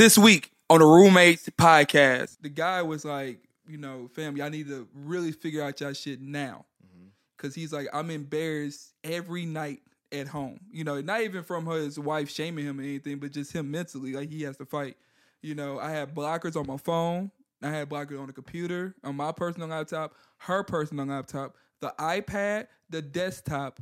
this 0.00 0.16
week 0.16 0.50
on 0.70 0.78
the 0.78 0.86
Roommates 0.86 1.46
podcast, 1.50 2.38
the 2.40 2.48
guy 2.48 2.80
was 2.80 3.04
like, 3.04 3.38
you 3.68 3.76
know, 3.76 4.08
fam, 4.14 4.34
y'all 4.34 4.48
need 4.48 4.66
to 4.68 4.88
really 4.94 5.30
figure 5.30 5.62
out 5.62 5.78
y'all 5.78 5.92
shit 5.92 6.22
now. 6.22 6.64
Mm-hmm. 6.82 7.08
Cause 7.36 7.54
he's 7.54 7.70
like, 7.70 7.86
I'm 7.92 8.08
embarrassed 8.08 8.94
every 9.04 9.44
night 9.44 9.82
at 10.10 10.26
home. 10.26 10.58
You 10.72 10.84
know, 10.84 11.02
not 11.02 11.20
even 11.20 11.44
from 11.44 11.66
his 11.66 11.98
wife 11.98 12.30
shaming 12.30 12.64
him 12.64 12.80
or 12.80 12.82
anything, 12.82 13.18
but 13.18 13.30
just 13.30 13.52
him 13.52 13.70
mentally. 13.70 14.14
Like 14.14 14.30
he 14.30 14.42
has 14.44 14.56
to 14.56 14.64
fight. 14.64 14.96
You 15.42 15.54
know, 15.54 15.78
I 15.78 15.90
have 15.90 16.14
blockers 16.14 16.56
on 16.56 16.66
my 16.66 16.78
phone. 16.78 17.30
I 17.62 17.68
had 17.68 17.90
blockers 17.90 18.18
on 18.18 18.26
the 18.26 18.32
computer, 18.32 18.94
on 19.04 19.16
my 19.16 19.32
personal 19.32 19.68
laptop, 19.68 20.14
her 20.38 20.62
personal 20.62 21.04
laptop, 21.04 21.56
the 21.80 21.92
iPad, 21.98 22.68
the 22.88 23.02
desktop. 23.02 23.80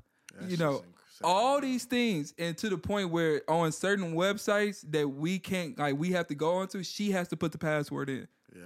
you 0.49 0.57
know. 0.57 0.83
All 1.25 1.61
these 1.61 1.85
things, 1.85 2.33
and 2.39 2.57
to 2.59 2.69
the 2.69 2.79
point 2.79 3.11
where 3.11 3.43
on 3.49 3.73
certain 3.73 4.15
websites 4.15 4.85
that 4.93 5.09
we 5.09 5.39
can't, 5.39 5.79
like, 5.79 5.99
we 5.99 6.13
have 6.13 6.27
to 6.29 6.35
go 6.35 6.57
onto, 6.57 6.83
she 6.83 7.11
has 7.11 7.29
to 7.29 7.37
put 7.37 7.53
the 7.53 7.59
password 7.59 8.09
in 8.09 8.29
Yeah. 8.55 8.63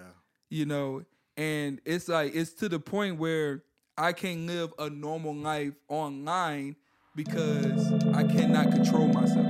you 0.50 0.66
know 0.66 1.02
and 1.36 1.80
it's 1.86 2.08
like 2.08 2.34
it's 2.34 2.52
to 2.52 2.68
the 2.68 2.78
point 2.78 3.16
where 3.18 3.62
i 3.96 4.12
can't 4.12 4.46
live 4.46 4.70
a 4.78 4.90
normal 4.90 5.34
life 5.34 5.72
online 5.88 6.76
because 7.16 7.90
i 8.12 8.22
cannot 8.22 8.70
control 8.70 9.08
myself 9.08 9.48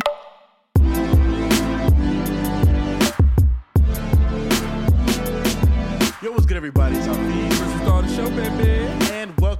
Yo, 6.23 6.30
what's 6.30 6.46
good, 6.46 6.57
everybody? 6.57 6.96
It's 6.96 7.07
Hafeez. 7.07 7.60
Let's 7.60 7.82
start 7.82 8.05
the 8.07 8.15
show 8.15 8.30
baby 8.30 9.12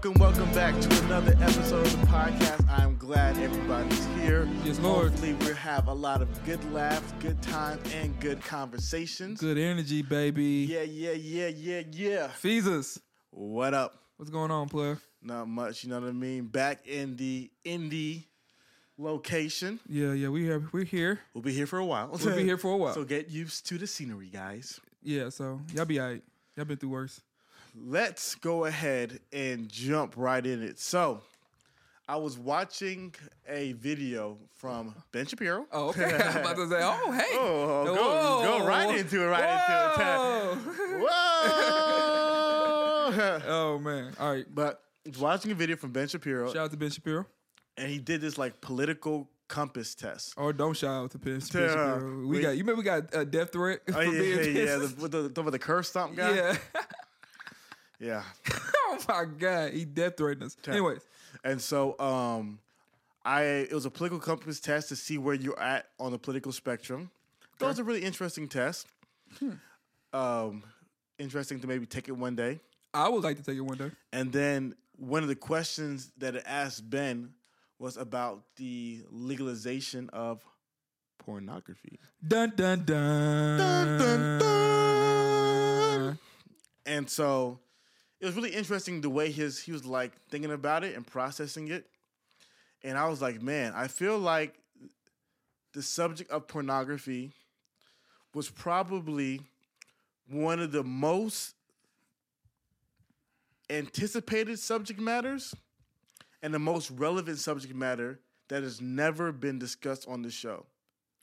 welcome, 0.03 0.21
welcome 0.21 0.53
back 0.55 0.79
to 0.81 1.05
another 1.05 1.33
episode 1.41 1.87
of 1.87 2.01
the 2.01 2.07
podcast. 2.07 2.69
I'm 2.69 2.97
glad 2.97 3.39
everybody's 3.39 4.05
here. 4.17 4.49
Yes, 4.65 4.79
Lord. 4.81 5.11
Hopefully, 5.11 5.35
we 5.35 5.55
have 5.55 5.89
a 5.89 5.93
lot 5.93 6.23
of 6.23 6.45
good 6.45 6.63
laughs, 6.73 7.13
good 7.21 7.41
times, 7.43 7.81
and 7.95 8.19
good 8.21 8.41
conversations. 8.43 9.41
good 9.41 9.59
energy 9.59 10.03
baby 10.03 10.67
Yeah, 10.69 10.83
yeah, 10.83 11.13
yeah, 11.13 11.49
yeah, 11.49 11.83
yeah. 11.93 12.29
Feezus. 12.43 12.99
What 13.31 13.75
up? 13.75 13.99
what's 14.17 14.31
going 14.31 14.51
on 14.53 14.69
player 14.69 14.99
Not 15.23 15.49
much, 15.49 15.83
you 15.83 15.91
know 15.91 15.99
what 16.01 16.09
I 16.09 16.13
mean? 16.13 16.47
Back 16.47 16.87
in 16.87 17.17
the 17.17 17.51
indie 17.65 18.25
location. 18.99 19.81
yeah 19.89 20.13
yeah 20.13 20.29
we 20.29 20.43
here 20.45 20.63
we're 20.71 20.85
here 20.85 21.19
We'll 21.35 21.43
be 21.43 21.53
here 21.53 21.67
for 21.67 21.79
a 21.79 21.85
while. 21.85 22.09
we'll 22.13 22.37
be 22.37 22.45
here 22.45 22.59
for 22.59 22.73
a 22.73 22.77
while 22.83 22.95
So 22.95 23.05
get 23.05 23.31
used 23.31 23.67
to 23.69 23.79
the 23.79 23.87
scenery, 23.87 24.29
guys. 24.29 24.81
yeah 25.03 25.29
so 25.31 25.61
y'all 25.75 25.87
be 25.87 25.99
alright 26.01 26.23
y'all 26.57 26.67
been 26.67 26.77
through 26.77 26.91
worse 26.91 27.21
let's 27.75 28.35
go 28.37 28.65
ahead 28.67 29.21
and 29.33 29.69
jump 29.69 30.15
right 30.17 30.45
in 30.45 30.63
it. 30.63 30.79
So, 30.79 31.21
I 32.09 32.17
was 32.17 32.39
watching 32.39 33.15
a 33.49 33.73
video 33.73 34.37
from 34.57 34.95
Ben 35.13 35.25
Shapiro. 35.27 35.67
oh 35.73 35.89
okay 35.91 36.05
i'm 36.05 36.37
about 36.39 36.57
to 36.57 36.69
say 36.69 36.79
oh 36.81 37.13
hey 37.13 37.25
Oh, 37.39 37.85
go, 37.85 37.95
Whoa. 37.95 38.59
go 38.61 38.67
right 38.67 38.99
into 38.99 39.23
it, 39.23 39.27
right 39.27 39.45
Whoa. 39.45 40.51
into 40.53 40.71
it. 40.97 41.01
Whoa! 41.01 41.11
oh 43.49 43.79
man 43.79 44.13
all 44.21 44.33
right 44.33 44.45
but 44.53 44.83
I 45.07 45.09
was 45.11 45.19
watching 45.19 45.51
a 45.53 45.55
video 45.55 45.77
from 45.77 45.91
Ben 45.93 46.07
Shapiro, 46.09 46.49
shout 46.49 46.57
out 46.65 46.71
to 46.73 46.77
ben 46.77 46.91
shapiro 46.91 47.27
and 47.77 47.89
he 47.91 47.99
did 47.99 48.21
this 48.21 48.37
like 48.39 48.61
political 48.61 49.29
compass 49.49 49.95
test. 49.95 50.35
or 50.37 50.53
don't 50.53 50.77
shout 50.77 50.91
out 51.05 51.11
to 51.13 51.19
Ben. 51.19 51.41
Shapiro. 51.41 52.21
We 52.27 52.37
Wait. 52.37 52.43
got 52.43 52.51
you 52.51 52.59
remember 52.65 52.79
we 52.79 52.85
got 52.85 53.15
a 53.15 53.25
death 53.25 53.53
threat 53.53 53.81
Oh 53.95 54.01
yeah, 54.01 54.11
yeah, 54.23 54.41
yeah. 54.43 54.77
The, 54.77 54.95
with 55.01 55.11
the, 55.13 55.29
the, 55.29 55.43
with 55.43 55.53
the 55.53 55.59
curve 55.59 55.87
stomp 55.87 56.17
guy. 56.17 56.35
yeah. 56.35 56.57
yeah. 58.03 58.23
oh 58.87 58.99
my 59.09 59.25
god, 59.25 59.73
he 59.73 59.85
death 59.85 60.17
threatened 60.17 60.45
us. 60.45 60.57
Anyways, 60.67 61.01
And 61.45 61.61
so 61.61 61.99
um 61.99 62.59
I 63.25 63.43
it 63.43 63.73
was 63.73 63.87
a 63.87 63.91
political 63.91 64.19
compass 64.19 64.61
test 64.61 64.89
to 64.89 64.97
see 64.97 65.17
where 65.19 65.35
you're 65.35 65.59
at 65.61 65.87
on 66.01 66.13
the 66.13 66.19
political 66.19 66.53
spectrum. 66.53 67.11
That 67.59 67.67
was 67.67 67.79
a 67.79 67.85
really 67.85 68.03
interesting 68.03 68.49
test. 68.49 68.87
Um 70.13 70.65
interesting 71.19 71.61
to 71.61 71.67
maybe 71.67 71.87
take 71.87 72.09
it 72.09 72.13
one 72.13 72.35
day. 72.35 72.61
I 72.93 73.09
would 73.09 73.23
like 73.23 73.37
to 73.37 73.43
take 73.43 73.57
it 73.57 73.63
one 73.63 73.79
day. 73.79 73.91
And 74.13 74.33
then 74.33 74.75
one 74.99 75.23
of 75.23 75.29
the 75.29 75.37
questions 75.37 76.11
that 76.19 76.35
it 76.35 76.43
asked 76.45 76.91
Ben 76.91 77.33
was 77.79 77.97
about 77.97 78.43
the 78.57 79.03
legalization 79.11 80.11
of 80.13 80.45
pornography. 81.19 81.99
Dun 82.27 82.53
dun 82.57 82.85
dun. 82.85 83.59
Dun, 83.59 83.99
dun, 83.99 84.39
dun. 84.39 86.19
And 86.85 87.09
so 87.09 87.61
it 88.23 88.27
was 88.27 88.37
really 88.37 88.51
interesting 88.51 89.01
the 89.01 89.11
way 89.11 89.33
his 89.33 89.59
he 89.59 89.73
was 89.73 89.85
like 89.85 90.13
thinking 90.31 90.53
about 90.53 90.85
it 90.85 90.95
and 90.95 91.05
processing 91.05 91.69
it. 91.69 91.85
And 92.85 92.97
I 92.97 93.09
was 93.09 93.21
like, 93.21 93.43
man, 93.43 93.73
I 93.75 93.89
feel 93.89 94.17
like 94.17 94.55
the 95.73 95.83
subject 95.83 96.31
of 96.31 96.47
pornography 96.47 97.33
was 98.33 98.49
probably 98.49 99.41
one 100.31 100.61
of 100.61 100.71
the 100.71 100.85
most 100.85 101.57
anticipated 103.69 104.61
subject 104.61 105.01
matters 105.01 105.53
and 106.43 106.55
the 106.55 106.61
most 106.61 106.93
relevant 106.93 107.39
subject 107.39 107.75
matter 107.75 108.21
that 108.49 108.63
has 108.63 108.81
never 108.81 109.33
been 109.33 109.59
discussed 109.59 110.07
on 110.07 110.23
the 110.23 110.31
show. 110.31 110.65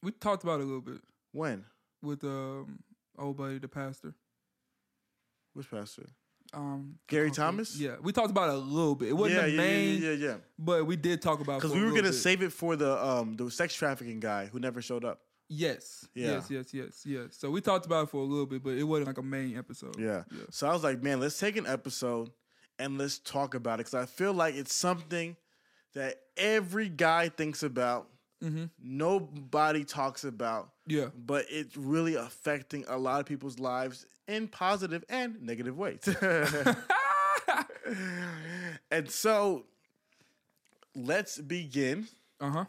We 0.04 0.12
talked 0.12 0.44
about 0.44 0.60
it 0.60 0.64
a 0.64 0.66
little 0.66 0.82
bit 0.82 1.02
When? 1.32 1.64
with 2.02 2.26
um 2.26 2.80
old 3.18 3.38
buddy 3.38 3.58
the 3.58 3.70
pastor. 3.70 4.14
Which 5.54 5.72
pastor? 5.72 6.08
Um 6.54 6.96
Gary 7.08 7.28
okay. 7.28 7.36
Thomas? 7.36 7.78
Yeah, 7.80 7.96
we 8.02 8.12
talked 8.12 8.32
about 8.32 8.50
it 8.50 8.56
a 8.56 8.58
little 8.58 8.96
bit. 8.96 9.10
It 9.10 9.14
wasn't 9.14 9.42
yeah, 9.42 9.46
the 9.46 9.52
yeah, 9.52 9.58
main, 9.58 10.02
yeah, 10.02 10.10
yeah, 10.12 10.28
yeah. 10.28 10.36
but 10.58 10.86
we 10.86 10.96
did 10.96 11.22
talk 11.22 11.42
about 11.42 11.58
it. 11.58 11.62
Because 11.62 11.76
we 11.76 11.84
were 11.84 11.90
gonna 11.92 12.04
bit. 12.04 12.14
save 12.14 12.42
it 12.42 12.52
for 12.52 12.76
the 12.76 13.04
um 13.06 13.36
the 13.36 13.50
sex 13.52 13.74
trafficking 13.74 14.20
guy 14.20 14.48
who 14.48 14.60
never 14.60 14.82
showed 14.82 15.06
up. 15.06 15.22
yes, 15.48 16.08
Yeah. 16.14 16.34
yes, 16.34 16.50
yes, 16.50 16.74
yes, 16.74 17.04
yes. 17.06 17.28
So 17.38 17.50
we 17.52 17.62
talked 17.62 17.86
about 17.86 18.04
it 18.06 18.10
for 18.10 18.22
a 18.22 18.26
little 18.26 18.46
bit, 18.46 18.64
but 18.64 18.74
it 18.78 18.84
wasn't 18.84 19.08
like 19.08 19.18
a 19.18 19.24
main 19.24 19.58
episode. 19.58 19.96
Yeah. 20.00 20.24
yeah. 20.32 20.44
So 20.52 20.68
I 20.68 20.74
was 20.74 20.84
like, 20.84 21.02
man, 21.04 21.20
let's 21.20 21.38
take 21.40 21.58
an 21.58 21.66
episode 21.68 22.30
and 22.78 22.98
let's 22.98 23.20
talk 23.20 23.56
about 23.56 23.76
it 23.76 23.86
because 23.86 23.94
I 23.96 24.06
feel 24.06 24.34
like 24.34 24.56
it's 24.56 24.74
something 24.74 25.36
that 25.94 26.16
every 26.38 26.88
guy 26.90 27.30
thinks 27.30 27.64
about. 27.64 28.10
Mm-hmm. 28.44 28.66
Nobody 28.82 29.84
talks 29.84 30.24
about, 30.24 30.70
Yeah. 30.88 31.08
but 31.16 31.46
it's 31.50 31.76
really 31.76 32.16
affecting 32.16 32.86
a 32.88 32.98
lot 32.98 33.20
of 33.20 33.26
people's 33.26 33.60
lives 33.60 34.06
in 34.30 34.48
positive 34.48 35.04
and 35.10 35.42
negative 35.42 35.78
ways. 35.78 36.08
and 38.92 39.10
so 39.10 39.66
let's 40.96 41.38
begin 41.40 42.08
Uh 42.40 42.50
huh. 42.50 42.66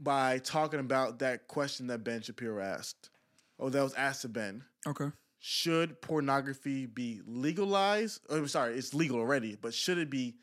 by 0.00 0.38
talking 0.38 0.80
about 0.80 1.18
that 1.20 1.48
question 1.48 1.86
that 1.88 2.04
Ben 2.04 2.22
Shapiro 2.22 2.62
asked. 2.62 3.10
Oh, 3.58 3.68
that 3.68 3.82
was 3.82 3.94
asked 3.94 4.22
to 4.22 4.28
Ben. 4.28 4.64
Okay. 4.86 5.10
Should 5.38 6.00
pornography 6.00 6.86
be 6.86 7.20
legalized? 7.26 8.20
Oh, 8.28 8.38
I'm 8.38 8.48
sorry, 8.48 8.76
it's 8.76 8.94
legal 8.94 9.18
already, 9.18 9.56
but 9.60 9.74
should 9.74 9.98
it 9.98 10.10
be 10.10 10.36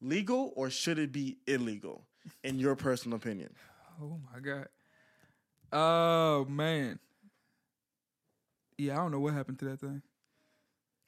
legal 0.00 0.52
or 0.56 0.70
should 0.70 0.98
it 0.98 1.12
be 1.12 1.38
illegal, 1.46 2.04
in 2.42 2.58
your 2.58 2.74
personal 2.76 3.16
opinion? 3.16 3.50
Oh 4.02 4.18
my 4.32 4.40
god. 4.40 4.68
Oh 5.72 6.44
man. 6.46 6.98
Yeah, 8.80 8.94
I 8.94 8.96
don't 8.96 9.12
know 9.12 9.20
what 9.20 9.34
happened 9.34 9.58
to 9.60 9.64
that 9.66 9.80
thing. 9.80 10.02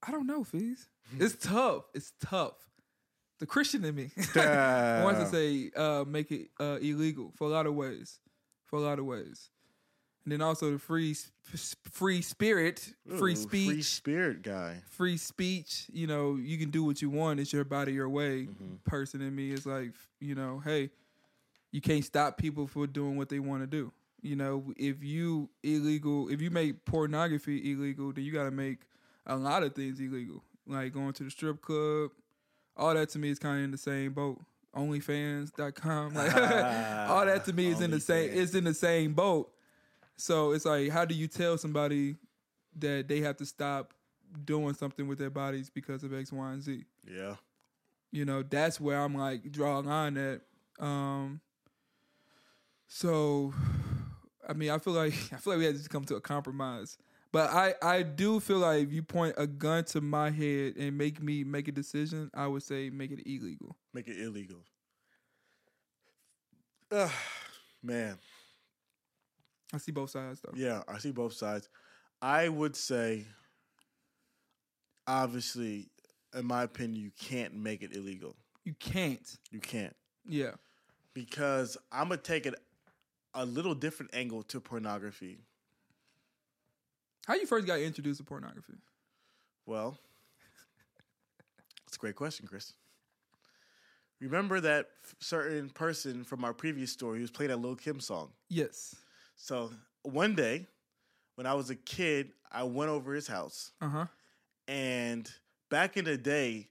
I 0.06 0.10
don't 0.10 0.26
know, 0.26 0.44
fees. 0.44 0.88
It's 1.18 1.34
tough. 1.46 1.84
It's 1.94 2.12
tough. 2.20 2.54
The 3.38 3.46
Christian 3.46 3.84
in 3.84 3.94
me 3.94 4.10
wants 4.36 5.20
to 5.20 5.26
say 5.30 5.70
uh, 5.76 6.04
make 6.06 6.30
it 6.30 6.48
uh, 6.60 6.78
illegal 6.80 7.32
for 7.34 7.48
a 7.48 7.50
lot 7.50 7.66
of 7.66 7.74
ways, 7.74 8.20
for 8.66 8.78
a 8.78 8.82
lot 8.82 8.98
of 9.00 9.04
ways, 9.04 9.50
and 10.24 10.32
then 10.32 10.40
also 10.40 10.70
the 10.72 10.78
free 10.78 11.14
sp- 11.14 11.82
free 11.90 12.22
spirit, 12.22 12.92
free 13.18 13.32
Ooh, 13.32 13.36
speech, 13.36 13.68
free 13.68 13.82
spirit 13.82 14.42
guy. 14.42 14.76
free 14.90 15.16
speech, 15.16 15.86
you 15.92 16.06
know, 16.06 16.36
you 16.36 16.56
can 16.56 16.70
do 16.70 16.84
what 16.84 17.02
you 17.02 17.10
want. 17.10 17.40
It's 17.40 17.52
your 17.52 17.64
body, 17.64 17.92
your 17.94 18.08
way. 18.08 18.46
Person 18.84 19.20
in 19.22 19.34
me 19.34 19.50
is 19.50 19.66
like, 19.66 19.90
you 20.20 20.36
know, 20.36 20.60
hey, 20.64 20.90
you 21.72 21.80
can't 21.80 22.04
stop 22.04 22.36
people 22.38 22.68
for 22.68 22.86
doing 22.86 23.16
what 23.16 23.28
they 23.28 23.40
want 23.40 23.62
to 23.62 23.66
do. 23.66 23.92
You 24.22 24.36
know, 24.36 24.72
if 24.76 25.02
you 25.02 25.50
illegal, 25.64 26.28
if 26.28 26.40
you 26.40 26.50
make 26.50 26.84
pornography 26.84 27.72
illegal, 27.72 28.12
then 28.12 28.24
you 28.24 28.32
got 28.32 28.44
to 28.44 28.52
make 28.52 28.78
a 29.26 29.36
lot 29.36 29.64
of 29.64 29.74
things 29.74 29.98
illegal, 29.98 30.42
like 30.66 30.92
going 30.92 31.12
to 31.14 31.24
the 31.24 31.30
strip 31.30 31.60
club. 31.60 32.10
All 32.76 32.94
that 32.94 33.10
to 33.10 33.18
me 33.18 33.30
is 33.30 33.38
kind 33.38 33.58
of 33.58 33.64
in 33.64 33.70
the 33.72 33.78
same 33.78 34.12
boat. 34.12 34.40
OnlyFans.com, 34.76 36.14
like 36.14 36.34
all 37.10 37.26
that 37.26 37.44
to 37.44 37.52
me 37.52 37.66
is 37.66 37.80
in 37.80 37.90
the 37.90 38.00
same. 38.00 38.30
It's 38.32 38.54
in 38.54 38.64
the 38.64 38.74
same 38.74 39.12
boat. 39.12 39.52
So 40.16 40.52
it's 40.52 40.64
like, 40.64 40.90
how 40.90 41.04
do 41.04 41.14
you 41.14 41.26
tell 41.26 41.58
somebody 41.58 42.16
that 42.78 43.08
they 43.08 43.20
have 43.20 43.36
to 43.38 43.46
stop 43.46 43.92
doing 44.44 44.74
something 44.74 45.06
with 45.08 45.18
their 45.18 45.30
bodies 45.30 45.68
because 45.68 46.04
of 46.04 46.14
X, 46.14 46.32
Y, 46.32 46.52
and 46.52 46.62
Z? 46.62 46.84
Yeah. 47.06 47.36
You 48.12 48.24
know, 48.24 48.42
that's 48.42 48.80
where 48.80 49.00
I'm 49.00 49.16
like 49.16 49.50
draw 49.50 49.80
a 49.80 49.82
line 49.82 50.16
at. 50.16 50.40
Um, 50.78 51.40
so, 52.86 53.54
I 54.48 54.52
mean, 54.54 54.70
I 54.70 54.78
feel 54.78 54.92
like 54.94 55.12
I 55.32 55.36
feel 55.36 55.52
like 55.54 55.58
we 55.58 55.64
had 55.64 55.82
to 55.82 55.88
come 55.88 56.04
to 56.06 56.16
a 56.16 56.20
compromise. 56.20 56.96
But 57.32 57.50
I, 57.50 57.74
I 57.80 58.02
do 58.02 58.40
feel 58.40 58.58
like 58.58 58.82
if 58.82 58.92
you 58.92 59.02
point 59.02 59.34
a 59.38 59.46
gun 59.46 59.84
to 59.84 60.02
my 60.02 60.30
head 60.30 60.74
and 60.76 60.98
make 60.98 61.22
me 61.22 61.44
make 61.44 61.66
a 61.68 61.72
decision, 61.72 62.30
I 62.34 62.46
would 62.46 62.62
say 62.62 62.90
make 62.90 63.10
it 63.10 63.22
illegal. 63.26 63.74
Make 63.94 64.08
it 64.08 64.20
illegal. 64.20 64.58
Ugh, 66.90 67.10
man. 67.82 68.18
I 69.72 69.78
see 69.78 69.92
both 69.92 70.10
sides 70.10 70.40
though. 70.42 70.52
Yeah, 70.54 70.82
I 70.86 70.98
see 70.98 71.10
both 71.10 71.32
sides. 71.32 71.70
I 72.20 72.48
would 72.50 72.76
say, 72.76 73.24
obviously, 75.06 75.88
in 76.34 76.44
my 76.46 76.62
opinion, 76.64 77.00
you 77.02 77.10
can't 77.18 77.54
make 77.54 77.82
it 77.82 77.96
illegal. 77.96 78.36
You 78.64 78.74
can't. 78.78 79.26
You 79.50 79.60
can't 79.60 79.96
Yeah. 80.26 80.52
because 81.14 81.76
I'm 81.90 82.08
gonna 82.08 82.20
take 82.20 82.46
it 82.46 82.54
a 83.34 83.44
little 83.46 83.74
different 83.74 84.14
angle 84.14 84.42
to 84.44 84.60
pornography. 84.60 85.38
How 87.26 87.34
you 87.34 87.46
first 87.46 87.66
got 87.66 87.78
introduced 87.80 88.18
to 88.18 88.24
pornography? 88.24 88.74
Well, 89.66 89.96
it's 91.86 91.96
a 91.96 92.00
great 92.00 92.16
question, 92.16 92.46
Chris. 92.46 92.72
Remember 94.20 94.60
that 94.60 94.86
f- 95.04 95.14
certain 95.20 95.70
person 95.70 96.24
from 96.24 96.44
our 96.44 96.52
previous 96.52 96.92
story 96.92 97.18
who 97.18 97.22
was 97.22 97.30
playing 97.30 97.50
that 97.50 97.56
Lil 97.58 97.76
Kim 97.76 98.00
song? 98.00 98.30
Yes. 98.48 98.94
So 99.36 99.70
one 100.02 100.34
day, 100.34 100.66
when 101.36 101.46
I 101.46 101.54
was 101.54 101.70
a 101.70 101.74
kid, 101.76 102.32
I 102.50 102.62
went 102.64 102.90
over 102.90 103.14
his 103.14 103.26
house, 103.26 103.72
Uh 103.80 103.88
huh. 103.88 104.06
and 104.68 105.30
back 105.70 105.96
in 105.96 106.04
the 106.04 106.16
day, 106.16 106.68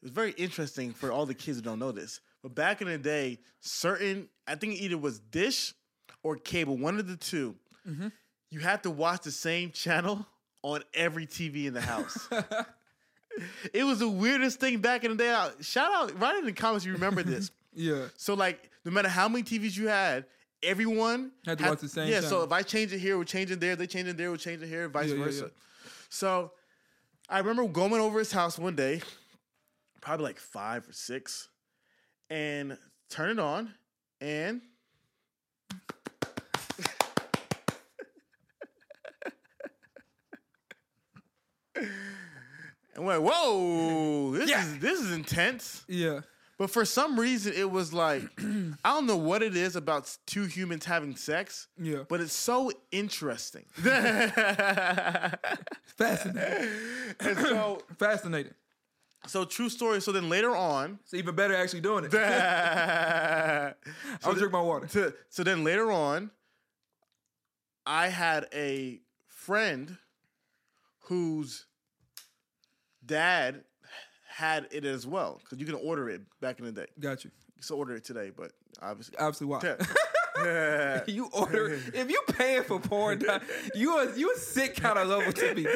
it 0.00 0.04
was 0.04 0.10
very 0.12 0.32
interesting 0.32 0.92
for 0.92 1.10
all 1.10 1.26
the 1.26 1.34
kids 1.34 1.58
who 1.58 1.62
don't 1.62 1.78
know 1.78 1.92
this. 1.92 2.20
But 2.42 2.54
back 2.54 2.82
in 2.82 2.88
the 2.88 2.98
day, 2.98 3.38
certain 3.60 4.28
I 4.46 4.56
think 4.56 4.74
either 4.80 4.98
was 4.98 5.18
dish 5.20 5.74
or 6.22 6.36
cable, 6.36 6.76
one 6.76 6.98
of 6.98 7.06
the 7.08 7.16
2 7.16 7.56
Mhm. 7.88 8.12
you 8.50 8.60
had 8.60 8.82
to 8.84 8.90
watch 8.90 9.22
the 9.22 9.30
same 9.32 9.70
channel 9.72 10.26
on 10.62 10.82
every 10.94 11.26
TV 11.26 11.66
in 11.66 11.74
the 11.74 11.80
house. 11.80 12.28
it 13.72 13.84
was 13.84 13.98
the 14.00 14.08
weirdest 14.08 14.60
thing 14.60 14.78
back 14.80 15.04
in 15.04 15.10
the 15.10 15.16
day. 15.16 15.48
Shout 15.60 15.92
out, 15.92 16.20
write 16.20 16.36
in 16.38 16.44
the 16.46 16.52
comments 16.52 16.84
if 16.84 16.88
you 16.88 16.94
remember 16.94 17.22
this. 17.22 17.50
Yeah. 17.74 18.08
So 18.18 18.34
like, 18.34 18.70
no 18.84 18.90
matter 18.92 19.08
how 19.08 19.30
many 19.30 19.42
TVs 19.42 19.74
you 19.78 19.88
had, 19.88 20.26
everyone 20.62 21.32
Had 21.46 21.56
to 21.56 21.64
watch 21.70 21.80
the 21.80 21.88
same 21.88 22.10
Yeah. 22.10 22.20
So 22.20 22.42
if 22.42 22.52
I 22.52 22.60
change 22.62 22.92
it 22.92 22.98
here, 22.98 23.16
we're 23.16 23.24
changing 23.24 23.60
there. 23.60 23.76
They 23.76 23.86
change 23.86 24.08
it 24.08 24.18
there, 24.18 24.30
we're 24.30 24.36
changing 24.36 24.68
here, 24.68 24.90
vice 24.90 25.08
Yeah, 25.08 25.14
yeah, 25.14 25.24
versa. 25.24 25.44
yeah. 25.44 25.90
So 26.10 26.52
I 27.30 27.38
remember 27.38 27.66
going 27.66 27.94
over 27.94 28.18
his 28.18 28.30
house 28.30 28.58
one 28.58 28.76
day, 28.76 29.00
probably 30.02 30.24
like 30.24 30.38
five 30.38 30.86
or 30.86 30.92
six, 30.92 31.48
and 32.28 32.76
turn 33.08 33.30
it 33.30 33.38
on, 33.38 33.72
and 34.20 34.60
and 42.94 43.04
went, 43.06 43.22
whoa, 43.22 44.32
this 44.32 44.48
Yeah. 44.50 44.62
is 44.64 44.78
this 44.78 45.00
is 45.00 45.12
intense. 45.12 45.84
Yeah. 45.88 46.20
But 46.58 46.70
for 46.70 46.84
some 46.84 47.18
reason, 47.18 47.54
it 47.54 47.70
was 47.70 47.92
like 47.92 48.22
I 48.38 48.90
don't 48.94 49.06
know 49.06 49.16
what 49.16 49.42
it 49.42 49.56
is 49.56 49.74
about 49.76 50.16
two 50.26 50.44
humans 50.44 50.84
having 50.84 51.16
sex, 51.16 51.66
Yeah. 51.78 52.04
but 52.08 52.20
it's 52.20 52.32
so 52.34 52.70
interesting. 52.92 53.64
Fascinating. 55.96 56.68
and 57.20 57.38
so, 57.38 57.82
Fascinating. 57.98 58.54
so 59.26 59.44
true 59.44 59.68
story. 59.68 60.00
So 60.00 60.12
then 60.12 60.28
later 60.28 60.54
on, 60.54 60.98
It's 61.04 61.14
even 61.14 61.34
better 61.34 61.54
actually 61.54 61.80
doing 61.80 62.04
it. 62.04 62.12
so, 62.12 63.74
I'll 64.24 64.34
drink 64.34 64.52
my 64.52 64.60
water. 64.60 64.88
so, 64.88 65.12
so 65.30 65.42
then 65.42 65.64
later 65.64 65.90
on, 65.90 66.30
I 67.86 68.08
had 68.08 68.46
a 68.54 69.00
friend 69.26 69.96
whose 71.06 71.66
dad 73.04 73.64
had 74.28 74.66
it 74.70 74.84
as 74.84 75.06
well 75.06 75.40
because 75.42 75.58
you 75.58 75.66
can 75.66 75.74
order 75.74 76.08
it 76.08 76.22
back 76.40 76.58
in 76.58 76.64
the 76.64 76.72
day. 76.72 76.86
Got 76.98 77.24
you. 77.24 77.30
You 77.56 77.62
can 77.66 77.76
order 77.76 77.96
it 77.96 78.04
today, 78.04 78.30
but 78.34 78.52
obviously. 78.80 79.16
Obviously, 79.18 79.46
why? 79.46 79.60
Yeah. 79.62 81.02
you 81.06 81.28
order 81.32 81.78
if 81.94 82.10
you 82.10 82.22
paying 82.32 82.62
for 82.62 82.80
porn, 82.80 83.22
you 83.74 83.98
a 83.98 84.16
you 84.16 84.32
a 84.32 84.38
sick 84.38 84.76
kind 84.76 84.98
of 84.98 85.08
level 85.08 85.32
to 85.32 85.54
me. 85.54 85.66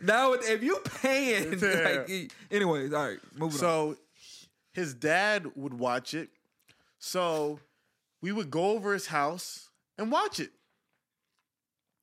Now 0.00 0.34
if 0.34 0.62
you 0.62 0.78
paying, 1.00 1.58
like, 1.58 2.32
anyways, 2.50 2.92
all 2.92 3.08
right, 3.08 3.18
moving 3.34 3.54
on. 3.54 3.58
So 3.58 3.96
his 4.72 4.94
dad 4.94 5.46
would 5.56 5.74
watch 5.74 6.14
it. 6.14 6.28
So 6.98 7.60
we 8.20 8.32
would 8.32 8.50
go 8.50 8.70
over 8.70 8.92
his 8.92 9.06
house 9.06 9.70
and 9.98 10.12
watch 10.12 10.40
it. 10.40 10.50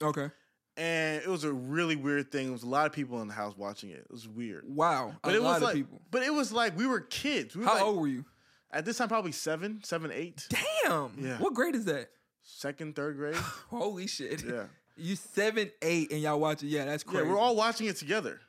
Okay, 0.01 0.29
And 0.77 1.23
it 1.23 1.27
was 1.27 1.43
a 1.43 1.51
really 1.51 1.95
weird 1.95 2.31
thing. 2.31 2.49
It 2.49 2.51
was 2.51 2.61
a 2.63 2.69
lot 2.69 2.85
of 2.85 2.93
people 2.93 3.21
in 3.23 3.27
the 3.27 3.33
house 3.33 3.57
watching 3.57 3.89
it. 3.89 3.97
It 4.01 4.11
was 4.11 4.27
weird. 4.27 4.63
wow, 4.67 5.15
But 5.23 5.33
a 5.33 5.37
it 5.37 5.41
lot 5.41 5.49
was 5.53 5.57
of 5.57 5.63
like, 5.63 5.75
people. 5.75 6.01
but 6.11 6.21
it 6.23 6.31
was 6.31 6.51
like 6.53 6.77
we 6.77 6.85
were 6.85 6.99
kids. 7.01 7.55
We 7.55 7.61
were 7.63 7.67
How 7.67 7.73
like, 7.73 7.83
old 7.83 7.99
were 8.01 8.07
you? 8.07 8.25
At 8.71 8.85
this 8.85 8.97
time, 8.97 9.07
probably 9.07 9.31
seven, 9.31 9.81
seven, 9.83 10.11
eight, 10.13 10.47
Damn. 10.83 11.13
Yeah. 11.19 11.37
What 11.37 11.53
grade 11.55 11.73
is 11.75 11.85
that? 11.85 12.09
second, 12.43 12.95
third 12.95 13.17
grade. 13.17 13.35
Holy 13.69 14.07
shit. 14.07 14.43
Yeah. 14.45 14.65
You 14.95 15.15
seven, 15.15 15.71
eight, 15.81 16.11
and 16.11 16.21
y'all 16.21 16.39
watching. 16.39 16.69
Yeah, 16.69 16.85
that's 16.85 17.03
Yeah, 17.11 17.23
we're 17.23 17.37
all 17.39 17.55
watching 17.55 17.87
it 17.87 17.95
together. 17.97 18.39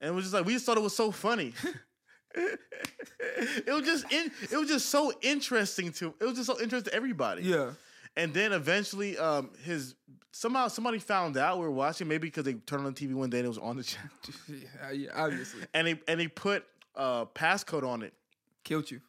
And 0.00 0.10
it 0.10 0.14
was 0.14 0.24
just 0.24 0.34
like 0.34 0.44
we 0.44 0.52
just 0.54 0.64
thought 0.64 0.76
it 0.76 0.82
was 0.82 0.94
so 0.96 1.10
funny. 1.10 1.52
it 2.36 3.72
was 3.72 3.82
just 3.84 4.12
in, 4.12 4.30
it 4.50 4.56
was 4.56 4.68
just 4.68 4.90
so 4.90 5.12
interesting 5.22 5.90
to 5.92 6.14
it 6.20 6.24
was 6.24 6.34
just 6.34 6.46
so 6.46 6.60
interesting 6.60 6.90
to 6.90 6.94
everybody. 6.96 7.42
Yeah. 7.42 7.70
And 8.16 8.32
then 8.32 8.52
eventually, 8.52 9.18
um, 9.18 9.50
his 9.64 9.94
somehow 10.32 10.68
somebody 10.68 10.98
found 10.98 11.36
out 11.36 11.58
we 11.58 11.64
were 11.64 11.70
watching, 11.70 12.08
maybe 12.08 12.28
because 12.28 12.44
they 12.44 12.54
turned 12.54 12.86
on 12.86 12.94
the 12.94 13.06
TV 13.06 13.14
one 13.14 13.28
day 13.30 13.38
and 13.38 13.44
it 13.46 13.48
was 13.48 13.58
on 13.58 13.76
the 13.76 13.82
channel, 13.84 14.10
yeah, 14.92 15.10
obviously. 15.14 15.60
and 15.74 15.86
they 15.86 16.00
and 16.08 16.18
they 16.20 16.28
put 16.28 16.64
uh 16.94 17.26
passcode 17.26 17.86
on 17.86 18.02
it. 18.02 18.14
Killed 18.64 18.90
you. 18.90 19.00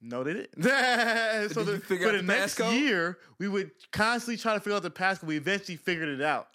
No, 0.00 0.22
they 0.24 0.34
didn't. 0.34 0.62
so 0.62 1.64
Did 1.64 1.66
the, 1.66 1.80
for 1.80 1.94
the, 1.96 2.12
the 2.18 2.22
next 2.22 2.58
passcode? 2.58 2.78
year, 2.78 3.18
we 3.38 3.48
would 3.48 3.70
constantly 3.92 4.36
try 4.36 4.54
to 4.54 4.60
figure 4.60 4.76
out 4.76 4.82
the 4.82 4.90
passcode. 4.90 5.24
We 5.24 5.36
eventually 5.36 5.76
figured 5.76 6.08
it 6.08 6.22
out. 6.22 6.48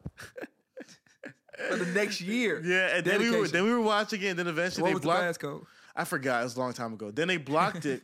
For 1.70 1.76
the 1.76 1.86
next 1.88 2.22
year. 2.22 2.62
Yeah, 2.64 2.98
and 2.98 3.06
then 3.06 3.20
we 3.20 3.26
were 3.28 3.32
Dedication. 3.46 3.54
then 3.54 3.64
we 3.66 3.72
were 3.72 3.82
watching 3.82 4.22
it, 4.22 4.28
and 4.28 4.40
then 4.40 4.48
eventually 4.48 4.84
What 4.84 4.90
they 4.90 4.94
was 4.94 5.02
the 5.02 5.08
blocked. 5.08 5.40
passcode? 5.42 5.66
I 5.96 6.04
forgot. 6.06 6.42
It 6.42 6.46
was 6.46 6.56
a 6.56 6.60
long 6.60 6.74
time 6.74 6.94
ago. 6.94 7.12
Then 7.12 7.28
they 7.28 7.38
blocked 7.38 7.86
it. 7.86 8.04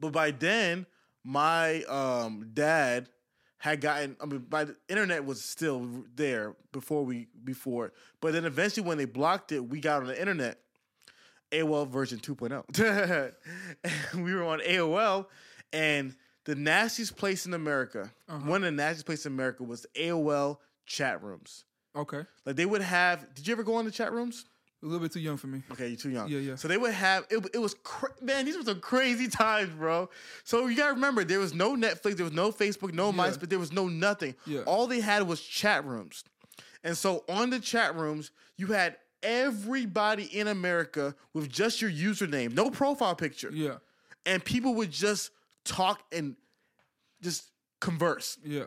But 0.00 0.12
by 0.12 0.30
then, 0.30 0.86
my 1.24 1.82
um, 1.84 2.50
dad 2.52 3.08
had 3.58 3.80
gotten. 3.80 4.16
I 4.20 4.26
mean, 4.26 4.40
by 4.40 4.64
the 4.64 4.76
internet 4.88 5.24
was 5.24 5.42
still 5.42 6.04
there 6.14 6.54
before 6.72 7.04
we 7.04 7.28
before. 7.44 7.92
But 8.20 8.34
then 8.34 8.44
eventually, 8.44 8.86
when 8.86 8.98
they 8.98 9.06
blocked 9.06 9.52
it, 9.52 9.60
we 9.60 9.80
got 9.80 10.02
on 10.02 10.08
the 10.08 10.20
internet. 10.20 10.58
AOL 11.50 11.88
version 11.88 12.18
2.0. 12.18 13.32
and 14.12 14.24
we 14.24 14.34
were 14.34 14.44
on 14.44 14.60
AOL, 14.60 15.26
and 15.72 16.16
the 16.44 16.54
nastiest 16.54 17.16
place 17.16 17.46
in 17.46 17.54
America, 17.54 18.10
one 18.26 18.56
of 18.56 18.62
the 18.62 18.70
nastiest 18.72 19.06
places 19.06 19.26
in 19.26 19.32
America 19.32 19.62
was 19.62 19.86
AOL 19.94 20.58
chat 20.84 21.22
rooms. 21.22 21.64
Okay. 21.96 22.22
Like 22.44 22.56
they 22.56 22.66
would 22.66 22.82
have. 22.82 23.34
Did 23.34 23.46
you 23.46 23.52
ever 23.52 23.62
go 23.62 23.76
on 23.76 23.84
the 23.84 23.90
chat 23.90 24.12
rooms? 24.12 24.46
A 24.84 24.86
little 24.86 25.00
bit 25.00 25.12
too 25.12 25.20
young 25.20 25.38
for 25.38 25.46
me. 25.46 25.62
Okay, 25.72 25.88
you're 25.88 25.96
too 25.96 26.10
young. 26.10 26.28
Yeah, 26.28 26.40
yeah. 26.40 26.54
So 26.56 26.68
they 26.68 26.76
would 26.76 26.92
have 26.92 27.24
it. 27.30 27.44
It 27.54 27.58
was 27.58 27.74
cra- 27.82 28.10
man. 28.20 28.44
These 28.44 28.58
were 28.58 28.64
some 28.64 28.80
crazy 28.80 29.28
times, 29.28 29.70
bro. 29.70 30.10
So 30.44 30.66
you 30.66 30.76
gotta 30.76 30.92
remember, 30.92 31.24
there 31.24 31.38
was 31.40 31.54
no 31.54 31.74
Netflix, 31.74 32.16
there 32.16 32.24
was 32.24 32.34
no 32.34 32.52
Facebook, 32.52 32.92
no 32.92 33.06
Yeah. 33.10 33.16
MySpace, 33.16 33.48
there 33.48 33.58
was 33.58 33.72
no 33.72 33.88
nothing. 33.88 34.34
Yeah. 34.46 34.60
All 34.66 34.86
they 34.86 35.00
had 35.00 35.22
was 35.26 35.40
chat 35.40 35.86
rooms, 35.86 36.22
and 36.84 36.96
so 36.96 37.24
on 37.30 37.48
the 37.48 37.60
chat 37.60 37.96
rooms, 37.96 38.30
you 38.58 38.66
had 38.68 38.96
everybody 39.22 40.24
in 40.24 40.48
America 40.48 41.14
with 41.32 41.48
just 41.48 41.80
your 41.80 41.90
username, 41.90 42.52
no 42.52 42.68
profile 42.70 43.14
picture, 43.14 43.50
Yeah. 43.52 43.76
and 44.26 44.44
people 44.44 44.74
would 44.74 44.90
just 44.90 45.30
talk 45.64 46.02
and 46.12 46.36
just 47.22 47.44
converse. 47.80 48.36
Yeah. 48.44 48.64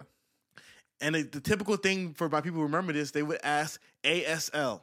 And 1.00 1.14
the, 1.14 1.22
the 1.22 1.40
typical 1.42 1.78
thing 1.78 2.16
for 2.16 2.28
my 2.28 2.42
people 2.42 2.58
who 2.58 2.64
remember 2.64 2.92
this, 2.92 3.12
they 3.12 3.22
would 3.22 3.40
ask 3.44 3.80
ASL, 4.04 4.82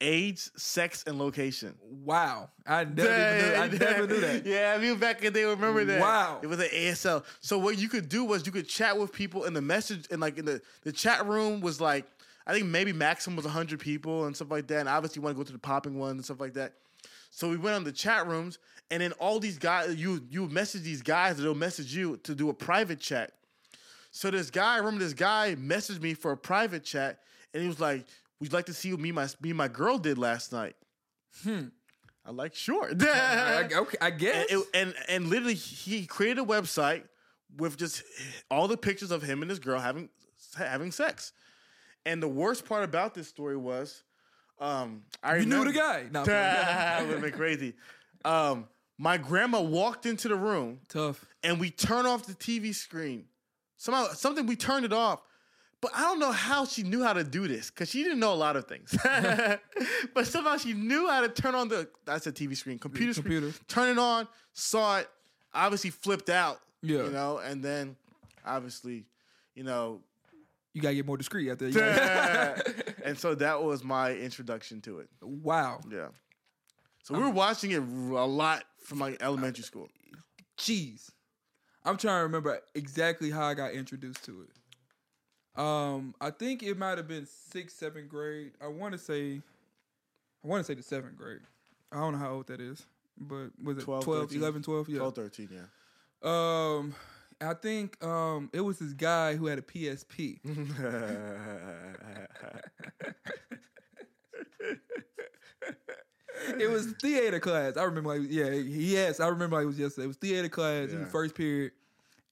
age, 0.00 0.50
sex, 0.56 1.04
and 1.06 1.18
location. 1.18 1.74
Wow. 2.04 2.50
I 2.66 2.84
never 2.84 3.08
knew, 3.08 3.54
I 3.54 3.68
never 3.68 4.06
knew 4.06 4.20
that. 4.20 4.46
Yeah, 4.46 4.74
I 4.76 4.80
mean 4.80 4.98
back 4.98 5.18
in 5.18 5.32
the 5.32 5.40
day, 5.40 5.44
remember 5.44 5.84
that. 5.84 6.00
Wow. 6.00 6.40
It 6.42 6.46
was 6.46 6.60
an 6.60 6.68
ASL. 6.72 7.24
So 7.40 7.58
what 7.58 7.78
you 7.78 7.88
could 7.88 8.08
do 8.08 8.24
was 8.24 8.46
you 8.46 8.52
could 8.52 8.68
chat 8.68 8.98
with 8.98 9.12
people 9.12 9.44
in 9.44 9.54
the 9.54 9.62
message 9.62 10.06
and 10.10 10.20
like 10.20 10.38
in 10.38 10.44
the 10.44 10.60
the 10.82 10.92
chat 10.92 11.26
room 11.26 11.60
was 11.60 11.80
like 11.80 12.06
I 12.46 12.52
think 12.52 12.66
maybe 12.66 12.92
maximum 12.92 13.36
was 13.36 13.46
hundred 13.46 13.80
people 13.80 14.26
and 14.26 14.34
stuff 14.36 14.50
like 14.50 14.66
that. 14.68 14.80
And 14.80 14.88
obviously 14.88 15.20
you 15.20 15.22
want 15.22 15.36
to 15.36 15.38
go 15.38 15.44
to 15.44 15.52
the 15.52 15.58
popping 15.58 15.98
ones 15.98 16.12
and 16.12 16.24
stuff 16.24 16.40
like 16.40 16.54
that. 16.54 16.74
So 17.30 17.48
we 17.48 17.56
went 17.56 17.76
on 17.76 17.84
the 17.84 17.92
chat 17.92 18.26
rooms 18.26 18.58
and 18.90 19.02
then 19.02 19.12
all 19.12 19.40
these 19.40 19.58
guys 19.58 19.94
you 19.96 20.22
you 20.30 20.48
message 20.48 20.82
these 20.82 21.02
guys 21.02 21.38
they'll 21.38 21.54
message 21.54 21.94
you 21.94 22.18
to 22.18 22.34
do 22.34 22.48
a 22.48 22.54
private 22.54 23.00
chat. 23.00 23.32
So 24.10 24.30
this 24.30 24.48
guy, 24.48 24.74
I 24.74 24.76
remember 24.78 25.02
this 25.02 25.12
guy 25.12 25.56
messaged 25.58 26.00
me 26.00 26.14
for 26.14 26.30
a 26.30 26.36
private 26.36 26.84
chat 26.84 27.18
and 27.52 27.62
he 27.62 27.68
was 27.68 27.80
like, 27.80 28.04
Would 28.44 28.52
you 28.52 28.58
like 28.58 28.66
to 28.66 28.74
see 28.74 28.90
what 28.92 29.00
me 29.00 29.08
and 29.08 29.16
my 29.16 29.26
me 29.40 29.50
and 29.50 29.56
my 29.56 29.68
girl 29.68 29.96
did 29.96 30.18
last 30.18 30.52
night? 30.52 30.76
Hmm. 31.42 31.68
I 32.26 32.30
like 32.30 32.54
sure. 32.54 32.90
I, 33.00 33.68
okay, 33.74 33.96
I 34.02 34.10
guess. 34.10 34.46
and, 34.50 34.60
it- 34.60 34.68
and 34.74 34.94
and 35.08 35.26
literally 35.28 35.54
he 35.54 36.04
created 36.04 36.38
a 36.40 36.44
website 36.44 37.04
with 37.56 37.78
just 37.78 38.02
all 38.50 38.68
the 38.68 38.76
pictures 38.76 39.10
of 39.10 39.22
him 39.22 39.40
and 39.40 39.48
his 39.50 39.58
girl 39.58 39.80
having 39.80 40.10
having 40.58 40.92
sex. 40.92 41.32
And 42.04 42.22
the 42.22 42.28
worst 42.28 42.66
part 42.66 42.84
about 42.84 43.14
this 43.14 43.28
story 43.28 43.56
was, 43.56 44.02
um, 44.60 45.04
I 45.22 45.36
you 45.38 45.46
knew 45.46 45.64
the 45.64 45.72
guy. 45.72 46.04
No, 46.12 46.22
that 46.24 47.00
would 47.06 47.12
have 47.12 47.22
been 47.22 47.32
crazy. 47.32 47.72
Um, 48.26 48.68
my 48.98 49.16
grandma 49.16 49.62
walked 49.62 50.04
into 50.04 50.28
the 50.28 50.36
room 50.36 50.80
tough. 50.90 51.24
and 51.42 51.58
we 51.58 51.70
turned 51.70 52.06
off 52.06 52.26
the 52.26 52.34
TV 52.34 52.74
screen 52.74 53.24
somehow 53.78 54.08
something 54.08 54.44
we 54.46 54.56
turned 54.56 54.84
it 54.84 54.92
off. 54.92 55.20
But 55.84 55.92
I 55.94 56.00
don't 56.00 56.18
know 56.18 56.32
how 56.32 56.64
she 56.64 56.82
knew 56.82 57.02
how 57.02 57.12
to 57.12 57.22
do 57.22 57.46
this 57.46 57.70
because 57.70 57.90
she 57.90 58.02
didn't 58.02 58.18
know 58.18 58.32
a 58.32 58.34
lot 58.34 58.56
of 58.56 58.64
things. 58.66 58.96
but 60.14 60.26
somehow 60.26 60.56
she 60.56 60.72
knew 60.72 61.10
how 61.10 61.20
to 61.20 61.28
turn 61.28 61.54
on 61.54 61.68
the 61.68 61.86
that's 62.06 62.26
a 62.26 62.32
TV 62.32 62.56
screen, 62.56 62.78
computer 62.78 63.12
screen, 63.12 63.42
computer. 63.42 63.58
turn 63.68 63.90
it 63.90 63.98
on, 63.98 64.26
saw 64.54 65.00
it, 65.00 65.10
obviously 65.52 65.90
flipped 65.90 66.30
out. 66.30 66.58
Yeah. 66.80 67.04
You 67.04 67.10
know, 67.10 67.36
and 67.36 67.62
then 67.62 67.96
obviously, 68.46 69.04
you 69.54 69.62
know, 69.62 70.00
You 70.72 70.80
gotta 70.80 70.94
get 70.94 71.04
more 71.04 71.18
discreet 71.18 71.50
after. 71.50 71.68
Gotta- 71.68 72.94
and 73.04 73.18
so 73.18 73.34
that 73.34 73.62
was 73.62 73.84
my 73.84 74.14
introduction 74.14 74.80
to 74.82 75.00
it. 75.00 75.08
wow. 75.20 75.80
Yeah. 75.92 76.08
So 77.02 77.12
we 77.12 77.20
were 77.20 77.26
um, 77.26 77.34
watching 77.34 77.72
it 77.72 77.82
a 77.82 78.24
lot 78.24 78.64
from 78.80 79.00
like 79.00 79.22
elementary 79.22 79.64
school. 79.64 79.88
Jeez. 80.56 81.10
I'm 81.84 81.98
trying 81.98 82.20
to 82.20 82.22
remember 82.22 82.58
exactly 82.74 83.30
how 83.30 83.44
I 83.44 83.52
got 83.52 83.72
introduced 83.74 84.24
to 84.24 84.40
it. 84.44 84.48
Um, 85.56 86.14
I 86.20 86.30
think 86.30 86.62
it 86.62 86.76
might 86.76 86.98
have 86.98 87.08
been 87.08 87.26
sixth, 87.26 87.78
seventh 87.78 88.08
grade. 88.08 88.52
I 88.60 88.66
want 88.66 88.92
to 88.92 88.98
say, 88.98 89.40
I 90.44 90.48
want 90.48 90.60
to 90.60 90.64
say 90.64 90.74
the 90.74 90.82
seventh 90.82 91.16
grade. 91.16 91.40
I 91.92 91.98
don't 91.98 92.12
know 92.12 92.18
how 92.18 92.32
old 92.32 92.48
that 92.48 92.60
is, 92.60 92.84
but 93.16 93.50
was 93.62 93.78
it 93.78 93.82
12, 93.82 94.04
12, 94.04 94.22
13? 94.30 94.40
11, 94.40 94.62
12? 94.62 94.88
Yeah. 94.88 94.98
12, 94.98 95.14
13, 95.14 95.48
yeah. 95.52 95.60
Um, 96.22 96.94
I 97.40 97.54
think 97.54 98.02
um 98.02 98.50
it 98.52 98.60
was 98.60 98.78
this 98.78 98.92
guy 98.92 99.36
who 99.36 99.46
had 99.46 99.58
a 99.58 99.62
PSP. 99.62 100.40
it 106.58 106.70
was 106.70 106.92
theater 107.00 107.40
class. 107.40 107.76
I 107.76 107.84
remember, 107.84 108.18
like, 108.18 108.28
yeah, 108.30 108.50
yes, 108.50 109.20
I 109.20 109.28
remember 109.28 109.56
like 109.56 109.64
it 109.64 109.66
was 109.66 109.78
yesterday. 109.78 110.04
It 110.04 110.08
was 110.08 110.16
theater 110.16 110.48
class 110.48 110.90
in 110.90 111.00
the 111.00 111.06
first 111.06 111.34
period, 111.34 111.72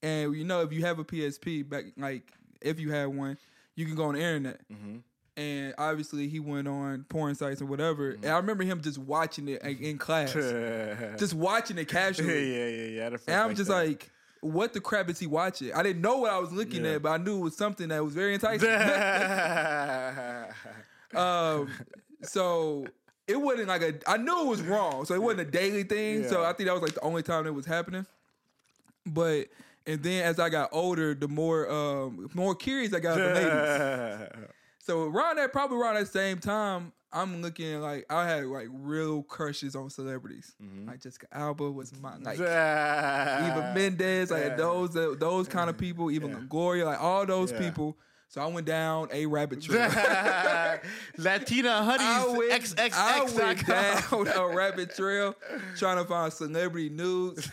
and 0.01 0.35
you 0.35 0.43
know, 0.43 0.61
if 0.61 0.73
you 0.73 0.83
have 0.85 0.99
a 0.99 1.05
PSP 1.05 1.67
back, 1.67 1.85
like 1.97 2.31
if 2.63 2.79
you 2.79 2.91
had 2.91 3.07
one, 3.07 3.37
you 3.75 3.85
can 3.85 3.95
go 3.95 4.05
on 4.05 4.13
the 4.15 4.21
internet. 4.21 4.59
Mm-hmm. 4.71 4.97
And 5.35 5.73
obviously, 5.79 6.27
he 6.27 6.39
went 6.39 6.67
on 6.67 7.05
porn 7.09 7.33
sites 7.33 7.59
or 7.61 7.65
whatever. 7.65 8.11
And 8.11 8.25
I 8.27 8.37
remember 8.37 8.63
him 8.63 8.81
just 8.81 8.99
watching 8.99 9.47
it 9.49 9.63
like, 9.63 9.81
in 9.81 9.97
class, 9.97 10.31
just 11.17 11.33
watching 11.33 11.77
it 11.79 11.87
casually. 11.87 12.53
yeah, 12.55 12.67
yeah, 12.67 12.85
yeah. 12.85 13.01
I 13.01 13.03
had 13.05 13.13
a 13.13 13.19
And 13.27 13.35
I'm 13.41 13.47
like 13.47 13.57
just 13.57 13.69
that. 13.69 13.87
like, 13.87 14.11
what 14.41 14.73
the 14.73 14.79
crap 14.81 15.09
is 15.09 15.17
he 15.17 15.25
watching? 15.25 15.73
I 15.73 15.81
didn't 15.81 16.03
know 16.03 16.17
what 16.17 16.31
I 16.31 16.37
was 16.37 16.51
looking 16.51 16.85
Yeah. 16.85 16.91
at, 16.93 17.01
but 17.01 17.09
I 17.13 17.17
knew 17.17 17.37
it 17.37 17.41
was 17.41 17.57
something 17.57 17.87
that 17.87 18.03
was 18.03 18.13
very 18.13 18.33
enticing. 18.35 18.69
um, 21.15 21.69
so 22.21 22.85
it 23.27 23.39
wasn't 23.39 23.69
like 23.69 23.81
a. 23.81 23.93
I 24.07 24.17
knew 24.17 24.41
it 24.41 24.47
was 24.47 24.61
wrong, 24.61 25.05
so 25.05 25.15
it 25.15 25.21
wasn't 25.21 25.47
a 25.47 25.51
daily 25.51 25.83
thing. 25.83 26.27
So 26.27 26.43
I 26.43 26.53
think 26.53 26.67
that 26.67 26.73
was 26.73 26.83
like 26.83 26.93
the 26.93 27.01
only 27.01 27.23
time 27.23 27.47
it 27.47 27.53
was 27.55 27.65
happening. 27.65 28.05
But 29.05 29.47
and 29.85 30.01
then 30.03 30.23
as 30.23 30.39
I 30.39 30.49
got 30.49 30.69
older, 30.71 31.13
the 31.13 31.27
more 31.27 31.69
um 31.71 32.29
more 32.33 32.55
curious 32.55 32.93
I 32.93 32.99
got 32.99 33.17
for 33.17 33.33
ladies. 33.33 34.29
So 34.85 35.03
around 35.03 35.37
that, 35.37 35.53
probably 35.53 35.77
around 35.77 35.95
that 35.95 36.09
same 36.09 36.39
time, 36.39 36.91
I'm 37.13 37.41
looking 37.41 37.79
like 37.79 38.05
I 38.09 38.27
had 38.27 38.43
like 38.47 38.67
real 38.69 39.23
crushes 39.23 39.77
on 39.77 39.89
celebrities. 39.89 40.53
Mm-hmm. 40.61 40.89
Like 40.89 40.99
Jessica 41.01 41.25
Alba 41.31 41.71
was 41.71 41.97
my 42.01 42.17
like 42.21 42.37
Eva 42.37 43.71
Mendes, 43.73 44.29
like 44.29 44.57
those 44.57 44.93
those 44.93 45.47
kind 45.47 45.69
of 45.69 45.77
people, 45.77 46.11
even 46.11 46.31
Yeah. 46.31 46.35
Longoria, 46.39 46.85
like 46.85 47.01
all 47.01 47.25
those 47.25 47.53
Yeah. 47.53 47.59
people. 47.59 47.97
So 48.33 48.41
I 48.41 48.47
went 48.47 48.65
down 48.65 49.09
a 49.11 49.27
rabbit 49.27 49.61
trail. 49.61 49.91
Latina 51.19 51.69
I 51.69 51.85
Hoodies 51.85 52.35
went, 52.35 52.63
XXX. 52.63 52.93
I 52.97 53.21
went 53.21 53.67
down 53.67 54.27
a 54.37 54.47
rabbit 54.55 54.95
trail 54.95 55.35
trying 55.77 55.97
to 55.97 56.05
find 56.05 56.33
celebrity 56.33 56.89
news. 56.89 57.47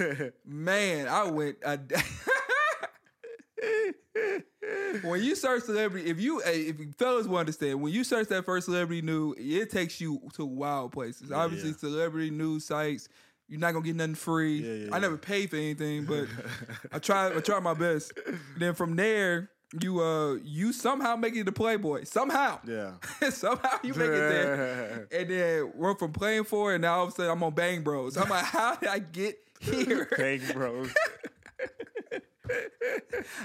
Man, 0.47 1.07
I 1.07 1.31
went 1.31 1.59
a 1.67 1.79
when 5.03 5.23
you 5.23 5.35
search 5.35 5.65
celebrity, 5.65 6.09
if 6.09 6.19
you 6.19 6.41
if 6.47 6.81
you 6.81 6.95
fellas 6.97 7.27
will 7.27 7.37
understand, 7.37 7.83
when 7.83 7.93
you 7.93 8.03
search 8.03 8.29
that 8.29 8.47
first 8.47 8.65
celebrity 8.65 9.03
news, 9.03 9.37
it 9.39 9.71
takes 9.71 10.01
you 10.01 10.19
to 10.33 10.47
wild 10.47 10.93
places. 10.93 11.31
Obviously, 11.31 11.73
yeah. 11.73 11.77
celebrity 11.77 12.31
news 12.31 12.65
sites, 12.65 13.11
you're 13.49 13.61
not 13.61 13.75
gonna 13.75 13.85
get 13.85 13.97
nothing 13.97 14.15
free. 14.15 14.63
Yeah, 14.63 14.87
yeah, 14.87 14.97
I 14.97 14.99
never 14.99 15.19
paid 15.19 15.51
for 15.51 15.57
anything, 15.57 16.07
but 16.07 16.25
I 16.91 16.99
try 17.01 17.37
I 17.37 17.41
try 17.41 17.61
my 17.61 17.75
best. 17.75 18.19
Then 18.57 18.73
from 18.73 18.97
there, 18.97 19.51
you 19.81 20.01
uh 20.01 20.35
you 20.43 20.73
somehow 20.73 21.15
make 21.17 21.37
it 21.37 21.45
to 21.45 21.53
Playboy. 21.53 22.05
Somehow. 22.05 22.59
Yeah. 22.67 22.95
somehow 23.31 23.79
you 23.83 23.95
make 23.95 24.09
it 24.09 24.29
there. 24.29 25.09
And 25.13 25.29
then 25.31 25.73
we're 25.77 25.95
from 25.97 26.13
playing 26.13 26.45
for 26.45 26.73
it, 26.73 26.77
and 26.77 26.83
now 26.83 26.99
all 26.99 27.05
of 27.05 27.11
a 27.11 27.13
sudden 27.13 27.31
I'm 27.31 27.43
on 27.43 27.55
Bang 27.55 27.83
Bros. 27.83 28.17
I'm 28.17 28.29
like, 28.29 28.45
how 28.45 28.75
did 28.77 28.89
I 28.89 28.99
get 28.99 29.39
here? 29.61 30.09
Bang 30.17 30.41
bros. 30.53 30.93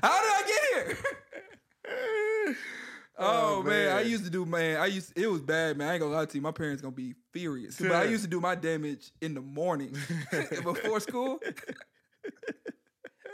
How 0.02 0.22
did 0.22 0.32
I 0.32 0.44
get 0.48 0.88
here? 0.88 0.98
Oh, 3.18 3.60
Oh, 3.60 3.64
man. 3.64 3.96
I 3.96 4.02
used 4.02 4.26
to 4.26 4.30
do 4.30 4.46
man. 4.46 4.78
I 4.78 4.88
used 4.88 5.18
it 5.18 5.28
was 5.28 5.42
bad, 5.42 5.78
man. 5.78 5.88
I 5.90 5.94
ain't 5.94 6.02
gonna 6.02 6.14
lie 6.14 6.26
to 6.26 6.36
you. 6.38 6.42
My 6.42 6.52
parents 6.52 6.82
gonna 6.82 6.96
be 6.96 7.14
furious. 7.32 7.80
But 7.80 7.92
I 7.92 8.04
used 8.06 8.24
to 8.24 8.30
do 8.30 8.42
my 8.42 8.56
damage 8.56 9.12
in 9.22 9.34
the 9.36 9.42
morning 9.42 9.96
before 10.64 11.00
school. 11.00 11.40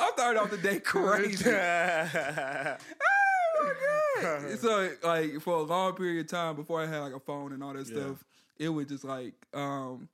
I 0.01 0.11
started 0.15 0.39
off 0.39 0.49
the 0.51 0.57
day 0.57 0.79
crazy. 0.83 1.49
oh 1.49 2.77
my 3.63 3.73
god! 4.21 4.59
So 4.59 4.89
like 5.03 5.39
for 5.41 5.55
a 5.55 5.61
long 5.61 5.93
period 5.95 6.21
of 6.25 6.27
time 6.31 6.55
before 6.55 6.81
I 6.81 6.85
had 6.87 6.99
like 6.99 7.13
a 7.13 7.19
phone 7.19 7.53
and 7.53 7.63
all 7.63 7.73
that 7.73 7.87
Yeah. 7.87 7.95
stuff, 8.01 8.23
it 8.57 8.69
was 8.69 8.87
just 8.87 9.03
like 9.03 9.33
um, 9.53 10.07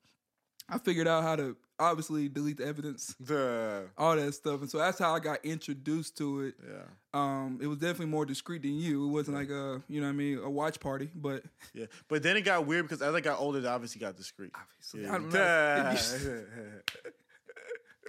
I 0.69 0.77
figured 0.77 1.07
out 1.07 1.23
how 1.23 1.35
to 1.37 1.55
obviously 1.79 2.27
delete 2.27 2.57
the 2.57 2.65
evidence, 2.65 3.15
the 3.19 3.85
all 3.97 4.15
that 4.15 4.33
stuff, 4.33 4.61
and 4.61 4.69
so 4.69 4.77
that's 4.79 4.97
how 4.99 5.13
I 5.13 5.19
got 5.19 5.45
introduced 5.45 6.17
to 6.17 6.41
it. 6.41 6.55
yeah. 6.67 6.81
Um, 7.13 7.59
it 7.61 7.67
was 7.67 7.77
definitely 7.79 8.07
more 8.07 8.25
discreet 8.25 8.61
than 8.63 8.77
you. 8.77 9.05
It 9.05 9.11
wasn't 9.11 9.37
like 9.37 9.49
a 9.49 9.81
you 9.87 10.01
know 10.01 10.07
what 10.07 10.13
I 10.13 10.15
mean 10.15 10.39
a 10.39 10.49
watch 10.49 10.79
party, 10.79 11.09
but 11.15 11.43
Yeah. 11.73 11.85
But 12.07 12.23
then 12.23 12.35
it 12.37 12.41
got 12.41 12.65
weird 12.65 12.85
because 12.85 13.01
as 13.01 13.13
I 13.15 13.21
got 13.21 13.39
older, 13.39 13.59
it 13.59 13.65
obviously 13.65 13.99
got 14.01 14.15
discreet. 14.17 14.51
obviously 14.55 15.03
Yeah. 15.03 15.97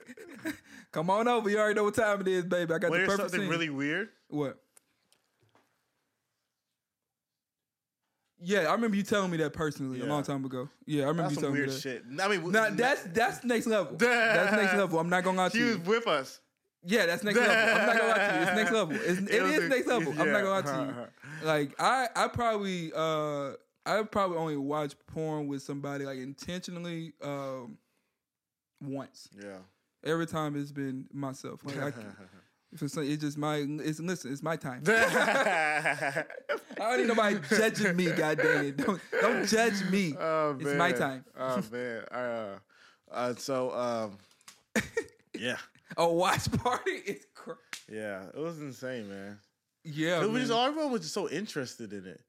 I 0.09 0.13
don't 0.15 0.45
know. 0.45 0.53
Come 0.93 1.11
on 1.11 1.29
over. 1.29 1.49
You 1.51 1.59
already 1.59 1.75
know 1.75 1.85
what 1.85 1.95
time 1.95 2.21
it 2.21 2.29
is, 2.29 2.45
baby. 2.45 2.73
I 2.73 2.79
got 2.79 2.91
Well, 2.91 3.01
the 3.01 3.07
perfect 3.07 3.31
something 3.31 3.41
scene. 3.41 3.51
really 3.51 3.71
weird. 3.71 4.09
What? 4.29 4.59
Yeah, 8.41 8.61
I 8.69 8.73
remember 8.73 8.97
you 8.97 9.03
telling 9.03 9.31
me 9.33 9.37
that 9.39 9.53
personally 9.53 10.01
a 10.01 10.05
Yeah. 10.05 10.09
long 10.11 10.23
time 10.23 10.45
ago. 10.45 10.69
Yeah, 10.87 11.05
I 11.05 11.09
remember 11.09 11.23
That's 11.23 11.31
you 11.33 11.35
some 11.37 11.43
telling 11.43 11.55
weird 11.55 11.69
me 11.69 11.75
that. 11.75 11.81
shit. 11.81 12.05
I 12.23 12.29
mean, 12.29 12.53
Nah, 12.53 12.71
that's 12.71 13.03
that's 13.13 13.45
next 13.45 13.67
level. 13.67 13.97
that's 13.99 14.53
next 14.53 14.75
level. 14.75 14.99
I'm 15.01 15.09
not 15.09 15.25
gonna 15.25 15.37
lie 15.39 15.49
to 15.49 15.57
she 15.57 15.63
was 15.65 15.75
you. 15.75 15.81
with 15.83 16.07
us. 16.07 16.41
Yeah, 16.85 17.07
that's 17.07 17.25
next 17.25 17.37
level. 17.39 17.53
I'm 17.57 17.87
not 17.87 17.97
gonna 17.99 18.09
lie 18.09 18.29
to 18.29 18.35
you. 18.37 18.43
It's 18.43 18.55
next 18.57 18.71
level. 18.71 18.97
It's, 18.97 19.21
it 19.31 19.43
was 19.43 19.53
is 19.53 19.65
a- 19.65 19.69
next 19.69 19.87
level. 19.89 20.13
I'm 20.13 20.31
not 20.33 20.43
gonna 20.45 20.51
lie 20.51 20.63
to 20.63 20.93
you. 21.01 21.07
Like 21.47 21.75
I, 21.81 22.09
I 22.17 22.27
probably, 22.29 22.93
uh, 22.95 23.53
I 23.87 24.03
probably 24.03 24.39
only 24.39 24.57
watch 24.57 24.95
porn 25.07 25.47
with 25.47 25.63
somebody 25.63 26.05
like 26.05 26.19
intentionally 26.19 27.13
um, 27.23 27.79
once. 28.81 29.29
Yeah. 29.41 29.59
Every 30.05 30.27
time 30.27 30.57
it's 30.57 30.73
been 30.73 31.07
myself. 31.13 31.61
Like 31.65 31.79
I, 31.79 31.89
if 32.73 32.83
it's, 32.83 32.97
it's 32.97 33.23
just 33.23 33.39
my. 33.39 33.57
It's 33.57 34.01
listen. 34.01 34.33
It's 34.33 34.43
my 34.43 34.57
time. 34.57 34.83
I 34.89 36.25
don't 36.79 36.99
need 36.99 37.09
nobody 37.09 37.39
judging 37.49 37.97
me. 37.97 38.11
God 38.13 38.39
dang 38.39 38.65
it! 38.67 38.77
Don't 38.77 39.01
don't 39.21 39.47
judge 39.47 39.83
me. 39.91 40.15
Oh, 40.19 40.57
It's 40.59 40.75
my 40.75 40.93
time. 40.93 41.25
Oh 41.39 41.63
man. 41.73 42.03
Uh, 42.11 42.59
uh, 43.11 43.35
so 43.37 43.73
um, 43.73 44.19
yeah, 45.39 45.57
A 45.97 46.09
watch 46.09 46.51
party 46.53 46.91
is 46.91 47.27
cr- 47.35 47.53
yeah, 47.91 48.25
it 48.35 48.39
was 48.39 48.61
insane, 48.61 49.09
man. 49.09 49.39
yeah. 49.85 50.23
it 50.23 50.31
was 50.31 50.49
just 50.49 50.53
everyone 50.59 50.93
was 50.93 51.01
just 51.03 51.15
so 51.15 51.29
interested 51.29 51.93
in 51.93 52.07
it. 52.07 52.21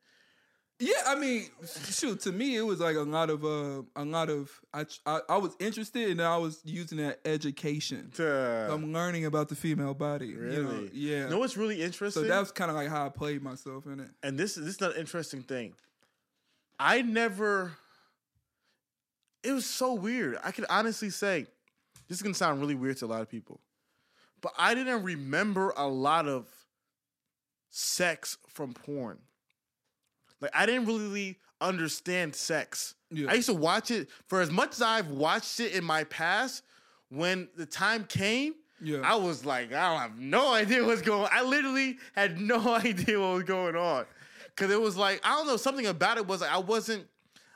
Yeah, 0.82 0.94
I 1.08 1.16
mean, 1.16 1.48
shoot. 1.90 2.22
To 2.22 2.32
me, 2.32 2.56
it 2.56 2.62
was 2.62 2.80
like 2.80 2.96
a 2.96 3.02
lot 3.02 3.30
of 3.30 3.44
uh, 3.44 3.82
a 3.98 4.06
lot 4.06 4.30
of. 4.30 4.50
I, 4.74 4.86
I 5.06 5.20
I 5.28 5.38
was 5.38 5.54
interested, 5.60 6.10
and 6.10 6.22
I 6.22 6.38
was 6.38 6.62
using 6.64 7.00
that 7.00 7.20
education. 7.26 8.12
To, 8.16 8.70
I'm 8.72 8.94
learning 8.94 9.26
about 9.26 9.50
the 9.50 9.56
female 9.56 9.94
body. 9.94 10.28
You 10.28 10.36
know? 10.38 10.70
really, 10.70 10.90
Yeah. 10.94 11.24
You 11.26 11.30
know 11.32 11.40
what's 11.40 11.58
really 11.58 11.82
interesting? 11.82 12.12
so 12.12 12.22
interesting? 12.22 12.30
that's 12.30 12.52
kind 12.52 12.72
of 12.72 12.78
like 12.78 12.88
how 12.88 13.06
I 13.06 13.10
played 13.10 13.44
myself 13.44 13.88
in 13.88 14.00
it. 14.00 14.10
and 14.24 14.38
this 14.38 14.56
this 14.56 14.76
is 14.76 14.82
an 14.82 14.94
interesting 14.98 15.44
thing. 15.44 15.74
I 16.80 17.02
never. 17.02 17.74
It 19.44 19.52
was 19.52 19.66
so 19.66 19.94
weird. 19.94 20.38
I 20.44 20.52
can 20.52 20.66
honestly 20.70 21.10
say, 21.10 21.46
this 22.08 22.18
is 22.18 22.22
gonna 22.22 22.36
sound 22.36 22.62
really 22.62 22.76
weird 22.76 22.96
to 22.98 23.06
a 23.06 23.08
lot 23.08 23.22
of 23.22 23.30
people, 23.30 23.60
but 24.40 24.54
I 24.58 24.76
didn't 24.76 25.04
remember 25.04 25.74
a 25.76 25.88
lot 25.88 26.26
of 26.26 26.48
sex 27.70 28.38
from 28.48 28.74
porn. 28.74 29.20
Like 30.42 30.52
I 30.54 30.66
didn't 30.66 30.86
really 30.86 31.38
understand 31.62 32.36
sex. 32.36 32.96
Yeah. 33.12 33.30
I 33.30 33.34
used 33.36 33.50
to 33.50 33.54
watch 33.56 33.92
it 33.92 34.10
for 34.28 34.42
as 34.42 34.50
much 34.52 34.72
as 34.72 34.82
I've 34.82 35.10
watched 35.12 35.60
it 35.60 35.74
in 35.74 35.84
my 35.84 36.04
past. 36.06 36.64
When 37.10 37.48
the 37.58 37.66
time 37.66 38.04
came, 38.06 38.54
Yeah. 38.80 39.02
I 39.04 39.16
was 39.16 39.44
like, 39.46 39.74
I 39.74 39.90
don't 39.90 40.00
have 40.02 40.20
no 40.20 40.54
idea 40.54 40.86
what's 40.86 41.02
going. 41.02 41.24
on. 41.24 41.30
I 41.32 41.42
literally 41.44 41.98
had 42.14 42.40
no 42.40 42.76
idea 42.76 43.20
what 43.20 43.34
was 43.34 43.44
going 43.44 43.76
on 43.76 44.06
because 44.56 44.72
it 44.72 44.80
was 44.80 44.96
like 44.96 45.20
I 45.24 45.36
don't 45.36 45.48
know 45.48 45.58
something 45.58 45.88
about 45.88 46.18
it 46.18 46.28
was 46.28 46.42
like 46.42 46.52
I 46.52 46.60
wasn't. 46.60 47.08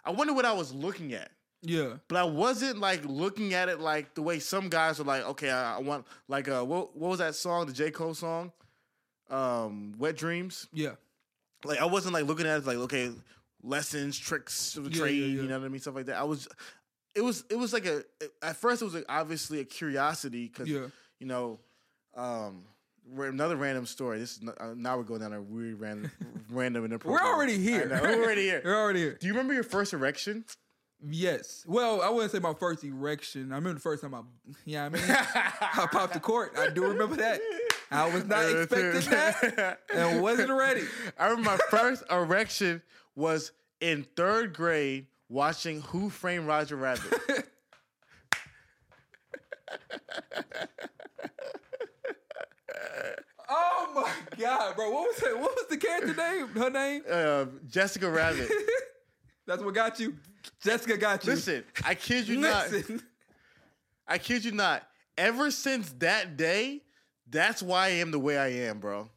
I 0.05 0.11
wonder 0.11 0.33
what 0.33 0.43
I 0.43 0.51
was 0.51 0.73
looking 0.73 1.13
at, 1.13 1.29
yeah. 1.61 1.93
but 2.09 2.17
I 2.17 2.25
wasn't 2.25 2.79
like 2.79 3.05
looking 3.05 3.53
at 3.53 3.69
it 3.69 3.79
like 3.79 4.15
the 4.15 4.21
way 4.21 4.39
some 4.39 4.67
guys 4.67 4.99
are 4.99 5.05
like, 5.05 5.23
okay, 5.29 5.49
I, 5.49 5.77
I 5.77 5.79
want 5.79 6.05
like 6.27 6.49
uh, 6.49 6.61
what 6.63 6.97
what 6.97 7.09
was 7.11 7.19
that 7.19 7.35
song, 7.35 7.67
the 7.67 7.73
J 7.73 7.89
Cole 7.91 8.13
song? 8.15 8.51
um, 9.29 9.93
Wet 9.97 10.15
Dreamz. 10.17 10.67
Yeah. 10.73 10.91
Like 11.65 11.79
I 11.79 11.85
wasn't 11.85 12.13
like 12.13 12.25
looking 12.25 12.45
at 12.45 12.57
it 12.59 12.65
like 12.65 12.77
okay, 12.77 13.11
lessons, 13.63 14.17
tricks 14.17 14.75
of 14.77 14.85
the 14.85 14.91
Yeah, 14.91 14.99
trade. 14.99 15.15
yeah, 15.15 15.25
yeah. 15.27 15.41
You 15.41 15.47
know 15.47 15.59
what 15.59 15.65
I 15.65 15.69
mean? 15.69 15.79
Stuff 15.81 15.95
like 15.95 16.05
that. 16.07 16.17
I 16.17 16.23
was. 16.23 16.47
It 17.15 17.21
was. 17.21 17.43
It 17.49 17.55
was 17.57 17.73
like 17.73 17.85
a. 17.85 18.03
At 18.41 18.55
first, 18.57 18.81
it 18.81 18.85
was 18.85 18.93
like 18.93 19.05
obviously 19.09 19.59
a 19.59 19.65
curiosity 19.65 20.47
because 20.51 20.67
you 20.67 20.89
know, 21.21 21.59
um, 22.15 22.63
another 23.17 23.55
random 23.55 23.85
story. 23.85 24.19
This 24.19 24.37
is 24.37 24.43
not, 24.43 24.59
uh, 24.59 24.73
now 24.75 24.97
we're 24.97 25.03
going 25.03 25.21
down 25.21 25.33
a 25.33 25.41
weird 25.41 25.79
random, 25.79 26.11
random 26.49 26.85
and 26.85 27.03
We're 27.03 27.19
already 27.19 27.57
here. 27.59 27.87
Know, 27.87 27.99
we're 28.01 28.23
already 28.23 28.43
here. 28.43 28.61
We're 28.65 28.75
already 28.81 28.99
here. 28.99 29.17
Do 29.19 29.27
you 29.27 29.33
remember 29.33 29.53
your 29.53 29.63
first 29.63 29.93
erection? 29.93 30.45
Yes. 31.05 31.65
Well, 31.67 32.01
I 32.01 32.09
wouldn't 32.09 32.31
say 32.31 32.39
my 32.39 32.53
first 32.53 32.83
erection. 32.83 33.51
I 33.51 33.55
remember 33.55 33.73
the 33.73 33.79
first 33.81 34.01
time 34.01 34.13
I, 34.15 34.21
yeah, 34.65 34.85
I 34.85 34.89
mean, 34.89 35.03
I 35.09 35.87
popped 35.91 36.13
the 36.13 36.19
court. 36.21 36.53
I 36.57 36.69
do 36.69 36.85
remember 36.85 37.17
that. 37.17 37.41
I 37.93 38.13
was 38.13 38.25
not 38.25 38.43
expecting 38.49 39.11
that 39.11 39.79
and 39.93 40.21
wasn't 40.21 40.51
ready. 40.51 40.83
I 41.19 41.27
remember 41.27 41.51
my 41.51 41.57
first 41.69 42.03
erection 42.09 42.81
was 43.15 43.51
in 43.81 44.05
third 44.15 44.53
grade 44.53 45.07
watching 45.29 45.81
Who 45.81 46.09
Framed 46.09 46.47
Roger 46.47 46.75
Rabbit. 46.75 47.13
Oh 53.55 53.91
my 53.93 54.37
god, 54.37 54.75
bro! 54.75 54.89
What 54.89 55.07
was? 55.09 55.21
What 55.21 55.55
was 55.55 55.65
the 55.69 55.77
character 55.77 56.15
name? 56.15 56.47
Her 56.47 56.69
name? 56.69 57.03
Uh, 57.09 57.45
Jessica 57.67 58.09
Rabbit. 58.09 58.49
That's 59.45 59.61
what 59.61 59.75
got 59.75 59.99
you. 59.99 60.15
Jessica 60.63 60.97
got 60.97 61.23
you. 61.25 61.33
Listen, 61.33 61.63
I 61.83 61.93
kid 61.93 62.27
you 62.27 62.37
not. 62.37 62.67
I 64.07 64.17
kid 64.17 64.45
you 64.45 64.51
not. 64.53 64.87
Ever 65.17 65.51
since 65.51 65.93
that 65.99 66.35
day, 66.37 66.81
that's 67.33 67.61
why 67.61 67.87
I 67.87 67.89
am 67.89 68.11
the 68.11 68.19
way 68.19 68.37
I 68.37 68.47
am, 68.67 68.79
bro. 68.79 69.09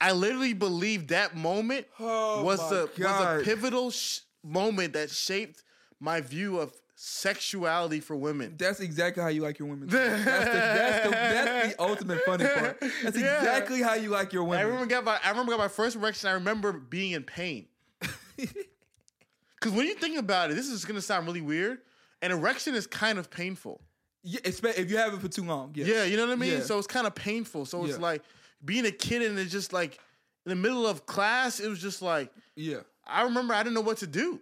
I 0.00 0.12
literally 0.12 0.52
believe 0.52 1.08
that 1.08 1.34
moment 1.34 1.86
Oh 1.98 2.42
was 2.44 2.58
the 2.70 2.88
God. 2.98 3.36
was 3.36 3.42
a 3.42 3.44
pivotal 3.44 3.90
sh- 3.90 4.20
moment 4.44 4.92
that 4.92 5.10
shaped 5.10 5.62
my 5.98 6.20
view 6.20 6.58
of 6.60 6.72
sexuality 6.94 8.00
for 8.00 8.14
women. 8.16 8.54
That's 8.58 8.80
exactly 8.80 9.22
how 9.22 9.28
you 9.30 9.42
like 9.42 9.58
your 9.58 9.68
women. 9.68 9.88
That's 9.88 10.18
the, 10.24 10.30
that's 10.30 11.04
the, 11.04 11.10
that's 11.10 11.74
the 11.76 11.82
ultimate 11.82 12.20
funny 12.26 12.44
part. 12.46 12.78
That's 13.02 13.18
Yeah. 13.18 13.38
exactly 13.38 13.82
how 13.82 13.94
you 13.94 14.10
like 14.10 14.32
your 14.32 14.44
I 14.44 14.46
women. 14.48 14.66
remember 14.66 14.86
got 14.86 15.04
my 15.04 15.18
I 15.24 15.30
remember 15.30 15.52
got 15.52 15.58
my 15.58 15.68
first 15.68 15.96
erection. 15.96 16.28
I 16.28 16.32
remember 16.32 16.72
being 16.72 17.12
in 17.12 17.22
pain. 17.24 17.66
Because 18.36 19.72
when 19.76 19.86
you 19.86 19.94
think 19.94 20.18
about 20.18 20.50
it, 20.50 20.54
this 20.54 20.68
is 20.68 20.84
gonna 20.84 21.00
sound 21.00 21.26
really 21.26 21.40
weird. 21.40 21.78
An 22.22 22.30
erection 22.30 22.74
is 22.74 22.86
kind 22.86 23.18
of 23.18 23.30
painful. 23.30 23.80
Yeah, 24.28 24.40
if 24.44 24.90
you 24.90 24.96
have 24.96 25.14
it 25.14 25.20
for 25.20 25.28
too 25.28 25.44
long. 25.44 25.70
Yeah. 25.76 25.84
Yeah, 25.86 26.04
you 26.04 26.16
know 26.16 26.26
what 26.26 26.32
I 26.32 26.36
mean. 26.36 26.54
Yeah. 26.54 26.60
So 26.60 26.76
it's 26.78 26.88
kind 26.88 27.06
of 27.06 27.14
painful. 27.14 27.64
So 27.64 27.84
it's 27.84 27.94
Yeah. 27.94 28.02
like 28.02 28.22
being 28.64 28.84
a 28.84 28.90
kid 28.90 29.22
and 29.22 29.38
it's 29.38 29.52
just 29.52 29.72
like 29.72 30.00
in 30.44 30.50
the 30.50 30.56
middle 30.56 30.84
of 30.86 31.06
class, 31.06 31.60
it 31.60 31.68
was 31.68 31.80
just 31.80 32.02
like 32.02 32.32
Yeah. 32.56 32.78
I 33.06 33.22
remember 33.22 33.54
I 33.54 33.62
didn't 33.62 33.74
know 33.74 33.82
what 33.82 33.98
to 33.98 34.06
do. 34.08 34.40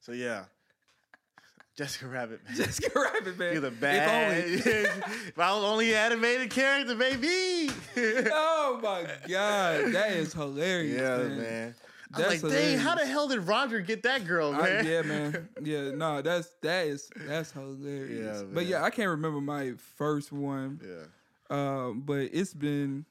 so 0.00 0.12
yeah, 0.12 0.44
Jessica 1.76 2.06
Rabbit, 2.06 2.40
man. 2.46 2.56
Jessica 2.56 2.90
Rabbit, 2.98 3.38
man. 3.38 3.52
You're 3.52 3.60
the 3.62 3.68
If 3.68 3.80
bad. 3.80 4.32
only. 4.44 4.54
if 4.58 5.38
I 5.38 5.54
was 5.54 5.64
only 5.64 5.94
animated 5.94 6.50
character, 6.50 6.94
baby. 6.94 7.70
Oh 8.30 8.78
my 8.82 9.06
god, 9.28 9.92
that 9.92 10.12
is 10.12 10.32
hilarious. 10.34 11.00
yeah, 11.00 11.16
man. 11.18 11.38
man. 11.38 11.74
I 12.14 12.18
That's 12.22 12.42
like, 12.42 12.52
dang, 12.52 12.78
how 12.78 12.94
the 12.94 13.04
hell 13.06 13.26
did 13.28 13.40
Roger 13.40 13.80
get 13.80 14.02
that 14.04 14.24
girl, 14.26 14.54
I- 14.54 14.62
man? 14.62 14.86
yeah, 14.86 15.02
man. 15.02 15.48
Yeah, 15.62 15.90
no, 15.90 16.22
that's 16.22 16.50
that 16.62 16.86
is 16.86 17.10
that's 17.16 17.50
hilarious. 17.52 18.38
Yeah, 18.40 18.46
but 18.52 18.66
yeah, 18.66 18.82
I 18.84 18.90
can't 18.90 19.10
remember 19.10 19.40
my 19.40 19.72
first 19.96 20.30
one. 20.32 20.80
Yeah. 20.84 21.04
Um, 21.50 22.02
but 22.06 22.30
it's 22.32 22.54
been 22.54 23.04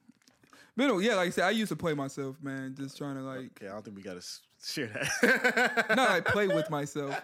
been 0.77 1.01
yeah, 1.01 1.15
like 1.15 1.27
I 1.27 1.29
said, 1.31 1.43
I 1.45 1.49
used 1.51 1.69
to 1.69 1.75
play 1.75 1.93
myself, 1.93 2.37
man, 2.41 2.75
just 2.77 2.97
trying 2.97 3.15
to 3.15 3.21
like 3.21 3.51
Okay, 3.61 3.67
I 3.67 3.73
don't 3.73 3.83
think 3.83 3.97
we 3.97 4.03
gotta 4.03 4.23
share 4.63 4.87
that. 5.21 5.85
not 5.95 6.09
like 6.09 6.25
play 6.25 6.47
with 6.47 6.69
myself. 6.69 7.19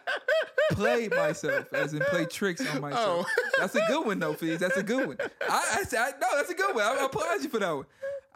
Play 0.71 1.09
myself, 1.09 1.65
as 1.73 1.93
in 1.93 1.99
play 1.99 2.23
tricks 2.25 2.65
on 2.73 2.79
myself. 2.79 3.25
Oh. 3.29 3.43
That's 3.59 3.75
a 3.75 3.81
good 3.89 4.05
one, 4.05 4.19
though, 4.19 4.33
Fizz. 4.33 4.59
That's 4.61 4.77
a 4.77 4.83
good 4.83 5.05
one. 5.05 5.17
I, 5.49 5.77
I, 5.79 5.83
said- 5.83 5.99
I 5.99 6.11
no, 6.19 6.27
that's 6.37 6.49
a 6.49 6.53
good 6.53 6.73
one. 6.73 6.83
I, 6.85 6.95
I 7.01 7.05
applaud 7.05 7.43
you 7.43 7.49
for 7.49 7.59
that 7.59 7.71
one. 7.75 7.85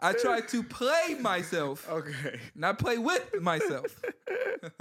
I 0.00 0.12
try 0.12 0.40
to 0.40 0.62
play 0.62 1.16
myself, 1.20 1.88
okay. 1.88 2.38
not 2.54 2.78
play 2.78 2.98
with 2.98 3.40
myself. 3.40 4.02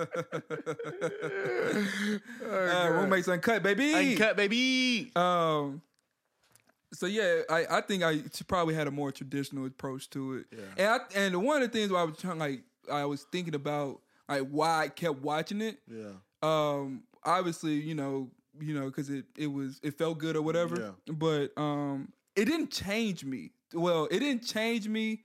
uh, 2.45 2.89
roommates 2.91 3.27
uncut, 3.27 3.63
baby. 3.63 3.93
Uncut, 3.93 4.35
baby. 4.35 5.11
Um. 5.15 5.81
So 6.93 7.07
yeah, 7.07 7.41
I, 7.49 7.65
I 7.69 7.81
think 7.81 8.03
I 8.03 8.21
probably 8.47 8.73
had 8.73 8.87
a 8.87 8.91
more 8.91 9.11
traditional 9.11 9.65
approach 9.65 10.09
to 10.11 10.35
it. 10.35 10.45
Yeah. 10.51 10.59
And 10.77 10.87
I, 10.87 11.19
and 11.19 11.43
one 11.43 11.61
of 11.61 11.71
the 11.71 11.77
things 11.77 11.91
why 11.91 12.01
I 12.01 12.03
was 12.03 12.17
trying 12.17 12.39
like 12.39 12.63
I 12.91 13.05
was 13.05 13.23
thinking 13.31 13.55
about 13.55 14.01
like 14.29 14.47
why 14.49 14.83
I 14.83 14.87
kept 14.89 15.21
watching 15.21 15.61
it. 15.61 15.79
yeah. 15.87 16.11
Um. 16.41 17.03
Obviously, 17.23 17.73
you 17.73 17.95
know, 17.95 18.29
you 18.59 18.77
know, 18.77 18.85
because 18.85 19.09
it 19.09 19.25
it 19.37 19.47
was 19.47 19.79
it 19.83 19.97
felt 19.97 20.17
good 20.17 20.35
or 20.35 20.41
whatever. 20.41 20.93
Yeah. 21.07 21.13
But 21.13 21.57
um, 21.57 22.11
it 22.35 22.45
didn't 22.45 22.71
change 22.71 23.23
me. 23.23 23.51
Well, 23.75 24.07
it 24.09 24.19
didn't 24.19 24.43
change 24.45 24.87
me. 24.87 25.21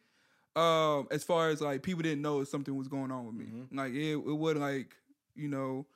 Um, 0.56 1.06
as 1.12 1.22
far 1.22 1.48
as 1.50 1.60
like 1.60 1.82
people 1.82 2.02
didn't 2.02 2.22
know 2.22 2.42
something 2.44 2.76
was 2.76 2.88
going 2.88 3.10
on 3.12 3.24
with 3.26 3.34
me. 3.36 3.46
Like 3.72 3.92
it, 3.94 4.14
it 4.14 4.18
wasn't 4.18 4.60
like 4.60 4.94
you 5.36 5.48
know 5.48 5.86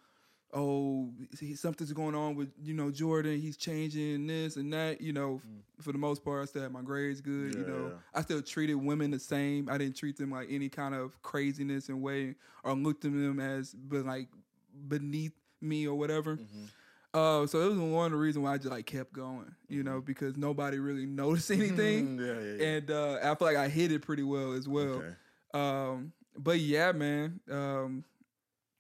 oh, 0.57 1.11
he- 1.41 1.57
something's 1.57 1.93
going 1.93 2.15
on 2.15 2.37
with 2.37 2.49
you 2.63 2.75
know 2.75 2.91
Jordan. 2.91 3.41
He's 3.41 3.57
changing 3.57 4.27
this 4.29 4.55
and 4.57 4.73
that. 4.73 5.01
You 5.01 5.13
know, 5.13 5.41
f- 5.45 5.85
for 5.85 5.91
the 5.93 5.99
most 5.99 6.25
part, 6.25 6.43
I 6.43 6.45
still 6.45 6.63
had 6.63 6.71
my 6.73 6.83
grades 6.83 7.21
good. 7.21 7.55
you 7.55 7.65
Mm. 7.65 7.69
Know, 7.69 7.87
yeah. 7.89 7.99
I 8.15 8.23
still 8.23 8.41
treated 8.41 8.77
women 8.77 9.11
the 9.11 9.19
same. 9.19 9.69
I 9.69 9.77
didn't 9.79 9.97
treat 9.97 10.17
them 10.17 10.31
like 10.31 10.47
any 10.51 10.69
kind 10.69 10.95
of 10.95 11.21
craziness 11.23 11.89
and 11.89 12.01
way, 12.01 12.37
or 12.63 12.75
looked 12.75 13.05
at 13.05 13.11
them 13.13 13.41
as 13.41 13.75
but 13.75 14.07
like 14.07 14.29
beneath 14.89 15.33
me 15.61 15.87
or 15.89 15.97
whatever. 15.97 16.37
Mm-hmm. 16.37 16.65
Uh, 17.15 17.47
so 17.47 17.61
it 17.61 17.69
was 17.71 17.79
one 17.79 18.07
of 18.07 18.13
the 18.13 18.19
reasons 18.19 18.43
why 18.45 18.55
I 18.55 18.59
just 18.59 18.71
like 18.71 18.87
kept 18.87 19.13
going. 19.13 19.55
You 19.69 19.83
know, 19.85 20.01
because 20.01 20.37
nobody 20.37 20.79
really 20.79 21.07
noticed 21.23 21.51
anything, 21.51 22.19
Mm, 22.19 22.27
yeah, 22.27 22.41
yeah, 22.43 22.55
yeah. 22.57 22.77
and 22.77 22.91
uh, 22.91 23.19
I 23.31 23.35
feel 23.37 23.47
like 23.49 23.57
I 23.57 23.69
hit 23.69 23.93
it 23.93 24.03
pretty 24.03 24.25
well 24.25 24.53
as 24.53 24.69
well. 24.69 25.03
Okay. 25.03 25.15
Um, 25.55 26.13
but 26.37 26.59
yeah, 26.59 26.91
man, 26.93 27.39
um, 27.51 28.05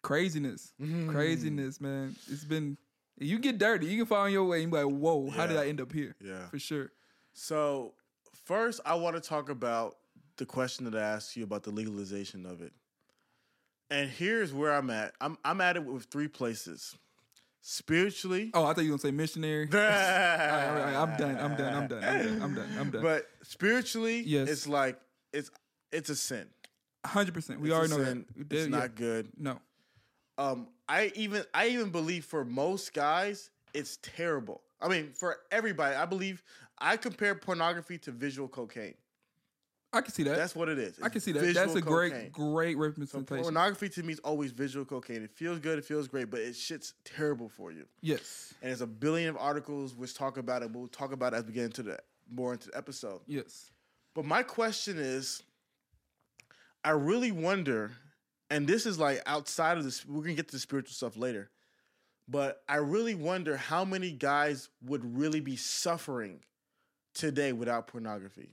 craziness, 0.03 0.73
Mm-hmm. 0.83 1.11
craziness, 1.11 1.81
man. 1.81 2.16
It's 2.31 2.44
been 2.44 2.77
you 3.18 3.38
get 3.38 3.59
dirty, 3.59 3.87
you 3.87 3.99
can 3.99 4.07
find 4.07 4.33
your 4.33 4.44
way. 4.44 4.62
and 4.64 4.73
be 4.73 4.79
like, 4.83 4.92
whoa, 4.92 5.31
how 5.31 5.47
did 5.47 5.57
I 5.57 5.68
end 5.68 5.81
up 5.81 5.92
here? 5.92 6.16
Yeah. 6.20 6.49
for 6.49 6.59
sure. 6.59 6.90
So 7.33 7.94
first, 8.44 8.81
I 8.85 8.97
want 8.97 9.14
to 9.14 9.20
talk 9.23 9.49
about 9.51 9.97
the 10.37 10.44
question 10.47 10.85
that 10.90 10.97
I 10.97 11.01
asked 11.01 11.37
you 11.37 11.44
about 11.44 11.62
the 11.62 11.70
legalization 11.70 12.44
of 12.44 12.61
it. 12.61 12.73
And 13.90 14.11
here's 14.11 14.53
where 14.53 14.73
I'm 14.75 14.90
at. 14.90 15.14
I'm 15.20 15.38
I'm 15.44 15.61
at 15.61 15.77
it 15.77 15.85
with 15.85 16.05
three 16.07 16.27
places. 16.27 16.97
Spiritually. 17.66 18.50
Oh, 18.53 18.66
I 18.66 18.74
thought 18.74 18.85
you 18.85 18.90
were 18.90 18.98
gonna 18.98 19.09
say 19.09 19.11
missionary. 19.11 19.66
All 19.72 19.79
right, 19.81 20.68
all 20.68 20.74
right, 20.77 20.94
I'm 20.94 21.16
done. 21.16 21.38
I'm 21.38 21.57
done. 21.57 21.74
I'm 21.74 21.88
done. 21.88 22.05
I'm 22.05 22.18
done. 22.27 22.42
I'm 22.42 22.55
done. 22.55 22.68
I'm 22.79 22.90
done. 22.90 23.03
But 23.03 23.27
spiritually, 23.42 24.20
Yes. 24.20 24.50
it's 24.50 24.68
like 24.68 25.00
it's 25.33 25.50
it's 25.90 26.11
a 26.11 26.14
sin. 26.14 26.46
hundred 27.07 27.33
percent. 27.33 27.61
We 27.62 27.70
It's 27.70 27.74
a 27.74 27.79
already 27.79 27.96
know 27.96 28.05
sin. 28.05 28.27
that. 28.37 28.53
It's 28.55 28.64
Yeah. 28.70 28.79
not 28.79 28.94
good. 28.96 29.31
No. 29.38 29.61
Um, 30.37 30.68
I 30.90 31.11
even 31.14 31.42
I 31.55 31.68
even 31.68 31.88
believe 31.88 32.27
for 32.27 32.44
most 32.44 32.92
guys, 32.92 33.48
it's 33.72 33.96
terrible. 34.03 34.61
I 34.79 34.88
mean, 34.88 35.12
for 35.14 35.38
everybody, 35.50 35.96
I 35.96 36.05
believe 36.05 36.42
I 36.79 36.98
compare 36.98 37.35
pornography 37.35 37.96
to 38.00 38.11
visual 38.11 38.46
cocaine. 38.46 38.94
I 39.94 40.00
can 40.02 40.12
see 40.12 40.22
that. 40.24 40.37
That's 40.37 40.54
what 40.54 40.68
it 40.68 40.78
is. 40.78 40.98
I 41.02 41.09
can 41.09 41.20
see 41.20 41.33
that. 41.33 41.54
That's 41.54 41.74
a 41.74 41.80
cocaine. 41.83 42.30
great, 42.30 42.33
great 42.33 42.74
So 42.74 42.78
representation. 42.80 43.42
pornography 43.42 43.88
to 43.90 44.02
me 44.02 44.12
is 44.14 44.18
always 44.20 44.50
visual 44.52 44.85
cocaine. 44.85 45.22
It 45.22 45.30
feels 45.30 45.59
good, 45.61 45.78
it 45.78 45.85
feels 45.85 46.09
great, 46.09 46.30
but 46.30 46.40
it 46.40 46.54
shit's 46.57 46.94
terrible 47.04 47.48
for 47.48 47.70
you. 47.72 47.87
yes. 48.02 48.52
And 48.61 48.70
there's 48.70 48.80
a 48.80 48.87
billion 48.87 49.28
of 49.28 49.37
articles 49.37 49.94
which 49.94 50.14
talk 50.14 50.37
about 50.37 50.62
it. 50.62 50.70
We'll 50.72 50.88
talk 50.88 51.12
about 51.12 51.33
it 51.33 51.37
as 51.38 51.44
we 51.44 51.52
get 51.52 51.64
into 51.64 51.83
the 51.83 51.98
more 52.30 52.52
into 52.52 52.68
the 52.70 52.76
episode. 52.76 53.20
Yes. 53.26 53.70
But 54.14 54.24
my 54.24 54.42
question 54.42 54.98
is, 54.98 55.42
I 56.85 56.90
really 56.90 57.33
wonder, 57.33 57.92
and 58.50 58.66
this 58.66 58.87
is 58.87 58.98
like 58.98 59.22
outside 59.26 59.78
of 59.78 59.85
this. 59.85 60.04
We're 60.07 60.22
gonna 60.22 60.35
get 60.35 60.48
to 60.48 60.52
the 60.57 60.59
spiritual 60.61 60.92
stuff 60.92 61.16
later, 61.16 61.50
but 62.28 62.62
I 62.68 62.76
really 62.76 63.14
wonder 63.14 63.57
how 63.57 63.85
many 63.85 64.11
guys 64.12 64.68
would 64.83 65.16
really 65.16 65.40
be 65.40 65.57
suffering 65.57 66.40
today 67.14 67.52
without 67.52 67.87
pornography. 67.87 68.50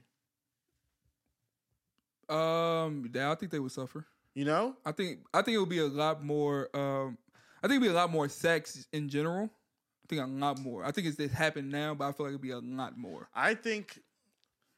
Um, 2.32 3.10
yeah, 3.14 3.32
I 3.32 3.36
think 3.36 3.52
they 3.52 3.60
would 3.60 3.72
suffer. 3.72 4.06
You 4.34 4.46
know? 4.46 4.76
I 4.86 4.92
think 4.94 5.20
I 5.34 5.42
think 5.42 5.56
it 5.56 5.60
would 5.60 5.70
be 5.70 5.80
a 5.80 5.86
lot 5.88 6.24
more. 6.24 6.70
Um, 6.76 7.18
I 7.64 7.68
think 7.68 7.78
it'd 7.78 7.84
be 7.84 7.90
a 7.90 7.94
lot 7.94 8.10
more 8.12 8.28
sex 8.30 8.88
in 8.94 9.10
general. 9.10 9.46
I 9.46 10.08
think 10.08 10.22
a 10.22 10.26
lot 10.26 10.58
more. 10.60 10.84
I 10.86 10.92
think 10.92 11.08
it's, 11.08 11.20
it's 11.20 11.34
happened 11.34 11.70
now, 11.72 11.94
but 11.94 12.06
I 12.08 12.12
feel 12.14 12.26
like 12.26 12.32
it'd 12.32 12.42
be 12.42 12.52
a 12.52 12.60
lot 12.60 12.98
more. 12.98 13.28
I 13.36 13.54
think 13.56 14.00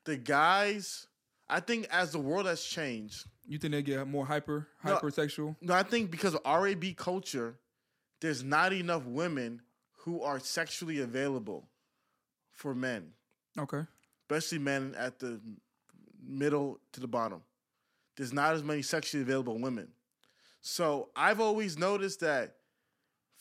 the 0.05 0.17
guys. 0.17 1.07
I 1.49 1.59
think 1.59 1.87
as 1.91 2.13
the 2.13 2.19
world 2.19 2.45
has 2.47 2.63
changed, 2.63 3.25
You 3.47 3.59
think 3.59 3.73
they 3.73 3.81
get 3.83 4.07
more 4.07 4.25
hyper 4.25 4.69
No. 4.83 4.95
hypersexual? 4.97 5.55
No, 5.61 5.73
I 5.73 5.83
think 5.83 6.09
because 6.09 6.33
of 6.35 6.41
RAB 6.45 6.95
culture, 6.95 7.59
there's 8.21 8.43
not 8.43 8.71
enough 8.73 9.05
women 9.05 9.61
who 9.99 10.21
are 10.23 10.39
sexually 10.39 10.99
available 11.01 11.67
for 12.53 12.73
men, 12.73 13.11
Okay. 13.59 13.83
especially 14.23 14.59
men 14.59 14.95
at 14.97 15.19
the 15.19 15.41
middle 16.25 16.79
to 16.93 16.99
the 16.99 17.07
bottom. 17.07 17.41
There's 18.15 18.33
not 18.33 18.53
as 18.53 18.63
many 18.63 18.81
sexually 18.81 19.23
available 19.23 19.57
women. 19.59 19.89
So 20.61 21.09
I've 21.15 21.39
always 21.39 21.77
noticed 21.77 22.21
that 22.21 22.55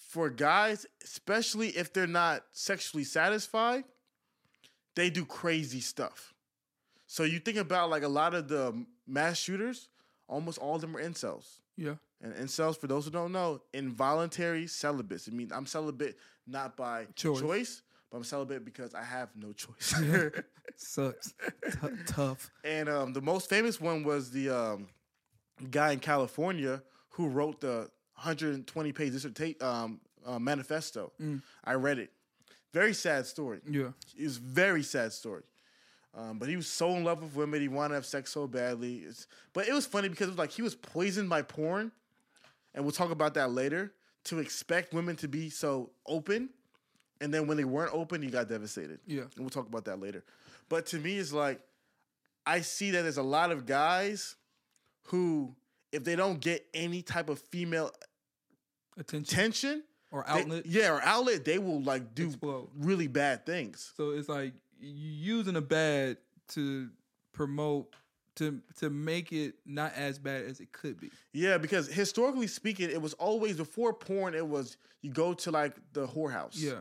for 0.08 0.28
guys, 0.28 0.86
especially 1.04 1.68
if 1.68 1.92
they're 1.92 2.06
not 2.06 2.44
sexually 2.52 3.04
satisfied, 3.04 3.84
they 4.94 5.08
do 5.08 5.24
crazy 5.24 5.80
stuff. 5.80 6.34
So 7.06 7.24
you 7.24 7.38
think 7.38 7.58
about 7.58 7.90
like 7.90 8.02
a 8.02 8.08
lot 8.08 8.34
of 8.34 8.48
the 8.48 8.84
mass 9.06 9.38
shooters, 9.38 9.88
almost 10.28 10.58
all 10.58 10.76
of 10.76 10.80
them 10.80 10.96
are 10.96 11.02
incels. 11.02 11.60
Yeah. 11.76 11.94
And 12.20 12.34
incels, 12.34 12.78
for 12.78 12.86
those 12.86 13.04
who 13.04 13.10
don't 13.10 13.32
know, 13.32 13.62
involuntary 13.72 14.66
celibates. 14.66 15.28
I 15.28 15.32
mean, 15.32 15.50
I'm 15.52 15.66
celibate 15.66 16.16
not 16.46 16.76
by 16.76 17.06
Choice. 17.14 17.40
choice, 17.40 17.82
but 18.12 18.18
I'm 18.18 18.24
celibate 18.24 18.64
because 18.64 18.94
I 18.94 19.02
have 19.02 19.30
no 19.34 19.52
choice. 19.52 19.94
Sucks. 20.76 21.32
T- 21.80 21.88
tough. 22.06 22.50
and 22.62 22.88
um, 22.88 23.12
the 23.14 23.22
most 23.22 23.48
famous 23.48 23.80
one 23.80 24.04
was 24.04 24.30
the 24.30 24.50
um, 24.50 24.88
guy 25.70 25.92
in 25.92 25.98
California 25.98 26.82
who 27.10 27.28
wrote 27.28 27.60
the 27.62 27.88
120 28.14 28.92
page 28.92 29.12
dissertation 29.12 29.56
um, 29.62 30.00
uh, 30.26 30.38
manifesto. 30.38 31.12
I 31.64 31.74
read 31.74 31.98
it. 31.98 32.12
Very 32.72 32.94
sad 32.94 33.26
story. 33.26 33.60
Yeah. 33.68 33.90
It 34.16 34.24
was 34.24 34.36
a 34.36 34.40
very 34.40 34.82
sad 34.82 35.12
story. 35.12 35.42
Um, 36.14 36.38
but 36.38 36.48
he 36.48 36.56
was 36.56 36.66
so 36.66 36.90
in 36.90 37.04
love 37.04 37.22
with 37.22 37.34
women, 37.34 37.62
he 37.62 37.68
wanted 37.68 37.90
to 37.90 37.94
have 37.94 38.06
sex 38.06 38.30
so 38.30 38.46
badly. 38.46 38.96
It's, 38.98 39.26
but 39.54 39.66
it 39.66 39.72
was 39.72 39.86
funny 39.86 40.10
because 40.10 40.26
it 40.28 40.32
was 40.32 40.38
like 40.38 40.50
he 40.50 40.60
was 40.60 40.74
poisoned 40.74 41.30
by 41.30 41.40
porn, 41.40 41.90
and 42.74 42.84
we'll 42.84 42.92
talk 42.92 43.10
about 43.10 43.34
that 43.34 43.50
later. 43.52 43.94
To 44.26 44.38
expect 44.38 44.94
women 44.94 45.16
to 45.16 45.26
be 45.26 45.50
so 45.50 45.90
open, 46.06 46.50
and 47.22 47.32
then 47.32 47.46
when 47.46 47.56
they 47.56 47.64
weren't 47.64 47.94
open, 47.94 48.20
he 48.22 48.28
got 48.28 48.48
devastated. 48.48 49.00
Yeah. 49.06 49.22
and 49.22 49.30
we'll 49.38 49.50
talk 49.50 49.66
about 49.66 49.84
that 49.86 50.00
later. 50.00 50.24
But 50.68 50.86
to 50.86 50.98
me, 50.98 51.16
it's 51.18 51.32
like 51.32 51.60
I 52.44 52.60
see 52.60 52.90
that 52.90 53.02
there's 53.02 53.16
a 53.18 53.22
lot 53.22 53.50
of 53.52 53.64
guys 53.66 54.36
who, 55.04 55.54
if 55.92 56.04
they 56.04 56.16
don't 56.16 56.40
get 56.40 56.66
any 56.74 57.02
type 57.02 57.28
of 57.28 57.38
female 57.38 57.90
Attention 58.98 59.22
attention 59.38 59.82
or 60.10 60.24
they- 60.26 60.40
outlet. 60.42 60.66
yeah, 60.66 60.90
or 60.92 61.00
outlet, 61.02 61.44
they 61.44 61.58
will 61.58 61.80
like 61.82 62.14
do 62.14 62.26
Explode. 62.26 62.68
really 62.76 63.06
bad 63.06 63.46
things. 63.46 63.92
So 63.96 64.10
it's 64.10 64.28
like 64.28 64.52
you 64.80 65.36
using 65.36 65.56
a 65.56 65.62
bad 65.62 66.18
to 66.48 66.90
promote 67.32 67.94
to 68.36 68.60
to 68.80 68.90
make 68.90 69.32
it 69.32 69.54
not 69.64 69.92
as 69.94 70.18
bad 70.18 70.44
as 70.44 70.60
it 70.60 70.72
could 70.72 71.00
be. 71.00 71.10
Yeah, 71.32 71.56
because 71.58 71.86
historically 71.86 72.46
speaking, 72.48 72.90
it 72.90 73.00
was 73.00 73.14
always 73.14 73.56
before 73.56 73.94
porn. 73.94 74.34
It 74.34 74.46
was 74.46 74.76
you 75.00 75.10
go 75.10 75.32
to 75.34 75.50
like 75.50 75.74
the 75.94 76.06
whorehouse, 76.06 76.52
Yeah. 76.54 76.80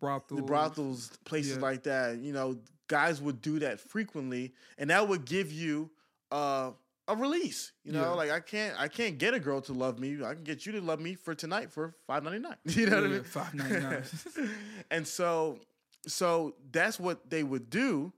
Brothels. 0.00 0.40
the 0.40 0.46
brothels, 0.46 1.10
places 1.24 1.56
Yeah. 1.56 1.62
like 1.62 1.82
that. 1.84 2.18
You 2.18 2.32
know, 2.32 2.58
guys 2.88 3.20
would 3.22 3.40
do 3.42 3.58
that 3.60 3.78
frequently, 3.80 4.54
and 4.78 4.90
that 4.90 5.06
would 5.08 5.24
give 5.24 5.52
you 5.52 5.90
uh, 6.32 6.70
a 7.08 7.16
release. 7.16 7.72
You 7.84 7.92
know, 7.92 8.02
Yeah. 8.02 8.08
like 8.10 8.30
I 8.30 8.40
can't, 8.40 8.78
I 8.80 8.88
can't 8.88 9.18
get 9.18 9.34
a 9.34 9.40
girl 9.40 9.60
to 9.62 9.72
love 9.72 9.98
me. 9.98 10.22
I 10.24 10.34
can 10.34 10.44
get 10.44 10.64
you 10.66 10.72
to 10.72 10.80
love 10.80 11.00
me 11.00 11.14
for 11.14 11.34
tonight 11.34 11.70
for 11.70 11.94
five 12.06 12.22
ninety 12.24 12.38
nine. 12.40 12.56
You 12.64 12.86
know 12.86 12.96
what 12.96 13.04
I 13.04 13.08
mean? 13.08 13.24
Five 13.24 13.54
ninety 13.54 13.80
nine. 13.80 14.02
and 14.90 15.06
so, 15.06 15.58
so 16.06 16.54
that's 16.72 16.98
what 17.00 17.28
they 17.28 17.42
would 17.42 17.68
do. 17.70 18.12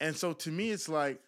And 0.00 0.14
so 0.16 0.32
to 0.34 0.50
me, 0.50 0.70
it's 0.70 0.88
like, 0.88 1.20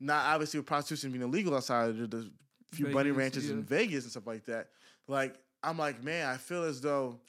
not 0.00 0.26
obviously 0.26 0.58
with 0.60 0.66
prostitution 0.66 1.10
being 1.12 1.22
illegal 1.22 1.54
outside 1.54 1.90
of 1.90 2.10
the 2.10 2.30
few 2.72 2.86
bunny 2.86 3.10
Vegas, 3.10 3.16
ranches 3.18 3.50
in. 3.50 3.62
Vegas 3.62 4.04
and 4.04 4.10
stuff 4.10 4.26
like 4.26 4.44
that. 4.46 4.68
Like, 5.08 5.34
I'm 5.62 5.78
like, 5.78 6.02
man, 6.02 6.26
I 6.28 6.36
feel 6.36 6.64
as 6.64 6.80
though 6.80 7.20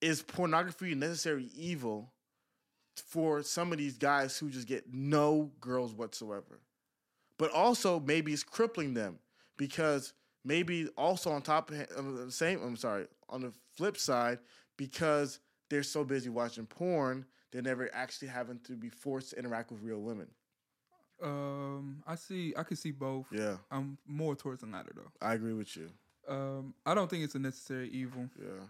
is 0.00 0.22
pornography 0.22 0.92
a 0.92 0.94
necessary 0.96 1.48
evil 1.56 2.12
for 2.96 3.42
some 3.42 3.72
of 3.72 3.78
these 3.78 3.98
guys 3.98 4.36
who 4.38 4.50
just 4.50 4.66
get 4.66 4.92
no 4.92 5.50
girls 5.60 5.94
whatsoever. 5.94 6.60
But 7.38 7.50
also 7.52 8.00
maybe 8.00 8.32
it's 8.32 8.42
crippling 8.42 8.94
them 8.94 9.18
because 9.56 10.12
maybe 10.44 10.88
also 10.96 11.30
on 11.30 11.42
top 11.42 11.70
of 11.70 12.16
the 12.16 12.30
same, 12.30 12.62
I'm 12.62 12.76
sorry, 12.76 13.06
on 13.28 13.42
the 13.42 13.52
flip 13.76 13.96
side, 13.96 14.38
because 14.76 15.40
they're 15.68 15.82
so 15.82 16.04
busy 16.04 16.28
watching 16.28 16.66
porn, 16.66 17.24
they're 17.52 17.62
never 17.62 17.88
actually 17.94 18.28
having 18.28 18.58
to 18.64 18.72
be 18.72 18.88
forced 18.88 19.30
to 19.30 19.38
interact 19.38 19.70
with 19.70 19.82
real 19.82 20.00
women. 20.00 20.28
um, 21.22 22.02
I 22.06 22.14
see. 22.14 22.54
I 22.56 22.62
can 22.62 22.76
see 22.76 22.90
both. 22.90 23.26
Yeah, 23.30 23.56
I'm 23.70 23.98
more 24.06 24.34
towards 24.34 24.60
the 24.60 24.66
latter 24.66 24.92
though. 24.94 25.10
I 25.20 25.34
agree 25.34 25.52
with 25.52 25.76
you. 25.76 25.90
Um, 26.28 26.74
I 26.86 26.94
don't 26.94 27.10
think 27.10 27.24
it's 27.24 27.34
a 27.34 27.38
necessary 27.38 27.88
evil. 27.90 28.28
Yeah. 28.38 28.64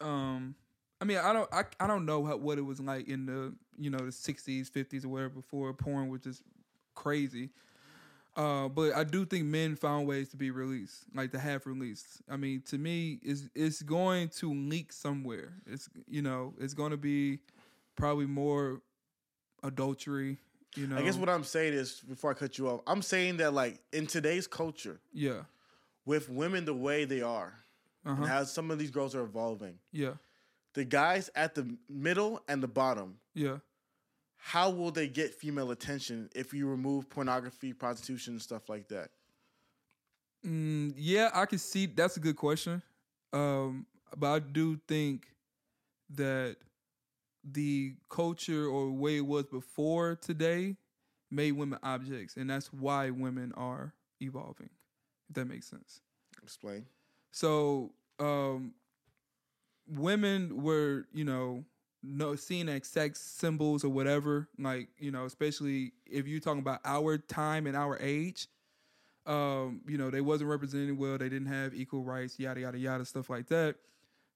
Um, 0.00 0.54
I 1.00 1.04
mean, 1.04 1.18
I 1.18 1.32
don't, 1.32 1.52
I, 1.52 1.64
I 1.78 1.86
don't 1.86 2.06
know 2.06 2.24
how, 2.24 2.36
what 2.36 2.58
it 2.58 2.62
was 2.62 2.80
like 2.80 3.08
in 3.08 3.26
the, 3.26 3.54
you 3.78 3.90
know, 3.90 3.98
the 3.98 4.04
'60s, 4.06 4.70
'50s, 4.70 5.04
or 5.04 5.08
whatever 5.08 5.34
before 5.34 5.72
porn 5.74 6.08
was 6.08 6.22
just 6.22 6.42
crazy. 6.94 7.50
Uh, 8.36 8.68
but 8.68 8.94
I 8.94 9.04
do 9.04 9.24
think 9.24 9.46
men 9.46 9.76
found 9.76 10.06
ways 10.06 10.28
to 10.30 10.36
be 10.36 10.50
released, 10.50 11.04
like 11.14 11.32
to 11.32 11.38
have 11.38 11.66
released. 11.66 12.20
I 12.30 12.36
mean, 12.36 12.62
to 12.68 12.76
me, 12.76 13.18
it's 13.22 13.48
it's 13.54 13.80
going 13.82 14.28
to 14.40 14.52
leak 14.52 14.92
somewhere. 14.92 15.54
It's 15.66 15.88
you 16.06 16.20
know, 16.20 16.52
it's 16.60 16.74
going 16.74 16.90
to 16.90 16.98
be 16.98 17.38
probably 17.96 18.26
more 18.26 18.82
adultery. 19.62 20.36
You 20.74 20.86
know, 20.86 20.98
I 20.98 21.02
guess 21.02 21.16
what 21.16 21.30
I'm 21.30 21.44
saying 21.44 21.72
is, 21.72 22.02
before 22.06 22.30
I 22.30 22.34
cut 22.34 22.58
you 22.58 22.68
off, 22.68 22.80
I'm 22.86 23.00
saying 23.00 23.38
that 23.38 23.54
like 23.54 23.80
in 23.94 24.06
today's 24.06 24.46
culture, 24.46 25.00
yeah, 25.14 25.44
with 26.04 26.28
women 26.28 26.66
the 26.66 26.74
way 26.74 27.06
they 27.06 27.22
are, 27.22 27.54
uh-huh. 28.06 28.22
and 28.22 28.30
how 28.30 28.44
some 28.44 28.70
of 28.70 28.78
these 28.78 28.90
girls 28.90 29.14
are 29.14 29.24
evolving, 29.24 29.78
yeah, 29.92 30.12
the 30.74 30.84
guys 30.84 31.30
at 31.34 31.54
the 31.54 31.76
middle 31.88 32.40
and 32.48 32.62
the 32.62 32.68
bottom, 32.68 33.16
yeah. 33.34 33.58
how 34.36 34.70
will 34.70 34.90
they 34.90 35.08
get 35.08 35.34
female 35.34 35.70
attention 35.70 36.30
if 36.34 36.54
you 36.54 36.68
remove 36.68 37.10
pornography, 37.10 37.72
prostitution, 37.72 38.34
and 38.34 38.42
stuff 38.42 38.68
like 38.68 38.88
that? 38.88 39.10
Mm, 40.46 40.94
yeah, 40.96 41.30
I 41.34 41.46
can 41.46 41.58
see 41.58 41.86
that's 41.86 42.16
a 42.16 42.20
good 42.20 42.36
question. 42.36 42.82
Um, 43.32 43.86
but 44.16 44.32
I 44.32 44.38
do 44.38 44.78
think 44.86 45.26
that 46.10 46.56
the 47.42 47.94
culture 48.08 48.66
or 48.66 48.90
way 48.90 49.18
it 49.18 49.26
was 49.26 49.44
before 49.46 50.16
today 50.16 50.76
made 51.30 51.52
women 51.52 51.78
objects, 51.82 52.36
and 52.36 52.48
that's 52.48 52.72
why 52.72 53.10
women 53.10 53.52
are 53.56 53.94
evolving. 54.20 54.70
If 55.28 55.34
that 55.34 55.46
makes 55.46 55.68
sense. 55.68 56.00
Explain. 56.42 56.86
So, 57.36 57.92
um, 58.18 58.72
women 59.86 60.62
were, 60.62 61.04
you 61.12 61.22
know, 61.22 61.64
no 62.02 62.34
seen 62.34 62.66
as 62.70 62.86
sex 62.86 63.20
symbols 63.20 63.84
or 63.84 63.90
whatever. 63.90 64.48
Like, 64.58 64.88
you 64.98 65.10
know, 65.10 65.26
especially 65.26 65.92
if 66.06 66.26
you're 66.26 66.40
talking 66.40 66.60
about 66.60 66.80
our 66.86 67.18
time 67.18 67.66
and 67.66 67.76
our 67.76 67.98
age. 68.00 68.48
Um, 69.26 69.82
you 69.86 69.98
know, 69.98 70.08
they 70.08 70.22
wasn't 70.22 70.48
represented 70.48 70.96
well. 70.96 71.18
They 71.18 71.28
didn't 71.28 71.48
have 71.48 71.74
equal 71.74 72.04
rights, 72.04 72.38
yada 72.38 72.60
yada 72.60 72.78
yada, 72.78 73.04
stuff 73.04 73.28
like 73.28 73.48
that. 73.48 73.74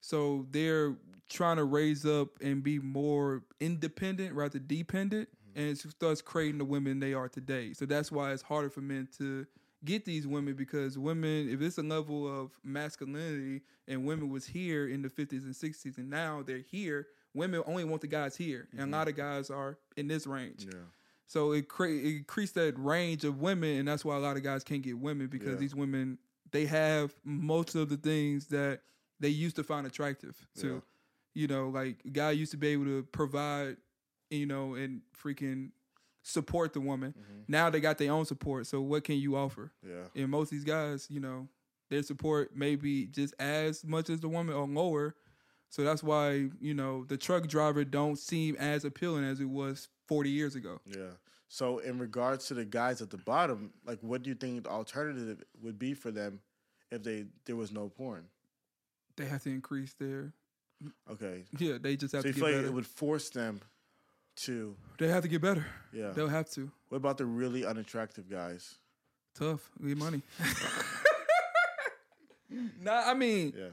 So 0.03 0.47
they're 0.51 0.95
trying 1.31 1.57
to 1.57 1.65
raise 1.65 2.05
up 2.05 2.29
and 2.43 2.63
be 2.63 2.81
more 2.81 3.45
independent 3.61 4.35
rather 4.35 4.59
dependent, 4.59 5.31
and 5.57 5.69
it's 5.69 5.87
thus 6.01 6.21
creating 6.21 6.59
the 6.59 6.67
women 6.67 7.01
they 7.01 7.15
are 7.15 7.31
today. 7.31 7.73
So 7.73 7.87
that's 7.87 8.13
why 8.13 8.33
it's 8.33 8.43
harder 8.43 8.69
for 8.69 8.83
men 8.83 9.09
to 9.17 9.47
get 9.85 10.05
these 10.05 10.27
women 10.27 10.55
because 10.55 10.99
women, 10.99 11.49
if 11.49 11.61
it's 11.63 11.79
a 11.79 11.83
level 11.83 12.27
of 12.27 12.51
masculinity 12.65 13.63
and 13.89 14.05
women 14.05 14.29
was 14.29 14.47
here 14.47 14.89
in 14.89 15.03
the 15.03 15.09
50s 15.09 15.45
and 15.45 15.55
60s 15.55 15.99
and 15.99 16.11
now 16.11 16.43
they're 16.45 16.65
here, 16.71 17.07
women 17.35 17.63
only 17.67 17.85
want 17.85 18.03
the 18.03 18.07
guys 18.07 18.37
here. 18.37 18.69
And 18.73 18.81
a 18.81 18.85
mm-hmm. 18.85 18.93
lot 18.93 19.09
of 19.09 19.17
guys 19.17 19.51
are 19.51 19.79
in 19.97 20.09
this 20.09 20.27
range. 20.27 20.67
Yeah. 20.67 20.81
So 21.27 21.53
it, 21.53 21.69
cre- 21.69 21.87
it 21.87 22.17
increased 22.17 22.57
that 22.57 22.75
range 22.77 23.25
of 23.25 23.41
women, 23.41 23.79
and 23.79 23.89
that's 23.89 24.05
why 24.05 24.17
a 24.17 24.19
lot 24.19 24.37
of 24.37 24.43
guys 24.43 24.65
can't 24.65 24.83
get 24.83 24.99
women 24.99 25.29
because 25.29 25.51
Yeah. 25.51 25.55
these 25.57 25.75
women 25.75 26.19
they 26.51 26.67
have 26.67 27.13
most 27.25 27.75
of 27.77 27.89
the 27.89 27.97
things 27.97 28.47
that 28.47 28.81
they 29.21 29.29
used 29.29 29.57
to 29.57 29.63
find 29.63 29.87
attractive. 29.87 30.37
Yeah. 30.57 30.63
So, 30.63 30.83
you 31.35 31.47
know, 31.47 31.69
like 31.69 32.01
a 32.05 32.11
guy 32.11 32.33
used 32.33 32.51
to 32.53 32.57
be 32.57 32.69
able 32.69 32.87
to 32.87 33.05
provide, 33.13 33.77
you 34.31 34.47
know, 34.47 34.75
and 34.75 35.03
freaking 35.17 35.71
support 36.23 36.73
the 36.73 36.81
woman. 36.81 37.15
Mm-hmm. 37.19 37.41
Now 37.49 37.71
they 37.71 37.81
got 37.81 37.99
their 37.99 38.13
own 38.13 38.25
support. 38.27 38.67
So 38.67 38.81
what 38.81 39.05
can 39.05 39.17
you 39.17 39.37
offer? 39.37 39.73
Yeah. 39.87 40.05
And 40.23 40.31
most 40.31 40.47
of 40.53 40.59
these 40.59 40.65
guys, 40.65 41.07
you 41.11 41.21
know, 41.21 41.49
their 41.89 42.03
support 42.03 42.55
may 42.57 42.77
be 42.77 43.07
just 43.07 43.35
as 43.41 43.85
much 43.85 44.11
as 44.11 44.21
the 44.21 44.29
woman 44.29 44.55
or 44.55 44.67
lower. 44.67 45.15
So 45.71 45.83
that's 45.83 46.03
why, 46.03 46.49
you 46.61 46.75
know, 46.75 47.05
the 47.05 47.17
truck 47.17 47.47
driver 47.47 47.85
don't 47.85 48.19
seem 48.19 48.57
as 48.57 48.85
appealing 48.85 49.25
as 49.25 49.41
it 49.41 49.49
was 49.49 49.89
40 50.09 50.31
years 50.31 50.55
ago. 50.57 50.81
Yeah. 50.85 51.11
So 51.49 51.79
in 51.79 51.99
regards 51.99 52.47
to 52.47 52.55
the 52.55 52.65
guys 52.65 53.01
at 53.03 53.11
the 53.11 53.17
bottom, 53.19 53.73
like 53.85 53.99
what 54.03 54.23
do 54.23 54.31
you 54.31 54.37
think 54.37 54.65
the 54.65 54.71
alternative 54.71 55.43
would 55.63 55.79
be 55.79 55.95
for 55.95 56.11
them 56.11 56.41
if 56.93 57.03
they 57.03 57.27
there 57.45 57.57
was 57.57 57.73
no 57.73 57.89
porn? 57.89 58.27
They 59.17 59.27
have 59.27 59.43
to 59.45 59.51
increase 59.51 59.95
their 59.95 60.33
Okay. 61.11 61.45
yeah, 61.59 61.77
they 61.81 61.97
just 61.97 62.13
have 62.15 62.23
So 62.23 62.29
you 62.29 62.33
to 62.35 62.39
feel 62.39 62.49
like 62.49 62.57
better. 62.57 62.67
it 62.69 62.73
would 62.73 62.87
force 62.87 63.31
them 63.31 63.61
to 64.45 64.75
they 64.99 65.09
have 65.09 65.23
to 65.23 65.29
get 65.29 65.41
better. 65.43 65.65
yeah. 65.93 66.11
They'll 66.11 66.29
have 66.29 66.49
to. 66.51 66.71
What 66.89 66.97
about 66.99 67.19
the 67.19 67.27
really 67.27 67.65
unattractive 67.65 68.29
guys? 68.31 68.75
Tough. 69.35 69.71
Need 69.79 69.97
money. 69.99 70.23
nah, 72.81 73.03
I 73.07 73.15
mean, 73.15 73.53
Yeah. 73.57 73.69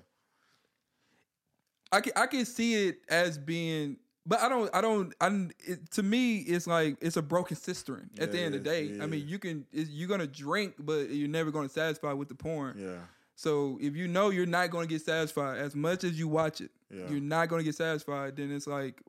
I 1.91 2.01
can 2.01 2.13
I 2.15 2.27
can 2.27 2.45
see 2.45 2.87
it 2.87 2.99
as 3.09 3.37
being 3.37 3.97
But 4.25 4.41
I 4.41 4.49
don't, 4.49 4.69
I 4.75 4.81
don't, 4.81 5.13
I 5.21 5.47
it, 5.65 5.89
to 5.91 6.03
me, 6.03 6.39
it's 6.39 6.67
like 6.67 6.97
it's 7.01 7.15
a 7.15 7.21
broken 7.21 7.55
cistern. 7.55 8.09
At 8.19 8.31
the 8.33 8.39
end 8.39 8.55
of 8.55 8.63
the 8.63 8.69
day, 8.69 8.83
yeah. 8.83 9.03
I 9.03 9.07
mean, 9.07 9.25
you 9.27 9.39
can, 9.39 9.65
it's, 9.71 9.89
you're 9.89 10.09
gonna 10.09 10.27
drink, 10.27 10.73
but 10.79 11.09
you're 11.09 11.29
never 11.29 11.49
gonna 11.49 11.69
satisfy 11.69 12.11
with 12.11 12.27
the 12.27 12.35
porn. 12.35 12.75
Yeah. 12.77 12.97
So 13.35 13.77
if 13.81 13.95
you 13.95 14.07
know 14.09 14.29
you're 14.31 14.45
not 14.45 14.69
gonna 14.69 14.87
get 14.87 15.01
satisfied 15.01 15.59
as 15.59 15.75
much 15.75 16.03
as 16.03 16.19
you 16.19 16.27
watch 16.27 16.59
it, 16.59 16.71
Yeah. 16.91 17.07
you're 17.09 17.21
not 17.21 17.47
gonna 17.47 17.63
get 17.63 17.75
satisfied. 17.75 18.35
Then 18.35 18.51
it's 18.51 18.67
like, 18.67 19.01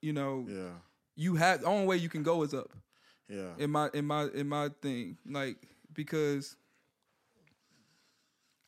you 0.00 0.14
know, 0.14 0.46
Yeah. 0.48 0.70
You 1.16 1.36
have 1.36 1.60
the 1.60 1.66
only 1.66 1.86
way 1.86 1.96
you 1.96 2.08
can 2.08 2.22
go 2.22 2.42
is 2.42 2.54
up. 2.54 2.72
Yeah. 3.28 3.50
in 3.58 3.70
my 3.70 3.88
in 3.94 4.04
my 4.06 4.24
in 4.34 4.48
my 4.48 4.68
thing 4.82 5.16
like 5.26 5.56
because 5.94 6.54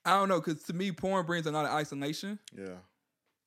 i 0.04 0.10
don't 0.10 0.28
know 0.28 0.40
because 0.40 0.62
to 0.64 0.72
me 0.72 0.92
porn 0.92 1.26
brings 1.26 1.46
a 1.46 1.50
lot 1.52 1.64
of 1.66 1.72
isolation 1.72 2.38
Yeah. 2.56 2.76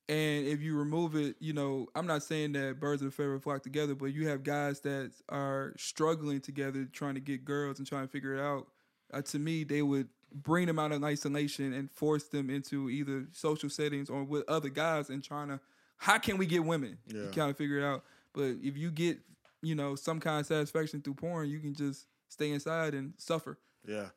and 0.08 0.46
if 0.46 0.60
you 0.60 0.76
remove 0.76 1.16
it 1.16 1.36
you 1.40 1.52
know 1.52 1.88
i'm 1.96 2.06
not 2.06 2.22
saying 2.22 2.52
that 2.52 2.78
birds 2.78 3.02
of 3.02 3.08
a 3.08 3.10
feather 3.10 3.38
flock 3.40 3.62
together 3.62 3.94
but 3.94 4.06
you 4.06 4.28
have 4.28 4.42
guys 4.44 4.80
that 4.80 5.10
are 5.28 5.74
struggling 5.76 6.40
together 6.40 6.86
trying 6.92 7.14
to 7.14 7.20
get 7.20 7.44
girls 7.44 7.78
and 7.78 7.88
trying 7.88 8.04
to 8.06 8.08
figure 8.12 8.36
it 8.36 8.40
out 8.40 8.68
uh, 9.12 9.22
to 9.22 9.38
me 9.38 9.64
they 9.64 9.82
would 9.82 10.08
bring 10.32 10.66
them 10.66 10.78
out 10.78 10.92
of 10.92 11.02
isolation 11.02 11.72
and 11.72 11.90
force 11.90 12.24
them 12.24 12.50
into 12.50 12.90
either 12.90 13.26
social 13.32 13.70
settings 13.70 14.10
or 14.10 14.22
with 14.22 14.44
other 14.48 14.68
guys 14.68 15.08
and 15.10 15.24
trying 15.24 15.48
to 15.48 15.58
how 15.96 16.18
can 16.18 16.36
we 16.36 16.46
get 16.46 16.62
women 16.64 16.98
Yeah. 17.06 17.22
you 17.22 17.30
kind 17.30 17.50
of 17.50 17.56
figure 17.56 17.78
it 17.78 17.84
out 17.84 18.04
but 18.38 18.56
if 18.62 18.76
you 18.76 18.90
get 18.90 19.18
you 19.62 19.74
know 19.74 19.94
some 19.96 20.18
kind 20.20 20.40
of 20.40 20.46
satisfaction 20.46 21.02
through 21.02 21.14
porn 21.14 21.48
you 21.48 21.58
can 21.60 21.74
just 21.74 22.06
stay 22.28 22.50
inside 22.52 22.94
and 22.94 23.12
suffer 23.18 23.58
Yeah. 23.86 24.08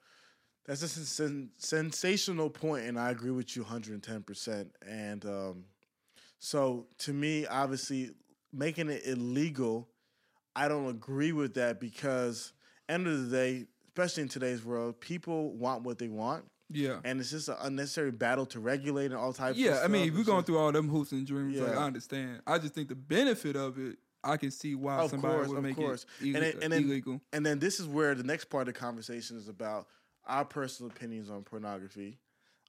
That's 0.67 0.83
a 0.83 0.87
sen- 0.87 1.49
sensational 1.57 2.49
point, 2.51 2.85
and 2.85 2.99
I 2.99 3.09
agree 3.09 3.31
with 3.31 3.55
you 3.55 3.63
110%. 3.63 4.69
And 4.87 5.25
um, 5.25 5.65
so, 6.39 6.85
to 6.99 7.13
me, 7.13 7.47
obviously, 7.47 8.11
making 8.53 8.89
it 8.91 9.01
illegal, 9.05 9.89
I 10.55 10.67
don't 10.67 10.87
agree 10.87 11.31
with 11.31 11.55
that 11.55 11.79
because, 11.79 12.53
end 12.87 13.07
of 13.07 13.29
the 13.29 13.35
day, 13.35 13.65
especially 13.87 14.23
in 14.23 14.29
today's 14.29 14.63
world, 14.63 14.99
people 15.01 15.51
want 15.55 15.81
what 15.83 15.97
they 15.97 16.09
want. 16.09 16.45
yeah 16.69 16.99
And 17.03 17.19
it's 17.19 17.31
just 17.31 17.49
an 17.49 17.55
unnecessary 17.61 18.11
battle 18.11 18.45
to 18.47 18.59
regulate 18.59 19.05
and 19.07 19.15
all 19.15 19.33
types 19.33 19.57
of 19.57 19.65
yeah 19.65 19.81
i 19.83 19.87
mean 19.87 20.13
we're 20.13 20.23
going 20.23 20.43
through 20.45 20.59
all 20.59 20.71
them 20.71 20.87
hoops 20.87 21.11
and 21.11 21.25
dreams 21.27 21.59
like 21.59 21.73
Yeah. 21.73 21.79
i 21.79 21.83
understand 21.83 22.41
i 22.47 22.57
just 22.59 22.73
think 22.75 22.87
the 22.87 22.95
benefit 22.95 23.55
of 23.57 23.77
it 23.79 23.97
i 24.23 24.37
can 24.37 24.51
see 24.51 24.75
why 24.75 24.99
Of 24.99 25.09
somebody 25.11 25.35
course, 25.35 25.47
would 25.49 25.63
make 25.63 25.75
course. 25.75 26.05
it 26.19 26.25
ille- 26.25 26.35
And 26.35 26.43
then- 26.45 26.63
and 26.63 26.73
then- 26.73 26.83
illegal 26.83 27.21
And 27.33 27.45
then 27.45 27.59
this 27.59 27.79
is 27.79 27.87
where 27.87 28.13
the 28.15 28.23
next 28.23 28.45
part 28.45 28.67
of 28.67 28.73
the 28.73 28.79
conversation 28.79 29.37
is 29.37 29.47
about 29.47 29.87
our 30.25 30.45
personal 30.45 30.91
opinions 30.91 31.29
on 31.29 31.43
pornography, 31.43 32.19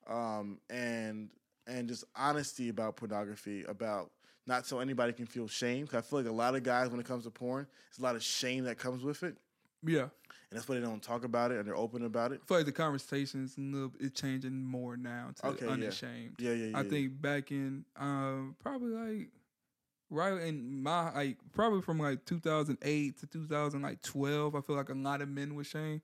um, 0.06 0.58
and 0.70 1.30
and 1.68 1.86
just 1.88 2.04
honesty 2.16 2.68
about 2.70 2.96
pornography, 2.96 3.62
about 3.64 4.10
not 4.46 4.66
so 4.66 4.80
anybody 4.80 5.12
can 5.12 5.26
feel 5.26 5.46
shame. 5.46 5.86
'Cause 5.86 5.98
I 5.98 6.00
feel 6.00 6.18
like 6.18 6.28
a 6.28 6.32
lot 6.32 6.56
of 6.56 6.64
guys, 6.64 6.90
when 6.90 6.98
it 6.98 7.06
comes 7.06 7.22
to 7.24 7.30
porn, 7.30 7.68
there's 7.90 7.98
a 8.00 8.02
lot 8.02 8.16
of 8.16 8.22
shame 8.22 8.64
that 8.64 8.78
comes 8.78 9.04
with 9.04 9.22
it, 9.22 9.36
yeah 9.84 10.02
and 10.50 10.58
that's 10.58 10.68
why 10.68 10.74
they 10.74 10.80
don't 10.82 11.02
talk 11.02 11.22
about 11.24 11.50
it 11.52 11.58
and 11.58 11.66
they're 11.68 11.76
open 11.76 12.02
about 12.04 12.32
it. 12.32 12.40
I 12.42 12.46
feel 12.46 12.56
like 12.58 12.66
the 12.66 12.72
conversation's 12.72 13.56
a 13.56 13.60
little 13.60 13.92
is 14.00 14.10
changing 14.12 14.64
more 14.64 14.96
now 14.96 15.30
to 15.36 15.46
Okay, 15.48 15.66
unashamed. 15.66 16.34
Yeah, 16.40 16.52
yeah, 16.52 16.66
yeah. 16.70 16.78
I 16.78 16.82
think 16.88 17.20
back 17.22 17.50
in 17.52 17.84
um 17.96 18.56
probably 18.60 18.90
like 18.90 19.30
right 20.12 20.40
in 20.42 20.82
my 20.82 21.12
like 21.14 21.38
probably 21.52 21.80
from 21.82 21.98
like 21.98 22.24
2008 22.26 23.18
to 23.20 23.26
2012, 23.26 24.54
I 24.54 24.60
feel 24.60 24.76
like 24.76 24.88
a 24.90 24.94
lot 24.94 25.22
of 25.22 25.28
men 25.28 25.54
were 25.54 25.64
shamed. 25.64 26.02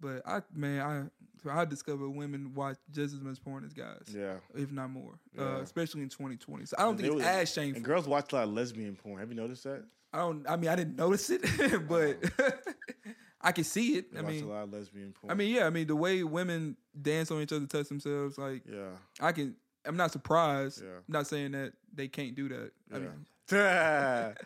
But 0.00 0.22
I 0.26 0.42
man, 0.54 1.10
I 1.46 1.50
I 1.50 1.64
discovered 1.64 2.10
women 2.10 2.52
watch 2.54 2.76
just 2.92 3.14
as 3.14 3.20
much 3.20 3.40
porn 3.42 3.64
as 3.64 3.72
guys, 3.72 4.02
yeah. 4.14 4.34
if 4.54 4.70
not 4.70 4.90
more, 4.90 5.18
uh, 5.38 5.60
especially 5.62 6.02
in 6.02 6.08
2020. 6.10 6.66
So 6.66 6.76
I 6.78 6.82
don't 6.82 6.96
They 6.96 7.04
think 7.04 7.14
it's 7.14 7.24
was- 7.24 7.26
as 7.26 7.52
shameful. 7.52 7.76
And 7.76 7.84
girls 7.84 8.06
watch 8.06 8.32
a 8.32 8.36
lot 8.36 8.44
of 8.44 8.50
lesbian 8.52 8.94
porn. 8.96 9.20
Have 9.20 9.30
you 9.30 9.36
noticed 9.36 9.64
that? 9.64 9.84
I 10.12 10.18
don't. 10.18 10.48
I 10.48 10.56
mean, 10.56 10.68
I 10.70 10.76
didn't 10.76 10.96
notice 10.96 11.30
it, 11.30 11.42
but 11.88 12.16
I 13.40 13.52
can 13.52 13.64
see 13.64 13.96
it. 13.96 14.12
They 14.12 14.18
I 14.18 14.22
watch 14.22 14.32
mean, 14.32 14.44
a 14.44 14.48
lot 14.48 14.62
of 14.64 14.72
lesbian 14.72 15.12
porn. 15.12 15.30
I 15.30 15.34
mean, 15.34 15.54
yeah. 15.54 15.66
I 15.66 15.70
mean, 15.70 15.86
the 15.86 15.96
way 15.96 16.22
women 16.24 16.76
dance 17.00 17.30
on 17.30 17.40
each 17.40 17.52
other, 17.52 17.66
touch 17.66 17.88
themselves, 17.88 18.36
like 18.38 18.62
yeah. 18.70 18.90
I 19.20 19.32
can. 19.32 19.56
I'm 19.84 19.96
not 19.96 20.10
surprised. 20.10 20.82
Yeah. 20.82 20.88
I'm 20.96 21.02
not 21.12 21.26
saying 21.26 21.52
that 21.52 21.72
they 21.94 22.08
can't 22.08 22.34
do 22.34 22.48
that. 22.48 22.72
I 22.92 22.96
Yeah. 22.96 23.00
mean, 23.02 23.26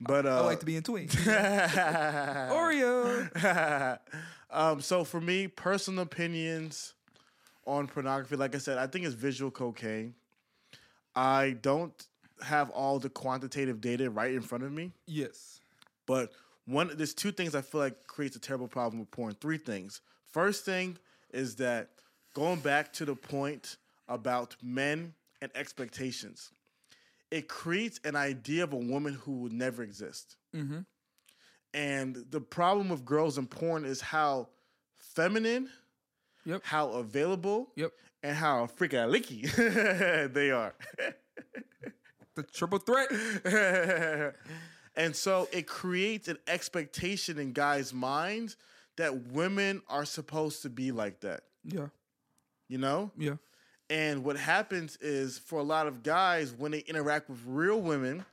but 0.00 0.26
uh, 0.26 0.28
I 0.28 0.40
like 0.40 0.60
to 0.60 0.66
be 0.66 0.76
in 0.76 0.82
tween. 0.90 1.08
Oreo. 2.50 3.98
um, 4.50 4.80
so 4.80 5.04
for 5.04 5.20
me, 5.20 5.48
personal 5.48 6.02
opinions 6.02 6.94
on 7.66 7.86
pornography, 7.86 8.36
like 8.36 8.54
I 8.54 8.58
said, 8.58 8.78
I 8.78 8.86
think 8.86 9.04
it's 9.06 9.14
visual 9.14 9.50
cocaine. 9.50 10.14
I 11.14 11.56
don't 11.62 11.92
have 12.42 12.70
all 12.70 12.98
the 12.98 13.10
quantitative 13.10 13.80
data 13.80 14.10
right 14.10 14.32
in 14.34 14.40
front 14.40 14.64
of 14.64 14.72
me, 14.72 14.92
Yes. 15.06 15.60
but 16.06 16.32
one 16.66 16.90
there's 16.96 17.14
two 17.14 17.32
things 17.32 17.54
I 17.54 17.60
feel 17.62 17.80
like 17.80 18.06
creates 18.06 18.36
a 18.36 18.40
terrible 18.40 18.68
problem 18.68 19.00
with 19.00 19.10
porn. 19.10 19.34
Three 19.40 19.58
things. 19.58 20.00
First 20.32 20.64
thing 20.64 20.96
is 21.32 21.56
that 21.56 21.90
going 22.34 22.60
back 22.60 22.92
to 22.94 23.04
the 23.04 23.14
point 23.16 23.76
about 24.08 24.56
men 24.62 25.14
and 25.42 25.50
expectations, 25.54 26.50
it 27.30 27.48
creates 27.48 28.00
an 28.04 28.16
idea 28.16 28.64
of 28.64 28.72
a 28.72 28.76
woman 28.76 29.14
who 29.14 29.32
would 29.42 29.52
never 29.52 29.82
exist. 29.82 30.36
Mm-hmm. 30.54 30.80
And 31.74 32.24
the 32.30 32.40
problem 32.40 32.88
with 32.88 33.04
girls 33.04 33.38
in 33.38 33.46
porn 33.46 33.84
is 33.84 34.00
how 34.00 34.48
feminine, 34.96 35.68
Yep. 36.44 36.62
how 36.64 36.88
available, 36.90 37.70
Yep. 37.76 37.92
and 38.22 38.36
how 38.36 38.66
freaking 38.66 39.08
licky 39.14 40.32
they 40.32 40.50
are. 40.50 40.74
The 42.36 42.44
triple 42.44 42.78
threat. 42.78 43.10
and 44.96 45.14
so 45.16 45.48
it 45.52 45.66
creates 45.66 46.28
an 46.28 46.38
expectation 46.46 47.38
in 47.38 47.52
guys' 47.52 47.92
minds 47.92 48.56
that 48.96 49.32
women 49.32 49.82
are 49.88 50.04
supposed 50.04 50.62
to 50.62 50.70
be 50.70 50.92
like 50.92 51.20
that, 51.20 51.42
Yeah. 51.64 51.88
you 52.68 52.78
know? 52.78 53.10
Yeah. 53.18 53.34
And 53.90 54.24
what 54.24 54.36
happens 54.36 54.96
is 55.00 55.38
for 55.38 55.58
a 55.58 55.64
lot 55.64 55.88
of 55.88 56.04
guys, 56.04 56.54
when 56.56 56.70
they 56.70 56.78
interact 56.78 57.28
with 57.28 57.40
real 57.44 57.80
women 57.80 58.24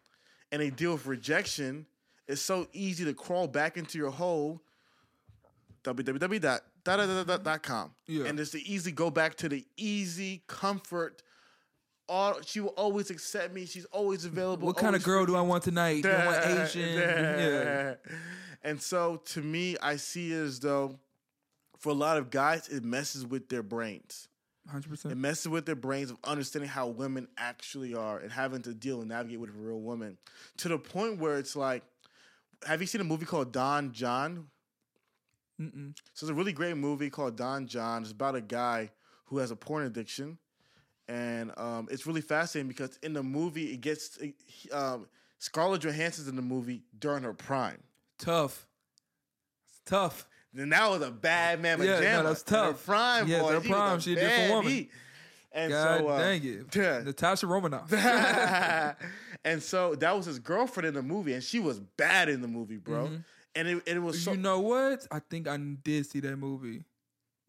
and 0.52 0.62
they 0.62 0.70
deal 0.70 0.94
with 0.94 1.08
rejection, 1.08 1.88
it's 2.28 2.42
so 2.42 2.68
easy 2.74 3.04
to 3.06 3.14
crawl 3.16 3.48
back 3.48 3.76
into 3.76 3.98
your 3.98 4.12
hole, 4.12 4.62
www.com. 5.84 7.92
Yeah. 8.06 8.26
And 8.26 8.40
it's 8.40 8.52
the 8.52 8.72
easy 8.72 8.92
go 8.92 9.10
back 9.10 9.36
to 9.38 9.50
the 9.50 9.66
easy 9.78 10.44
comfort. 10.48 11.24
All, 12.08 12.36
she 12.46 12.60
will 12.60 12.70
always 12.70 13.10
accept 13.10 13.54
me. 13.54 13.66
She's 13.66 13.86
always 13.86 14.26
available. 14.26 14.68
What 14.68 14.78
kind 14.78 14.96
of 14.96 15.04
girl 15.04 15.26
do 15.26 15.36
I 15.36 15.42
want 15.42 15.64
tonight? 15.64 16.04
Do 16.04 16.12
I 16.12 16.26
want 16.26 16.46
Asian? 16.46 16.94
yeah. 16.94 17.96
And 18.64 18.82
so 18.82 19.22
to 19.26 19.42
me, 19.42 19.76
I 19.82 19.96
see 19.96 20.32
it 20.32 20.38
as 20.38 20.60
though 20.60 21.00
for 21.80 21.90
a 21.90 21.96
lot 21.96 22.18
of 22.18 22.30
guys, 22.30 22.70
it 22.70 22.84
messes 22.84 23.26
with 23.26 23.50
their 23.50 23.64
brains. 23.64 24.28
Hundred 24.70 24.88
It 24.88 24.90
percent. 24.90 25.18
messes 25.18 25.48
with 25.48 25.66
their 25.66 25.76
brains 25.76 26.12
of 26.12 26.18
understanding 26.24 26.70
how 26.70 26.88
women 26.88 27.28
actually 27.38 27.94
are 27.96 28.20
and 28.20 28.32
having 28.32 28.62
to 28.64 28.74
deal 28.74 29.00
and 29.00 29.10
navigate 29.10 29.40
with 29.40 29.50
a 29.50 29.54
real 29.54 29.80
woman 29.80 30.18
to 30.58 30.68
the 30.68 30.78
point 30.78 31.20
where 31.20 31.38
it's 31.38 31.56
like, 31.56 31.84
have 32.66 32.82
you 32.82 32.88
seen 32.88 33.00
a 33.02 33.06
movie 33.06 33.26
called 33.26 33.52
Don 33.54 33.94
Jon? 33.94 34.48
Mm-mm. 35.62 35.96
So 36.14 36.26
it's 36.26 36.32
a 36.32 36.34
really 36.34 36.54
great 36.54 36.76
movie 36.78 37.10
called 37.10 37.36
Don 37.38 37.66
Jon. 37.68 38.02
It's 38.04 38.12
about 38.12 38.36
a 38.36 38.42
guy 38.42 38.92
who 39.26 39.38
has 39.40 39.52
a 39.52 39.56
porn 39.56 39.86
addiction, 39.86 40.38
and 41.08 41.52
um, 41.58 41.88
it's 41.90 42.06
really 42.06 42.22
fascinating 42.22 42.68
because 42.68 42.98
in 43.02 43.14
the 43.14 43.24
movie 43.24 43.74
it 43.74 43.82
gets 43.82 44.20
um, 44.72 45.08
Scarlett 45.40 45.82
Johansson's 45.82 46.28
in 46.28 46.36
the 46.36 46.42
movie 46.42 46.84
during 47.00 47.24
her 47.24 47.34
prime. 47.34 47.82
Tough. 48.18 48.68
It's 49.70 49.82
tough. 49.86 50.28
Then 50.54 50.70
that 50.70 50.90
was 50.90 51.02
a 51.02 51.12
bad 51.12 51.62
man 51.62 51.80
Yeah, 51.82 52.00
no, 52.00 52.24
that's 52.24 52.44
tough. 52.44 52.86
prime, 52.86 53.28
Yeah, 53.28 53.42
boy. 53.42 53.56
was 53.60 53.68
prime, 53.68 54.00
she 54.00 54.14
a 54.14 54.16
different 54.16 54.52
woman. 54.52 54.72
beat. 54.72 54.92
And 55.52 55.72
God 55.72 56.00
so, 56.00 56.08
uh, 56.08 56.20
dang 56.20 56.44
it. 56.44 56.66
yeah. 56.76 57.02
Natasha 57.04 57.48
Romanoff. 57.48 57.92
and 59.44 59.62
so 59.62 59.96
that 59.96 60.16
was 60.16 60.26
his 60.26 60.40
girlfriend 60.40 60.88
in 60.88 60.94
the 60.94 61.02
movie, 61.02 61.34
and 61.34 61.44
she 61.44 61.60
was 61.60 61.80
bad 61.80 62.30
in 62.30 62.42
the 62.42 62.48
movie, 62.48 62.78
bro. 62.78 63.10
And 63.56 63.68
it, 63.68 63.84
it 63.88 64.00
was 64.00 64.22
so 64.22 64.32
you 64.34 64.38
know 64.38 64.60
what? 64.60 65.08
I 65.10 65.20
think 65.20 65.48
I 65.48 65.58
did 65.58 66.06
see 66.06 66.20
that 66.20 66.38
movie. 66.38 66.84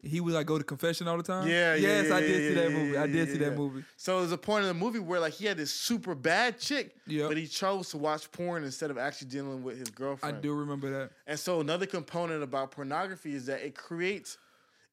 He 0.01 0.21
would 0.21 0.33
like 0.33 0.45
go 0.45 0.57
to 0.57 0.63
confession 0.63 1.07
all 1.09 1.17
the 1.17 1.23
time. 1.23 1.45
Yeah, 1.47 1.75
yeah, 1.75 1.87
Yes, 1.87 2.07
yeah, 2.07 2.15
I 2.15 2.19
did 2.21 2.29
yeah, 2.43 2.47
see 2.49 2.53
that 2.55 2.71
movie. 2.71 2.97
I 2.97 3.07
did 3.07 3.29
see 3.31 3.37
that 3.39 3.55
movie. 3.57 3.83
So 3.97 4.19
there's 4.19 4.31
a 4.31 4.37
point 4.37 4.61
in 4.63 4.69
the 4.69 4.73
movie 4.73 4.99
where 4.99 5.19
like 5.19 5.33
he 5.33 5.45
had 5.45 5.57
this 5.57 5.71
super 5.71 6.15
bad 6.15 6.57
chick, 6.57 6.95
Yep. 7.07 7.27
but 7.27 7.35
he 7.37 7.47
chose 7.47 7.89
to 7.89 7.97
watch 7.97 8.31
porn 8.31 8.63
instead 8.63 8.91
of 8.91 8.97
actually 8.97 9.27
dealing 9.27 9.61
with 9.61 9.77
his 9.77 9.89
girlfriend. 9.89 10.37
I 10.37 10.39
do 10.39 10.53
remember 10.53 10.89
that. 10.91 11.11
And 11.27 11.37
so 11.37 11.59
another 11.59 11.85
component 11.85 12.43
about 12.43 12.71
pornography 12.71 13.33
is 13.35 13.45
that 13.47 13.61
it 13.61 13.75
creates 13.75 14.37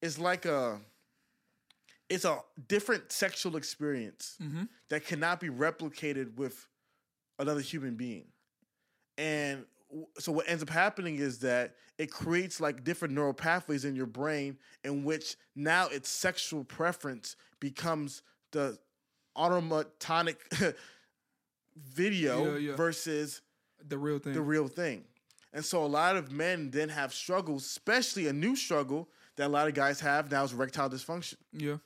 it's 0.03 0.19
like 0.19 0.45
a 0.45 0.81
it's 2.09 2.25
a 2.25 2.39
different 2.69 3.11
sexual 3.13 3.57
experience 3.57 4.37
Mm-hmm. 4.43 4.65
that 4.91 5.05
cannot 5.07 5.41
be 5.41 5.49
replicated 5.51 6.37
with 6.37 6.67
another 7.39 7.61
human 7.61 7.95
being. 7.95 8.25
And 9.19 9.65
so 10.19 10.33
what 10.33 10.49
ends 10.49 10.63
up 10.63 10.69
happening 10.71 11.17
is 11.17 11.39
that 11.41 11.75
it 11.99 12.11
creates 12.11 12.61
like 12.61 12.85
different 12.85 13.15
neural 13.15 13.33
pathways 13.33 13.85
in 13.85 13.95
your 13.97 14.07
brain 14.07 14.59
in 14.85 15.05
which 15.05 15.37
now 15.55 15.87
its 15.89 16.09
sexual 16.11 16.65
preference 16.65 17.37
becomes 17.61 18.23
the 18.53 18.79
automatonic 19.37 20.37
video 21.77 22.53
Yeah, 22.53 22.59
yeah. 22.71 22.77
versus 22.77 23.43
the 23.87 23.99
real 23.99 24.19
thing. 24.19 24.33
the 24.33 24.41
real 24.41 24.69
thing. 24.69 25.05
And 25.53 25.65
so 25.65 25.85
a 25.85 25.87
lot 25.87 26.17
of 26.17 26.33
men 26.33 26.71
then 26.71 26.89
have 26.91 27.15
struggles, 27.15 27.65
especially 27.65 28.27
a 28.27 28.33
new 28.33 28.57
struggle 28.57 29.09
that 29.37 29.47
a 29.47 29.49
lot 29.49 29.69
of 29.69 29.75
guys 29.75 30.01
have 30.01 30.31
now 30.31 30.45
is 30.45 30.53
erectile 30.53 30.91
dysfunction. 30.91 31.37
yeah, 31.53 31.77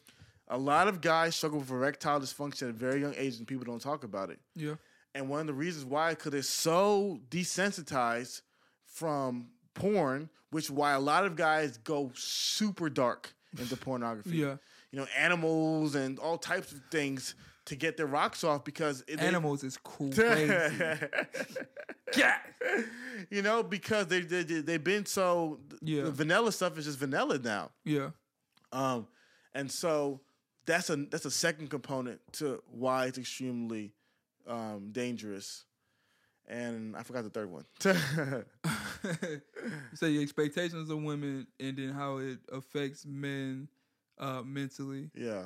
A 0.48 0.58
lot 0.58 0.88
of 0.88 1.00
guys 1.00 1.36
struggle 1.36 1.60
with 1.60 1.70
erectile 1.70 2.20
dysfunction 2.20 2.62
at 2.62 2.68
a 2.70 2.72
very 2.72 3.00
young 3.00 3.14
age 3.16 3.36
and 3.38 3.46
people 3.46 3.64
don't 3.64 3.80
talk 3.82 4.04
about 4.04 4.30
it. 4.30 4.38
yeah, 4.56 4.74
And 5.14 5.28
one 5.28 5.40
of 5.40 5.46
the 5.46 5.54
reasons 5.54 5.84
why, 5.84 6.10
because 6.10 6.30
they're 6.32 6.42
so 6.42 7.20
desensitized 7.30 8.42
from 8.86 9.48
porn, 9.74 10.28
which 10.50 10.70
why 10.70 10.92
a 10.92 11.00
lot 11.00 11.24
of 11.24 11.36
guys 11.36 11.78
go 11.78 12.10
super 12.14 12.88
dark 12.88 13.32
into 13.58 13.76
pornography. 13.88 14.36
yeah. 14.38 14.56
You 14.92 14.98
know, 15.00 15.06
animals 15.16 15.94
and 15.94 16.18
all 16.18 16.36
types 16.38 16.72
of 16.72 16.80
things 16.90 17.34
to 17.66 17.76
get 17.76 17.96
their 17.96 18.06
rocks 18.06 18.42
off 18.42 18.64
because 18.64 19.04
it, 19.06 19.18
they- 19.20 19.26
Animals 19.26 19.62
is 19.62 19.76
cool 19.82 20.12
crazy. 20.12 20.52
yeah, 22.16 22.36
you 23.30 23.42
know, 23.42 23.62
because 23.62 24.06
they, 24.08 24.20
they 24.20 24.42
they- 24.42 24.60
they've 24.60 24.82
been 24.82 25.06
so 25.06 25.60
Yeah. 25.80 26.02
the 26.04 26.10
vanilla 26.10 26.50
stuff 26.52 26.76
is 26.78 26.86
just 26.86 26.98
vanilla 26.98 27.38
now. 27.38 27.70
yeah, 27.84 28.10
Um, 28.72 29.06
and 29.54 29.70
so 29.70 30.20
that's 30.66 30.90
a 30.90 30.96
that's 30.96 31.24
a 31.24 31.30
second 31.30 31.68
component 31.70 32.20
to 32.34 32.62
why 32.70 33.06
it's 33.06 33.18
extremely 33.18 33.92
um, 34.50 34.88
dangerous. 34.92 35.64
And 36.48 36.96
I 36.96 37.02
forgot 37.04 37.22
the 37.24 37.30
third 37.30 37.50
one. 37.50 37.64
so 39.94 40.06
your 40.06 40.22
expectations 40.22 40.90
of 40.90 41.02
women 41.02 41.46
and 41.60 41.76
then 41.76 41.90
how 41.90 42.18
it 42.18 42.38
affects 42.52 43.06
men 43.06 43.68
uh, 44.18 44.42
mentally. 44.44 45.10
yeah, 45.14 45.44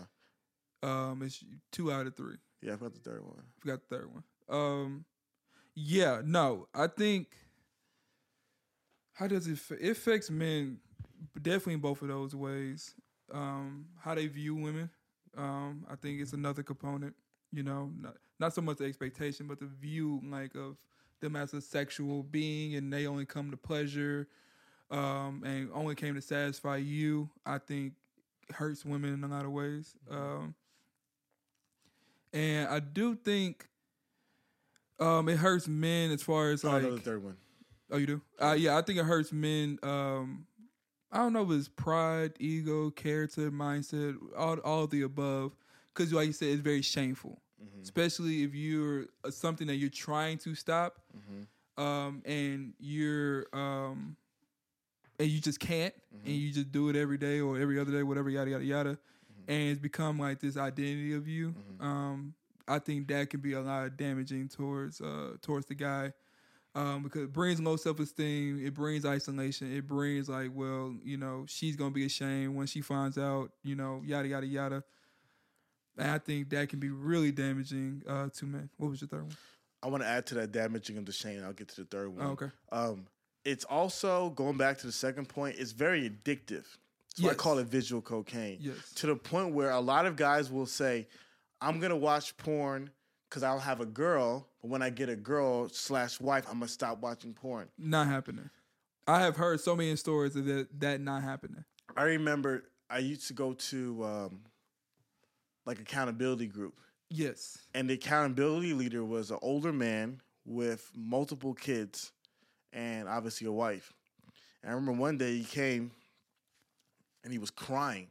Um, 0.83 1.21
it's 1.23 1.45
two 1.73 1.93
out 1.93 2.07
of 2.07 2.17
three. 2.17 2.37
yeah, 2.63 2.73
I 2.73 2.77
forgot 2.77 2.95
the 2.95 3.11
third 3.11 3.23
one. 3.23 3.43
Forgot 3.61 3.81
the 3.89 3.97
third 3.97 4.11
one. 4.13 4.25
Um, 4.49 5.05
yeah, 5.75 6.21
no, 6.25 6.69
I 6.75 6.87
think. 6.87 7.29
How 9.13 9.29
does 9.29 9.47
it? 9.47 9.59
It 9.81 9.91
affects 9.91 10.31
men, 10.31 10.79
definitely 11.41 11.75
in 11.75 11.81
both 11.81 12.03
of 12.03 12.09
those 12.09 12.35
ways. 12.35 12.95
Um, 13.33 13.87
how 14.01 14.15
they 14.15 14.27
view 14.27 14.55
women. 14.57 14.91
Um, 15.37 15.87
I 15.91 15.97
think 15.97 16.21
it's 16.21 16.33
another 16.33 16.63
component. 16.63 17.15
You 17.55 17.63
know, 17.63 17.91
not 18.01 18.17
not 18.41 18.55
so 18.55 18.61
much 18.63 18.79
the 18.79 18.85
expectation, 18.85 19.47
but 19.47 19.61
the 19.61 19.67
view 19.67 20.21
like 20.25 20.55
of 20.55 20.77
them 21.21 21.37
as 21.37 21.55
a 21.55 21.61
sexual 21.61 22.23
being, 22.23 22.75
and 22.75 22.93
they 22.93 23.07
only 23.07 23.25
come 23.27 23.51
to 23.51 23.57
pleasure, 23.57 24.29
um, 24.91 25.43
and 25.45 25.71
only 25.73 25.95
came 25.95 26.15
to 26.15 26.21
satisfy 26.21 26.77
you. 26.77 27.31
I 27.47 27.59
think 27.59 27.95
hurts 28.53 28.85
women 28.85 29.15
in 29.15 29.25
a 29.25 29.29
lot 29.29 29.45
of 29.45 29.53
ways. 29.53 29.95
Um, 30.11 30.55
and 32.33 32.69
I 32.69 32.81
do 32.81 33.15
think 33.15 33.69
um, 34.99 35.29
it 35.29 35.39
hurts 35.39 35.69
men 35.69 36.11
as 36.11 36.23
far 36.23 36.51
as 36.51 36.65
Oh, 36.65 36.71
like. 36.71 36.83
the 36.83 36.99
third 36.99 37.23
one. 37.23 37.37
Oh, 37.91 37.97
you 37.97 38.07
do? 38.07 38.21
Uh, 38.41 38.57
yeah, 38.59 38.77
I 38.77 38.83
think 38.83 38.99
it 38.99 39.05
hurts 39.05 39.33
men. 39.33 39.79
Um, 39.83 40.47
I 41.13 41.19
don't 41.19 41.33
know 41.33 41.45
if 41.45 41.51
it's 41.59 41.69
pride, 41.69 42.33
ego, 42.41 42.91
character, 42.91 43.51
mindset, 43.53 44.17
all 44.37 44.59
all 44.59 44.85
of 44.85 44.91
the 44.91 45.03
above. 45.03 45.55
Because, 45.95 46.13
like 46.13 46.27
you 46.27 46.33
said, 46.33 46.49
it's 46.49 46.61
very 46.61 46.83
shameful, 46.83 47.41
especially 47.83 48.43
if 48.45 48.55
you're 48.55 49.07
uh, 49.25 49.31
something 49.31 49.67
that 49.67 49.77
you're 49.77 49.91
trying 49.91 50.39
to 50.39 50.55
stop, 50.55 51.01
um, 51.77 52.23
and 52.25 52.75
you're 52.79 53.47
um, 53.53 54.17
and 55.19 55.29
you 55.29 55.41
just 55.41 55.61
can't, 55.61 55.95
and 56.25 56.35
you 56.35 56.53
just 56.53 56.73
do 56.73 56.89
it 56.89 56.97
every 56.97 57.19
day 57.19 57.41
or 57.41 57.59
every 57.59 57.79
other 57.79 57.93
day, 57.93 58.03
whatever, 58.03 58.31
yada 58.31 58.51
yada 58.51 58.65
yada, 58.65 58.99
and 59.49 59.71
it's 59.71 59.81
become 59.81 60.19
like 60.19 60.41
this 60.41 60.57
identity 60.57 61.15
of 61.15 61.29
you. 61.29 61.55
Um, 61.81 62.35
I 62.67 62.79
think 62.79 63.09
that 63.09 63.29
can 63.31 63.41
be 63.41 63.53
a 63.53 63.61
lot 63.61 63.85
of 63.87 63.97
damaging 63.97 64.49
towards 64.49 65.01
uh, 65.01 65.37
towards 65.43 65.67
the 65.67 65.75
guy 65.75 66.13
um, 66.75 67.03
because 67.03 67.23
it 67.25 67.33
brings 67.33 67.61
low 67.61 67.77
self 67.77 68.01
esteem. 68.01 68.65
It 68.65 68.75
brings 68.75 69.05
isolation. 69.05 69.75
It 69.77 69.87
brings 69.87 70.29
like, 70.29 70.51
well, 70.53 70.95
you 71.05 71.17
know, 71.17 71.45
she's 71.49 71.77
gonna 71.77 71.91
be 71.91 72.07
ashamed 72.07 72.57
when 72.57 72.67
she 72.67 72.81
finds 72.81 73.19
out, 73.19 73.51
you 73.63 73.75
know, 73.77 74.03
yada 74.05 74.29
yada 74.29 74.47
yada. 74.47 74.85
And 75.97 76.11
I 76.11 76.19
think 76.19 76.51
that 76.51 76.69
can 76.69 76.81
be 76.81 76.91
really 76.91 77.31
damaging 77.31 78.03
uh, 78.09 78.29
to 78.37 78.47
men. 78.47 78.69
What 78.79 78.91
was 78.91 79.01
your 79.01 79.09
third 79.09 79.23
one? 79.23 79.37
I 79.83 79.89
want 79.89 80.03
to 80.03 80.09
add 80.09 80.27
to 80.27 80.35
that 80.37 80.51
damaging 80.51 80.97
of 80.97 81.05
the 81.07 81.13
shame. 81.13 81.43
I'll 81.45 81.53
get 81.53 81.69
to 81.69 81.83
the 81.83 81.87
third 81.87 82.17
one. 82.17 82.27
Oh, 82.27 82.31
okay. 82.31 82.51
Um, 82.73 83.07
it's 83.45 83.65
also 83.65 84.31
going 84.31 84.57
back 84.57 84.79
to 84.79 84.87
the 84.87 84.93
second 84.93 85.29
point. 85.29 85.57
It's 85.59 85.73
very 85.73 86.09
addictive. 86.09 86.65
So 87.15 87.31
I 87.31 87.35
call 87.35 87.59
it 87.59 87.67
visual 87.67 88.03
cocaine. 88.03 88.59
Yes. 88.61 88.93
To 88.97 89.07
the 89.07 89.15
point 89.15 89.55
where 89.55 89.71
a 89.71 89.81
lot 89.81 90.05
of 90.07 90.17
guys 90.17 90.51
will 90.51 90.67
say, 90.67 91.07
"I'm 91.61 91.79
gonna 91.79 91.97
watch 91.97 92.37
porn 92.37 92.91
because 93.29 93.45
I'll 93.45 93.61
have 93.61 93.81
a 93.81 93.87
girl, 93.87 94.49
but 94.61 94.69
when 94.69 94.83
I 94.83 94.91
get 94.91 95.09
a 95.09 95.15
girl 95.15 95.69
slash 95.69 96.19
wife, 96.19 96.45
I'm 96.49 96.55
gonna 96.55 96.67
stop 96.67 96.99
watching 97.01 97.33
porn." 97.33 97.69
Not 97.79 98.09
happening. 98.09 98.51
I 99.07 99.21
have 99.21 99.37
heard 99.37 99.61
so 99.61 99.77
many 99.77 99.95
stories 99.95 100.35
of 100.35 100.47
that 100.47 100.81
that 100.81 101.01
not 101.01 101.23
happening. 101.23 101.65
I 101.97 102.05
remember 102.05 102.65
I 102.91 102.99
used 102.99 103.29
to 103.29 103.33
go 103.33 103.53
to 103.53 104.05
um, 104.05 104.41
like 105.67 105.81
accountability 105.81 106.47
group, 106.47 106.75
Yes. 107.11 107.59
and 107.75 107.89
the 107.89 107.95
accountability 107.95 108.73
leader 108.75 109.05
was 109.05 109.31
an 109.31 109.39
older 109.43 109.73
man 109.73 110.21
with 110.45 110.91
multiple 110.95 111.55
kids 111.55 112.13
and 112.73 113.09
obviously 113.09 113.47
a 113.47 113.53
wife. 113.53 113.93
And 114.63 114.71
I 114.71 114.75
remember 114.75 115.01
one 115.01 115.19
day 115.19 115.37
he 115.39 115.45
came 115.45 115.91
and 117.23 117.33
he 117.33 117.39
was 117.39 117.51
crying, 117.51 118.09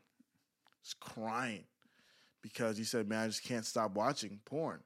just 0.84 1.00
crying 1.00 1.66
because 2.42 2.78
he 2.78 2.84
said, 2.84 3.08
"Man, 3.08 3.24
I 3.24 3.28
just 3.28 3.44
can't 3.44 3.66
stop 3.66 3.96
watching 3.96 4.40
porn." 4.46 4.80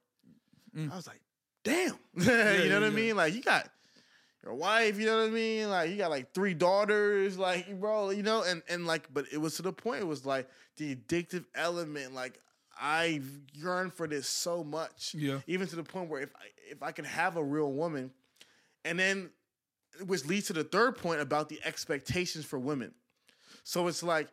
Mm. 0.75 0.91
I 0.91 0.95
was 0.95 1.07
like, 1.07 1.21
"Damn," 1.63 1.97
you 2.15 2.25
know 2.25 2.63
yeah, 2.63 2.73
what 2.73 2.83
I 2.83 2.89
mean? 2.89 3.15
Like 3.15 3.33
you 3.33 3.41
got 3.41 3.69
your 4.43 4.53
wife, 4.55 4.99
you 4.99 5.05
know 5.05 5.17
what 5.17 5.27
I 5.27 5.31
mean? 5.31 5.69
Like 5.69 5.89
you 5.89 5.97
got 5.97 6.09
like 6.09 6.33
three 6.33 6.53
daughters, 6.53 7.37
like 7.37 7.79
bro, 7.79 8.09
you 8.11 8.23
know, 8.23 8.43
and 8.43 8.61
and 8.69 8.85
like, 8.85 9.11
but 9.13 9.25
it 9.31 9.37
was 9.37 9.55
to 9.57 9.61
the 9.61 9.73
point. 9.73 10.01
It 10.01 10.07
was 10.07 10.25
like 10.25 10.49
the 10.77 10.95
addictive 10.95 11.45
element. 11.55 12.13
Like 12.13 12.39
I 12.79 13.21
yearn 13.53 13.89
for 13.91 14.07
this 14.07 14.27
so 14.27 14.63
much, 14.63 15.13
Yeah. 15.17 15.39
even 15.47 15.67
to 15.67 15.75
the 15.75 15.83
point 15.83 16.09
where 16.09 16.21
if 16.21 16.29
I, 16.35 16.45
if 16.71 16.83
I 16.83 16.91
could 16.91 17.05
have 17.05 17.37
a 17.37 17.43
real 17.43 17.71
woman, 17.71 18.11
and 18.85 18.99
then 18.99 19.29
which 20.05 20.25
leads 20.25 20.47
to 20.47 20.53
the 20.53 20.63
third 20.63 20.97
point 20.97 21.21
about 21.21 21.49
the 21.49 21.59
expectations 21.65 22.45
for 22.45 22.59
women. 22.59 22.93
So 23.63 23.87
it's 23.87 24.03
like 24.03 24.27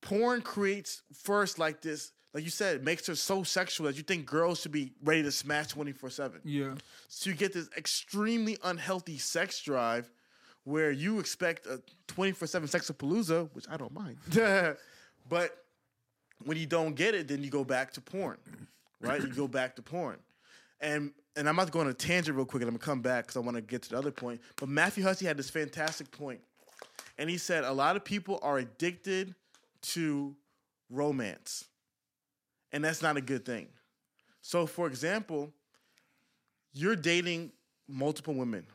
porn 0.00 0.42
creates 0.42 1.02
first 1.14 1.58
like 1.58 1.80
this, 1.80 2.12
like 2.34 2.44
you 2.44 2.50
said, 2.50 2.76
it 2.76 2.84
makes 2.84 3.06
her 3.06 3.14
so 3.14 3.42
sexual 3.42 3.86
that 3.86 3.96
you 3.96 4.02
think 4.02 4.26
girls 4.26 4.60
should 4.60 4.72
be 4.72 4.92
ready 5.02 5.22
to 5.22 5.32
smash 5.32 5.68
twenty 5.68 5.92
four 5.92 6.10
seven. 6.10 6.40
Yeah. 6.44 6.74
So 7.08 7.30
you 7.30 7.36
get 7.36 7.52
this 7.52 7.68
extremely 7.76 8.58
unhealthy 8.64 9.18
sex 9.18 9.60
drive 9.62 10.10
where 10.64 10.90
you 10.90 11.18
expect 11.18 11.64
a 11.66 11.80
24 12.08 12.46
7 12.46 12.68
sexapalooza, 12.68 13.48
which 13.54 13.64
I 13.70 13.78
don't 13.78 13.92
mind. 13.94 14.18
but 15.28 15.56
when 16.44 16.56
you 16.56 16.66
don't 16.66 16.94
get 16.94 17.14
it, 17.14 17.28
then 17.28 17.42
you 17.42 17.50
go 17.50 17.64
back 17.64 17.92
to 17.94 18.00
porn, 18.00 18.38
right? 19.00 19.20
You 19.20 19.28
go 19.28 19.48
back 19.48 19.76
to 19.76 19.82
porn. 19.82 20.18
And 20.80 21.12
and 21.36 21.48
I'm 21.48 21.54
about 21.56 21.66
to 21.68 21.72
go 21.72 21.80
on 21.80 21.88
a 21.88 21.94
tangent 21.94 22.36
real 22.36 22.46
quick 22.46 22.62
and 22.62 22.68
I'm 22.68 22.76
gonna 22.76 22.84
come 22.84 23.00
back 23.00 23.24
because 23.26 23.36
I 23.36 23.40
want 23.40 23.56
to 23.56 23.60
get 23.60 23.82
to 23.82 23.90
the 23.90 23.98
other 23.98 24.10
point. 24.10 24.40
But 24.56 24.68
Matthew 24.68 25.04
Hussey 25.04 25.24
had 25.26 25.36
this 25.36 25.50
fantastic. 25.50 26.06
And 27.16 27.30
he 27.30 27.38
said 27.38 27.64
a 27.64 27.72
lot 27.72 27.96
of 27.96 28.04
people 28.04 28.38
are 28.42 28.58
addicted 28.58 29.34
to 29.82 30.34
romance. 30.90 31.64
And 32.72 32.84
that's 32.84 33.02
not 33.02 33.16
a 33.16 33.20
good 33.20 33.44
thing. 33.44 33.68
So, 34.40 34.66
for 34.66 34.86
example, 34.86 35.52
you're 36.72 36.96
dating 36.96 37.52
multiple 37.88 38.34
women, 38.34 38.66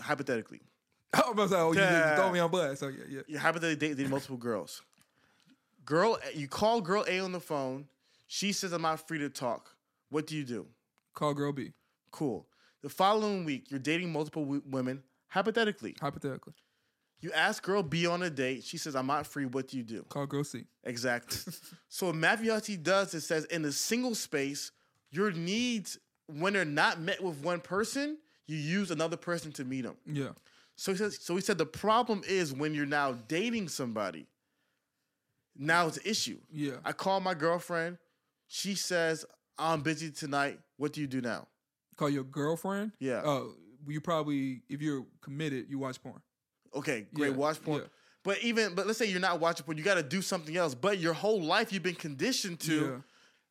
hypothetically. 0.00 0.60
I 1.12 1.18
was 1.20 1.28
about 1.30 1.42
to 1.44 1.48
say, 1.50 1.56
oh, 1.60 1.72
you 1.72 1.80
Yeah. 1.80 2.16
throw 2.16 2.30
me 2.32 2.38
on 2.38 2.50
blast. 2.50 2.80
So 2.80 2.88
yeah, 2.88 3.04
yeah. 3.08 3.20
You're 3.26 3.40
hypothetically 3.40 3.94
dating 3.94 4.10
multiple 4.10 4.36
girls. 4.36 4.82
Girl, 5.88 6.18
you 6.34 6.48
call 6.48 6.82
girl 6.82 7.02
A 7.08 7.18
on 7.18 7.32
the 7.32 7.40
phone. 7.40 7.86
She 8.26 8.52
says, 8.52 8.74
I'm 8.74 8.82
not 8.82 9.08
free 9.08 9.18
to 9.20 9.30
talk. 9.30 9.74
What 10.10 10.26
do 10.26 10.36
you 10.36 10.44
do? 10.44 10.66
Call 11.14 11.32
girl 11.32 11.50
B. 11.50 11.72
Cool. 12.10 12.46
The 12.82 12.90
following 12.90 13.46
week, 13.46 13.70
you're 13.70 13.80
dating 13.80 14.12
multiple 14.12 14.42
w- 14.42 14.62
women, 14.68 15.02
hypothetically. 15.28 15.96
Hypothetically. 15.98 16.52
You 17.22 17.32
ask 17.32 17.62
girl 17.62 17.82
B 17.82 18.06
on 18.06 18.22
a 18.22 18.28
date. 18.28 18.64
She 18.64 18.76
says, 18.76 18.94
I'm 18.94 19.06
not 19.06 19.26
free. 19.26 19.46
What 19.46 19.68
do 19.68 19.78
you 19.78 19.82
do? 19.82 20.04
Call 20.10 20.26
girl 20.26 20.44
C. 20.44 20.66
Exactly. 20.84 21.54
so 21.88 22.08
what 22.08 22.16
Matthew 22.16 22.50
Hussey 22.50 22.76
does 22.76 23.14
is 23.14 23.26
says 23.26 23.46
in 23.46 23.64
a 23.64 23.72
single 23.72 24.14
space, 24.14 24.72
your 25.10 25.32
needs 25.32 25.98
when 26.26 26.52
they're 26.52 26.66
not 26.66 27.00
met 27.00 27.22
with 27.22 27.42
one 27.42 27.60
person, 27.60 28.18
you 28.46 28.58
use 28.58 28.90
another 28.90 29.16
person 29.16 29.52
to 29.52 29.64
meet 29.64 29.84
them. 29.84 29.96
Yeah. 30.04 30.32
So 30.76 30.92
he 30.92 30.98
says, 30.98 31.18
so 31.18 31.34
he 31.34 31.40
said 31.40 31.56
the 31.56 31.64
problem 31.64 32.20
is 32.28 32.52
when 32.52 32.74
you're 32.74 32.84
now 32.84 33.12
dating 33.26 33.68
somebody. 33.68 34.26
Now 35.58 35.88
it's 35.88 35.96
an 35.96 36.04
issue. 36.06 36.38
Yeah. 36.52 36.76
I 36.84 36.92
call 36.92 37.20
my 37.20 37.34
girlfriend. 37.34 37.98
She 38.46 38.74
says, 38.76 39.24
I'm 39.58 39.80
busy 39.82 40.10
tonight. 40.10 40.60
What 40.76 40.92
do 40.92 41.00
you 41.00 41.06
do 41.06 41.20
now? 41.20 41.48
Call 41.96 42.08
your 42.10 42.24
girlfriend. 42.24 42.92
Yeah. 43.00 43.22
Oh, 43.24 43.54
you 43.86 44.00
probably 44.00 44.62
if 44.68 44.80
you're 44.80 45.04
committed, 45.20 45.66
you 45.68 45.78
watch 45.78 46.00
porn. 46.02 46.20
Okay, 46.74 47.06
great. 47.12 47.30
Yeah, 47.32 47.36
Watch 47.36 47.62
porn. 47.62 47.80
yeah. 47.82 47.86
But 48.22 48.38
even 48.42 48.74
but 48.74 48.86
let's 48.86 48.98
say 48.98 49.06
you're 49.06 49.20
not 49.20 49.40
watching 49.40 49.64
porn, 49.64 49.76
you 49.78 49.84
got 49.84 49.94
to 49.94 50.02
do 50.02 50.22
something 50.22 50.56
else. 50.56 50.74
But 50.74 50.98
your 50.98 51.12
whole 51.14 51.42
life 51.42 51.72
you've 51.72 51.82
been 51.82 51.94
conditioned 51.94 52.60
to. 52.60 52.74
Yeah. 52.80 52.96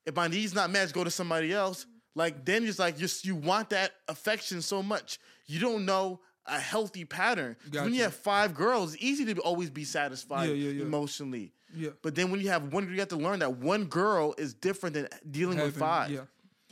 If 0.06 0.16
my 0.16 0.28
needs 0.28 0.54
not 0.56 0.70
met, 0.70 0.94
go 0.94 1.04
to 1.04 1.12
somebody 1.12 1.52
else. 1.52 1.86
Like 2.16 2.46
then 2.46 2.66
it's 2.66 2.80
like 2.80 2.98
just 2.98 3.26
you 3.26 3.36
want 3.36 3.70
that 3.72 3.92
affection 4.08 4.62
so 4.62 4.82
much. 4.82 5.20
You 5.46 5.60
don't 5.60 5.86
know 5.86 6.22
a 6.46 6.58
healthy 6.60 7.04
pattern. 7.04 7.58
'Cause 7.72 7.82
When 7.82 7.94
you 7.94 8.04
have 8.04 8.16
five 8.16 8.54
girls, 8.56 8.94
it's 8.94 9.04
easy 9.04 9.26
to 9.34 9.42
always 9.42 9.70
be 9.70 9.84
satisfied 9.84 10.48
Yeah, 10.50 10.56
yeah, 10.56 10.72
yeah. 10.72 10.82
emotionally. 10.84 11.52
Yeah. 11.78 11.90
But 12.02 12.16
then 12.16 12.32
when 12.32 12.40
you 12.42 12.50
have 12.50 12.74
one, 12.74 12.90
you 12.90 13.00
have 13.00 13.10
to 13.10 13.16
learn 13.18 13.40
that 13.40 13.58
one 13.58 13.86
girl 13.86 14.34
is 14.38 14.54
different 14.54 14.94
than 14.96 15.08
dealing 15.32 15.58
with 15.60 15.78
five. 15.78 16.10
Yeah, 16.12 16.22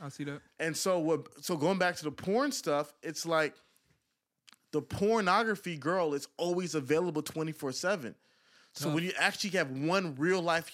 I 0.00 0.08
see 0.08 0.24
that. 0.24 0.40
And 0.58 0.76
so 0.76 0.98
what 0.98 1.44
so 1.44 1.56
going 1.56 1.78
back 1.78 1.96
to 1.96 2.04
the 2.04 2.10
porn 2.10 2.52
stuff, 2.52 2.92
it's 3.02 3.24
like 3.26 3.54
the 4.72 4.82
pornography 4.82 5.76
girl 5.76 6.14
is 6.14 6.28
always 6.36 6.74
available 6.74 7.22
24/7. 7.22 8.14
So 8.72 8.90
when 8.90 9.04
you 9.04 9.12
actually 9.18 9.50
have 9.50 9.70
one 9.70 10.14
real 10.16 10.42
life 10.42 10.70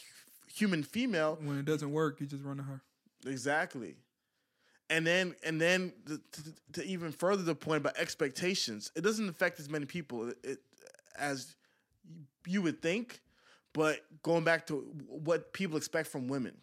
human 0.52 0.82
female, 0.82 1.38
When 1.40 1.58
it 1.58 1.64
doesn't 1.64 1.92
work, 1.92 2.20
you 2.20 2.26
just 2.26 2.42
run 2.44 2.56
to 2.56 2.62
her. 2.64 2.80
exactly. 3.26 3.96
And 4.90 5.06
then 5.06 5.34
and 5.44 5.60
then 5.60 5.92
the, 6.04 6.18
to, 6.32 6.42
to 6.74 6.84
even 6.84 7.12
further 7.12 7.42
the 7.42 7.54
point 7.54 7.78
about 7.78 7.96
expectations, 7.96 8.90
it 8.96 9.02
doesn't 9.02 9.28
affect 9.28 9.60
as 9.60 9.70
many 9.70 9.86
people 9.86 10.32
it- 10.42 10.60
as 11.16 11.54
you 12.46 12.60
would 12.62 12.82
think, 12.82 13.21
but 13.72 14.00
going 14.22 14.44
back 14.44 14.66
to 14.66 14.76
what 15.08 15.52
people 15.52 15.76
expect 15.76 16.08
from 16.08 16.28
women. 16.28 16.56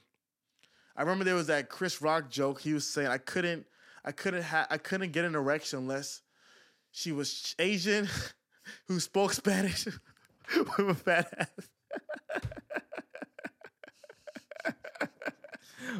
I 0.95 1.01
remember 1.01 1.23
there 1.23 1.35
was 1.35 1.47
that 1.47 1.69
Chris 1.69 2.01
Rock 2.01 2.29
joke. 2.29 2.61
He 2.61 2.73
was 2.73 2.85
saying 2.85 3.07
I 3.07 3.17
couldn't, 3.17 3.65
I 4.03 4.11
couldn't 4.11 4.43
ha- 4.43 4.67
I 4.69 4.77
couldn't 4.77 5.11
get 5.11 5.25
an 5.25 5.35
erection 5.35 5.79
unless 5.79 6.21
she 6.91 7.11
was 7.11 7.55
Asian, 7.57 8.07
who 8.87 8.99
spoke 8.99 9.33
Spanish 9.33 9.85
with 10.55 10.89
a 10.89 10.95
fat 10.95 11.33
ass. 11.39 11.47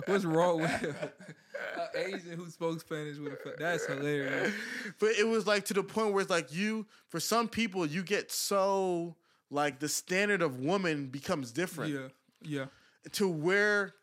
What's 0.06 0.26
wrong 0.26 0.62
with 0.62 0.72
an 0.84 1.88
Asian 1.96 2.34
who 2.34 2.50
spoke 2.50 2.80
Spanish 2.82 3.18
with 3.18 3.34
a 3.34 3.38
fa- 3.38 3.56
That's 3.58 3.86
hilarious. 3.86 4.54
But 5.00 5.12
it 5.12 5.28
was 5.28 5.48
like 5.48 5.66
to 5.66 5.74
the 5.74 5.84
point 5.84 6.14
where 6.14 6.22
it's 6.22 6.30
like 6.30 6.54
you, 6.54 6.86
for 7.08 7.20
some 7.20 7.48
people, 7.48 7.86
you 7.86 8.04
get 8.04 8.32
so 8.32 9.16
like 9.50 9.80
the 9.80 9.90
standard 9.90 10.42
of 10.42 10.60
woman 10.60 11.08
becomes 11.08 11.52
different 11.52 11.94
Yeah, 11.94 12.08
yeah. 12.42 12.66
to 13.14 13.28
where, 13.28 13.94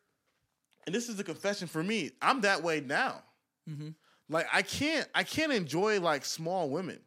and 0.87 0.95
this 0.95 1.09
is 1.09 1.17
the 1.17 1.25
confession 1.25 1.69
for 1.69 1.83
me. 1.83 2.11
I'm 2.21 2.41
that 2.43 2.63
way 2.63 2.81
now. 2.81 3.23
Mm-hmm. 3.69 3.89
Like 4.29 4.47
I 4.53 4.63
can't, 4.63 5.09
I 5.15 5.23
can't 5.23 5.53
enjoy 5.53 6.01
like 6.01 6.25
small 6.25 6.69
women. 6.71 6.99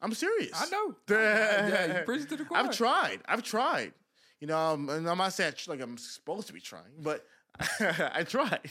I'm 0.00 0.14
serious. 0.14 0.52
I 0.54 0.70
know. 0.70 0.94
yeah, 1.10 2.04
you 2.08 2.24
to 2.24 2.36
the 2.36 2.44
choir. 2.44 2.60
I've 2.64 2.76
tried. 2.76 3.20
I've 3.26 3.42
tried. 3.42 3.92
You 4.40 4.46
know, 4.46 4.56
um, 4.56 4.88
and 4.88 5.08
I'm 5.08 5.18
not 5.18 5.32
saying 5.32 5.54
like 5.66 5.80
I'm 5.80 5.98
supposed 5.98 6.46
to 6.46 6.52
be 6.52 6.60
trying, 6.60 6.92
but 7.00 7.26
I 7.80 8.22
tried, 8.22 8.70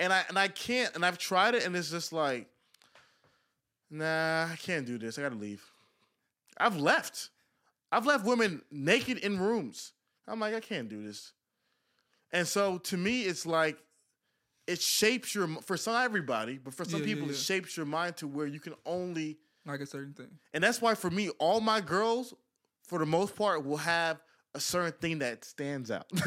and 0.00 0.12
I 0.12 0.24
and 0.28 0.36
I 0.36 0.48
can't. 0.48 0.94
And 0.96 1.06
I've 1.06 1.18
tried 1.18 1.54
it, 1.54 1.64
and 1.64 1.76
it's 1.76 1.90
just 1.90 2.12
like, 2.12 2.48
nah, 3.90 4.48
I 4.50 4.56
can't 4.56 4.84
do 4.84 4.98
this. 4.98 5.16
I 5.16 5.22
gotta 5.22 5.36
leave. 5.36 5.64
I've 6.58 6.76
left. 6.76 7.30
I've 7.94 8.06
left 8.06 8.24
women 8.24 8.62
naked 8.70 9.18
in 9.18 9.38
rooms. 9.38 9.92
I'm 10.26 10.40
like, 10.40 10.54
I 10.54 10.60
can't 10.60 10.88
do 10.88 11.02
this. 11.06 11.32
And 12.32 12.46
so 12.46 12.78
to 12.78 12.96
me, 12.96 13.22
it's 13.22 13.46
like 13.46 13.78
it 14.66 14.80
shapes 14.80 15.34
your 15.34 15.46
for 15.62 15.76
some 15.76 15.94
everybody, 15.94 16.58
but 16.58 16.74
for 16.74 16.84
some 16.84 17.00
Yeah, 17.00 17.06
yeah, 17.06 17.14
people, 17.14 17.30
it 17.30 17.36
shapes 17.36 17.76
your 17.76 17.86
mind 17.86 18.16
to 18.16 18.26
where 18.26 18.46
you 18.46 18.58
can 18.58 18.74
only 18.84 19.38
like 19.66 19.80
a 19.80 19.86
certain 19.86 20.12
thing. 20.14 20.38
and 20.52 20.64
that's 20.64 20.82
why 20.82 20.94
for 20.94 21.10
me, 21.10 21.28
all 21.38 21.60
my 21.60 21.80
girls, 21.80 22.34
for 22.82 22.98
the 22.98 23.06
most 23.06 23.36
part, 23.36 23.64
will 23.64 23.76
have 23.76 24.20
a 24.54 24.60
certain 24.60 24.92
thing 25.00 25.20
that 25.20 25.44
stands 25.44 25.90
out. 25.90 26.06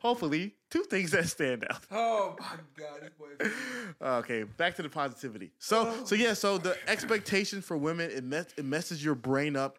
Hopefully, 0.00 0.54
two 0.70 0.84
things 0.84 1.10
that 1.10 1.26
stand 1.28 1.66
out. 1.68 1.80
Oh 1.90 2.36
my 2.38 2.46
god, 2.76 3.00
this 3.02 3.10
boy. 3.18 4.06
Okay, 4.18 4.42
back 4.44 4.76
to 4.76 4.82
the 4.82 4.88
positivity. 4.88 5.50
So, 5.58 6.04
so 6.04 6.14
yeah, 6.14 6.34
so 6.34 6.58
the 6.58 6.76
expectation 6.88 7.60
for 7.60 7.76
women 7.76 8.10
it, 8.10 8.24
mess, 8.24 8.46
it 8.56 8.64
messes 8.64 9.04
your 9.04 9.14
brain 9.14 9.56
up 9.56 9.78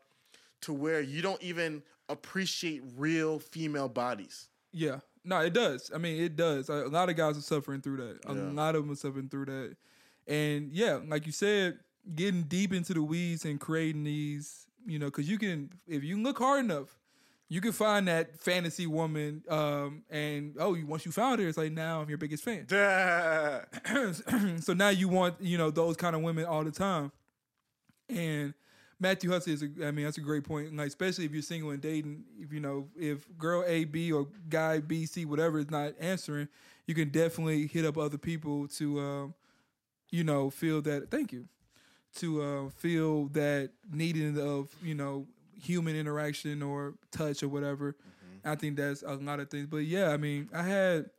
to 0.61 0.73
where 0.73 1.01
you 1.01 1.21
don't 1.21 1.41
even 1.41 1.81
appreciate 2.09 2.83
real 2.97 3.39
female 3.39 3.87
bodies. 3.89 4.49
Yeah. 4.71 4.99
No, 5.23 5.39
it 5.41 5.53
does. 5.53 5.91
I 5.93 5.97
mean, 5.99 6.21
it 6.21 6.35
does. 6.35 6.69
A 6.69 6.73
a 6.73 6.89
lot 6.89 7.09
of 7.09 7.15
guys 7.15 7.37
are 7.37 7.41
suffering 7.41 7.81
through 7.81 7.97
that. 7.97 8.19
A 8.25 8.33
Yeah. 8.33 8.51
lot 8.51 8.75
of 8.75 8.83
them 8.83 8.91
are 8.91 8.95
suffering 8.95 9.29
through 9.29 9.45
that. 9.45 9.75
And 10.27 10.71
yeah, 10.71 10.99
like 11.07 11.25
you 11.25 11.31
said, 11.31 11.79
getting 12.15 12.43
deep 12.43 12.73
into 12.73 12.93
the 12.93 13.03
weeds 13.03 13.45
and 13.45 13.59
creating 13.59 14.03
these, 14.03 14.65
you 14.85 14.97
know, 14.99 15.05
because 15.07 15.29
you 15.29 15.37
can, 15.37 15.69
if 15.87 16.03
you 16.03 16.21
look 16.21 16.37
hard 16.39 16.65
enough, 16.65 16.97
you 17.51 17.59
can 17.59 17.73
find 17.73 18.07
that 18.07 18.39
fantasy 18.39 18.87
woman. 18.87 19.43
Um, 19.49 20.03
and 20.09 20.55
oh, 20.57 20.73
you 20.73 20.85
once 20.87 21.05
you 21.05 21.11
found 21.11 21.41
her, 21.41 21.49
it's 21.49 21.57
like 21.57 21.73
now 21.73 21.99
I'm 21.99 22.07
your 22.07 22.17
biggest 22.17 22.45
fan. 22.45 22.65
so 24.61 24.73
now 24.73 24.87
you 24.87 25.09
want 25.09 25.35
you 25.41 25.57
know 25.57 25.69
those 25.69 25.97
kind 25.97 26.15
of 26.15 26.21
women 26.21 26.45
all 26.45 26.63
the 26.63 26.71
time. 26.71 27.11
And 28.07 28.53
Matthew 29.01 29.29
Hussey 29.29 29.51
is, 29.51 29.63
a, 29.63 29.65
I 29.85 29.91
mean, 29.91 30.05
that's 30.05 30.17
a 30.17 30.21
great 30.21 30.45
point. 30.45 30.73
Like 30.73 30.87
especially 30.87 31.25
if 31.25 31.33
you're 31.33 31.41
single 31.41 31.71
and 31.71 31.81
dating, 31.81 32.23
if 32.39 32.53
you 32.53 32.61
know 32.61 32.87
if 32.97 33.27
girl 33.37 33.65
A, 33.67 33.83
B, 33.83 34.13
or 34.13 34.29
guy 34.47 34.79
B, 34.79 35.05
C, 35.05 35.25
whatever 35.25 35.59
is 35.59 35.69
not 35.69 35.91
answering, 35.99 36.47
you 36.87 36.95
can 36.95 37.09
definitely 37.09 37.67
hit 37.67 37.83
up 37.83 37.97
other 37.97 38.17
people 38.17 38.69
to, 38.69 38.97
um, 39.01 39.33
you 40.09 40.23
know, 40.23 40.49
feel 40.49 40.81
that. 40.83 41.11
Thank 41.11 41.33
you. 41.33 41.49
To 42.15 42.41
uh, 42.41 42.69
feel 42.69 43.25
that 43.29 43.71
needing 43.91 44.39
of 44.39 44.73
you 44.81 44.95
know 44.95 45.27
human 45.61 45.95
interaction 45.95 46.61
or 46.61 46.95
touch 47.11 47.43
or 47.43 47.49
whatever. 47.49 47.95
I 48.43 48.55
think 48.55 48.75
that's 48.75 49.03
a 49.03 49.13
lot 49.13 49.39
of 49.39 49.49
things. 49.49 49.67
But 49.67 49.85
yeah, 49.85 50.09
I 50.09 50.17
mean, 50.17 50.49
I 50.53 50.63
had 50.63 51.09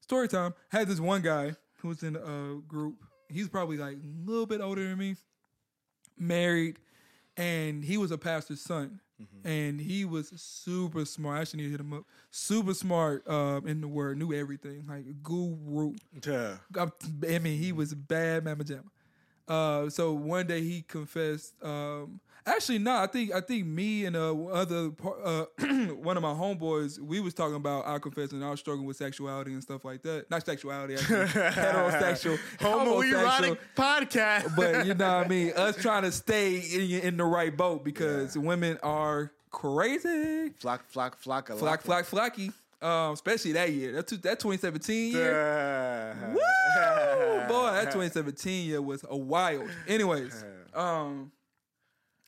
story 0.00 0.28
time. 0.28 0.54
I 0.72 0.78
had 0.78 0.88
this 0.88 1.00
one 1.00 1.22
guy 1.22 1.56
who 1.78 1.88
was 1.88 2.02
in 2.02 2.16
a 2.16 2.60
group. 2.66 2.96
He's 3.28 3.48
probably 3.48 3.76
like 3.76 3.96
a 3.96 4.30
little 4.30 4.46
bit 4.46 4.60
older 4.60 4.88
than 4.88 4.96
me, 4.96 5.16
married, 6.16 6.78
and 7.36 7.84
he 7.84 7.98
was 7.98 8.12
a 8.12 8.18
pastor's 8.18 8.60
son. 8.60 9.00
And 9.44 9.80
he 9.80 10.04
was 10.04 10.30
super 10.36 11.06
smart. 11.06 11.38
I 11.38 11.40
actually 11.40 11.62
need 11.62 11.64
to 11.64 11.70
hit 11.70 11.80
him 11.80 11.92
up. 11.94 12.04
Super 12.30 12.74
smart 12.74 13.26
um, 13.26 13.66
in 13.66 13.80
the 13.80 13.88
word, 13.88 14.18
knew 14.18 14.32
everything, 14.32 14.84
like 14.86 15.04
guru. 15.22 15.94
Yeah. 16.26 16.56
I 16.76 16.88
I 17.26 17.38
mean, 17.38 17.58
he 17.58 17.72
was 17.72 17.94
bad 17.94 18.44
mamma 18.44 18.64
jamma. 18.64 18.90
Uh, 19.48 19.88
so 19.88 20.12
one 20.12 20.46
day 20.46 20.60
he 20.60 20.82
confessed. 20.82 21.54
Um, 21.62 22.20
actually, 22.46 22.78
no, 22.78 22.96
I 22.96 23.06
think 23.06 23.32
I 23.34 23.40
think 23.40 23.66
me 23.66 24.04
and 24.06 24.16
uh, 24.16 24.34
other 24.46 24.90
uh, 25.24 25.44
one 25.94 26.16
of 26.16 26.22
my 26.22 26.32
homeboys, 26.32 26.98
we 26.98 27.20
was 27.20 27.34
talking 27.34 27.56
about 27.56 27.84
our 27.86 27.98
confessing 28.00 28.42
our 28.42 28.56
struggling 28.56 28.86
with 28.86 28.96
sexuality 28.96 29.52
and 29.52 29.62
stuff 29.62 29.84
like 29.84 30.02
that. 30.02 30.30
Not 30.30 30.44
sexuality, 30.44 30.94
actually, 30.94 31.26
heterosexual, 31.26 32.38
Homoerotic 32.58 33.58
podcast. 33.76 34.54
but 34.56 34.86
you 34.86 34.94
know 34.94 35.18
what 35.18 35.26
I 35.26 35.28
mean. 35.28 35.52
Us 35.56 35.76
trying 35.76 36.02
to 36.02 36.12
stay 36.12 36.56
in, 36.58 37.00
in 37.08 37.16
the 37.16 37.24
right 37.24 37.54
boat 37.56 37.84
because 37.84 38.36
women 38.38 38.78
are 38.82 39.32
crazy. 39.50 40.50
flock, 40.58 40.84
flock, 40.88 41.16
flock, 41.18 41.48
Flock, 41.48 41.80
flock, 41.82 42.04
flocky. 42.04 42.52
Um, 42.82 43.14
especially 43.14 43.52
that 43.52 43.72
year. 43.72 43.92
That 43.92 44.06
two, 44.06 44.18
that 44.18 44.38
2017 44.38 45.12
year. 45.12 45.32
Yeah. 45.32 46.28
Woo! 46.28 47.48
Boy, 47.48 47.72
that 47.72 47.84
2017 47.86 48.66
year 48.68 48.82
was 48.82 49.02
a 49.08 49.16
wild. 49.16 49.70
Anyways, 49.88 50.44
um, 50.74 51.32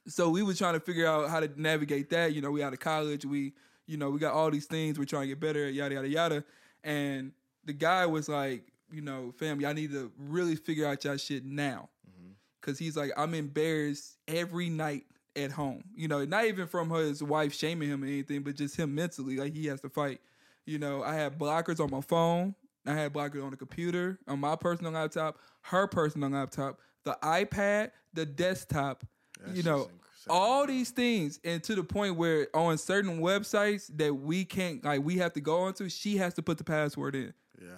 so 0.09 0.31
we 0.31 0.43
was 0.43 0.59
trying 0.59 0.75
to 0.75 0.81
figure 0.81 1.07
out 1.07 1.29
how 1.31 1.41
to 1.41 1.51
navigate 1.57 2.11
that. 2.11 2.33
You 2.35 2.41
know, 2.41 2.51
we 2.51 2.63
out 2.63 2.73
of 2.73 2.81
college. 2.81 3.25
We, 3.25 3.53
you 3.87 3.97
know, 3.97 4.11
we 4.11 4.19
got 4.19 4.35
all 4.35 4.51
these 4.51 4.67
things. 4.67 4.99
We're 4.99 5.05
trying 5.05 5.23
to 5.23 5.29
get 5.29 5.41
better. 5.41 5.67
at 5.67 5.75
Yada 5.75 5.95
yada 5.97 6.09
yada. 6.09 6.45
And 6.83 7.33
the 7.65 7.73
guy 7.73 8.07
was 8.07 8.29
like, 8.29 8.63
you 8.91 9.03
know, 9.03 9.33
fam, 9.37 9.61
y'all 9.61 9.75
need 9.75 9.93
to 9.93 10.11
really 10.19 10.57
figure 10.57 10.87
out 10.87 11.05
y'all 11.05 11.17
shit 11.17 11.45
now, 11.45 11.91
mm-hmm. 12.09 12.33
because 12.61 12.79
he's 12.79 12.97
like, 12.97 13.13
I'm 13.17 13.35
embarrassed 13.35 14.17
every 14.27 14.71
night 14.71 15.05
at 15.37 15.53
home. 15.53 15.85
You 15.95 16.09
know, 16.09 16.25
not 16.25 16.47
even 16.47 16.67
from 16.67 16.91
his 16.91 17.23
wife 17.23 17.55
shaming 17.55 17.89
him 17.89 18.03
or 18.03 18.07
anything, 18.07 18.43
but 18.43 18.55
just 18.55 18.77
him 18.77 18.95
mentally. 18.95 19.37
Like 19.37 19.53
he 19.53 19.67
has 19.67 19.81
to 19.83 19.91
fight. 19.91 20.21
You 20.65 20.79
know, 20.79 21.03
I 21.03 21.15
had 21.15 21.39
blockers 21.39 21.81
on 21.81 21.91
my 21.91 22.01
phone. 22.01 22.55
I 22.87 22.95
had 22.95 23.13
blockers 23.13 23.45
on 23.45 23.51
the 23.51 23.57
computer, 23.57 24.19
on 24.27 24.41
my 24.41 24.57
personal 24.57 24.93
laptop, 24.93 25.39
her 25.63 25.87
personal 25.87 26.31
laptop, 26.31 26.81
the 27.05 27.19
iPad, 27.23 27.91
the 28.15 28.25
desktop. 28.25 29.05
You 29.53 29.63
know, 29.63 29.89
all 30.31 30.67
these 30.67 30.91
things, 30.91 31.41
and 31.45 31.63
to 31.65 31.75
the 31.75 31.83
point 31.85 32.17
where 32.17 32.49
on 32.55 32.77
certain 32.79 33.21
websites 33.21 33.91
that 33.97 34.13
we 34.15 34.45
can't, 34.45 34.85
like, 34.85 35.03
we 35.03 35.17
have 35.19 35.33
to 35.35 35.41
go 35.41 35.61
onto, 35.63 35.89
she 35.89 36.17
has 36.19 36.35
to 36.35 36.43
put 36.43 36.59
the 36.59 36.65
password 36.65 37.15
in. 37.15 37.33
Yeah. 37.61 37.71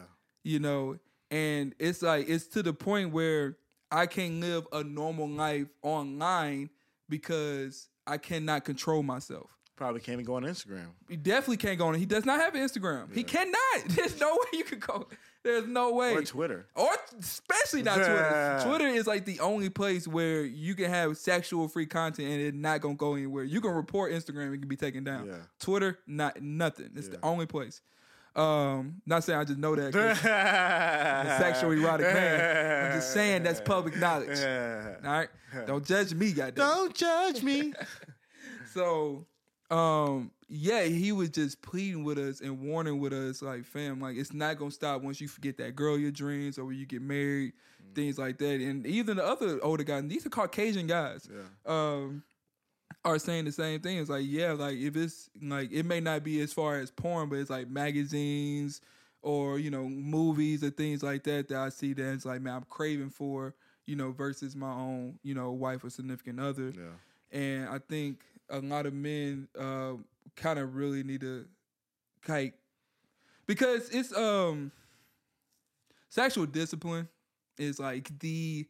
you 0.43 0.59
know 0.59 0.99
and 1.31 1.75
it's 1.79 2.03
like 2.03 2.29
it's 2.29 2.47
to 2.49 2.63
the 2.63 2.73
point 2.75 3.13
where 3.13 3.57
i 3.91 4.05
can't 4.05 4.41
live 4.41 4.67
a 4.73 4.83
normal 4.85 5.27
life 5.29 5.69
online 5.83 6.69
because 7.09 7.89
i 8.07 8.19
cannot 8.19 8.65
control 8.65 9.03
myself. 9.03 9.49
Probably 9.77 10.01
can't 10.01 10.15
even 10.15 10.27
go 10.27 10.35
on 10.35 10.43
Instagram. 10.43 10.89
he 11.09 11.17
definitely 11.17 11.57
can't 11.57 11.79
go 11.79 11.87
on 11.87 11.95
he 11.95 12.05
does 12.05 12.27
not 12.27 12.41
have 12.41 12.53
instagram. 12.53 13.15
He 13.15 13.23
cannot. 13.23 13.57
There's 13.87 14.21
no 14.21 14.33
way 14.33 14.59
you 14.59 14.65
could 14.65 14.81
go 14.81 15.07
there's 15.43 15.67
no 15.67 15.93
way 15.93 16.15
Or 16.15 16.23
Twitter. 16.23 16.67
or 16.75 16.89
especially 17.19 17.83
not 17.83 17.95
Twitter. 17.97 18.61
Twitter 18.65 18.87
is 18.87 19.07
like 19.07 19.25
the 19.25 19.41
only 19.41 19.71
place 19.71 20.07
where 20.07 20.43
you 20.45 20.75
can 20.75 20.91
have 20.91 21.17
sexual 21.17 21.67
free 21.69 21.87
content 21.87 22.29
and 22.29 22.41
it's 22.41 22.57
not 22.57 22.81
gonna 22.81 22.95
go 22.95 23.15
anywhere. 23.15 23.45
You 23.45 23.61
can 23.61 23.71
report 23.73 24.13
Instagram, 24.13 24.45
and 24.47 24.55
it 24.55 24.59
can 24.59 24.69
be 24.69 24.77
taken 24.77 25.05
down. 25.05 25.27
Yeah. 25.27 25.37
Twitter, 25.59 25.99
not 26.07 26.41
nothing. 26.43 26.91
It's 26.97 27.09
the 27.09 27.19
only 27.23 27.47
place. 27.47 27.81
Um, 28.37 29.03
not 29.07 29.25
saying 29.25 29.41
I 29.41 29.45
just 29.45 29.59
know 29.59 29.75
that. 29.75 29.95
I'm 30.25 31.27
a 31.27 31.39
sexual 31.39 31.73
erotic 31.73 32.07
man. 32.15 32.87
I'm 32.93 32.99
just 32.99 33.13
saying 33.15 33.43
that's 33.43 33.61
public 33.61 33.97
knowledge. 33.97 34.39
All 34.39 35.11
right, 35.11 35.29
don't 35.67 35.85
judge 35.85 36.15
me, 36.15 36.33
goddamn. 36.33 36.55
Don't 36.67 36.95
judge 36.95 37.43
me. 37.43 37.73
So, 38.73 39.27
um, 39.71 40.31
yeah, 40.53 40.83
he 40.83 41.13
was 41.13 41.31
just 41.31 41.63
pleading 41.63 42.03
with 42.03 42.19
us 42.19 42.41
and 42.41 42.61
warning 42.61 42.99
with 42.99 43.13
us, 43.13 43.41
like, 43.41 43.65
fam, 43.65 44.01
like 44.01 44.17
it's 44.17 44.35
not 44.35 44.59
gonna 44.59 44.73
stop 44.73 45.01
once 45.01 45.21
you 45.21 45.29
forget 45.29 45.57
that 45.59 45.77
girl 45.77 45.97
your 45.97 46.11
dreams 46.11 46.59
or 46.59 46.65
when 46.65 46.77
you 46.77 46.87
get 46.87 47.03
married, 47.03 47.53
things 47.95 48.19
like 48.19 48.39
that. 48.39 48.61
And 48.61 48.85
even 48.85 49.19
the 49.19 49.25
other 49.25 49.61
older 49.63 49.85
guys, 49.85 50.05
these 50.09 50.27
are 50.27 50.31
Caucasian 50.31 50.89
guys, 50.89 51.29
um, 51.65 52.25
are 53.05 53.21
saying 53.21 53.45
the 53.45 53.53
same 53.53 53.81
thing. 53.81 53.99
It's 53.99 54.11
like, 54.11 54.25
yeah, 54.27 54.53
like 54.53 54.77
if 54.77 54.97
it's 54.97 55.31
like 55.41 55.71
it 55.71 55.85
may 55.85 56.01
not 56.01 56.25
be 56.25 56.41
as 56.41 56.53
far 56.53 56.81
as 56.81 56.91
porn, 56.91 57.29
but 57.29 57.39
it's 57.39 57.51
like 57.51 57.69
magazines 57.69 58.81
or 59.23 59.59
you 59.61 59.71
know 59.71 59.85
movies 59.85 60.65
or 60.65 60.71
things 60.71 61.03
like 61.03 61.23
that 61.25 61.47
that 61.49 61.59
I 61.59 61.69
see 61.69 61.93
that 61.93 62.13
it's 62.13 62.25
like, 62.25 62.41
man, 62.41 62.57
I'm 62.57 62.65
craving 62.69 63.11
for, 63.11 63.55
you 63.87 63.95
know, 63.95 64.11
versus 64.11 64.57
my 64.57 64.73
own, 64.73 65.21
you 65.23 65.35
know, 65.35 65.53
wife 65.53 65.85
or 65.85 65.91
significant 65.91 66.41
other. 66.41 66.73
Yeah. 66.77 67.39
And 67.39 67.69
I 67.69 67.79
think 67.79 68.23
a 68.49 68.59
lot 68.59 68.87
of 68.87 68.93
men 68.93 69.47
uh, 69.57 69.93
kind 70.37 70.59
of 70.59 70.75
really 70.75 71.03
need 71.03 71.21
to 71.21 71.47
like 72.29 72.55
because 73.47 73.89
it's 73.91 74.17
um 74.17 74.71
sexual 76.09 76.47
discipline 76.47 77.09
is 77.59 77.79
like 77.79 78.19
the 78.21 78.67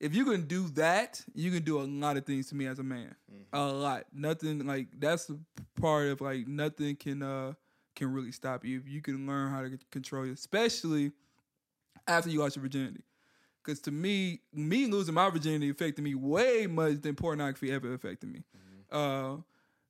if 0.00 0.14
you 0.14 0.24
can 0.24 0.42
do 0.42 0.68
that, 0.70 1.20
you 1.34 1.50
can 1.50 1.62
do 1.64 1.80
a 1.80 1.82
lot 1.82 2.16
of 2.16 2.24
things 2.24 2.48
to 2.50 2.54
me 2.54 2.66
as 2.66 2.78
a 2.78 2.84
man. 2.84 3.16
A 3.52 3.66
lot. 3.66 4.04
Nothing 4.12 4.64
like 4.66 4.88
that's 4.98 5.28
a 5.28 5.36
part 5.80 6.08
of 6.08 6.20
like 6.20 6.46
nothing 6.46 6.96
can 6.96 7.22
uh 7.22 7.54
can 7.96 8.12
really 8.12 8.30
stop 8.30 8.64
you 8.64 8.78
if 8.78 8.88
you 8.88 9.02
can 9.02 9.26
learn 9.26 9.50
how 9.50 9.62
to 9.62 9.76
control 9.90 10.24
you, 10.24 10.32
especially 10.32 11.10
after 12.06 12.30
you 12.30 12.40
lost 12.40 12.56
your 12.56 12.62
virginity. 12.62 13.02
Because 13.62 13.80
to 13.82 13.90
me, 13.90 14.40
me 14.52 14.86
losing 14.86 15.14
my 15.14 15.28
virginity 15.30 15.68
affected 15.68 16.02
me 16.02 16.14
way 16.14 16.66
much 16.66 17.00
than 17.02 17.16
pornography 17.16 17.72
ever 17.72 17.92
affected 17.92 18.30
me. 18.32 18.44
Uh, 18.90 19.36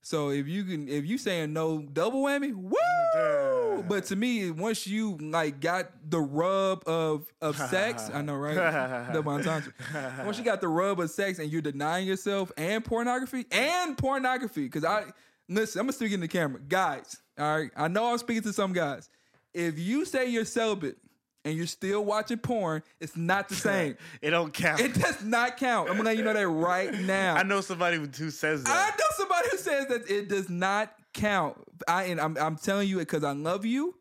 so 0.03 0.31
if 0.31 0.47
you 0.47 0.65
can, 0.65 0.89
if 0.89 1.05
you 1.07 1.19
saying 1.19 1.53
no 1.53 1.81
double 1.81 2.23
whammy, 2.23 2.55
woo! 2.55 3.85
But 3.89 4.05
to 4.07 4.17
me, 4.17 4.51
once 4.51 4.87
you 4.87 5.17
like 5.21 5.61
got 5.61 5.91
the 6.09 6.21
rub 6.21 6.83
of 6.87 7.33
of 7.41 7.57
sex, 7.71 8.11
I 8.13 8.23
know 8.23 8.35
right, 8.37 9.13
double 9.13 9.33
entendre. 9.33 9.73
Once 10.25 10.39
you 10.39 10.45
got 10.45 10.61
the 10.61 10.69
rub 10.69 11.01
of 11.01 11.11
sex 11.11 11.39
and 11.39 11.51
you're 11.51 11.63
denying 11.63 12.07
yourself 12.07 12.51
and 12.57 12.85
pornography 12.85 13.47
and 13.51 13.97
pornography, 13.99 14.65
because 14.65 14.85
I 14.85 15.05
listen, 15.49 15.81
I'm 15.81 15.87
gonna 15.87 15.93
speak 15.93 16.13
in 16.13 16.21
the 16.21 16.29
camera, 16.29 16.61
guys. 16.61 17.21
All 17.39 17.59
right, 17.59 17.71
I 17.77 17.89
know 17.89 18.11
I'm 18.11 18.19
speaking 18.19 18.43
to 18.45 18.53
some 18.53 18.73
guys. 18.73 19.09
If 19.55 19.79
you 19.79 20.05
say 20.05 20.29
you're 20.29 20.45
celibate 20.45 20.99
and 21.49 21.57
you're 21.57 21.67
still 21.67 22.05
watching 22.05 22.39
porn, 22.39 22.83
it's 23.01 23.17
not 23.17 23.49
the 23.49 23.55
same. 23.69 23.97
It 24.21 24.31
don't 24.31 24.53
count. 24.53 24.81
It 24.81 24.95
does 24.95 25.25
not 25.25 25.57
count. 25.57 25.89
I'm 25.89 25.97
gonna 25.97 26.09
let 26.11 26.17
you 26.19 26.25
know 26.25 26.35
that 26.35 26.47
right 26.49 26.93
now. 27.01 27.35
I 27.35 27.43
know 27.43 27.61
somebody 27.61 27.97
who 27.97 28.31
says 28.31 28.63
that. 28.65 28.93
I 28.95 28.97
know 28.97 29.05
somebody 29.17 29.49
who 29.51 29.57
says 29.59 29.87
that 29.89 30.11
it 30.11 30.29
does 30.29 30.49
not 30.49 30.93
count. 31.15 31.57
I 31.89 32.05
and 32.05 32.21
I'm 32.21 32.37
I'm 32.37 32.57
telling 32.57 32.89
you 32.89 32.99
it 32.99 33.07
because 33.09 33.25
I 33.25 33.33
love 33.33 33.65
you. 33.65 33.95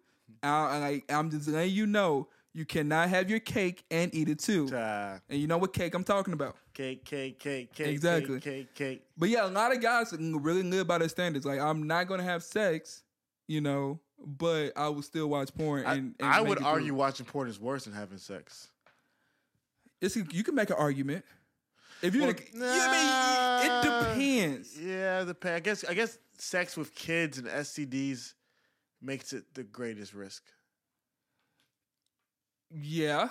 I, 0.43 1.01
I 1.09 1.13
I'm 1.13 1.29
just 1.31 1.47
letting 1.47 1.73
you 1.73 1.87
know 1.87 2.27
you 2.53 2.65
cannot 2.65 3.09
have 3.09 3.29
your 3.29 3.39
cake 3.39 3.83
and 3.91 4.13
eat 4.15 4.29
it 4.29 4.39
too. 4.39 4.67
Ah, 4.73 5.19
And 5.29 5.39
you 5.39 5.47
know 5.47 5.57
what 5.59 5.73
cake 5.73 5.93
I'm 5.93 6.03
talking 6.03 6.33
about. 6.33 6.55
cake, 6.73 7.05
cake, 7.05 7.39
cake, 7.39 7.71
cake, 7.73 7.87
Exactly. 7.87 8.39
cake, 8.39 8.73
cake, 8.73 8.75
cake. 8.75 9.03
But 9.17 9.29
yeah, 9.29 9.45
a 9.45 9.49
lot 9.49 9.75
of 9.75 9.81
guys 9.81 10.11
really 10.19 10.63
live 10.63 10.87
by 10.87 10.97
their 10.97 11.09
standards. 11.09 11.45
Like 11.45 11.59
I'm 11.59 11.85
not 11.87 12.07
gonna 12.07 12.23
have 12.23 12.43
sex, 12.43 13.03
you 13.47 13.61
know, 13.61 13.99
but 14.25 14.73
I 14.75 14.89
would 14.89 15.03
still 15.03 15.27
watch 15.27 15.53
porn. 15.53 15.85
I, 15.85 15.95
And, 15.95 16.15
and 16.19 16.29
I 16.29 16.41
would 16.41 16.61
argue 16.61 16.87
through. 16.89 16.95
watching 16.97 17.25
porn 17.25 17.47
is 17.47 17.59
worse 17.59 17.85
than 17.85 17.93
having 17.93 18.17
sex. 18.17 18.69
it's 20.01 20.15
you 20.15 20.43
can 20.43 20.55
make 20.55 20.69
an 20.69 20.75
argument. 20.77 21.23
If 22.01 22.13
you, 22.13 22.21
Well, 22.21 22.31
you 22.31 22.63
I 22.63 23.61
mean, 23.63 23.71
it 23.71 23.83
depends. 23.83 24.79
Yeah, 24.79 25.23
the 25.23 25.35
I 25.53 25.59
guess 25.59 25.83
I 25.83 25.93
guess 25.95 26.17
sex 26.37 26.77
with 26.77 26.93
kids 26.93 27.37
and 27.39 27.47
STDs 27.47 28.33
makes 29.01 29.33
it 29.33 29.53
the 29.55 29.63
greatest 29.63 30.13
risk. 30.13 30.43
Yeah. 32.71 33.29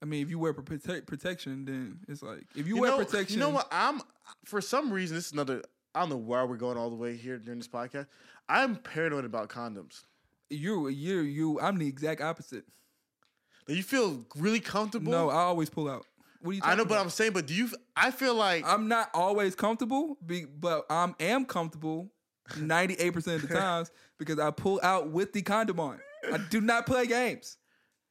I 0.00 0.04
mean, 0.04 0.22
if 0.22 0.30
you 0.30 0.38
wear 0.38 0.52
prote- 0.52 1.06
protection, 1.06 1.64
then 1.64 1.98
it's 2.08 2.22
like 2.22 2.44
if 2.56 2.66
you, 2.66 2.76
You 2.76 2.80
wear 2.82 2.90
know, 2.92 2.98
protection. 3.04 3.34
you 3.34 3.40
know 3.40 3.50
what? 3.50 3.68
I'm 3.70 4.00
for 4.44 4.60
some 4.60 4.92
reason 4.92 5.16
this 5.16 5.26
is 5.26 5.32
another. 5.32 5.62
I 5.94 6.00
don't 6.00 6.08
know 6.08 6.16
why 6.16 6.42
we're 6.44 6.56
going 6.56 6.78
all 6.78 6.88
the 6.90 6.96
way 6.96 7.16
here 7.16 7.38
during 7.38 7.58
this 7.58 7.68
podcast. 7.68 8.06
I'm 8.48 8.76
paranoid 8.76 9.24
about 9.24 9.48
condoms. 9.48 10.04
You, 10.50 10.88
you, 10.88 11.20
you. 11.20 11.60
I'm 11.60 11.78
the 11.78 11.88
exact 11.88 12.20
opposite. 12.20 12.64
Do 13.66 13.74
you 13.74 13.82
feel 13.82 14.26
really 14.36 14.60
comfortable? 14.60 15.12
No, 15.12 15.30
I 15.30 15.42
always 15.42 15.70
pull 15.70 15.88
out. 15.88 16.04
What 16.40 16.50
are 16.50 16.54
you? 16.54 16.60
I 16.64 16.70
know, 16.70 16.82
talking 16.82 16.88
but? 16.88 17.00
I'm 17.00 17.10
saying, 17.10 17.32
but 17.32 17.46
do 17.46 17.54
you? 17.54 17.68
I 17.96 18.10
feel 18.10 18.34
like 18.34 18.64
I'm 18.66 18.88
not 18.88 19.10
always 19.14 19.54
comfortable, 19.54 20.18
but 20.58 20.84
I'm 20.90 21.14
am 21.20 21.44
comfortable 21.44 22.10
98 22.58 23.10
percent 23.10 23.42
of 23.42 23.48
the 23.48 23.54
times 23.58 23.90
because 24.18 24.38
I 24.38 24.50
pull 24.50 24.80
out 24.82 25.10
with 25.10 25.32
the 25.32 25.42
condom 25.42 25.80
on. 25.80 26.00
I 26.32 26.38
do 26.50 26.60
not 26.60 26.86
play 26.86 27.06
games. 27.06 27.56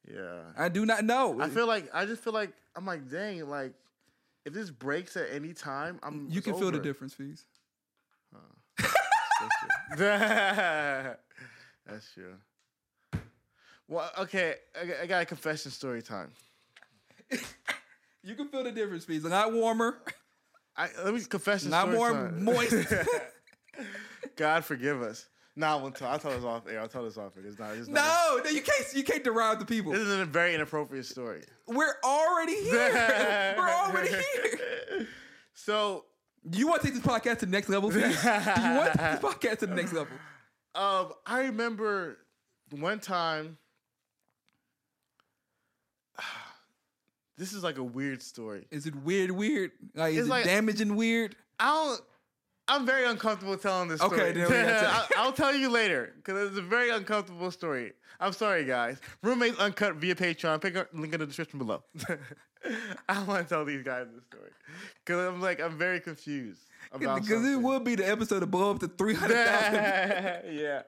yeah. 0.10 0.44
I 0.58 0.70
do 0.70 0.86
not 0.86 1.04
know. 1.04 1.40
I 1.42 1.50
feel 1.50 1.68
like 1.68 1.90
I 1.94 2.06
just 2.06 2.24
feel 2.24 2.34
like 2.34 2.54
I'm 2.76 2.86
like, 2.86 3.10
dang, 3.10 3.48
like 3.50 3.74
if 4.46 4.54
this 4.54 4.72
breaks 4.72 5.16
at 5.18 5.28
any 5.32 5.54
time, 5.54 6.00
I'm. 6.02 6.28
you 6.30 6.42
can 6.42 6.56
feel 6.56 6.72
the 6.72 6.80
difference, 6.80 7.14
fees. 7.14 7.46
That's 9.98 11.18
true. 12.14 12.36
Well, 13.88 14.10
okay, 14.20 14.56
I 14.80 14.86
got- 14.86 15.00
I 15.02 15.06
got 15.06 15.22
a 15.22 15.26
confession 15.26 15.72
story 15.72 16.02
time. 16.02 16.32
You 18.24 18.36
can 18.36 18.50
feel 18.50 18.64
the 18.64 18.72
difference, 18.72 19.04
fees. 19.04 19.24
Not 19.24 19.52
warmer, 19.52 19.98
I, 20.78 20.90
let 21.04 21.12
me 21.16 21.22
confession 21.22 21.72
story. 21.72 21.88
not 21.88 21.96
story 21.96 21.98
more 21.98 22.12
time. 22.12 22.44
moist. 22.44 22.94
God 24.36 24.64
forgive 24.64 25.02
us. 25.02 25.28
Nah, 25.56 25.76
I 25.78 25.82
won't 25.82 25.96
tell. 25.96 26.08
I'll 26.08 26.20
tell 26.20 26.30
this 26.30 26.44
off 26.44 26.68
air. 26.70 26.82
I'll 26.82 26.88
tell 26.88 27.04
this 27.04 27.18
off 27.18 27.36
air. 27.36 27.44
It's 27.48 27.58
not. 27.58 27.76
It's 27.76 27.88
not 27.88 27.96
no, 27.96 28.44
no, 28.44 28.50
you 28.52 28.62
can't. 28.62 28.86
You 28.94 29.04
can't 29.04 29.24
deride 29.24 29.60
the 29.60 29.66
people. 29.66 29.92
This 29.92 30.02
is 30.04 30.20
a 30.20 30.26
very 30.26 30.54
inappropriate 30.54 31.08
story. 31.08 31.42
We're 31.68 31.96
already 32.04 32.62
here. 32.64 33.56
We're 33.58 33.70
already 33.70 34.10
here. 34.10 35.08
So, 35.56 36.06
Do 36.06 36.11
you 36.58 36.68
want 36.68 36.82
to 36.82 36.88
take 36.88 36.96
this 36.96 37.06
podcast 37.06 37.40
to 37.40 37.46
the 37.46 37.52
next 37.52 37.70
level? 37.70 37.92
Fees? 37.92 38.02
Do 38.04 38.08
you 38.08 38.76
want 38.78 38.92
to 38.94 38.98
take 38.98 39.12
this 39.12 39.20
podcast 39.20 39.60
to 39.60 39.68
the 39.68 39.76
next 39.76 39.94
level? 39.94 40.16
um, 40.76 41.12
I 41.26 41.42
remember 41.42 42.18
one 42.72 43.00
time. 43.00 43.58
This 47.38 47.54
is 47.54 47.64
like 47.64 47.78
a 47.80 47.84
weird 47.84 48.22
story. 48.22 48.68
Is 48.70 48.86
it 48.86 48.94
weird? 48.96 49.32
Weird? 49.32 49.72
Like 49.96 50.12
is 50.14 50.20
It's 50.20 50.28
it 50.28 50.30
like- 50.30 50.46
damaging? 50.46 50.96
Weird? 50.96 51.36
I 51.60 51.68
don't. 51.74 52.02
I'm 52.72 52.86
very 52.86 53.06
uncomfortable 53.06 53.58
telling 53.58 53.90
this 53.90 54.00
story. 54.00 54.22
Okay, 54.22 54.32
then 54.32 54.48
we 54.48 54.54
gotta 54.54 54.88
I'll, 55.18 55.26
I'll 55.26 55.32
tell 55.34 55.54
you 55.54 55.70
later 55.70 56.14
because 56.16 56.48
it's 56.50 56.58
a 56.58 56.62
very 56.62 56.90
uncomfortable 56.90 57.52
story. 57.52 57.92
I'm 58.20 58.32
sorry, 58.32 58.64
guys. 58.64 58.98
Roommates 59.22 59.60
uncut 59.60 59.96
via 59.96 60.16
Patreon. 60.16 60.62
Pick 60.62 60.78
up 60.78 60.88
link 60.94 61.14
in 61.14 61.20
the 61.20 61.26
description 61.26 61.60
below. 61.60 61.84
I 63.10 63.24
want 63.24 63.48
to 63.48 63.54
tell 63.54 63.66
these 63.66 63.84
guys 63.84 64.06
this 64.16 64.24
story 64.26 64.52
because 65.04 65.28
I'm 65.28 65.42
like 65.42 65.60
I'm 65.60 65.78
very 65.78 66.00
confused 66.00 66.62
about 66.94 67.22
Because 67.22 67.46
it 67.46 67.60
would 67.60 67.84
be 67.84 67.96
the 67.96 68.08
episode 68.08 68.40
to 68.40 68.46
blow 68.46 68.72
up 68.72 68.80
to 68.80 68.88
three 68.88 69.16
hundred 69.16 69.46
thousand. 69.46 70.56
yeah, 70.56 70.84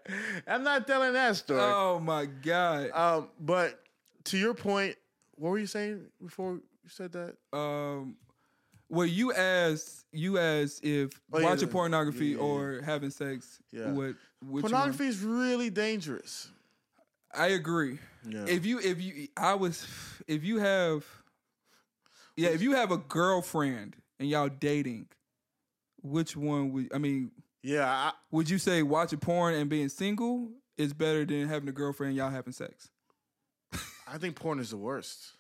I'm 0.47 0.63
not 0.63 0.87
telling 0.87 1.13
that 1.13 1.35
story. 1.35 1.59
oh 1.61 1.99
my 1.99 2.25
god. 2.25 2.91
Um, 2.93 3.29
but 3.39 3.77
to 4.25 4.37
your 4.37 4.53
point, 4.53 4.95
what 5.35 5.49
were 5.49 5.59
you 5.59 5.67
saying 5.67 6.05
before 6.23 6.53
you 6.53 6.89
said 6.89 7.11
that? 7.11 7.35
Um, 7.51 8.15
well, 8.93 9.07
you 9.07 9.33
asked 9.33 10.05
you 10.11 10.37
asked 10.37 10.83
if 10.85 11.19
Oh, 11.31 11.39
yeah, 11.39 11.45
watching 11.45 11.67
yeah, 11.67 11.73
pornography 11.73 12.27
yeah, 12.27 12.37
or 12.37 12.81
having 12.85 13.09
sex. 13.09 13.59
Yeah. 13.71 13.91
What? 13.91 14.15
Which 14.45 14.61
Pornography 14.61 15.07
is 15.07 15.21
really 15.21 15.69
dangerous. 15.69 16.49
I 17.33 17.47
agree. 17.47 17.97
Yeah. 18.29 18.45
If 18.47 18.65
you 18.65 18.79
if 18.79 19.01
you 19.01 19.27
I 19.35 19.55
was 19.55 19.87
if 20.27 20.43
you 20.43 20.59
have 20.59 21.05
yeah 22.35 22.49
if 22.49 22.61
you 22.61 22.73
have 22.73 22.91
a 22.91 22.97
girlfriend 22.97 23.95
and 24.19 24.29
y'all 24.29 24.49
dating, 24.49 25.07
which 26.01 26.37
one 26.37 26.71
would 26.73 26.93
I 26.93 26.99
mean? 26.99 27.31
yeah, 27.63 27.87
I, 27.89 28.11
Would 28.31 28.49
you 28.49 28.59
say 28.59 28.83
watching 28.83 29.19
porn 29.19 29.55
and 29.55 29.69
being 29.69 29.89
single 29.89 30.51
is 30.77 30.93
better 30.93 31.25
than 31.25 31.47
having 31.47 31.67
a 31.69 31.71
girlfriend 31.71 32.09
and 32.09 32.17
y'all 32.17 32.29
having 32.29 32.53
sex? 32.53 32.89
I 34.07 34.19
think 34.19 34.35
porn 34.35 34.59
is 34.59 34.69
the 34.69 34.77
worst. 34.77 35.31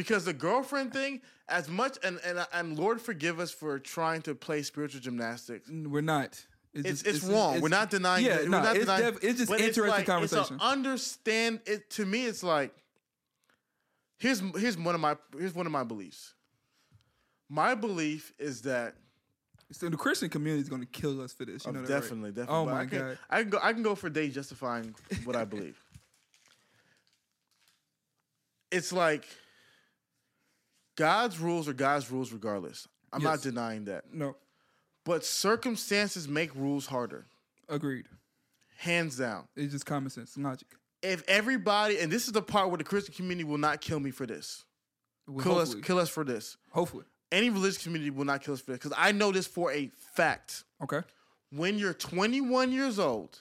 Because 0.00 0.24
the 0.24 0.32
girlfriend 0.32 0.94
thing, 0.94 1.20
as 1.46 1.68
much 1.68 1.98
and 2.02 2.18
and 2.24 2.46
and 2.54 2.78
Lord 2.78 3.02
forgive 3.02 3.38
us 3.38 3.50
for 3.50 3.78
trying 3.78 4.22
to 4.22 4.34
play 4.34 4.62
spiritual 4.62 5.02
gymnastics. 5.02 5.68
We're 5.70 6.00
not. 6.00 6.42
It's 6.72 7.02
just- 7.02 7.06
it's, 7.06 7.24
wrong. 7.24 7.60
we're 7.60 7.68
not 7.68 7.90
denying. 7.90 8.24
Yeah, 8.24 8.36
it. 8.38 8.48
no, 8.48 8.62
it's, 8.70 8.78
denying, 8.80 9.02
def- 9.12 9.22
it's 9.22 9.38
just 9.40 9.52
interesting 9.52 9.86
like, 9.88 10.06
conversation. 10.06 10.56
It's 10.56 10.64
understand 10.64 11.60
it 11.66 11.90
to 11.90 12.06
me. 12.06 12.24
It's 12.24 12.42
like 12.42 12.74
here's 14.16 14.40
here's 14.56 14.78
one 14.78 14.94
of 14.94 15.02
my 15.02 15.18
here's 15.38 15.54
one 15.54 15.66
of 15.66 15.72
my 15.72 15.84
beliefs. 15.84 16.32
My 17.50 17.74
belief 17.74 18.32
is 18.38 18.62
that 18.62 18.94
So 19.70 19.90
the 19.90 19.98
Christian 19.98 20.30
community 20.30 20.62
is 20.62 20.70
going 20.70 20.80
to 20.80 20.88
kill 20.88 21.20
us 21.20 21.34
for 21.34 21.44
this. 21.44 21.66
You 21.66 21.72
Oh, 21.72 21.74
know 21.74 21.82
that, 21.82 21.92
right? 21.92 22.00
definitely, 22.00 22.30
definitely. 22.30 22.56
Oh 22.56 22.64
But 22.64 22.72
my 22.74 22.80
I 22.80 22.86
can, 22.86 22.98
god. 23.00 23.18
I 23.28 23.40
can 23.42 23.50
go. 23.50 23.58
I 23.62 23.72
can 23.74 23.82
go 23.82 23.94
for 23.94 24.08
days 24.08 24.32
justifying 24.34 24.94
what 25.24 25.36
I 25.36 25.44
believe. 25.44 25.78
It's 28.72 28.92
like 28.92 29.24
God's 31.00 31.38
rules 31.38 31.66
are 31.66 31.72
God's 31.72 32.10
rules, 32.10 32.30
regardless. 32.32 32.86
I'm 33.12 33.22
not 33.22 33.40
denying 33.42 33.86
that. 33.86 34.12
No, 34.12 34.36
But 35.06 35.24
circumstances 35.24 36.28
make 36.28 36.54
rules 36.54 36.86
harder, 36.86 37.26
agreed. 37.70 38.06
hands 38.76 39.16
down. 39.16 39.48
It's 39.56 39.72
just 39.72 39.86
common 39.86 40.10
sense, 40.10 40.36
logic. 40.36 40.68
If 41.02 41.24
everybody, 41.26 41.98
and 41.98 42.12
this 42.12 42.26
is 42.26 42.32
the 42.32 42.42
part 42.42 42.68
where 42.68 42.76
the 42.76 42.84
Christian 42.84 43.14
community 43.14 43.44
will 43.44 43.56
not 43.58 43.80
kill 43.80 43.98
me 43.98 44.10
for 44.10 44.26
this, 44.26 44.64
Well, 45.26 45.42
kill 45.42 45.58
us, 45.58 45.74
kill 45.76 45.98
us 45.98 46.10
for 46.10 46.22
this. 46.24 46.58
hopefully. 46.70 47.04
Any 47.32 47.48
religious 47.48 47.82
community 47.82 48.10
will 48.10 48.26
not 48.26 48.42
kill 48.42 48.54
us 48.54 48.60
for 48.60 48.72
this 48.72 48.78
because 48.80 48.92
I 48.98 49.12
know 49.12 49.32
this 49.32 49.46
for 49.46 49.72
a 49.72 49.90
fact. 50.14 50.64
Okay. 50.82 51.00
when 51.52 51.78
you're 51.78 51.94
21 51.94 52.70
years 52.72 52.98
old 52.98 53.40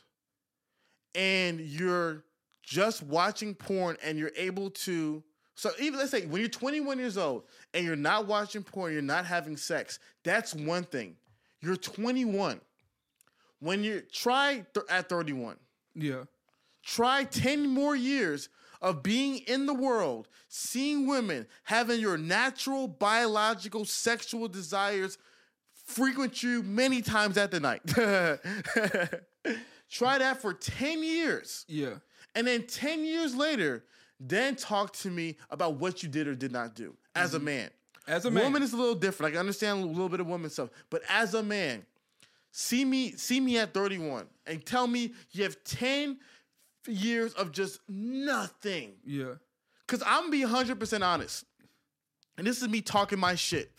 and 1.15 1.59
you're 1.59 2.23
just 2.63 3.03
watching 3.03 3.53
porn 3.53 3.97
and 4.03 4.17
you're 4.17 4.31
able 4.35 4.69
to 4.71 5.23
so 5.59 5.71
even 5.79 5.99
let's 5.99 6.11
say 6.11 6.25
when 6.25 6.41
you're 6.41 6.49
21 6.49 6.97
years 6.99 7.17
old 7.17 7.43
and 7.73 7.85
you're 7.85 7.95
not 7.95 8.27
watching 8.27 8.63
porn 8.63 8.93
you're 8.93 9.01
not 9.01 9.25
having 9.25 9.57
sex 9.57 9.99
that's 10.23 10.53
one 10.55 10.83
thing 10.83 11.15
you're 11.61 11.75
21 11.75 12.59
when 13.59 13.83
you 13.83 14.01
try 14.11 14.65
th- 14.73 14.85
at 14.89 15.09
31 15.09 15.57
Yeah. 15.95 16.23
try 16.83 17.23
10 17.25 17.67
more 17.67 17.95
years 17.95 18.49
of 18.81 19.03
being 19.03 19.39
in 19.39 19.65
the 19.65 19.73
world 19.73 20.27
seeing 20.47 21.05
women 21.07 21.45
having 21.63 21.99
your 21.99 22.17
natural 22.17 22.87
biological 22.87 23.83
sexual 23.85 24.47
desires 24.47 25.17
frequent 25.73 26.41
you 26.43 26.61
many 26.63 27.01
times 27.01 27.35
at 27.35 27.49
the 27.49 27.59
night. 27.59 27.81
Try 29.91 30.19
that 30.19 30.39
for 30.39 30.53
10 30.53 31.01
years. 31.03 31.65
Yeah. 31.67 31.95
And 32.35 32.45
then 32.45 32.67
10 32.67 33.03
years 33.05 33.33
later, 33.35 33.83
then 34.19 34.55
talk 34.55 34.93
to 34.93 35.09
me 35.09 35.37
about 35.49 35.75
what 35.75 36.03
you 36.03 36.09
did 36.09 36.27
or 36.27 36.35
did 36.35 36.51
not 36.51 36.75
do 36.75 36.95
as 37.15 37.33
a 37.33 37.37
mm-hmm. 37.37 37.45
man. 37.45 37.69
As 38.07 38.25
a 38.25 38.31
man. 38.31 38.43
Woman 38.43 38.63
is 38.63 38.73
a 38.73 38.77
little 38.77 38.95
different. 38.95 39.29
I 39.29 39.31
can 39.31 39.39
understand 39.39 39.83
a 39.83 39.87
little 39.87 40.09
bit 40.09 40.19
of 40.19 40.27
woman 40.27 40.49
stuff. 40.49 40.69
But 40.89 41.03
as 41.07 41.33
a 41.35 41.43
man, 41.43 41.85
see 42.51 42.83
me, 42.83 43.11
see 43.11 43.39
me 43.39 43.57
at 43.59 43.73
31 43.73 44.25
and 44.47 44.65
tell 44.65 44.87
me 44.87 45.13
you 45.31 45.43
have 45.43 45.63
10 45.63 46.17
years 46.87 47.33
of 47.33 47.51
just 47.51 47.79
nothing. 47.87 48.93
yeah. 49.05 49.33
Cause 49.87 50.03
I'm 50.05 50.29
gonna 50.29 50.31
be 50.31 50.43
100% 50.43 51.03
honest. 51.03 51.45
And 52.37 52.45
this 52.45 52.61
is 52.61 52.69
me 52.69 52.81
talking 52.81 53.19
my 53.19 53.33
shit. 53.33 53.71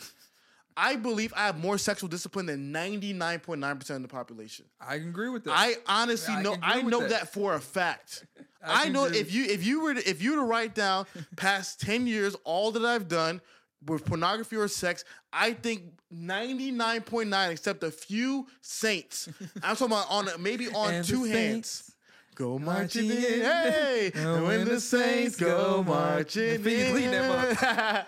I 0.82 0.96
believe 0.96 1.32
I 1.36 1.44
have 1.46 1.58
more 1.58 1.76
sexual 1.76 2.08
discipline 2.08 2.46
than 2.46 2.72
99.9% 2.72 3.90
of 3.96 4.02
the 4.02 4.08
population. 4.08 4.64
I 4.80 4.94
agree 4.94 5.28
with 5.28 5.44
that. 5.44 5.52
I 5.54 5.74
honestly 5.86 6.32
I 6.34 6.42
know 6.42 6.52
can 6.54 6.60
I 6.64 6.80
know 6.80 7.00
that. 7.00 7.10
that. 7.10 7.32
for 7.34 7.54
a 7.54 7.60
fact. 7.60 8.24
I 8.64 8.86
I, 8.86 8.88
know 8.88 9.04
agree. 9.04 9.18
if 9.18 9.32
you 9.34 9.44
if 9.44 9.64
you 9.64 9.82
were 9.82 9.94
to, 9.94 10.08
if 10.08 10.22
you 10.22 10.30
were 10.32 10.36
to 10.38 10.44
write 10.44 10.74
down 10.74 11.06
past 11.36 11.80
10 11.82 12.06
years 12.06 12.34
all 12.44 12.70
that 12.72 12.84
I've 12.84 13.08
done 13.08 13.42
with 13.86 14.04
pornography 14.06 14.56
or 14.56 14.68
sex, 14.68 15.04
I 15.32 15.52
think 15.52 15.82
99.9 16.14 17.50
except 17.50 17.82
a 17.82 17.90
few 17.90 18.46
saints. 18.62 19.28
I'm 19.62 19.76
talking 19.76 19.86
about 19.88 20.06
on 20.10 20.28
maybe 20.42 20.68
on 20.68 20.94
And 20.94 21.06
two 21.06 21.24
hands. 21.24 21.94
Go 22.36 22.58
marching 22.58 23.08
marching 23.08 23.24
in, 23.24 23.32
in. 23.34 23.40
hey! 23.42 24.12
And 24.14 24.46
when 24.46 24.64
the 24.64 24.80
saints 24.80 25.36
go 25.36 25.82
marching 25.82 26.62
them 26.62 26.96
in. 26.96 28.06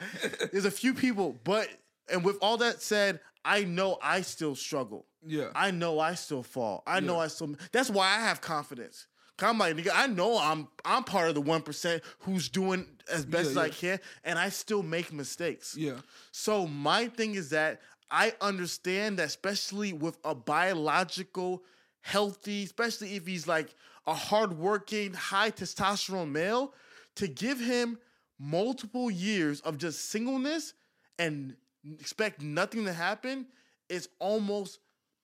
There's 0.52 0.64
a 0.64 0.70
few 0.70 0.94
people, 0.94 1.36
but 1.44 1.68
and 2.10 2.24
with 2.24 2.38
all 2.42 2.56
that 2.58 2.82
said, 2.82 3.20
I 3.44 3.64
know 3.64 3.98
I 4.02 4.20
still 4.22 4.54
struggle. 4.54 5.06
yeah. 5.26 5.48
I 5.54 5.70
know 5.70 5.98
I 6.00 6.14
still 6.14 6.42
fall. 6.42 6.82
I 6.86 7.00
know 7.00 7.18
I 7.18 7.28
still. 7.28 7.54
That's 7.72 7.90
why 7.90 8.06
I 8.06 8.20
have 8.20 8.40
confidence. 8.40 9.06
I'm 9.40 9.58
like, 9.58 9.74
nigga, 9.76 9.90
I 9.92 10.06
know 10.06 10.38
I'm 10.38 10.68
I'm 10.84 11.02
part 11.02 11.28
of 11.28 11.34
the 11.34 11.40
one 11.40 11.62
percent 11.62 12.02
who's 12.20 12.48
doing 12.48 12.86
as 13.12 13.24
best 13.24 13.46
Yeah, 13.46 13.50
as 13.50 13.56
I 13.56 13.68
can, 13.70 13.98
and 14.22 14.38
I 14.38 14.50
still 14.50 14.84
make 14.84 15.12
mistakes. 15.12 15.74
yeah. 15.76 15.96
So 16.30 16.66
my 16.68 17.08
thing 17.08 17.34
is 17.34 17.50
that 17.50 17.80
I 18.10 18.34
understand 18.40 19.18
that, 19.18 19.26
especially 19.26 19.92
with 19.94 20.16
a 20.24 20.34
biological, 20.34 21.64
healthy, 22.02 22.62
especially 22.64 23.16
if 23.16 23.26
he's 23.26 23.48
like 23.48 23.74
a 24.06 24.14
hardworking, 24.14 25.14
high 25.14 25.50
testosterone 25.50 26.30
male, 26.30 26.74
to 27.16 27.26
give 27.26 27.58
him 27.58 27.98
multiple 28.38 29.10
years 29.10 29.60
of 29.62 29.78
just 29.78 30.10
singleness 30.10 30.74
and 31.18 31.56
expect 31.98 32.40
nothing 32.42 32.84
to 32.84 32.92
happen 32.92 33.46
is 33.88 34.08
almost 34.18 34.78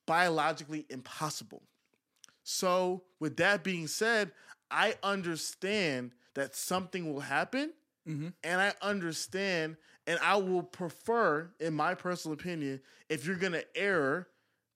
biologically 0.07 0.87
impossible. 0.91 1.63
So, 2.43 3.05
with 3.21 3.37
that 3.37 3.63
being 3.63 3.87
said, 3.87 4.33
I 4.71 4.97
understand 5.03 6.13
that 6.35 6.55
something 6.57 7.13
will 7.13 7.21
happen, 7.21 7.73
Mhm. 8.07 8.33
and 8.43 8.61
I 8.61 8.75
understand, 8.81 9.77
and 10.07 10.19
I 10.21 10.37
will 10.37 10.63
prefer, 10.63 11.53
in 11.61 11.75
my 11.75 11.95
personal 11.95 12.35
opinion, 12.35 12.81
if 13.09 13.27
you're 13.27 13.37
gonna 13.37 13.65
err, 13.75 14.29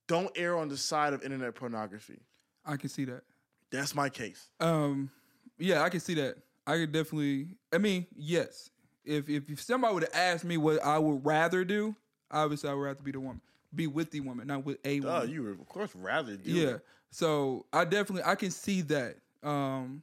don't 0.07 0.31
err 0.37 0.57
on 0.59 0.69
the 0.69 0.77
side 0.77 1.13
of 1.15 1.23
internet 1.23 1.55
pornography. 1.55 2.21
I 2.65 2.77
can 2.77 2.89
see 2.91 3.05
that. 3.07 3.25
That's 3.71 3.95
my 3.95 4.11
case. 4.11 4.51
Um, 4.61 5.11
yeah, 5.59 5.83
I 5.83 5.89
can 5.89 6.01
see 6.01 6.15
that. 6.15 6.37
I 6.67 6.77
could 6.77 6.93
definitely. 6.93 7.57
I 7.73 7.79
mean, 7.79 8.07
yes. 8.15 8.71
If 9.05 9.29
if, 9.29 9.61
somebody 9.61 9.95
would 9.95 10.03
have 10.05 10.15
asked 10.15 10.45
me 10.45 10.57
what 10.57 10.83
I 10.85 10.99
would 10.99 11.25
rather 11.25 11.65
do, 11.65 11.95
obviously 12.31 12.71
I 12.71 12.75
would 12.75 12.83
rather 12.83 13.03
be 13.03 13.13
the 13.13 13.21
woman, 13.21 13.41
be 13.75 13.87
with 13.87 14.11
the 14.11 14.21
woman, 14.21 14.47
not 14.47 14.65
with 14.65 14.79
a 14.85 15.01
woman. 15.01 15.23
Oh, 15.23 15.25
you 15.25 15.43
would 15.43 15.61
of 15.61 15.69
course 15.69 15.95
rather 15.95 16.37
do 16.37 16.51
yeah. 16.51 16.69
it. 16.69 16.87
So 17.11 17.67
I 17.73 17.85
definitely 17.85 18.23
I 18.25 18.35
can 18.35 18.51
see 18.51 18.83
that. 18.83 19.17
Um, 19.43 20.03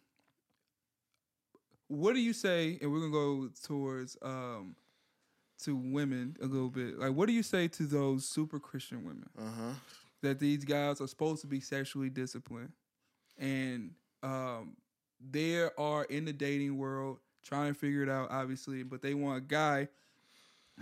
what 1.87 2.13
do 2.13 2.19
you 2.19 2.33
say? 2.33 2.77
And 2.81 2.91
we're 2.91 2.99
gonna 2.99 3.11
go 3.11 3.49
towards 3.63 4.17
um 4.21 4.75
to 5.63 5.75
women 5.75 6.37
a 6.41 6.45
little 6.45 6.69
bit. 6.69 6.99
Like, 6.99 7.13
what 7.13 7.27
do 7.27 7.33
you 7.33 7.43
say 7.43 7.67
to 7.67 7.83
those 7.83 8.25
super 8.25 8.59
Christian 8.59 9.03
women? 9.03 9.29
Uh 9.37 9.43
huh. 9.43 9.71
that 10.21 10.39
these 10.39 10.65
guys 10.65 11.01
are 11.01 11.07
supposed 11.07 11.41
to 11.41 11.47
be 11.47 11.59
sexually 11.59 12.09
disciplined 12.09 12.71
and 13.39 13.91
um 14.21 14.75
they 15.31 15.67
are 15.77 16.03
in 16.05 16.25
the 16.25 16.33
dating 16.33 16.77
world 16.77 17.19
trying 17.43 17.73
to 17.73 17.79
figure 17.79 18.03
it 18.03 18.09
out 18.09 18.29
obviously 18.31 18.83
but 18.83 19.01
they 19.01 19.13
want 19.13 19.37
a 19.37 19.41
guy 19.41 19.87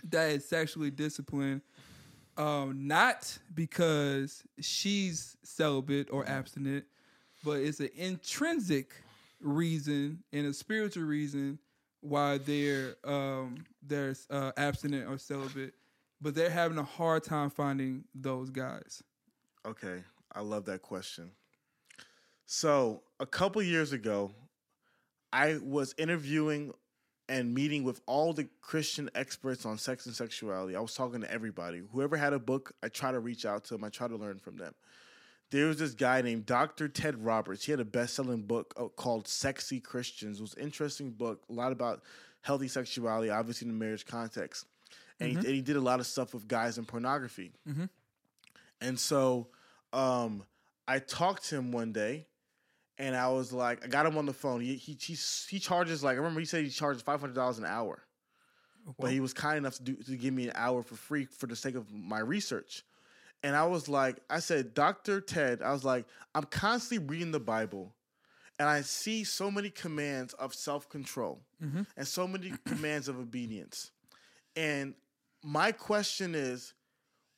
that 0.09 0.31
is 0.31 0.47
sexually 0.47 0.91
disciplined 0.91 1.61
um 2.37 2.87
not 2.87 3.37
because 3.53 4.43
she's 4.59 5.37
celibate 5.43 6.07
or 6.11 6.27
abstinent 6.27 6.85
but 7.43 7.57
it's 7.57 7.79
an 7.79 7.89
intrinsic 7.95 8.91
reason 9.39 10.23
and 10.33 10.45
a 10.47 10.53
spiritual 10.53 11.03
reason 11.03 11.57
why 12.01 12.37
they're 12.37 12.95
um 13.03 13.63
they're 13.81 14.15
uh, 14.29 14.51
abstinent 14.57 15.09
or 15.09 15.17
celibate 15.17 15.73
but 16.21 16.33
they're 16.33 16.49
having 16.49 16.77
a 16.77 16.83
hard 16.83 17.23
time 17.23 17.49
finding 17.49 18.03
those 18.13 18.49
guys 18.49 19.03
Okay, 19.67 20.01
I 20.33 20.39
love 20.39 20.63
that 20.65 20.81
question. 20.81 21.31
So, 22.45 23.03
a 23.19 23.25
couple 23.25 23.61
years 23.61 23.91
ago, 23.91 24.31
I 25.31 25.57
was 25.61 25.93
interviewing 25.97 26.73
and 27.29 27.53
meeting 27.53 27.83
with 27.83 28.01
all 28.05 28.33
the 28.33 28.47
Christian 28.61 29.09
experts 29.13 29.65
on 29.65 29.77
sex 29.77 30.05
and 30.05 30.15
sexuality. 30.15 30.75
I 30.75 30.79
was 30.79 30.93
talking 30.93 31.21
to 31.21 31.31
everybody. 31.31 31.81
Whoever 31.91 32.15
had 32.15 32.33
a 32.33 32.39
book, 32.39 32.73
I 32.81 32.87
try 32.87 33.11
to 33.11 33.19
reach 33.19 33.45
out 33.45 33.65
to 33.65 33.73
them. 33.73 33.83
I 33.83 33.89
try 33.89 34.07
to 34.07 34.15
learn 34.15 34.39
from 34.39 34.57
them. 34.57 34.73
There 35.49 35.67
was 35.67 35.79
this 35.79 35.93
guy 35.93 36.21
named 36.21 36.45
Dr. 36.45 36.87
Ted 36.89 37.23
Roberts. 37.23 37.65
He 37.65 37.71
had 37.71 37.79
a 37.79 37.85
best-selling 37.85 38.43
book 38.43 38.73
uh, 38.77 38.87
called 38.87 39.27
Sexy 39.27 39.79
Christians. 39.79 40.39
It 40.39 40.41
was 40.41 40.53
an 40.55 40.63
interesting 40.63 41.11
book, 41.11 41.41
a 41.49 41.53
lot 41.53 41.71
about 41.71 42.03
healthy 42.41 42.67
sexuality, 42.67 43.29
obviously 43.29 43.67
in 43.67 43.77
the 43.77 43.85
marriage 43.85 44.05
context. 44.05 44.65
And, 45.19 45.29
he, 45.29 45.35
and 45.35 45.55
he 45.55 45.61
did 45.61 45.75
a 45.77 45.81
lot 45.81 45.99
of 45.99 46.05
stuff 46.05 46.33
with 46.33 46.47
guys 46.47 46.77
and 46.77 46.87
pornography. 46.87 47.51
And 48.81 48.99
so 48.99 49.47
um, 49.93 50.43
I 50.87 50.99
talked 50.99 51.45
to 51.49 51.55
him 51.55 51.71
one 51.71 51.91
day, 51.91 52.27
and 52.99 53.15
I 53.15 53.29
was 53.29 53.53
like, 53.53 53.83
I 53.83 53.87
got 53.87 54.05
him 54.05 54.17
on 54.17 54.25
the 54.25 54.33
phone. 54.33 54.61
He 54.61 54.75
he 54.75 54.97
he, 54.99 55.17
he 55.49 55.59
charges 55.59 56.03
like 56.03 56.15
I 56.15 56.17
remember 56.17 56.39
he 56.39 56.45
said 56.45 56.63
he 56.63 56.69
charges 56.69 57.01
five 57.01 57.19
hundred 57.19 57.35
dollars 57.35 57.57
an 57.57 57.65
hour, 57.65 58.03
oh, 58.87 58.95
but 58.99 59.11
he 59.11 59.19
was 59.19 59.33
kind 59.33 59.57
enough 59.57 59.75
to 59.77 59.83
do 59.83 59.95
to 59.95 60.15
give 60.15 60.33
me 60.33 60.47
an 60.47 60.53
hour 60.55 60.81
for 60.81 60.95
free 60.95 61.25
for 61.25 61.47
the 61.47 61.55
sake 61.55 61.75
of 61.75 61.91
my 61.93 62.19
research. 62.19 62.83
And 63.43 63.55
I 63.55 63.65
was 63.65 63.87
like, 63.87 64.17
I 64.29 64.39
said, 64.39 64.73
Doctor 64.73 65.21
Ted, 65.21 65.61
I 65.61 65.71
was 65.71 65.85
like, 65.85 66.05
I'm 66.33 66.45
constantly 66.45 67.07
reading 67.07 67.31
the 67.31 67.39
Bible, 67.39 67.93
and 68.57 68.67
I 68.67 68.81
see 68.81 69.23
so 69.23 69.51
many 69.51 69.69
commands 69.69 70.33
of 70.33 70.55
self 70.55 70.89
control 70.89 71.41
mm-hmm. 71.63 71.83
and 71.95 72.07
so 72.07 72.27
many 72.27 72.53
commands 72.65 73.07
of 73.07 73.19
obedience. 73.19 73.91
And 74.55 74.95
my 75.43 75.71
question 75.71 76.33
is, 76.33 76.73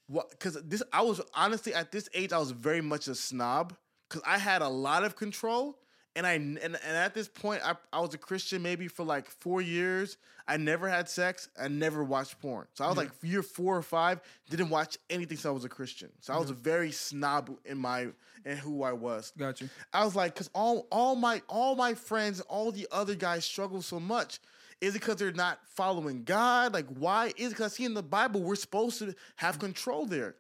what 0.08 0.32
because 0.32 0.58
this 0.64 0.82
I 0.92 1.04
was 1.04 1.22
honestly 1.36 1.74
at 1.74 1.92
this 1.92 2.10
age 2.16 2.34
I 2.34 2.40
was 2.40 2.52
very 2.52 2.82
much 2.82 3.08
a 3.08 3.14
snob 3.14 3.76
because 4.10 4.24
I 4.26 4.38
had 4.38 4.62
a 4.62 4.70
lot 4.70 5.04
of 5.04 5.16
control 5.16 5.78
And 6.16 6.26
I 6.26 6.34
and, 6.34 6.58
and 6.60 6.76
at 6.76 7.14
this 7.14 7.28
point, 7.30 7.62
I, 7.64 7.76
I 7.94 8.00
was 8.02 8.14
a 8.16 8.18
Christian 8.18 8.62
maybe 8.64 8.88
for 8.88 9.06
like 9.06 9.30
four 9.30 9.62
years. 9.62 10.18
I 10.48 10.58
never 10.58 10.90
had 10.90 11.08
sex. 11.08 11.48
I 11.58 11.68
never 11.68 12.04
watched 12.04 12.42
porn. 12.42 12.66
So 12.74 12.84
I 12.84 12.88
was 12.88 12.98
Yeah. 12.98 13.04
like 13.04 13.12
year 13.22 13.44
four 13.44 13.78
or 13.78 13.84
five, 13.84 14.20
didn't 14.50 14.70
watch 14.72 14.98
anything. 15.10 15.38
So 15.38 15.50
I 15.50 15.54
was 15.54 15.66
a 15.66 15.70
Christian. 15.70 16.10
So 16.20 16.34
I 16.34 16.38
was 16.40 16.50
a 16.50 16.56
very 16.56 16.92
snob 16.92 17.52
in 17.64 17.78
my 17.78 18.08
in 18.44 18.58
who 18.58 18.82
I 18.84 18.92
was. 18.94 19.32
Got 19.38 19.62
you. 19.62 19.70
I 19.94 20.04
was 20.04 20.16
like, 20.16 20.34
because 20.34 20.50
all 20.56 20.88
all 20.92 21.16
my 21.16 21.42
all 21.48 21.76
my 21.76 21.94
friends, 21.94 22.42
all 22.42 22.72
the 22.72 22.88
other 22.92 23.16
guys 23.16 23.46
struggle 23.46 23.82
so 23.84 24.00
much. 24.00 24.40
Is 24.82 24.96
it 24.96 25.00
because 25.02 25.18
they're 25.18 25.32
not 25.32 25.60
following 25.76 26.24
God? 26.24 26.74
Like, 26.74 26.88
why? 26.98 27.28
Is 27.38 27.52
it 27.52 27.56
because 27.58 27.74
see 27.74 27.86
in 27.86 27.94
the 27.94 28.04
Bible 28.04 28.42
we're 28.42 28.56
supposed 28.56 28.98
to 29.00 29.14
have 29.36 29.60
control 29.60 30.06
there? 30.08 30.36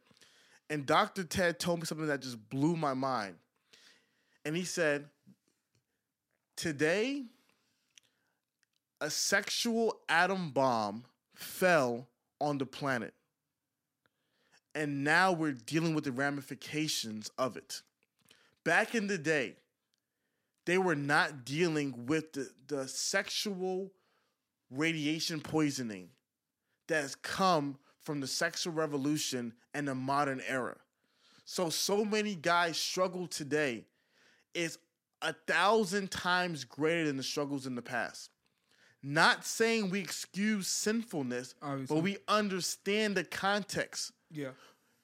And 0.71 0.85
Dr. 0.85 1.23
Ted 1.23 1.59
told 1.59 1.79
me 1.79 1.85
something 1.85 2.07
that 2.07 2.21
just 2.21 2.37
blew 2.49 2.75
my 2.75 2.93
mind. 2.95 3.35
And 4.49 4.57
he 4.57 4.63
said, 4.63 5.05
Today, 6.55 7.25
a 8.99 9.07
sexual 9.07 9.99
atom 10.09 10.49
bomb 10.49 11.03
fell 11.35 12.07
on 12.41 12.57
the 12.57 12.65
planet. 12.65 13.13
And 14.73 15.03
now 15.03 15.33
we're 15.33 15.51
dealing 15.51 15.93
with 15.93 16.05
the 16.05 16.11
ramifications 16.11 17.29
of 17.37 17.57
it. 17.57 17.83
Back 18.63 18.95
in 18.95 19.05
the 19.05 19.19
day, 19.19 19.53
they 20.65 20.79
were 20.79 20.95
not 20.95 21.45
dealing 21.45 22.07
with 22.07 22.33
the, 22.33 22.49
the 22.65 22.87
sexual 22.87 23.91
radiation 24.71 25.41
poisoning 25.41 26.09
that 26.87 27.03
has 27.03 27.13
come 27.13 27.77
from 28.01 28.19
the 28.19 28.25
sexual 28.25 28.73
revolution 28.73 29.53
and 29.75 29.87
the 29.87 29.93
modern 29.93 30.41
era. 30.47 30.77
So, 31.45 31.69
so 31.69 32.03
many 32.03 32.33
guys 32.33 32.79
struggle 32.79 33.27
today 33.27 33.85
is 34.53 34.77
a 35.21 35.33
thousand 35.47 36.11
times 36.11 36.63
greater 36.63 37.05
than 37.05 37.17
the 37.17 37.23
struggles 37.23 37.65
in 37.67 37.75
the 37.75 37.81
past. 37.81 38.29
Not 39.01 39.45
saying 39.45 39.89
we 39.89 39.99
excuse 39.99 40.67
sinfulness, 40.67 41.55
Obviously. 41.61 41.95
but 41.95 42.03
we 42.03 42.17
understand 42.27 43.15
the 43.15 43.23
context 43.23 44.11
Yeah. 44.31 44.49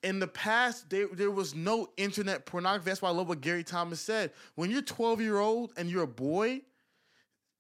in 0.04 0.20
the 0.20 0.28
past 0.28 0.90
there, 0.90 1.08
there 1.14 1.32
was 1.32 1.56
no 1.56 1.88
internet 1.98 2.46
pornography 2.46 2.90
that's 2.90 3.02
why 3.02 3.10
i 3.10 3.12
love 3.14 3.28
what 3.30 3.42
gary 3.42 3.64
thomas 3.64 4.00
said 4.02 4.32
when 4.56 4.70
you're 4.70 4.82
12 4.84 5.20
year 5.22 5.40
old 5.40 5.72
and 5.78 5.90
you're 5.90 6.04
a 6.04 6.08
boy 6.08 6.62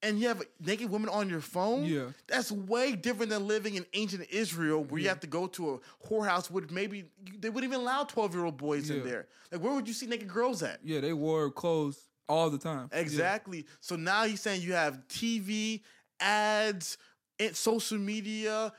and 0.03 0.19
you 0.19 0.27
have 0.27 0.43
naked 0.59 0.89
women 0.89 1.09
on 1.09 1.29
your 1.29 1.41
phone 1.41 1.85
Yeah. 1.85 2.07
that's 2.27 2.51
way 2.51 2.95
different 2.95 3.31
than 3.31 3.47
living 3.47 3.75
in 3.75 3.85
ancient 3.93 4.27
israel 4.29 4.83
where 4.83 5.01
you 5.01 5.07
have 5.09 5.21
to 5.21 5.27
go 5.27 5.47
to 5.47 5.75
a 5.75 5.79
whorehouse 6.07 6.51
with 6.51 6.71
maybe 6.71 7.05
they 7.39 7.49
wouldn't 7.49 7.71
even 7.71 7.81
allow 7.81 8.03
12 8.03 8.35
year 8.35 8.45
old 8.45 8.57
boys 8.57 8.89
in 8.89 9.03
there 9.03 9.27
like 9.51 9.61
where 9.61 9.73
would 9.73 9.87
you 9.87 9.93
see 9.93 10.05
naked 10.05 10.27
girls 10.27 10.61
at 10.63 10.79
Yeah, 10.83 10.99
they 10.99 11.13
wore 11.13 11.49
clothes 11.51 11.99
all 12.27 12.49
the 12.49 12.57
time. 12.57 12.89
Yeah. 12.91 12.99
Exactly. 12.99 13.65
So 13.81 13.95
now 13.95 14.25
he's 14.25 14.41
saying 14.41 14.63
you 14.63 14.73
have 14.73 15.07
TV, 15.07 15.81
ads, 16.19 16.97
and 17.39 17.55
social 17.55 17.99
media, 17.99 18.73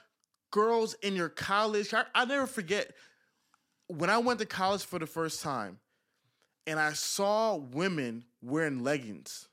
girls 0.50 0.94
in 0.94 1.14
your 1.14 1.28
college. 1.28 1.94
I, 1.94 2.04
I 2.12 2.24
never 2.24 2.46
forget 2.48 2.92
when 3.86 4.10
I 4.10 4.18
went 4.18 4.40
to 4.40 4.46
college 4.46 4.84
for 4.84 4.98
the 4.98 5.06
first 5.06 5.42
time 5.42 5.78
and 6.66 6.80
I 6.80 6.92
saw 6.94 7.54
women 7.54 8.24
wearing 8.42 8.82
leggings. 8.82 9.46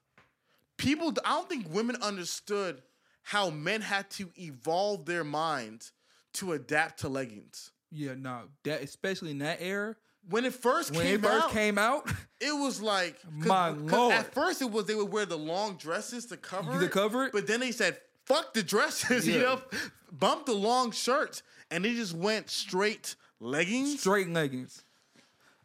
People, 0.77 1.13
I 1.23 1.31
don't 1.35 1.47
think 1.49 1.67
women 1.73 1.97
understood 2.01 2.81
how 3.21 3.49
men 3.49 3.81
had 3.81 4.09
to 4.11 4.29
evolve 4.37 5.05
their 5.05 5.23
minds 5.23 5.91
to 6.33 6.53
adapt 6.53 6.99
to 7.01 7.09
leggings. 7.09 7.71
Yeah, 7.91 8.15
no. 8.17 8.41
That 8.63 8.81
especially 8.81 9.31
in 9.31 9.37
that 9.39 9.59
era 9.61 9.95
When 10.29 10.45
it 10.45 10.53
first 10.53 10.91
when 10.91 11.01
came 11.05 11.15
it 11.15 11.21
first 11.27 11.45
out, 11.45 11.51
came 11.51 11.77
out, 11.77 12.09
it 12.41 12.51
was 12.51 12.81
like 12.81 13.21
'cause- 13.21 13.31
My 13.45 13.71
'cause 13.71 13.81
lord. 13.91 14.13
At 14.13 14.33
first, 14.33 14.61
it 14.61 14.71
was 14.71 14.85
they 14.85 14.95
would 14.95 15.11
wear 15.11 15.25
the 15.25 15.37
long 15.37 15.77
dresses 15.77 16.25
to 16.27 16.37
cover 16.37 16.79
To 16.79 16.85
it, 16.85 16.91
cover 16.91 17.25
it? 17.25 17.31
But 17.33 17.45
then 17.47 17.59
they 17.59 17.71
said, 17.71 17.99
"Fuck 18.25 18.53
the 18.53 18.63
dresses," 18.63 19.27
you 19.27 19.39
know, 19.39 19.61
bump 20.11 20.47
the 20.47 20.53
long 20.53 20.91
shirts, 20.91 21.43
and 21.69 21.85
they 21.85 21.93
just 21.93 22.13
went 22.15 22.49
straight 22.49 23.15
leggings. 23.39 23.99
straight 23.99 24.27
leggings. 24.29 24.83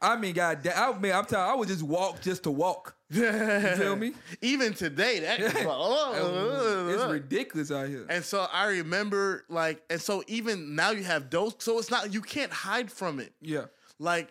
I 0.03 0.17
mean, 0.17 0.35
God, 0.35 0.65
I 0.69 0.93
mean, 0.99 1.13
I'm 1.13 1.25
telling, 1.25 1.51
I 1.51 1.55
would 1.55 1.69
just 1.69 1.83
walk 1.83 2.21
just 2.21 2.43
to 2.45 2.51
walk. 2.51 2.95
You 3.11 3.77
feel 3.77 3.97
me? 3.97 4.13
Even 4.43 4.75
today, 4.75 5.21
that 5.21 5.41
is 5.41 5.55
like, 5.55 5.67
oh, 5.69 6.89
it's 6.93 7.11
ridiculous 7.11 7.71
out 7.71 7.89
here. 7.89 8.07
And 8.09 8.23
so 8.25 8.47
I 8.53 8.67
remember, 8.67 9.45
like, 9.49 9.83
and 9.89 10.01
so 10.01 10.23
even 10.27 10.75
now 10.75 10.91
you 10.91 11.05
have 11.05 11.31
those. 11.31 11.55
So 11.59 11.79
it's 11.79 11.91
not 11.91 12.13
you 12.13 12.21
can't 12.21 12.53
hide 12.53 12.91
from 12.93 13.19
it. 13.21 13.33
Yeah, 13.41 13.65
Like, 13.99 14.29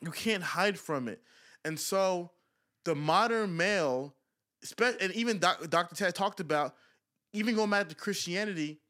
you 0.00 0.10
can't 0.12 0.42
hide 0.42 0.78
from 0.78 1.08
it. 1.08 1.20
And 1.64 1.78
so 1.78 2.30
the 2.84 2.94
modern 2.94 3.56
male, 3.56 4.14
and 4.80 5.12
even 5.12 5.38
Doc, 5.38 5.68
Dr. 5.68 5.94
Ted 5.96 6.14
talked 6.14 6.40
about, 6.40 6.74
even 7.32 7.54
going 7.56 7.70
back 7.70 7.88
to 7.88 7.94
Christianity, 7.94 8.80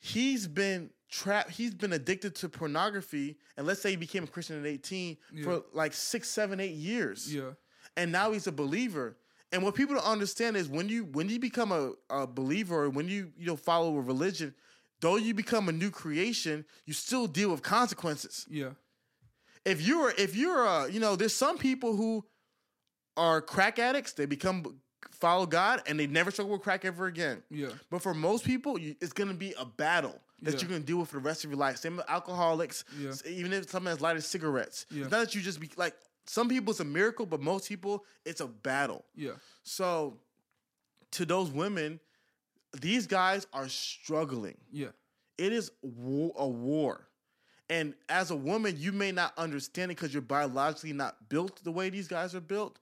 he's 0.00 0.46
been 0.46 0.90
trapped, 1.10 1.50
he's 1.50 1.74
been 1.74 1.92
addicted 1.94 2.34
to 2.36 2.48
pornography. 2.48 3.38
And 3.56 3.66
let's 3.66 3.80
say 3.80 3.90
he 3.90 3.96
became 3.96 4.24
a 4.24 4.26
Christian 4.26 4.58
at 4.60 4.66
18 4.66 5.16
Yeah. 5.32 5.44
for 5.44 5.62
like 5.72 5.92
six, 5.94 6.28
seven, 6.28 6.60
eight 6.60 6.74
years. 6.74 7.32
yeah, 7.34 7.50
And 7.98 8.10
now 8.12 8.32
he's 8.32 8.46
a 8.46 8.52
believer. 8.52 9.16
And 9.52 9.62
what 9.62 9.74
people 9.74 9.94
don't 9.94 10.04
understand 10.06 10.56
is 10.56 10.68
when 10.68 10.88
you 10.88 11.04
when 11.04 11.28
you 11.28 11.38
become 11.38 11.72
a, 11.72 11.92
a 12.10 12.26
believer 12.26 12.84
or 12.84 12.90
when 12.90 13.08
you 13.08 13.32
you 13.36 13.46
know 13.46 13.56
follow 13.56 13.96
a 13.96 14.00
religion, 14.00 14.54
though 15.00 15.16
you 15.16 15.34
become 15.34 15.68
a 15.68 15.72
new 15.72 15.90
creation, 15.90 16.64
you 16.86 16.92
still 16.94 17.26
deal 17.26 17.50
with 17.50 17.62
consequences 17.62 18.46
yeah, 18.50 18.70
if 19.64 19.80
you're 19.82 20.10
if 20.16 20.36
you're 20.36 20.64
a 20.64 20.90
you 20.90 21.00
know 21.00 21.16
there's 21.16 21.34
some 21.34 21.58
people 21.58 21.96
who 21.96 22.24
are 23.16 23.40
crack 23.40 23.78
addicts 23.78 24.12
they 24.12 24.26
become 24.26 24.80
follow 25.10 25.46
god 25.46 25.82
and 25.86 25.98
they 25.98 26.06
never 26.06 26.30
struggle 26.30 26.52
with 26.52 26.62
crack 26.62 26.84
ever 26.84 27.06
again 27.06 27.42
yeah, 27.50 27.68
but 27.90 28.00
for 28.02 28.14
most 28.14 28.44
people 28.44 28.78
you, 28.78 28.94
it's 29.00 29.12
going 29.12 29.28
to 29.28 29.34
be 29.34 29.52
a 29.58 29.64
battle 29.64 30.20
that 30.42 30.54
Yeah. 30.54 30.60
you're 30.60 30.68
going 30.68 30.80
to 30.82 30.86
deal 30.86 30.98
with 30.98 31.08
for 31.10 31.16
the 31.16 31.22
rest 31.22 31.44
of 31.44 31.50
your 31.50 31.58
life 31.58 31.78
same 31.78 31.96
with 31.96 32.08
alcoholics 32.08 32.84
Yeah. 32.98 33.12
even 33.26 33.52
if 33.52 33.70
something 33.70 33.92
as 33.92 34.00
light 34.00 34.16
as 34.16 34.26
cigarettes 34.26 34.86
Yeah. 34.90 35.02
it's 35.04 35.10
not 35.10 35.20
that 35.20 35.34
you 35.34 35.40
just 35.40 35.58
be 35.60 35.70
like 35.76 35.94
some 36.28 36.48
people 36.48 36.70
it's 36.70 36.80
a 36.80 36.84
miracle 36.84 37.26
but 37.26 37.40
most 37.40 37.68
people 37.68 38.04
it's 38.24 38.40
a 38.40 38.46
battle 38.46 39.04
yeah, 39.16 39.32
so 39.62 40.16
to 41.10 41.24
those 41.24 41.50
women 41.50 41.98
these 42.80 43.06
guys 43.06 43.46
are 43.52 43.68
struggling 43.68 44.56
yeah, 44.70 44.88
it 45.38 45.52
is 45.52 45.70
war, 45.82 46.32
a 46.36 46.46
war. 46.46 47.06
And 47.70 47.94
as 48.08 48.30
a 48.30 48.36
woman, 48.36 48.76
you 48.78 48.92
may 48.92 49.12
not 49.12 49.32
understand 49.36 49.90
it 49.92 49.96
because 49.96 50.12
you're 50.12 50.22
biologically 50.22 50.92
not 50.92 51.28
built 51.28 51.62
the 51.64 51.70
way 51.70 51.90
these 51.90 52.08
guys 52.08 52.34
are 52.34 52.40
built, 52.40 52.78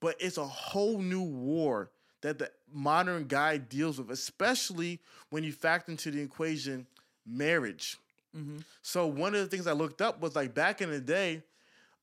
but 0.00 0.16
it's 0.20 0.38
a 0.38 0.46
whole 0.46 0.98
new 0.98 1.22
war 1.22 1.90
that 2.20 2.38
the 2.38 2.50
modern 2.72 3.24
guy 3.26 3.58
deals 3.58 3.98
with, 3.98 4.10
especially 4.10 5.00
when 5.30 5.42
you 5.44 5.52
factor 5.52 5.90
into 5.90 6.10
the 6.10 6.20
equation 6.20 6.86
marriage. 7.26 7.98
mm-hmm. 8.36 8.58
So 8.82 9.06
one 9.06 9.34
of 9.34 9.40
the 9.40 9.46
things 9.48 9.66
I 9.66 9.72
looked 9.72 10.00
up 10.00 10.20
was 10.20 10.36
like 10.36 10.54
back 10.54 10.80
in 10.80 10.90
the 10.90 11.00
day, 11.00 11.42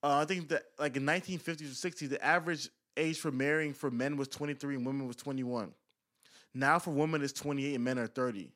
uh, 0.05 0.19
I 0.19 0.25
think 0.25 0.49
that 0.49 0.65
like 0.77 0.95
in 0.95 1.03
1950s 1.03 1.61
or 1.61 1.89
60s, 1.89 2.09
the 2.09 2.23
average 2.23 2.69
age 2.95 3.17
for 3.17 3.31
marrying 3.31 3.73
for 3.73 3.89
men 3.89 4.17
was 4.17 4.27
23 4.27 4.75
and 4.75 4.85
women 4.85 5.07
was 5.07 5.15
21. 5.15 5.73
Now 6.53 6.77
for 6.77 6.91
women 6.91 7.23
it's 7.23 7.33
28 7.33 7.73
and 7.73 7.83
men 7.83 7.97
are 7.97 8.05
30. 8.05 8.51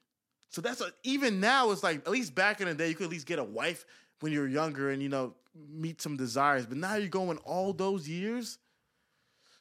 So 0.52 0.62
that's 0.62 0.80
a, 0.80 0.91
even 1.04 1.39
now 1.39 1.72
it's 1.72 1.82
like 1.82 1.97
at 1.97 2.12
least 2.12 2.36
back 2.36 2.62
in 2.62 2.68
the 2.68 2.76
day 2.76 2.89
you 2.89 2.95
could 2.95 3.06
at 3.06 3.10
least 3.10 3.26
get 3.26 3.39
a 3.39 3.43
wife 3.43 3.88
when 4.20 4.32
you're 4.32 4.47
younger 4.47 4.91
and 4.91 5.02
you 5.02 5.10
know 5.10 5.34
meet 5.68 6.02
some 6.04 6.16
desires, 6.16 6.68
but 6.68 6.78
now 6.78 6.95
you're 6.95 7.10
going 7.10 7.39
all 7.39 7.74
those 7.74 8.08
years. 8.08 8.60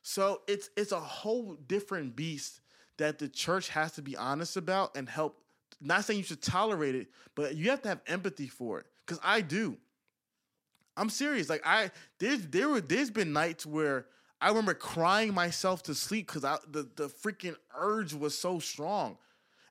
So 0.02 0.42
it's 0.46 0.68
it's 0.76 0.92
a 0.92 1.00
whole 1.00 1.54
different 1.54 2.14
beast 2.14 2.60
that 2.98 3.18
the 3.18 3.28
church 3.28 3.70
has 3.70 3.92
to 3.92 4.02
be 4.02 4.14
honest 4.14 4.58
about 4.58 4.94
and 4.94 5.08
help. 5.08 5.40
Not 5.80 6.04
saying 6.04 6.18
you 6.18 6.24
should 6.24 6.42
tolerate 6.42 6.94
it, 6.94 7.08
but 7.34 7.56
you 7.56 7.70
have 7.70 7.80
to 7.82 7.88
have 7.88 8.00
empathy 8.06 8.48
for 8.48 8.80
it. 8.80 8.86
Cause 9.06 9.18
I 9.22 9.40
do. 9.40 9.78
I'm 10.98 11.10
serious. 11.10 11.48
Like 11.48 11.62
I 11.64 11.90
there's 12.18 12.46
there 12.46 12.68
were 12.68 12.80
there's 12.80 13.10
been 13.10 13.32
nights 13.32 13.64
where 13.64 14.06
I 14.40 14.48
remember 14.48 14.74
crying 14.74 15.32
myself 15.34 15.82
to 15.84 15.94
sleep 15.94 16.26
because 16.26 16.44
I 16.44 16.58
the, 16.70 16.88
the 16.96 17.08
freaking 17.08 17.56
urge 17.76 18.14
was 18.14 18.36
so 18.38 18.58
strong. 18.58 19.16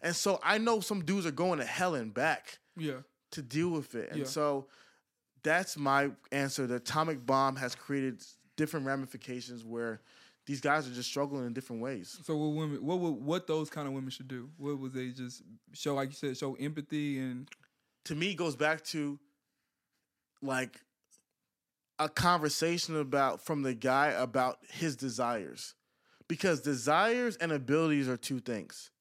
And 0.02 0.16
so 0.16 0.40
I 0.44 0.58
know 0.58 0.80
some 0.80 1.04
dudes 1.04 1.26
are 1.26 1.32
going 1.32 1.60
to 1.60 1.66
hell 1.66 1.96
and 1.96 2.14
back 2.14 2.60
yeah, 2.78 3.00
to 3.32 3.42
deal 3.42 3.70
with 3.70 3.96
it. 3.96 4.10
And 4.12 4.20
Yeah. 4.20 4.26
so 4.26 4.68
that's 5.44 5.78
my 5.78 6.12
answer. 6.32 6.68
The 6.68 6.76
atomic 6.76 7.26
bomb 7.26 7.56
has 7.56 7.74
created 7.76 8.24
different 8.58 8.86
ramifications 8.86 9.64
where 9.64 10.02
these 10.46 10.62
guys 10.62 10.88
are 10.88 10.94
just 10.94 11.10
struggling 11.10 11.46
in 11.46 11.54
different 11.54 11.82
ways. 11.82 12.20
So 12.24 12.38
what 12.38 12.50
women, 12.56 12.86
what 12.86 13.00
would, 13.00 13.12
what 13.24 13.48
those 13.48 13.70
kind 13.70 13.88
of 13.88 13.94
women 13.94 14.10
should 14.12 14.28
do? 14.28 14.50
What 14.58 14.78
would 14.80 14.94
they 14.94 15.10
just 15.10 15.42
show, 15.74 15.96
like 15.96 16.10
you 16.10 16.16
said, 16.16 16.38
show 16.38 16.54
empathy 16.56 17.18
and 17.20 17.50
To 18.06 18.16
me, 18.16 18.32
it 18.32 18.36
goes 18.36 18.56
back 18.56 18.84
to 18.86 19.20
like 20.42 20.80
a 22.00 22.10
conversation 22.10 22.96
about 23.00 23.42
from 23.46 23.64
the 23.64 23.74
guy 23.74 24.08
about 24.10 24.60
his 24.70 24.96
desires. 24.96 25.74
Because 26.28 26.60
desires 26.62 27.38
and 27.38 27.52
abilities 27.52 28.10
are 28.10 28.18
two 28.18 28.40
things, 28.40 28.92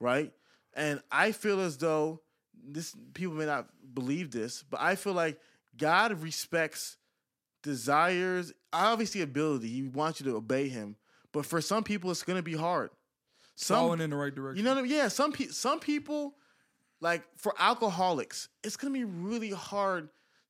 right? 0.00 0.32
And 0.74 1.00
I 1.10 1.30
feel 1.32 1.60
as 1.60 1.76
though 1.78 2.20
this 2.66 2.94
people 3.14 3.34
may 3.34 3.46
not 3.46 3.68
believe 3.94 4.32
this, 4.32 4.64
but 4.68 4.80
I 4.80 4.96
feel 4.96 5.12
like 5.12 5.38
God 5.76 6.20
respects 6.20 6.96
desires, 7.62 8.52
obviously 8.72 9.22
ability. 9.22 9.68
He 9.68 9.82
wants 9.84 10.20
you 10.20 10.26
to 10.30 10.36
obey 10.36 10.68
him, 10.68 10.96
But 11.32 11.46
for 11.46 11.60
some 11.60 11.82
people, 11.84 12.10
it's 12.10 12.22
gonna 12.22 12.42
be 12.42 12.54
hard. 12.54 12.90
Some, 13.56 13.76
Falling 13.78 14.00
in 14.00 14.10
the 14.10 14.16
right 14.16 14.34
direction. 14.34 14.58
you 14.58 14.64
know 14.64 14.70
what 14.74 14.80
I 14.80 14.82
mean? 14.82 14.92
Yeah, 14.92 15.08
some 15.08 15.32
pe- 15.32 15.46
some 15.46 15.78
people, 15.78 16.34
like 17.00 17.22
for 17.36 17.54
alcoholics, 17.58 18.48
it's 18.64 18.76
gonna 18.76 18.92
be 18.92 19.04
really 19.04 19.50
hard 19.50 20.08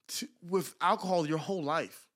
to 0.08 0.28
with 0.48 0.74
alcohol 0.80 1.26
your 1.26 1.38
whole 1.38 1.62
life. 1.62 2.06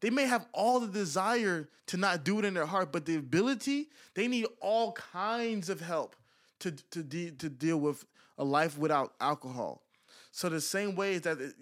They 0.00 0.10
may 0.10 0.24
have 0.24 0.46
all 0.52 0.80
the 0.80 0.88
desire 0.88 1.68
to 1.86 1.96
not 1.96 2.24
do 2.24 2.38
it 2.38 2.44
in 2.44 2.54
their 2.54 2.66
heart, 2.66 2.92
but 2.92 3.06
the 3.06 3.16
ability, 3.16 3.88
they 4.14 4.28
need 4.28 4.46
all 4.60 4.92
kinds 4.92 5.68
of 5.70 5.80
help 5.80 6.16
to 6.60 6.72
to 6.90 7.02
de- 7.02 7.30
to 7.32 7.48
deal 7.48 7.78
with 7.78 8.04
a 8.38 8.44
life 8.44 8.76
without 8.76 9.14
alcohol. 9.20 9.82
So 10.30 10.48
the 10.48 10.60
same 10.60 10.94
way 10.96 11.14
is 11.14 11.22
that 11.22 11.40
it- 11.40 11.54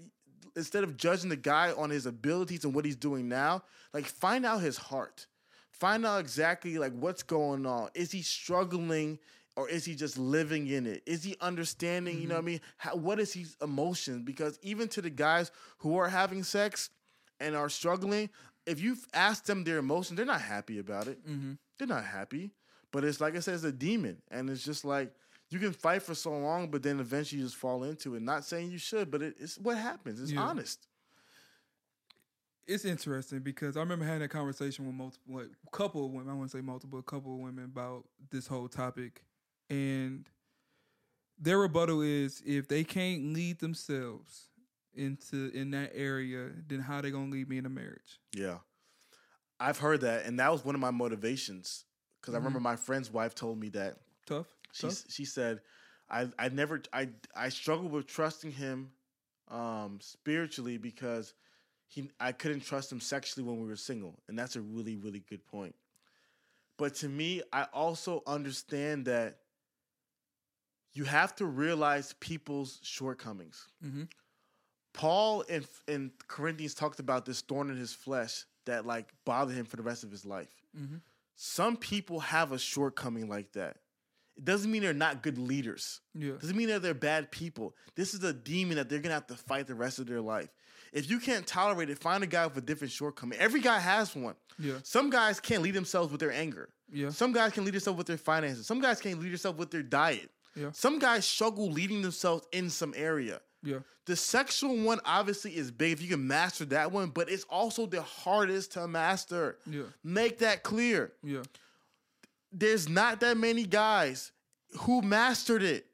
instead 0.57 0.85
of 0.85 0.97
judging 0.97 1.29
the 1.29 1.37
guy 1.37 1.73
on 1.73 1.91
his 1.91 2.07
abilities 2.07 2.65
and 2.65 2.75
what 2.75 2.85
he's 2.85 2.97
doing 2.97 3.29
now, 3.29 3.63
like 3.93 4.07
find 4.07 4.45
out 4.45 4.61
his 4.61 4.77
heart. 4.77 5.27
Find 5.71 6.05
out 6.07 6.21
exactly 6.21 6.79
like 6.79 6.93
what's 6.93 7.23
going 7.23 7.67
on. 7.67 7.91
Is 7.95 8.13
he 8.13 8.23
struggling 8.23 9.19
or 9.57 9.69
is 9.69 9.85
he 9.85 9.95
just 9.95 10.17
living 10.19 10.67
in 10.67 10.87
it? 10.87 11.03
Is 11.07 11.23
he 11.23 11.37
understanding, 11.41 12.21
you 12.21 12.29
know 12.29 12.35
what 12.35 12.39
I 12.39 12.41
mm-hmm. 12.41 12.47
mean? 12.47 12.61
How, 12.79 12.97
what 12.97 13.21
is 13.21 13.33
his 13.33 13.57
emotions? 13.63 14.23
Because 14.25 14.59
even 14.63 14.89
to 14.89 15.03
the 15.03 15.11
guys 15.11 15.51
who 15.79 15.97
are 15.99 16.09
having 16.09 16.43
sex 16.43 16.91
and 17.41 17.55
are 17.55 17.69
struggling, 17.69 18.31
if 18.67 18.81
you've 18.81 19.07
asked 19.13 19.47
them 19.47 19.65
their 19.65 19.79
emotions, 19.79 20.17
they're 20.17 20.27
not 20.27 20.41
happy 20.41 20.79
about 20.79 21.09
it. 21.09 21.27
Mm-hmm. 21.27 21.53
They're 21.79 21.89
not 21.89 22.05
happy. 22.05 22.53
But 22.93 23.05
it's 23.05 23.21
like 23.21 23.37
I 23.37 23.41
said, 23.41 23.55
it's 23.55 23.65
a 23.65 23.73
demon. 23.73 24.23
And 24.31 24.49
it's 24.49 24.65
just 24.65 24.85
like 24.85 25.13
you 25.51 25.59
can 25.59 25.73
fight 25.73 26.03
for 26.03 26.15
so 26.15 26.31
long, 26.39 26.71
but 26.71 26.83
then 26.83 26.99
eventually 27.01 27.41
you 27.41 27.47
just 27.47 27.57
fall 27.59 27.85
into 27.85 28.15
it. 28.15 28.23
Not 28.23 28.45
saying 28.45 28.71
you 28.71 28.79
should, 28.79 29.11
but 29.11 29.21
it, 29.23 29.35
it's 29.39 29.59
what 29.59 29.77
happens. 29.77 30.21
It's 30.21 30.33
Yeah. 30.33 30.43
honest. 30.43 30.87
it's 32.67 32.85
interesting 32.85 33.41
because 33.41 33.77
I 33.77 33.81
remember 33.81 34.05
having 34.05 34.23
a 34.23 34.29
conversation 34.29 34.87
with 34.87 34.95
multiple, 34.95 35.35
like, 35.35 35.49
a 35.67 35.77
couple 35.77 36.07
of 36.07 36.13
women. 36.13 36.31
I 36.31 36.35
wouldn't 36.35 36.53
say 36.53 36.61
multiple, 36.61 36.99
a 36.99 37.03
couple 37.03 37.35
of 37.35 37.41
women 37.41 37.65
about 37.65 38.07
this 38.31 38.47
whole 38.47 38.69
topic, 38.69 39.25
and 39.73 40.29
their 41.39 41.59
rebuttal 41.59 42.03
is 42.03 42.43
if 42.45 42.69
they 42.69 42.85
can't 42.85 43.33
lead 43.33 43.59
themselves 43.59 44.51
into 44.95 45.51
in 45.55 45.71
that 45.71 45.93
area, 45.95 46.51
then 46.69 46.81
how 46.81 47.01
they 47.01 47.11
gonna 47.11 47.31
lead 47.31 47.49
me 47.49 47.57
in 47.57 47.65
a 47.65 47.71
marriage? 47.71 48.21
Yeah. 48.35 48.59
I've 49.59 49.79
heard 49.79 50.03
that. 50.03 50.27
And 50.27 50.39
that 50.41 50.53
was 50.53 50.63
one 50.65 50.75
of 50.75 50.81
my 50.81 50.91
motivations. 50.91 51.85
Because 52.21 52.35
I 52.35 52.37
remember 52.37 52.61
my 52.61 52.77
friend's 52.77 53.11
wife 53.11 53.35
told 53.35 53.59
me 53.59 53.71
that. 53.71 53.97
Tough. 54.27 54.47
She, 54.73 54.89
Tough. 54.89 55.05
she 55.09 55.25
said, 55.25 55.61
I, 56.11 56.29
I 56.39 56.51
never, 56.51 56.83
I, 56.93 57.09
I 57.35 57.49
struggled 57.49 57.91
with 57.91 58.07
trusting 58.07 58.53
him 58.53 58.91
um, 59.49 59.99
spiritually 60.01 60.77
because 60.77 61.33
he, 61.89 62.11
I 62.21 62.33
couldn't 62.33 62.61
trust 62.61 62.93
him 62.93 63.01
sexually 63.01 63.49
when 63.49 63.61
we 63.61 63.67
were 63.67 63.77
single. 63.77 64.21
And 64.29 64.39
that's 64.39 64.57
a 64.57 64.61
really, 64.61 64.97
really 64.97 65.25
good 65.29 65.47
point. 65.47 65.75
But 66.77 66.95
to 66.97 67.09
me, 67.09 67.43
I 67.53 67.65
also 67.73 68.23
understand 68.27 69.07
that 69.07 69.39
you 70.95 71.05
have 71.05 71.35
to 71.37 71.47
realize 71.47 72.15
people's 72.21 72.79
shortcomings. 72.83 73.67
Mhm. 73.85 74.09
Paul 74.93 75.41
in 75.43 75.65
in 75.89 76.13
Corinthians 76.29 76.75
talked 76.75 77.01
about 77.01 77.25
this 77.25 77.41
thorn 77.41 77.71
in 77.71 77.77
his 77.77 77.93
flesh 77.95 78.45
that 78.67 78.85
like 78.87 79.13
bothered 79.25 79.57
him 79.57 79.65
for 79.67 79.77
the 79.77 79.83
rest 79.83 80.05
of 80.05 80.11
his 80.11 80.25
life. 80.25 80.55
Mhm. 80.77 81.01
Some 81.35 81.77
people 81.77 82.21
have 82.21 82.53
a 82.53 82.59
shortcoming 82.59 83.29
like 83.29 83.53
that. 83.53 83.79
It 84.37 84.45
doesn't 84.45 84.71
mean 84.71 84.83
they're 84.83 84.93
not 84.95 85.23
good 85.23 85.39
leaders. 85.39 86.01
Yeah. 86.15 86.33
Doesn't 86.33 86.57
mean 86.57 86.69
that 86.69 86.83
they're 86.83 86.95
bad 86.95 87.31
people. 87.33 87.75
This 87.95 88.15
is 88.15 88.23
a 88.25 88.33
demon 88.33 88.77
that 88.77 88.89
they're 88.89 89.01
gonna 89.01 89.15
have 89.15 89.27
to 89.29 89.37
fight 89.37 89.67
the 89.67 89.75
rest 89.75 89.99
of 89.99 90.07
their 90.07 90.21
life. 90.21 90.51
If 90.93 91.09
you 91.09 91.19
can't 91.21 91.47
tolerate 91.47 91.89
it, 91.89 91.99
find 91.99 92.23
a 92.23 92.27
guy 92.27 92.47
with 92.47 92.57
a 92.59 92.61
different 92.61 92.93
shortcoming. 92.93 93.39
Every 93.39 93.61
guy 93.61 93.79
has 93.79 94.15
one. 94.15 94.37
Yeah. 94.59 94.79
Some 94.85 95.09
guys 95.09 95.41
can't 95.41 95.63
lead 95.63 95.75
themselves 95.75 96.13
with 96.13 96.21
their 96.21 96.33
anger. 96.33 96.69
Yeah. 96.93 97.11
Some 97.11 97.33
guys 97.33 97.53
can 97.53 97.65
lead 97.65 97.73
themselves 97.75 97.97
with 97.97 98.07
their 98.07 98.19
finances. 98.19 98.67
Some 98.67 98.81
guys 98.81 99.01
can't 99.01 99.19
lead 99.19 99.31
themselves 99.31 99.59
with 99.59 99.71
their 99.71 99.83
diet. 99.83 100.31
Yeah. 100.55 100.71
Some 100.73 100.99
guys 100.99 101.25
struggle 101.25 101.71
leading 101.71 102.03
themselves 102.03 102.47
in 102.53 102.71
some 102.71 102.93
area. 102.97 103.41
Yeah. 103.63 103.79
The 104.07 104.17
sexual 104.17 104.77
one 104.79 105.01
obviously 105.05 105.57
is 105.57 105.71
big 105.71 105.93
if 105.93 106.03
you 106.03 106.09
can 106.09 106.27
master 106.27 106.65
that 106.67 106.91
one, 106.91 107.11
but 107.11 107.31
it's 107.31 107.45
also 107.45 107.87
the 107.87 108.03
hardest 108.03 108.73
to 108.73 108.89
master. 108.89 109.59
Yeah. 109.67 109.85
Make 110.03 110.39
that 110.39 110.63
clear. 110.63 111.13
Yeah. 111.23 111.43
There's 112.51 112.89
not 112.89 113.21
that 113.21 113.37
many 113.37 113.65
guys 113.65 114.33
who 114.81 115.03
mastered 115.03 115.63
it. 115.63 115.87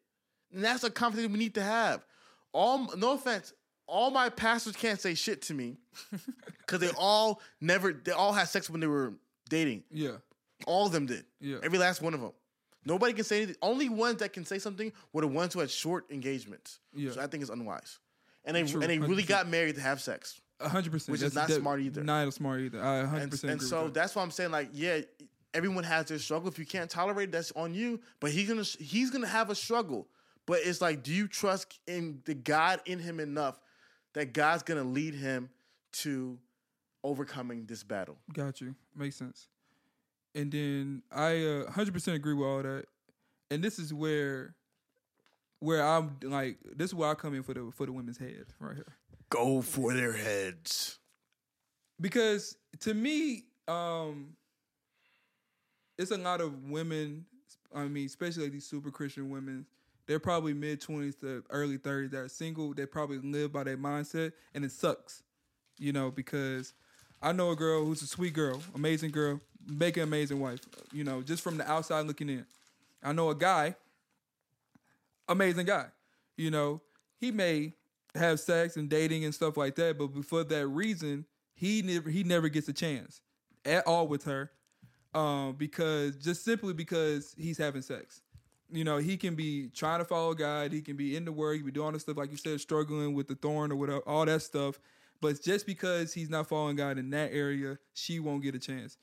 And 0.52 0.64
that's 0.64 0.82
a 0.82 0.90
conversation 0.90 1.32
we 1.32 1.38
need 1.38 1.54
to 1.54 1.62
have. 1.62 2.04
All 2.52 2.90
no 2.96 3.12
offense, 3.12 3.52
all 3.86 4.10
my 4.10 4.30
pastors 4.30 4.74
can't 4.74 5.00
say 5.00 5.14
shit 5.14 5.42
to 5.42 5.54
me 5.54 5.76
because 6.60 6.80
they 6.80 6.90
all 6.96 7.40
never 7.60 7.92
they 7.92 8.12
all 8.12 8.32
had 8.32 8.48
sex 8.48 8.70
when 8.70 8.80
they 8.80 8.86
were 8.86 9.12
dating. 9.50 9.84
Yeah. 9.90 10.16
All 10.66 10.86
of 10.86 10.92
them 10.92 11.06
did. 11.06 11.24
Yeah. 11.40 11.58
Every 11.62 11.78
last 11.78 12.00
one 12.00 12.14
of 12.14 12.20
them. 12.20 12.32
Nobody 12.88 13.12
can 13.12 13.24
say 13.24 13.36
anything. 13.38 13.56
Only 13.62 13.88
ones 13.88 14.18
that 14.20 14.32
can 14.32 14.44
say 14.46 14.58
something 14.58 14.92
were 15.12 15.20
the 15.20 15.28
ones 15.28 15.52
who 15.52 15.60
had 15.60 15.70
short 15.70 16.06
engagements. 16.10 16.80
Yeah. 16.94 17.10
So 17.12 17.20
I 17.20 17.26
think 17.26 17.42
it's 17.42 17.50
unwise. 17.50 17.98
And 18.44 18.56
they 18.56 18.64
True, 18.64 18.80
and 18.80 18.90
they 18.90 18.98
really 18.98 19.22
100%. 19.24 19.28
got 19.28 19.48
married 19.48 19.74
to 19.74 19.80
have 19.82 20.00
sex. 20.00 20.40
A 20.60 20.68
hundred 20.68 20.90
percent. 20.92 21.12
Which 21.12 21.22
is 21.22 21.34
not 21.34 21.50
smart 21.50 21.80
either. 21.80 22.02
Not 22.02 22.32
smart 22.32 22.60
either. 22.62 22.82
I 22.82 22.96
a 23.00 23.06
hundred 23.06 23.22
And, 23.24 23.30
percent 23.30 23.50
and 23.52 23.60
agree 23.60 23.68
so 23.68 23.84
with 23.84 23.94
that. 23.94 24.00
that's 24.00 24.16
why 24.16 24.22
I'm 24.22 24.30
saying 24.30 24.50
like 24.50 24.70
yeah, 24.72 25.00
everyone 25.54 25.84
has 25.84 26.06
their 26.06 26.18
struggle. 26.18 26.48
If 26.48 26.58
you 26.58 26.64
can't 26.66 26.88
tolerate, 26.90 27.28
it, 27.28 27.32
that's 27.32 27.52
on 27.52 27.74
you. 27.74 28.00
But 28.20 28.30
he's 28.32 28.48
gonna 28.48 28.62
he's 28.62 29.10
gonna 29.10 29.26
have 29.28 29.50
a 29.50 29.54
struggle. 29.54 30.08
But 30.46 30.60
it's 30.64 30.80
like, 30.80 31.02
do 31.02 31.12
you 31.12 31.28
trust 31.28 31.78
in 31.86 32.22
the 32.24 32.34
God 32.34 32.80
in 32.86 32.98
him 32.98 33.20
enough 33.20 33.60
that 34.14 34.32
God's 34.32 34.62
gonna 34.62 34.82
lead 34.82 35.14
him 35.14 35.50
to 35.92 36.38
overcoming 37.04 37.66
this 37.66 37.82
battle? 37.82 38.16
Got 38.32 38.60
you. 38.60 38.74
Makes 38.96 39.16
sense. 39.16 39.46
And 40.34 40.52
then 40.52 41.02
I 41.10 41.36
uh, 41.36 41.70
100% 41.70 42.14
agree 42.14 42.34
with 42.34 42.46
all 42.46 42.62
that. 42.62 42.84
And 43.50 43.62
this 43.62 43.78
is 43.78 43.94
where 43.94 44.54
where 45.60 45.84
I'm 45.84 46.16
like 46.22 46.58
this 46.76 46.90
is 46.90 46.94
where 46.94 47.10
I 47.10 47.14
come 47.14 47.34
in 47.34 47.42
for 47.42 47.54
the 47.54 47.70
for 47.74 47.86
the 47.86 47.92
women's 47.92 48.18
head 48.18 48.46
right 48.60 48.76
here. 48.76 48.96
Go 49.30 49.60
for 49.62 49.92
their 49.92 50.12
heads. 50.12 50.98
Because 52.00 52.56
to 52.80 52.94
me 52.94 53.44
um 53.66 54.36
it's 55.96 56.10
a 56.10 56.16
lot 56.16 56.40
of 56.40 56.64
women 56.64 57.26
I 57.74 57.84
mean 57.84 58.06
especially 58.06 58.48
these 58.48 58.66
super 58.66 58.90
Christian 58.90 59.30
women 59.30 59.66
they're 60.06 60.20
probably 60.20 60.54
mid 60.54 60.80
20s 60.80 61.18
to 61.20 61.42
early 61.50 61.76
30s 61.76 62.10
that 62.12 62.18
are 62.18 62.28
single 62.28 62.72
they 62.72 62.86
probably 62.86 63.18
live 63.18 63.52
by 63.52 63.64
that 63.64 63.80
mindset 63.80 64.32
and 64.54 64.64
it 64.64 64.72
sucks. 64.72 65.22
You 65.78 65.92
know 65.92 66.10
because 66.10 66.74
I 67.20 67.32
know 67.32 67.50
a 67.50 67.56
girl 67.56 67.84
who's 67.84 68.02
a 68.02 68.06
sweet 68.06 68.32
girl, 68.32 68.62
amazing 68.74 69.10
girl, 69.10 69.40
make 69.66 69.96
an 69.96 70.04
amazing 70.04 70.40
wife. 70.40 70.60
You 70.92 71.04
know, 71.04 71.22
just 71.22 71.42
from 71.42 71.58
the 71.58 71.70
outside 71.70 72.06
looking 72.06 72.28
in. 72.28 72.46
I 73.02 73.12
know 73.12 73.30
a 73.30 73.34
guy, 73.34 73.74
amazing 75.28 75.66
guy. 75.66 75.86
You 76.36 76.50
know, 76.50 76.80
he 77.18 77.30
may 77.30 77.72
have 78.14 78.40
sex 78.40 78.76
and 78.76 78.88
dating 78.88 79.24
and 79.24 79.34
stuff 79.34 79.56
like 79.56 79.74
that, 79.76 79.98
but 79.98 80.24
for 80.24 80.44
that 80.44 80.66
reason, 80.66 81.24
he 81.54 81.82
never 81.82 82.08
he 82.10 82.22
never 82.22 82.48
gets 82.48 82.68
a 82.68 82.72
chance 82.72 83.20
at 83.64 83.86
all 83.86 84.06
with 84.06 84.24
her, 84.24 84.50
um, 85.14 85.54
because 85.54 86.16
just 86.16 86.44
simply 86.44 86.72
because 86.72 87.34
he's 87.36 87.58
having 87.58 87.82
sex. 87.82 88.22
You 88.70 88.84
know, 88.84 88.98
he 88.98 89.16
can 89.16 89.34
be 89.34 89.68
trying 89.68 89.98
to 90.00 90.04
follow 90.04 90.34
God, 90.34 90.72
he 90.72 90.82
can 90.82 90.96
be 90.96 91.16
in 91.16 91.24
the 91.24 91.32
word, 91.32 91.54
he 91.54 91.58
can 91.60 91.66
be 91.66 91.72
doing 91.72 91.86
all 91.86 91.92
this 91.92 92.02
stuff 92.02 92.18
like 92.18 92.30
you 92.30 92.36
said, 92.36 92.60
struggling 92.60 93.14
with 93.14 93.26
the 93.26 93.34
thorn 93.34 93.72
or 93.72 93.76
whatever, 93.76 94.00
all 94.00 94.26
that 94.26 94.42
stuff. 94.42 94.78
But 95.20 95.42
just 95.42 95.66
because 95.66 96.12
he's 96.12 96.30
not 96.30 96.48
following 96.48 96.76
God 96.76 96.98
in 96.98 97.10
that 97.10 97.32
area, 97.32 97.78
she 97.94 98.20
won't 98.20 98.42
get 98.42 98.54
a 98.54 98.58
chance. 98.58 98.96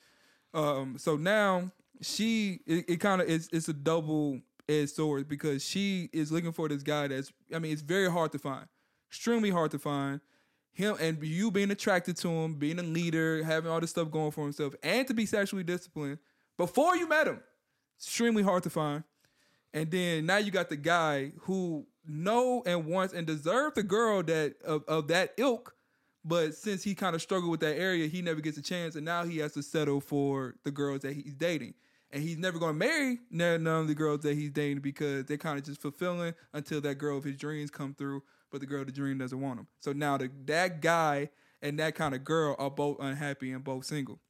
Um, 0.54 0.96
so 0.98 1.16
now 1.16 1.70
she 2.00 2.60
it, 2.66 2.84
it 2.88 3.00
kind 3.00 3.20
of 3.20 3.28
is 3.28 3.48
it's 3.52 3.68
a 3.68 3.74
double 3.74 4.40
edged 4.68 4.90
sword 4.90 5.28
because 5.28 5.64
she 5.64 6.08
is 6.12 6.32
looking 6.32 6.52
for 6.52 6.68
this 6.68 6.82
guy 6.82 7.08
that's 7.08 7.32
I 7.54 7.58
mean 7.58 7.72
it's 7.72 7.82
very 7.82 8.10
hard 8.10 8.32
to 8.32 8.38
find, 8.38 8.66
extremely 9.10 9.50
hard 9.50 9.70
to 9.72 9.78
find 9.78 10.20
him 10.72 10.96
and 11.00 11.22
you 11.22 11.50
being 11.50 11.70
attracted 11.70 12.16
to 12.18 12.28
him, 12.28 12.54
being 12.54 12.78
a 12.78 12.82
leader, 12.82 13.42
having 13.42 13.70
all 13.70 13.80
this 13.80 13.90
stuff 13.90 14.10
going 14.10 14.30
for 14.30 14.44
himself, 14.44 14.74
and 14.82 15.06
to 15.08 15.14
be 15.14 15.24
sexually 15.24 15.64
disciplined 15.64 16.18
before 16.56 16.96
you 16.96 17.08
met 17.08 17.26
him, 17.26 17.40
extremely 17.98 18.42
hard 18.42 18.62
to 18.62 18.70
find. 18.70 19.02
And 19.72 19.90
then 19.90 20.26
now 20.26 20.36
you 20.36 20.50
got 20.50 20.68
the 20.68 20.76
guy 20.76 21.32
who 21.40 21.86
know 22.06 22.62
and 22.66 22.86
wants 22.86 23.14
and 23.14 23.26
deserve 23.26 23.74
the 23.74 23.82
girl 23.82 24.22
that 24.22 24.56
of, 24.64 24.84
of 24.86 25.08
that 25.08 25.32
ilk, 25.36 25.75
but 26.26 26.54
since 26.54 26.82
he 26.82 26.94
kind 26.94 27.14
of 27.14 27.22
struggled 27.22 27.50
with 27.50 27.60
that 27.60 27.76
area, 27.76 28.08
he 28.08 28.20
never 28.20 28.40
gets 28.40 28.58
a 28.58 28.62
chance, 28.62 28.96
and 28.96 29.04
now 29.04 29.24
he 29.24 29.38
has 29.38 29.52
to 29.52 29.62
settle 29.62 30.00
for 30.00 30.56
the 30.64 30.72
girls 30.72 31.02
that 31.02 31.14
he's 31.14 31.34
dating. 31.34 31.74
And 32.10 32.22
he's 32.22 32.36
never 32.36 32.58
going 32.58 32.74
to 32.74 32.78
marry 32.78 33.18
none 33.30 33.66
of 33.66 33.88
the 33.88 33.94
girls 33.94 34.20
that 34.20 34.34
he's 34.34 34.50
dating 34.50 34.80
because 34.80 35.24
they're 35.26 35.36
kind 35.36 35.58
of 35.58 35.64
just 35.64 35.80
fulfilling 35.80 36.34
until 36.52 36.80
that 36.80 36.96
girl 36.96 37.18
of 37.18 37.24
his 37.24 37.36
dreams 37.36 37.70
come 37.70 37.94
through, 37.94 38.22
but 38.50 38.60
the 38.60 38.66
girl 38.66 38.80
of 38.80 38.86
the 38.86 38.92
dream 38.92 39.18
doesn't 39.18 39.40
want 39.40 39.60
him. 39.60 39.66
So 39.80 39.92
now 39.92 40.16
the, 40.16 40.30
that 40.46 40.80
guy 40.80 41.30
and 41.62 41.78
that 41.78 41.94
kind 41.94 42.14
of 42.14 42.24
girl 42.24 42.56
are 42.58 42.70
both 42.70 42.96
unhappy 43.00 43.52
and 43.52 43.62
both 43.62 43.84
single, 43.84 44.20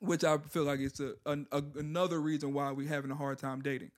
which 0.00 0.24
I 0.24 0.38
feel 0.38 0.64
like 0.64 0.80
it's 0.80 1.00
a, 1.00 1.14
a, 1.26 1.38
a 1.52 1.62
another 1.76 2.20
reason 2.20 2.52
why 2.52 2.70
we're 2.72 2.88
having 2.88 3.10
a 3.10 3.16
hard 3.16 3.38
time 3.38 3.60
dating. 3.60 3.90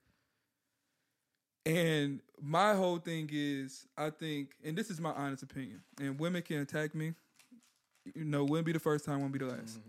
And 1.65 2.21
my 2.41 2.73
whole 2.73 2.97
thing 2.97 3.29
is, 3.31 3.87
I 3.97 4.09
think, 4.09 4.51
and 4.63 4.77
this 4.77 4.89
is 4.89 4.99
my 4.99 5.11
honest 5.11 5.43
opinion, 5.43 5.81
and 5.99 6.19
women 6.19 6.41
can 6.41 6.57
attack 6.57 6.93
me. 6.93 7.13
You 8.15 8.23
know, 8.23 8.43
wouldn't 8.43 8.65
be 8.65 8.71
the 8.71 8.79
first 8.79 9.05
time, 9.05 9.19
won't 9.19 9.33
be 9.33 9.39
the 9.39 9.47
last. 9.47 9.79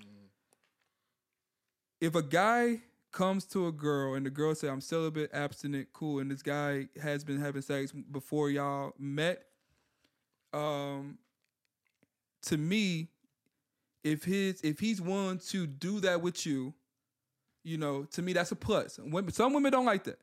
if 2.00 2.14
a 2.14 2.22
guy 2.22 2.80
comes 3.12 3.44
to 3.46 3.66
a 3.66 3.72
girl 3.72 4.14
and 4.14 4.26
the 4.26 4.30
girl 4.30 4.54
say 4.54 4.68
I'm 4.68 4.80
celibate, 4.80 5.30
abstinent, 5.32 5.88
cool, 5.92 6.18
and 6.20 6.30
this 6.30 6.42
guy 6.42 6.88
has 7.00 7.24
been 7.24 7.40
having 7.40 7.62
sex 7.62 7.92
before 7.92 8.50
y'all 8.50 8.92
met, 8.98 9.44
um, 10.52 11.18
to 12.42 12.56
me, 12.56 13.08
if 14.04 14.24
his 14.24 14.60
if 14.62 14.78
he's 14.80 15.00
willing 15.00 15.38
to 15.50 15.66
do 15.66 16.00
that 16.00 16.22
with 16.22 16.46
you, 16.46 16.72
you 17.64 17.76
know, 17.76 18.04
to 18.12 18.22
me 18.22 18.32
that's 18.32 18.52
a 18.52 18.56
plus. 18.56 18.98
Women, 19.02 19.32
some 19.32 19.52
women 19.52 19.72
don't 19.72 19.86
like 19.86 20.04
that. 20.04 20.18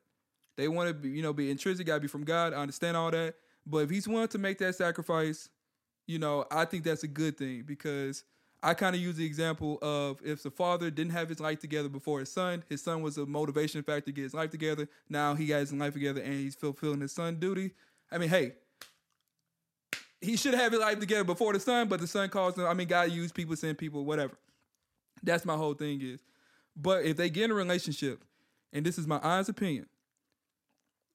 They 0.58 0.68
want 0.68 0.88
to 0.88 0.94
be, 0.94 1.10
you 1.10 1.22
know, 1.22 1.34
be 1.34 1.52
intrinsic, 1.52 1.88
gotta 1.88 2.00
be 2.00 2.08
from 2.08 2.24
God. 2.24 2.54
I 2.54 2.58
understand 2.58 2.96
all 2.96 3.12
that. 3.12 3.36
But 3.66 3.80
if 3.80 3.90
he's 3.90 4.08
willing 4.08 4.28
to 4.30 4.38
make 4.38 4.58
that 4.60 4.76
sacrifice, 4.76 5.50
you 6.08 6.20
know, 6.20 6.46
I 6.52 6.66
think 6.66 6.84
that's 6.84 7.04
a 7.04 7.08
good 7.08 7.38
thing 7.38 7.64
because 7.66 8.24
I 8.62 8.74
kind 8.74 8.96
of 8.96 9.02
use 9.02 9.16
the 9.18 9.26
example 9.26 9.80
of 9.82 10.20
if 10.24 10.44
the 10.44 10.52
father 10.52 10.90
didn't 10.90 11.12
have 11.12 11.30
his 11.30 11.40
life 11.40 11.60
together 11.60 11.90
before 11.90 12.20
his 12.20 12.32
son, 12.32 12.64
his 12.70 12.82
son 12.82 13.02
was 13.02 13.18
a 13.18 13.26
motivation 13.26 13.84
factor 13.84 14.06
to 14.06 14.12
get 14.12 14.24
his 14.24 14.34
life 14.34 14.52
together. 14.52 14.88
Now 15.10 15.36
he 15.36 15.48
got 15.48 15.60
his 15.60 15.74
life 15.74 15.94
together 15.94 16.22
and 16.22 16.34
he's 16.34 16.56
fulfilling 16.56 17.02
his 17.02 17.12
son 17.12 17.36
duty. 17.36 17.72
I 18.12 18.18
mean, 18.18 18.30
hey, 18.30 18.54
he 20.22 20.38
should 20.38 20.54
have 20.54 20.72
his 20.72 20.82
life 20.82 21.00
together 21.00 21.24
before 21.24 21.54
the 21.54 21.60
son, 21.60 21.88
but 21.88 22.00
the 22.00 22.08
son 22.08 22.30
calls 22.30 22.58
him. 22.58 22.66
I 22.66 22.74
mean, 22.74 22.88
God 22.88 23.12
used 23.12 23.36
people, 23.36 23.56
send 23.56 23.78
people, 23.78 24.06
whatever. 24.06 24.34
That's 25.22 25.46
my 25.46 25.56
whole 25.56 25.74
thing 25.74 26.02
is. 26.02 26.20
But 26.76 27.06
if 27.06 27.18
they 27.18 27.30
get 27.30 27.46
in 27.46 27.52
a 27.52 27.56
relationship, 27.56 28.24
and 28.74 28.86
this 28.86 28.98
is 28.98 29.08
my 29.08 29.20
honest 29.20 29.50
opinion, 29.50 29.86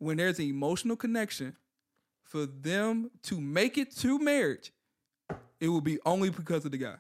when 0.01 0.16
there's 0.16 0.38
an 0.40 0.46
emotional 0.46 0.96
connection, 0.96 1.55
for 2.24 2.46
them 2.46 3.11
to 3.24 3.40
make 3.40 3.78
it 3.78 3.94
to 3.98 4.18
marriage, 4.18 4.72
it 5.61 5.68
will 5.68 5.80
be 5.80 5.98
only 6.05 6.30
because 6.30 6.64
of 6.64 6.72
the 6.72 6.78
guy. 6.78 6.96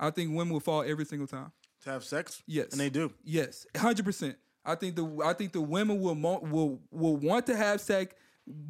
I 0.00 0.10
think 0.10 0.34
women 0.34 0.52
will 0.52 0.60
fall 0.60 0.82
every 0.82 1.04
single 1.04 1.26
time. 1.26 1.52
To 1.84 1.90
have 1.90 2.04
sex? 2.04 2.42
Yes, 2.46 2.72
And 2.72 2.80
they 2.80 2.90
do. 2.90 3.12
Yes, 3.22 3.66
hundred 3.76 4.04
percent. 4.04 4.36
I 4.64 4.74
think 4.74 4.96
the 4.96 5.22
I 5.24 5.32
think 5.34 5.52
the 5.52 5.60
women 5.60 6.00
will 6.00 6.14
mo- 6.16 6.40
will 6.40 6.80
will 6.90 7.16
want 7.16 7.46
to 7.46 7.56
have 7.56 7.80
sex 7.80 8.14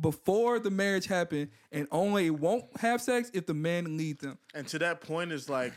before 0.00 0.58
the 0.58 0.70
marriage 0.70 1.06
happen, 1.06 1.50
and 1.72 1.86
only 1.90 2.30
won't 2.30 2.64
have 2.78 3.00
sex 3.00 3.30
if 3.32 3.46
the 3.46 3.54
man 3.54 3.96
leads 3.96 4.20
them. 4.22 4.38
And 4.54 4.66
to 4.68 4.78
that 4.80 5.00
point 5.00 5.32
is 5.32 5.48
like, 5.48 5.72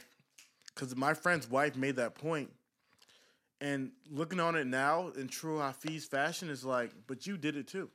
because 0.73 0.95
my 0.95 1.13
friend's 1.13 1.49
wife 1.49 1.75
made 1.75 1.97
that 1.97 2.15
point, 2.15 2.51
and 3.61 3.91
looking 4.09 4.39
on 4.39 4.55
it 4.55 4.67
now 4.67 5.09
in 5.17 5.27
true 5.27 5.57
Hafeez 5.57 6.07
fashion 6.07 6.49
is 6.49 6.63
like, 6.63 6.91
but 7.07 7.27
you 7.27 7.37
did 7.37 7.55
it 7.57 7.67
too. 7.67 7.89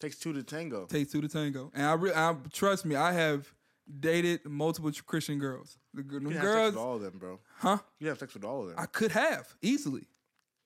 Takes 0.00 0.16
two 0.18 0.32
to 0.32 0.42
tango. 0.42 0.86
Takes 0.86 1.12
two 1.12 1.20
to 1.20 1.28
tango, 1.28 1.70
and 1.74 1.84
I, 1.86 1.92
re- 1.92 2.12
I 2.14 2.34
trust 2.52 2.86
me. 2.86 2.96
I 2.96 3.12
have 3.12 3.52
dated 3.98 4.40
multiple 4.46 4.90
Christian 5.06 5.38
girls. 5.38 5.76
The 5.92 6.02
You 6.02 6.20
can 6.20 6.30
have 6.32 6.42
sex 6.42 6.66
with 6.66 6.76
all 6.76 6.96
of 6.96 7.02
them, 7.02 7.18
bro. 7.18 7.38
huh? 7.58 7.78
You 7.98 8.08
have 8.08 8.18
sex 8.18 8.32
with 8.32 8.44
all 8.44 8.62
of 8.62 8.68
them. 8.68 8.76
I 8.78 8.86
could 8.86 9.12
have 9.12 9.54
easily, 9.60 10.06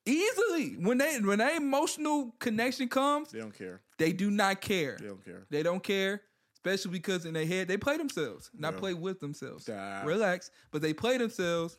easily. 0.07 0.75
When 0.79 0.99
they 0.99 1.19
when 1.19 1.39
that 1.39 1.57
emotional 1.57 2.33
connection 2.39 2.89
comes, 2.89 3.33
they 3.33 3.41
don't 3.41 3.57
care. 3.57 3.81
they 3.99 4.13
do 4.13 4.31
not 4.31 4.61
care. 4.61 4.99
They 5.01 5.07
don't 5.09 5.25
care. 5.25 5.47
They 5.51 5.63
don't 5.65 5.83
care, 5.83 6.23
especially 6.55 6.93
because 6.93 7.27
in 7.27 7.35
their 7.35 7.47
head 7.47 7.67
they 7.67 7.77
play 7.77 7.97
themselves, 7.97 8.53
not 8.57 8.75
Yeah. 8.75 8.79
play 8.81 8.95
with 8.95 9.19
themselves. 9.19 9.69
Relax, 10.05 10.53
but 10.71 10.81
they 10.81 10.93
play 10.95 11.19
themselves 11.19 11.77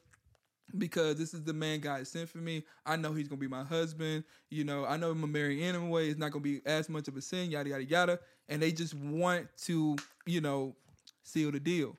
because 0.77 1.17
this 1.17 1.33
is 1.33 1.43
the 1.43 1.53
man 1.53 1.79
God 1.79 2.05
sent 2.07 2.29
for 2.29 2.39
me. 2.39 2.63
I 2.85 2.95
know 2.95 3.13
he's 3.13 3.27
gonna 3.27 3.39
be 3.39 3.47
my 3.47 3.63
husband. 3.63 4.23
You 4.49 4.63
know, 4.63 4.85
I 4.85 4.97
know 4.97 5.11
I'm 5.11 5.21
gonna 5.21 5.31
marry 5.31 5.63
anyway. 5.63 6.09
It's 6.09 6.19
not 6.19 6.31
gonna 6.31 6.43
be 6.43 6.61
as 6.65 6.89
much 6.89 7.07
of 7.07 7.15
a 7.17 7.21
sin. 7.21 7.51
Yada 7.51 7.69
yada 7.69 7.83
yada. 7.85 8.19
And 8.49 8.61
they 8.61 8.71
just 8.71 8.93
want 8.93 9.47
to, 9.63 9.95
you 10.25 10.41
know, 10.41 10.75
seal 11.23 11.51
the 11.51 11.59
deal. 11.59 11.97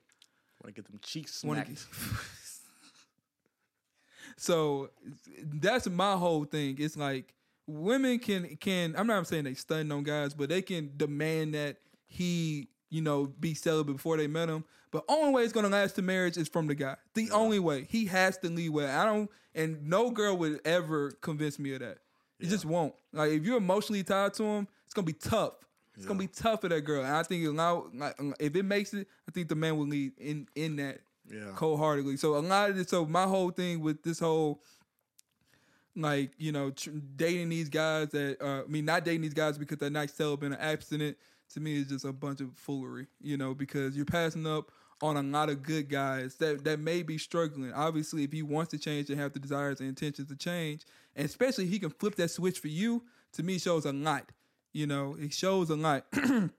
Want 0.63 0.75
to 0.75 0.81
get 0.81 0.85
them 0.85 0.99
cheeks 1.01 1.33
smacked. 1.35 1.69
get- 1.69 1.79
so 4.37 4.89
that's 5.43 5.87
my 5.89 6.15
whole 6.15 6.45
thing. 6.45 6.75
It's 6.79 6.97
like 6.97 7.33
women 7.67 8.19
can 8.19 8.55
can 8.57 8.95
I'm 8.97 9.07
not 9.07 9.27
saying 9.27 9.45
they 9.45 9.53
stun 9.53 9.91
on 9.91 10.03
guys, 10.03 10.33
but 10.33 10.49
they 10.49 10.61
can 10.61 10.91
demand 10.97 11.53
that 11.55 11.77
he, 12.07 12.69
you 12.89 13.01
know, 13.01 13.25
be 13.39 13.53
celibate 13.53 13.95
before 13.97 14.17
they 14.17 14.27
met 14.27 14.49
him. 14.49 14.63
But 14.91 15.03
only 15.09 15.33
way 15.33 15.43
it's 15.43 15.53
gonna 15.53 15.69
last 15.69 15.95
to 15.95 16.01
marriage 16.01 16.37
is 16.37 16.47
from 16.47 16.67
the 16.67 16.75
guy. 16.75 16.95
The 17.13 17.29
only 17.31 17.59
way. 17.59 17.85
He 17.89 18.05
has 18.05 18.37
to 18.39 18.49
lead 18.49 18.69
well. 18.69 18.99
I 18.99 19.05
don't 19.05 19.29
and 19.53 19.87
no 19.87 20.11
girl 20.11 20.37
would 20.37 20.61
ever 20.65 21.11
convince 21.21 21.57
me 21.59 21.73
of 21.73 21.79
that. 21.79 21.97
It 22.39 22.47
just 22.49 22.65
won't. 22.65 22.93
Like 23.11 23.31
if 23.31 23.43
you're 23.43 23.57
emotionally 23.57 24.03
tied 24.03 24.33
to 24.35 24.43
him, 24.43 24.67
it's 24.85 24.93
gonna 24.93 25.05
be 25.05 25.13
tough. 25.13 25.53
It's 25.95 26.05
gonna 26.05 26.19
be 26.19 26.27
tough 26.27 26.61
for 26.61 26.69
that 26.69 26.81
girl. 26.81 27.03
And 27.03 27.15
I 27.15 27.23
think 27.23 27.45
allow, 27.47 27.87
like, 27.93 28.15
if 28.39 28.55
it 28.55 28.63
makes 28.63 28.93
it, 28.93 29.07
I 29.27 29.31
think 29.31 29.47
the 29.49 29.55
man 29.55 29.77
will 29.77 29.87
lead 29.87 30.13
in 30.19 30.47
in 30.55 30.75
that 30.75 30.99
Yeah. 31.29 31.51
cold 31.55 31.79
heartedly. 31.79 32.15
So 32.17 32.37
a 32.37 32.39
lot 32.39 32.69
of 32.69 32.75
this, 32.77 32.87
so 32.89 33.05
my 33.05 33.23
whole 33.23 33.49
thing 33.49 33.81
with 33.81 34.03
this 34.03 34.19
whole, 34.19 34.61
like 35.95 36.31
you 36.37 36.51
know, 36.51 36.69
tr- 36.71 36.91
dating 37.15 37.49
these 37.49 37.69
guys 37.69 38.09
that, 38.09 38.37
uh, 38.41 38.63
I 38.63 38.67
mean, 38.67 38.85
not 38.85 39.03
dating 39.03 39.21
these 39.21 39.33
guys 39.33 39.57
because 39.57 39.79
they're 39.79 39.89
not 39.89 40.09
celibate 40.09 40.51
or 40.53 40.57
abstinent. 40.61 41.17
To 41.53 41.61
me, 41.61 41.77
is 41.77 41.87
just 41.87 42.03
a 42.05 42.11
bunch 42.11 42.41
of 42.41 42.49
foolery. 42.55 43.07
You 43.21 43.37
know, 43.37 43.53
because 43.53 43.95
you're 43.95 44.05
passing 44.05 44.45
up 44.45 44.69
on 45.01 45.17
a 45.17 45.21
lot 45.21 45.49
of 45.49 45.61
good 45.61 45.89
guys 45.89 46.35
that 46.35 46.63
that 46.63 46.79
may 46.79 47.03
be 47.03 47.17
struggling. 47.17 47.71
Obviously, 47.73 48.23
if 48.23 48.31
he 48.31 48.41
wants 48.41 48.71
to 48.71 48.77
change 48.77 49.09
and 49.09 49.19
have 49.19 49.33
the 49.33 49.39
desires 49.39 49.79
and 49.79 49.89
intentions 49.89 50.29
to 50.29 50.35
change, 50.35 50.85
and 51.15 51.25
especially 51.25 51.67
he 51.67 51.79
can 51.79 51.89
flip 51.89 52.15
that 52.15 52.29
switch 52.29 52.59
for 52.59 52.67
you. 52.67 53.03
To 53.33 53.43
me, 53.43 53.59
shows 53.59 53.85
a 53.85 53.93
lot. 53.93 54.31
You 54.73 54.87
know, 54.87 55.15
it 55.19 55.33
shows 55.33 55.69
a 55.69 55.75
lot 55.75 56.05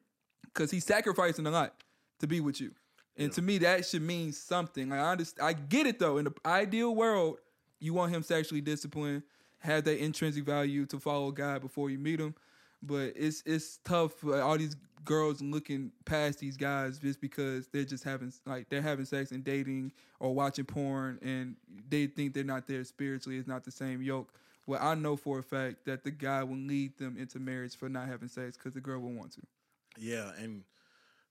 because 0.45 0.70
he's 0.70 0.84
sacrificing 0.84 1.47
a 1.47 1.51
lot 1.51 1.74
to 2.20 2.26
be 2.26 2.41
with 2.41 2.61
you. 2.61 2.72
And 3.16 3.32
to 3.32 3.43
me, 3.43 3.59
that 3.59 3.84
should 3.84 4.03
mean 4.03 4.32
something. 4.32 4.89
Like, 4.89 5.01
I 5.01 5.11
understand, 5.11 5.47
I 5.47 5.53
get 5.53 5.86
it 5.86 5.99
though. 5.99 6.18
In 6.18 6.26
the 6.26 6.34
ideal 6.47 6.95
world, 6.95 7.39
you 7.80 7.95
want 7.95 8.12
him 8.12 8.22
sexually 8.22 8.61
disciplined, 8.61 9.22
have 9.59 9.84
that 9.84 10.03
intrinsic 10.03 10.45
value 10.45 10.86
to 10.86 11.01
follow 11.01 11.32
God 11.32 11.61
before 11.61 11.91
you 11.91 11.99
meet 11.99 12.20
him. 12.20 12.34
But 12.83 13.12
it's 13.16 13.43
it's 13.45 13.79
tough 13.85 14.12
for 14.14 14.41
all 14.41 14.57
these 14.57 14.76
girls 15.05 15.41
looking 15.41 15.91
past 16.05 16.39
these 16.39 16.57
guys 16.57 16.99
just 16.99 17.20
because 17.20 17.66
they're 17.68 17.85
just 17.85 18.05
having 18.05 18.33
like 18.47 18.68
they're 18.68 18.83
having 18.83 19.05
sex 19.05 19.33
and 19.33 19.43
dating 19.43 19.93
or 20.20 20.35
watching 20.35 20.64
porn 20.64 21.18
and 21.22 21.57
they 21.89 22.07
think 22.07 22.35
they're 22.35 22.45
not 22.45 22.66
there 22.66 22.85
spiritually. 22.85 23.39
It's 23.39 23.49
not 23.49 23.64
the 23.64 23.70
same 23.70 24.03
yoke. 24.03 24.33
Well, 24.66 24.81
I 24.83 24.95
know 24.95 25.16
for 25.16 25.39
a 25.39 25.43
fact 25.43 25.87
that 25.87 26.05
the 26.05 26.11
guy 26.11 26.45
will 26.45 26.59
lead 26.59 26.99
them 26.99 27.16
into 27.18 27.39
marriage 27.39 27.74
for 27.74 27.89
not 27.89 28.07
having 28.07 28.29
sex 28.29 28.57
because 28.57 28.74
the 28.74 28.81
girl 28.81 29.01
will 29.01 29.12
want 29.12 29.33
to. 29.33 29.41
Yeah, 29.99 30.31
and 30.39 30.62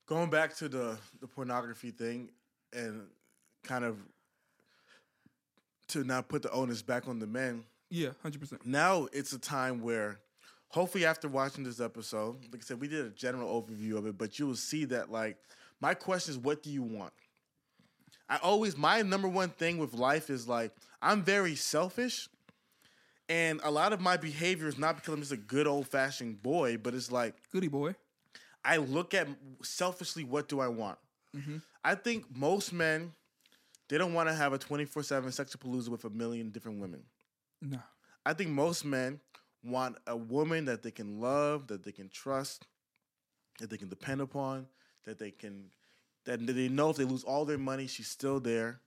going 0.08 0.30
back 0.30 0.56
to 0.58 0.68
the 0.68 0.98
the 1.22 1.28
pornography 1.28 1.91
thing 1.91 2.30
and 2.74 3.08
kind 3.64 3.86
of 3.86 3.98
to 5.89 6.04
now 6.04 6.22
put 6.22 6.41
the 6.41 6.52
onus 6.52 6.82
back 6.82 7.08
on 7.08 7.20
the 7.20 7.28
men. 7.28 7.64
Yeah, 7.89 8.10
hundred 8.22 8.41
percent. 8.41 8.66
Now 8.66 9.08
it's 9.14 9.34
a 9.34 9.39
time 9.39 9.82
where 9.82 10.20
hopefully 10.70 11.05
after 11.05 11.28
watching 11.28 11.63
this 11.63 11.80
episode, 11.80 12.36
like 12.51 12.61
I 12.61 12.65
said, 12.65 12.82
we 12.82 12.88
did 12.88 13.05
a 13.05 13.09
general 13.09 13.61
overview 13.61 13.97
of 13.97 14.05
it, 14.05 14.18
but 14.18 14.39
you 14.39 14.47
will 14.47 14.55
see 14.55 14.86
that 14.86 15.11
like 15.11 15.38
my 15.80 15.93
question 15.93 16.34
is 16.34 16.38
what 16.38 16.63
do 16.63 16.70
you 16.70 16.84
want? 16.84 17.13
I 18.30 18.38
always 18.38 18.78
my 18.78 19.01
number 19.01 19.28
one 19.28 19.49
thing 19.49 19.78
with 19.78 19.93
life 19.93 20.30
is 20.30 20.47
like 20.47 20.72
I'm 21.01 21.24
very 21.24 21.55
selfish. 21.55 22.28
And 23.30 23.59
a 23.63 23.72
lot 23.72 23.91
of 23.91 23.99
my 23.99 24.15
behavior 24.15 24.68
is 24.68 24.78
not 24.78 24.95
because 24.95 25.13
I'm 25.13 25.20
just 25.20 25.34
a 25.34 25.38
good 25.38 25.68
old 25.68 25.88
fashioned 25.88 26.41
boy, 26.41 26.78
but 26.78 26.93
it's 26.93 27.11
like 27.11 27.36
Goody 27.51 27.68
boy. 27.68 27.95
I 28.63 28.78
look 28.78 29.13
at 29.13 29.28
selfishly 29.63 30.24
what 30.24 30.47
do 30.47 30.59
I 30.59 30.68
want. 30.68 30.97
Mm-hmm. 31.36 31.57
I 31.84 31.95
think 31.95 32.26
most 32.34 32.72
men 32.74 33.13
they 33.89 33.97
don't 33.97 34.13
want 34.13 34.28
to 34.30 34.36
have 34.36 34.53
a 34.53 34.57
twenty 34.57 34.86
four 34.86 35.03
seven 35.03 35.30
sexapalooza 35.30 35.89
with 35.89 36.03
a 36.05 36.09
million 36.09 36.49
different 36.49 36.80
women. 36.80 37.03
No. 37.61 37.80
I 38.26 38.34
think 38.34 38.49
most 38.49 38.84
men 38.84 39.20
want 39.68 39.97
a 40.07 40.15
woman 40.15 40.65
that 40.65 40.84
they 40.84 40.91
can 40.91 41.20
love, 41.20 41.68
that 41.68 41.84
they 41.84 41.91
can 41.91 42.09
trust, 42.09 42.65
that 43.59 43.70
they 43.70 43.78
can 43.78 43.89
depend 43.89 44.22
upon, 44.22 44.68
that 45.05 45.20
they 45.20 45.32
can 45.32 45.65
that 46.26 46.45
they 46.45 46.68
know 46.68 46.89
if 46.89 46.97
they 46.97 47.05
lose 47.05 47.24
all 47.24 47.45
their 47.45 47.57
money, 47.57 47.88
she's 47.88 48.07
still 48.09 48.39
there. 48.39 48.82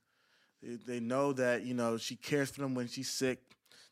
They, 0.63 0.77
they 0.87 1.01
know 1.01 1.33
that 1.33 1.63
you 1.65 1.75
know 1.75 1.97
she 1.97 2.17
cares 2.17 2.51
for 2.51 2.61
them 2.61 2.75
when 2.75 2.87
she's 2.87 3.11
sick. 3.11 3.39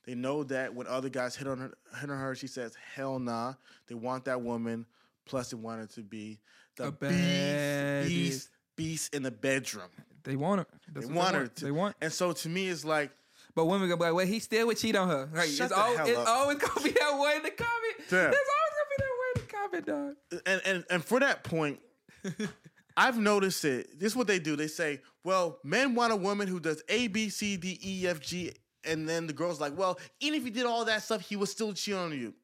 They 0.05 0.15
know 0.15 0.45
that 0.45 0.75
when 0.75 0.87
other 0.87 1.09
guys 1.09 1.37
hit 1.37 1.47
on 1.47 1.59
her, 1.59 1.73
hit 2.01 2.11
on 2.11 2.19
her, 2.19 2.35
she 2.35 2.47
says, 2.47 2.75
"Hell 2.95 3.19
nah." 3.19 3.55
They 3.87 3.95
want 3.95 4.27
that 4.27 4.41
woman. 4.41 4.87
Plus, 5.27 5.51
they 5.51 5.57
want 5.57 5.81
her 5.81 5.87
to 5.87 6.03
be 6.03 6.41
the 6.77 6.91
beast, 6.93 8.09
beast, 8.09 8.49
beast 8.77 9.15
in 9.15 9.23
the 9.23 9.31
bedroom. 9.31 9.89
They 10.25 10.37
want 10.37 10.61
her. 10.61 10.67
That's 10.93 11.07
They 11.07 11.13
what 11.13 11.23
want 11.25 11.35
her. 11.37 11.47
To, 11.49 11.65
They 11.65 11.71
want. 11.71 11.97
And 12.01 12.13
so, 12.13 12.33
to 12.33 12.49
me, 12.49 12.69
it's 12.69 12.85
like 12.85 13.11
But 13.55 13.65
women 13.67 13.89
gonna 13.89 13.97
be 13.99 14.05
like, 14.05 14.15
well, 14.15 14.27
he 14.27 14.39
still 14.39 14.67
would 14.69 14.77
cheat 14.79 14.95
on 14.97 15.09
her. 15.09 15.29
Like, 15.33 15.49
Shut 15.49 15.67
it's, 15.67 15.75
the 15.75 15.79
always, 15.81 15.99
hell 15.99 16.09
it's 16.09 16.19
up. 16.19 16.29
always 16.29 16.59
gonna 16.59 16.81
be 16.83 16.91
that 16.91 17.19
way 17.19 17.37
in 17.37 17.43
the 17.43 17.51
comment. 17.51 17.97
Damn. 18.09 18.31
There's 18.31 18.51
always 18.57 18.75
gonna 18.77 18.91
be 18.91 18.97
that 18.99 19.15
way 19.21 19.29
in 19.35 19.41
the 19.43 19.53
comment, 19.53 19.87
dog. 19.87 20.43
and 20.47 20.63
and 20.65 20.85
and 20.91 21.05
for 21.05 21.21
that 21.21 21.45
point, 21.45 21.81
I've 22.97 23.19
noticed 23.19 23.65
it. 23.65 23.99
This 23.99 24.13
is 24.13 24.17
what 24.17 24.27
they 24.27 24.39
do. 24.39 24.57
They 24.57 24.67
say, 24.69 25.01
"Well, 25.25 25.59
men 25.65 25.95
want 25.95 26.13
a 26.13 26.17
woman 26.17 26.49
who 26.49 26.61
does 26.61 26.83
A, 26.89 27.09
B, 27.09 27.29
C, 27.29 27.57
D, 27.57 27.79
E, 27.85 28.07
F, 28.07 28.21
G," 28.21 28.53
and 28.85 29.09
then 29.09 29.27
the 29.27 29.33
girl's 29.33 29.61
like, 29.61 29.77
"Well, 29.77 29.99
even 30.21 30.39
if 30.41 30.45
he 30.45 30.51
did 30.51 30.67
all 30.67 30.85
that 30.85 31.03
stuff, 31.03 31.21
he 31.23 31.37
would 31.37 31.49
still 31.49 31.73
cheat 31.73 31.95
on 31.95 32.13
you." 32.13 32.35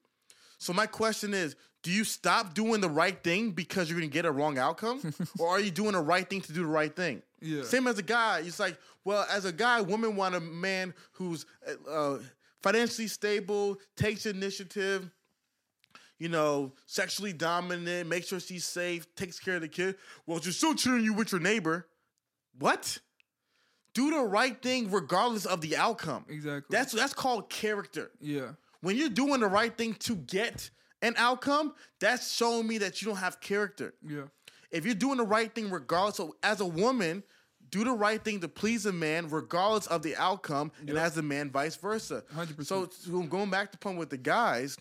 So 0.57 0.71
my 0.73 0.85
question 0.87 1.33
is, 1.33 1.55
do 1.83 1.91
you 1.91 2.03
stop 2.03 2.53
doing 2.53 2.81
the 2.81 2.89
right 2.89 3.21
thing 3.23 3.51
because 3.51 3.89
you're 3.89 3.99
gonna 3.99 4.09
get 4.09 4.25
a 4.25 4.31
wrong 4.31 4.57
outcome, 4.57 5.01
or 5.39 5.49
are 5.49 5.59
you 5.59 5.71
doing 5.71 5.91
the 5.91 5.99
right 5.99 6.27
thing 6.29 6.41
to 6.41 6.53
do 6.53 6.61
the 6.61 6.67
right 6.67 6.95
thing? 6.95 7.21
Yeah. 7.41 7.63
Same 7.63 7.85
as 7.87 7.99
a 7.99 8.03
guy, 8.03 8.39
it's 8.45 8.59
like, 8.59 8.77
well, 9.05 9.25
as 9.31 9.45
a 9.45 9.51
guy, 9.53 9.79
women 9.81 10.15
want 10.15 10.35
a 10.35 10.39
man 10.41 10.93
who's 11.13 11.45
uh, 11.89 12.17
financially 12.61 13.07
stable, 13.07 13.77
takes 13.95 14.25
initiative, 14.25 15.09
you 16.17 16.27
know, 16.29 16.73
sexually 16.87 17.31
dominant, 17.31 18.09
makes 18.09 18.27
sure 18.27 18.39
she's 18.39 18.65
safe, 18.65 19.13
takes 19.15 19.39
care 19.39 19.55
of 19.55 19.61
the 19.61 19.67
kid. 19.67 19.95
Well, 20.25 20.41
she's 20.41 20.57
still 20.57 20.73
cheating 20.73 21.03
you 21.03 21.13
with 21.13 21.31
your 21.31 21.41
neighbor. 21.41 21.87
What? 22.57 22.97
Do 23.93 24.11
the 24.11 24.23
right 24.23 24.61
thing 24.61 24.91
regardless 24.91 25.45
of 25.45 25.61
the 25.61 25.77
outcome. 25.77 26.25
Exactly. 26.27 26.75
That's 26.75 26.91
that's 26.91 27.13
called 27.13 27.49
character. 27.49 28.11
yeah. 28.19 28.49
When 28.81 28.97
you're 28.97 29.09
doing 29.09 29.39
the 29.39 29.47
right 29.47 29.75
thing 29.75 29.95
to 30.01 30.15
get 30.15 30.69
an 31.01 31.15
outcome, 31.17 31.73
that's 31.99 32.31
showing 32.31 32.67
me 32.67 32.77
that 32.79 33.01
you 33.01 33.07
don't 33.07 33.17
have 33.17 33.39
character. 33.39 33.95
Yeah. 34.07 34.25
If 34.69 34.85
you're 34.85 34.93
doing 34.93 35.17
the 35.17 35.25
right 35.25 35.53
thing 35.53 35.71
regardless, 35.71 36.17
so 36.17 36.35
as 36.43 36.59
a 36.61 36.65
woman, 36.67 37.23
do 37.75 37.83
the 37.83 37.91
right 37.91 38.23
thing 38.23 38.39
to 38.39 38.47
please 38.47 38.85
a 38.85 38.93
man 38.93 39.27
regardless 39.27 39.85
of 39.87 40.01
the 40.01 40.15
outcome, 40.15 40.71
and 40.79 40.97
as 40.97 41.17
a 41.17 41.21
man, 41.21 41.51
vice 41.51 41.75
versa. 41.75 42.23
100%. 42.33 42.65
So, 42.65 42.87
so 42.89 43.21
going 43.23 43.49
back 43.49 43.71
to 43.73 43.77
point 43.77 43.97
with 43.97 44.09
the 44.09 44.17
guys, 44.17 44.77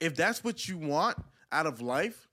if 0.00 0.16
that's 0.16 0.42
what 0.42 0.68
you 0.68 0.76
want 0.76 1.16
out 1.52 1.66
of 1.66 1.80
life, 1.80 2.26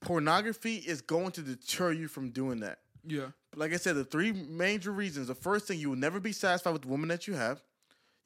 pornography 0.00 0.76
is 0.76 1.00
going 1.00 1.30
to 1.32 1.40
deter 1.40 1.92
you 1.92 2.06
from 2.06 2.30
doing 2.30 2.60
that. 2.60 2.80
Yeah. 3.06 3.28
Like 3.54 3.72
I 3.72 3.76
said, 3.76 3.96
the 3.96 4.04
three 4.04 4.32
major 4.32 4.90
reasons. 4.92 5.28
The 5.28 5.34
first 5.34 5.66
thing, 5.66 5.80
you 5.80 5.88
will 5.88 5.96
never 5.96 6.20
be 6.20 6.32
satisfied 6.32 6.72
with 6.72 6.82
the 6.82 6.88
woman 6.88 7.08
that 7.08 7.26
you 7.26 7.34
have. 7.34 7.62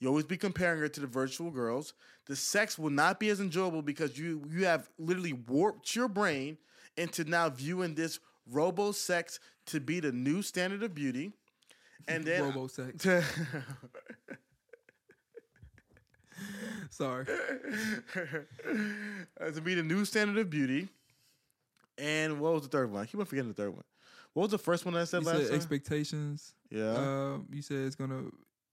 You 0.00 0.08
always 0.08 0.24
be 0.24 0.36
comparing 0.36 0.80
her 0.80 0.88
to 0.88 1.00
the 1.00 1.06
virtual 1.06 1.50
girls. 1.50 1.92
The 2.26 2.34
sex 2.34 2.76
will 2.76 2.90
not 2.90 3.20
be 3.20 3.28
as 3.28 3.38
enjoyable 3.38 3.82
because 3.82 4.18
you 4.18 4.42
you 4.50 4.64
have 4.64 4.88
literally 4.98 5.34
warped 5.34 5.94
your 5.94 6.08
brain 6.08 6.56
into 6.96 7.22
now 7.24 7.50
viewing 7.50 7.94
this 7.94 8.18
robo 8.50 8.92
sex 8.92 9.38
to 9.66 9.80
be 9.80 10.00
the 10.00 10.12
new 10.12 10.42
standard 10.42 10.82
of 10.82 10.94
beauty. 10.94 11.32
And 12.08 12.24
then 12.24 12.42
Robo 12.44 12.66
sex. 12.66 13.06
Sorry. 16.90 17.26
uh, 19.40 19.50
to 19.50 19.60
be 19.60 19.74
the 19.74 19.82
new 19.82 20.04
standard 20.04 20.38
of 20.38 20.50
beauty. 20.50 20.88
And 21.98 22.40
what 22.40 22.54
was 22.54 22.62
the 22.62 22.68
third 22.68 22.90
one? 22.90 23.02
I 23.02 23.06
keep 23.06 23.20
on 23.20 23.26
forgetting 23.26 23.48
the 23.50 23.54
third 23.54 23.74
one. 23.74 23.84
What 24.32 24.44
was 24.44 24.50
the 24.52 24.58
first 24.58 24.84
one 24.86 24.96
I 24.96 25.04
said 25.04 25.22
You 25.22 25.28
last 25.28 25.38
said 25.38 25.46
time? 25.48 25.56
expectations. 25.56 26.54
yeah, 26.70 26.92
Um, 26.96 27.46
you 27.52 27.62
said 27.62 27.78
it's 27.78 27.96
gonna, 27.96 28.22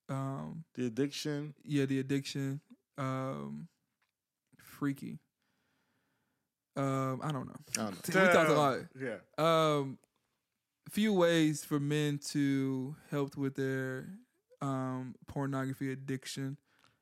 um, 0.09 0.63
the 0.75 0.85
addiction. 0.87 1.53
yeah, 1.63 1.85
the 1.85 1.99
addiction, 1.99 2.61
um, 2.97 3.67
freaky. 4.57 5.19
Um, 6.77 7.21
I 7.23 7.31
don't 7.31 7.47
know. 7.47 7.55
I 7.79 7.83
don't 7.85 8.07
We 8.07 8.13
talked 8.13 8.49
a 8.49 8.53
lot. 8.53 8.79
Yeah. 8.99 9.17
Um, 9.37 9.97
few 10.89 11.13
ways 11.13 11.65
for 11.65 11.79
men 11.79 12.19
to 12.29 12.95
help 13.11 13.35
with 13.35 13.55
their 13.55 14.07
um 14.61 15.15
pornography 15.27 15.91
addiction. 15.91 16.57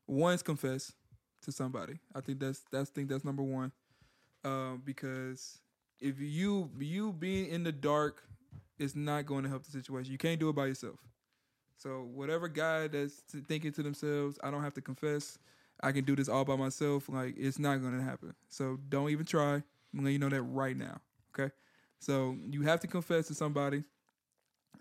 One 0.07 0.33
is 0.33 0.43
confess 0.43 0.93
to 1.43 1.51
somebody. 1.51 1.99
I 2.13 2.21
think 2.21 2.39
that's 2.39 2.61
that's 2.71 2.89
think 2.89 3.09
that's 3.09 3.25
number 3.25 3.43
one. 3.43 3.71
Um, 4.43 4.81
because 4.85 5.59
if 5.99 6.19
you 6.19 6.69
you 6.79 7.13
being 7.13 7.49
in 7.49 7.63
the 7.63 7.71
dark 7.71 8.23
is 8.79 8.95
not 8.95 9.25
going 9.25 9.43
to 9.43 9.49
help 9.49 9.63
the 9.63 9.71
situation. 9.71 10.11
You 10.11 10.17
can't 10.17 10.39
do 10.39 10.49
it 10.49 10.55
by 10.55 10.67
yourself. 10.67 10.99
So 11.77 12.07
whatever 12.13 12.47
guy 12.47 12.87
that's 12.87 13.21
thinking 13.47 13.71
to 13.73 13.83
themselves, 13.83 14.39
I 14.43 14.51
don't 14.51 14.63
have 14.63 14.73
to 14.75 14.81
confess. 14.81 15.37
I 15.81 15.91
can 15.91 16.05
do 16.05 16.15
this 16.15 16.29
all 16.29 16.45
by 16.45 16.55
myself. 16.55 17.09
Like 17.09 17.35
it's 17.37 17.59
not 17.59 17.81
to 17.81 18.01
happen. 18.01 18.33
So 18.49 18.79
don't 18.89 19.09
even 19.09 19.25
try. 19.25 19.55
I'm 19.55 19.63
letting 19.95 20.13
you 20.13 20.19
know 20.19 20.29
that 20.29 20.41
right 20.41 20.75
now. 20.75 20.99
Okay. 21.33 21.53
So 21.99 22.37
you 22.49 22.61
have 22.63 22.79
to 22.81 22.87
confess 22.87 23.27
to 23.27 23.33
somebody. 23.33 23.83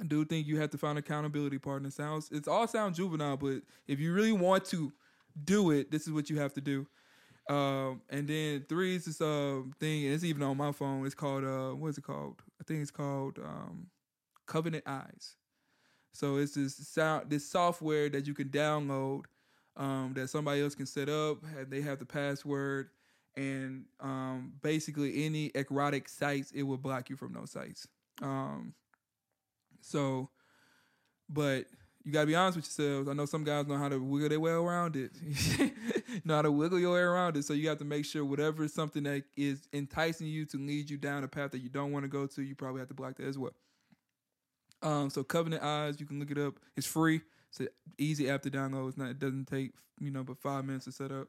I 0.01 0.05
do 0.05 0.25
think 0.25 0.47
you 0.47 0.59
have 0.61 0.71
to 0.71 0.79
find 0.79 0.99
accountability 0.99 1.59
partner. 1.59 1.91
Sounds 1.91 2.31
it's 2.33 2.49
all 2.49 2.67
sound 2.67 2.95
juvenile, 2.95 3.37
but 3.37 3.63
if 3.87 4.01
you 4.01 4.13
really 4.13 4.33
want 4.33 4.65
to 4.67 4.93
do 5.45 5.71
it, 5.71 5.91
this 5.91 6.07
is 6.07 6.13
what 6.13 6.31
you 6.31 6.39
have 6.39 6.53
to 6.55 6.61
do. 6.61 6.87
Um, 7.49 8.01
and 8.09 8.27
then 8.27 8.65
three 8.69 8.97
is 8.97 9.05
this 9.05 9.21
uh, 9.21 9.61
thing, 9.79 10.05
and 10.07 10.15
it's 10.15 10.25
even 10.25 10.43
on 10.43 10.57
my 10.57 10.73
phone. 10.73 11.05
It's 11.05 11.15
called 11.15 11.45
uh, 11.45 11.71
what 11.71 11.89
is 11.89 11.99
it 11.99 12.05
called? 12.05 12.43
I 12.61 12.65
think 12.65 12.81
it's 12.81 12.91
called 12.91 13.39
um, 13.39 13.89
Covenant 14.47 14.85
Eyes. 14.87 15.37
So 16.13 16.37
it's 16.37 16.55
this 16.55 16.77
sound, 16.89 17.29
this 17.29 17.49
software 17.49 18.09
that 18.09 18.27
you 18.27 18.35
can 18.35 18.49
download 18.49 19.25
um, 19.77 20.13
that 20.15 20.29
somebody 20.29 20.63
else 20.63 20.75
can 20.75 20.87
set 20.87 21.09
up. 21.09 21.39
They 21.69 21.81
have 21.81 21.99
the 21.99 22.07
password, 22.07 22.91
and 23.37 23.85
um, 24.01 24.53
basically 24.63 25.25
any 25.25 25.51
erotic 25.55 26.09
sites, 26.09 26.53
it 26.53 26.63
will 26.63 26.79
block 26.79 27.11
you 27.11 27.17
from 27.17 27.33
those 27.33 27.51
sites. 27.51 27.87
Um, 28.23 28.75
so, 29.81 30.31
but 31.29 31.67
you 32.05 32.13
gotta 32.13 32.27
be 32.27 32.35
honest 32.35 32.57
with 32.57 32.67
yourselves. 32.67 33.09
I 33.09 33.15
know 33.15 33.25
some 33.25 33.45
guys 33.45 33.67
know 33.67 33.79
how 33.79 33.89
to 33.89 33.99
wiggle 33.99 34.29
their 34.29 34.41
way 34.41 34.53
around 34.53 34.95
it. 34.95 35.13
know 36.25 36.37
how 36.37 36.43
to 36.43 36.53
wiggle 36.53 36.79
your 36.79 36.95
way 36.95 37.01
around 37.01 37.37
it. 37.37 37.45
So 37.45 37.55
you 37.55 37.69
have 37.71 37.79
to 37.79 37.85
make 37.85 38.05
sure 38.05 38.25
whatever 38.25 38.63
is 38.63 38.75
something 38.75 39.03
that 39.05 39.25
is 39.37 39.67
enticing 39.73 40.27
you 40.27 40.45
to 40.47 40.59
lead 40.59 40.91
you 40.91 40.99
down 40.99 41.25
a 41.25 41.29
path 41.29 41.53
that 41.53 41.61
you 41.61 41.71
don't 41.71 41.93
want 41.93 42.05
to 42.05 42.09
go 42.09 42.27
to, 42.27 42.43
you 42.43 42.55
probably 42.55 42.81
have 42.81 42.89
to 42.89 42.95
block 42.95 43.17
that 43.17 43.27
as 43.27 43.39
well. 43.39 43.55
Um, 44.83 45.09
so 45.09 45.25
Covenant 45.25 45.63
Eyes, 45.63 45.99
you 45.99 46.05
can 46.05 46.21
look 46.21 46.31
it 46.31 46.37
up. 46.37 46.55
It's 46.77 46.87
free. 46.87 47.23
It's 47.55 47.61
an 47.61 47.69
easy 47.99 48.29
app 48.31 48.43
to 48.43 48.51
download. 48.51 48.89
It's 48.89 48.99
not. 48.99 49.11
It 49.11 49.19
doesn't 49.19 49.47
take 49.47 49.73
you 50.01 50.11
know 50.11 50.25
but 50.25 50.39
five 50.39 50.65
minutes 50.65 50.87
to 50.87 50.93
set 50.93 51.13
up. 51.13 51.29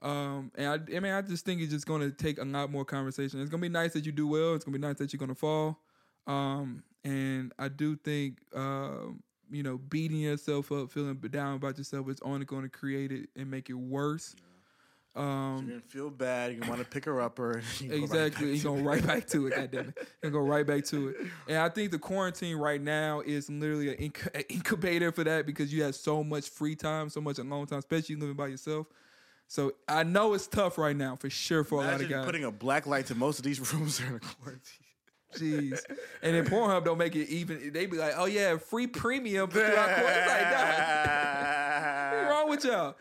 Um, 0.00 0.50
and 0.56 0.66
I, 0.66 0.96
I 0.96 1.00
mean, 1.00 1.12
I 1.12 1.22
just 1.22 1.44
think 1.44 1.60
it's 1.60 1.70
just 1.70 1.86
going 1.86 2.00
to 2.00 2.10
take 2.10 2.40
a 2.40 2.44
lot 2.44 2.70
more 2.72 2.84
conversation. 2.84 3.40
It's 3.40 3.50
going 3.50 3.60
to 3.60 3.68
be 3.68 3.72
nice 3.72 3.92
that 3.92 4.04
you 4.04 4.12
do 4.12 4.26
well. 4.26 4.54
It's 4.54 4.64
going 4.64 4.72
to 4.72 4.78
be 4.78 4.86
nice 4.86 4.96
that 4.96 5.12
you're 5.12 5.18
going 5.18 5.28
to 5.28 5.34
fall. 5.34 5.78
Um, 6.26 6.82
and 7.04 7.52
I 7.58 7.68
do 7.68 7.94
think, 7.94 8.38
um, 8.54 9.22
you 9.50 9.62
know, 9.62 9.78
beating 9.78 10.18
yourself 10.18 10.72
up, 10.72 10.90
feeling 10.90 11.14
down 11.14 11.54
about 11.54 11.78
yourself 11.78 12.08
is 12.08 12.18
only 12.22 12.44
going 12.44 12.62
to 12.62 12.68
create 12.68 13.12
it 13.12 13.28
and 13.36 13.48
make 13.48 13.70
it 13.70 13.74
worse. 13.74 14.34
Um, 15.14 15.64
You're 15.66 15.78
gonna 15.78 15.80
feel 15.88 16.10
bad. 16.10 16.54
You 16.54 16.60
want 16.68 16.80
to 16.80 16.86
pick 16.86 17.04
her 17.04 17.20
up, 17.20 17.38
or 17.38 17.62
Exactly. 17.82 18.52
He's 18.52 18.62
going 18.64 18.82
right 18.82 19.06
back 19.06 19.26
to 19.28 19.46
it. 19.48 19.54
God 19.54 19.70
damn 19.70 19.88
it. 19.88 20.08
To 20.22 20.30
go 20.30 20.38
right 20.38 20.66
back 20.66 20.84
to 20.86 21.08
it. 21.08 21.16
And 21.48 21.58
I 21.58 21.68
think 21.68 21.90
the 21.90 21.98
quarantine 21.98 22.56
right 22.56 22.80
now 22.80 23.20
is 23.20 23.50
literally 23.50 23.90
an, 23.90 23.96
inc- 24.10 24.34
an 24.34 24.42
incubator 24.48 25.12
for 25.12 25.22
that 25.24 25.44
because 25.44 25.72
you 25.72 25.82
have 25.82 25.94
so 25.94 26.24
much 26.24 26.48
free 26.48 26.74
time, 26.74 27.10
so 27.10 27.20
much 27.20 27.38
alone 27.38 27.66
time, 27.66 27.80
especially 27.80 28.16
living 28.16 28.36
by 28.36 28.46
yourself. 28.46 28.86
So 29.48 29.72
I 29.86 30.02
know 30.02 30.32
it's 30.32 30.46
tough 30.46 30.78
right 30.78 30.96
now 30.96 31.16
for 31.16 31.28
sure 31.28 31.62
for 31.62 31.74
a 31.74 31.84
lot 31.84 31.94
of 31.94 32.00
Imagine 32.00 32.16
guys. 32.18 32.24
putting 32.24 32.44
a 32.44 32.50
black 32.50 32.86
light 32.86 33.04
to 33.08 33.14
most 33.14 33.38
of 33.38 33.44
these 33.44 33.60
rooms 33.74 33.98
during 33.98 34.14
the 34.14 34.20
quarantine. 34.20 34.60
Jeez. 35.36 35.80
And 36.22 36.34
then 36.34 36.44
Pornhub 36.46 36.84
don't 36.86 36.98
make 36.98 37.16
it 37.16 37.28
even. 37.28 37.70
They 37.72 37.84
be 37.86 37.96
like, 37.98 38.14
oh 38.16 38.24
yeah, 38.26 38.56
free 38.58 38.86
premium 38.86 39.50
throughout 39.50 39.88
quarantine. 39.88 40.22
It's 40.22 40.28
like, 40.28 40.50
nah. 40.52 41.51
With 42.52 42.64
y'all? 42.66 42.94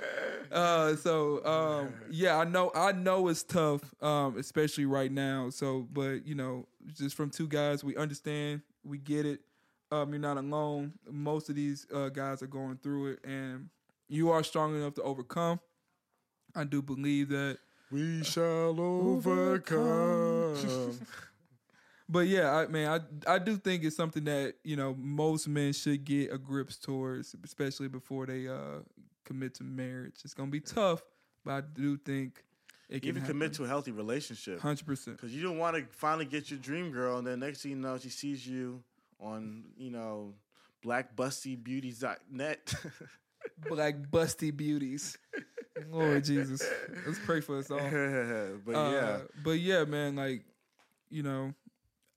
Uh, 0.49 0.95
so 0.95 1.45
um, 1.45 1.93
yeah, 2.10 2.38
I 2.38 2.45
know, 2.45 2.72
I 2.74 2.93
know 2.93 3.28
it's 3.28 3.43
tough, 3.43 3.82
um, 4.02 4.38
especially 4.38 4.86
right 4.86 5.12
now. 5.12 5.49
So, 5.49 5.86
but 5.91 6.26
you 6.26 6.36
know, 6.36 6.68
just 6.95 7.18
from 7.18 7.30
two 7.30 7.47
guys, 7.49 7.84
we 7.84 7.97
understand, 7.97 8.62
we 8.86 8.97
get 8.97 9.25
it. 9.25 9.42
Um, 9.92 10.12
you're 10.12 10.20
not 10.20 10.38
alone. 10.38 10.93
Most 11.09 11.50
of 11.50 11.55
these 11.55 11.86
uh, 11.93 12.08
guys 12.08 12.42
are 12.42 12.47
going 12.47 12.78
through 12.82 13.08
it, 13.13 13.20
and 13.25 13.67
you 14.08 14.32
are 14.32 14.42
strong 14.42 14.74
enough 14.74 14.93
to 14.93 15.01
overcome. 15.01 15.59
I 16.55 16.63
do 16.63 16.82
believe 16.82 17.28
that. 17.30 17.58
we 17.92 18.24
shall 18.24 18.80
overcome. 18.80 20.55
But 22.08 22.28
yeah, 22.28 22.51
I 22.54 22.67
mean, 22.67 22.88
I 22.88 23.00
I 23.25 23.39
do 23.39 23.55
think 23.55 23.84
it's 23.86 23.96
something 23.96 24.25
that 24.25 24.55
you 24.66 24.75
know 24.75 24.93
most 24.97 25.47
men 25.47 25.71
should 25.71 26.04
get 26.04 26.34
a 26.34 26.38
grips 26.38 26.78
towards, 26.78 27.36
especially 27.43 27.88
before 27.88 28.25
they 28.25 28.50
uh 28.50 28.80
commit 29.26 29.56
to 29.56 29.64
marriage. 29.64 30.16
It's 30.24 30.34
gonna 30.34 30.52
be 30.52 30.60
tough, 30.62 31.02
but 31.46 31.52
I 31.52 31.62
do 31.62 31.98
think 31.98 32.43
it 32.89 33.02
can 33.02 33.10
Even 33.10 33.24
commit 33.24 33.54
to 33.54 33.64
a 33.64 33.68
healthy 33.68 33.92
relationship. 33.92 34.60
hundred 34.60 34.86
percent. 34.86 35.18
Because 35.18 35.34
you 35.36 35.42
don't 35.43 35.58
want 35.58 35.76
to 35.78 35.86
finally 35.96 36.26
get 36.26 36.50
your 36.52 36.60
dream 36.60 36.92
girl, 36.92 37.18
and 37.18 37.26
then 37.28 37.39
next 37.39 37.62
thing 37.62 37.72
you 37.72 37.78
know, 37.78 37.98
she 37.98 38.10
sees 38.10 38.46
you 38.46 38.84
on, 39.20 39.64
you 39.78 39.92
know, 39.92 40.34
blackbustybeauties.net. 40.86 42.74
Black 43.70 43.96
busty 44.12 44.56
beauties. 44.56 45.18
Lord 45.89 46.24
Jesus, 46.24 46.62
let's 47.08 47.18
pray 47.26 47.42
for 47.42 47.58
us 47.58 47.72
all. 47.72 47.80
but 48.66 48.76
Uh, 48.76 48.92
yeah, 48.92 49.18
but 49.43 49.60
yeah, 49.60 49.84
man, 49.84 50.16
like 50.16 50.43
you 51.10 51.24
know, 51.24 51.54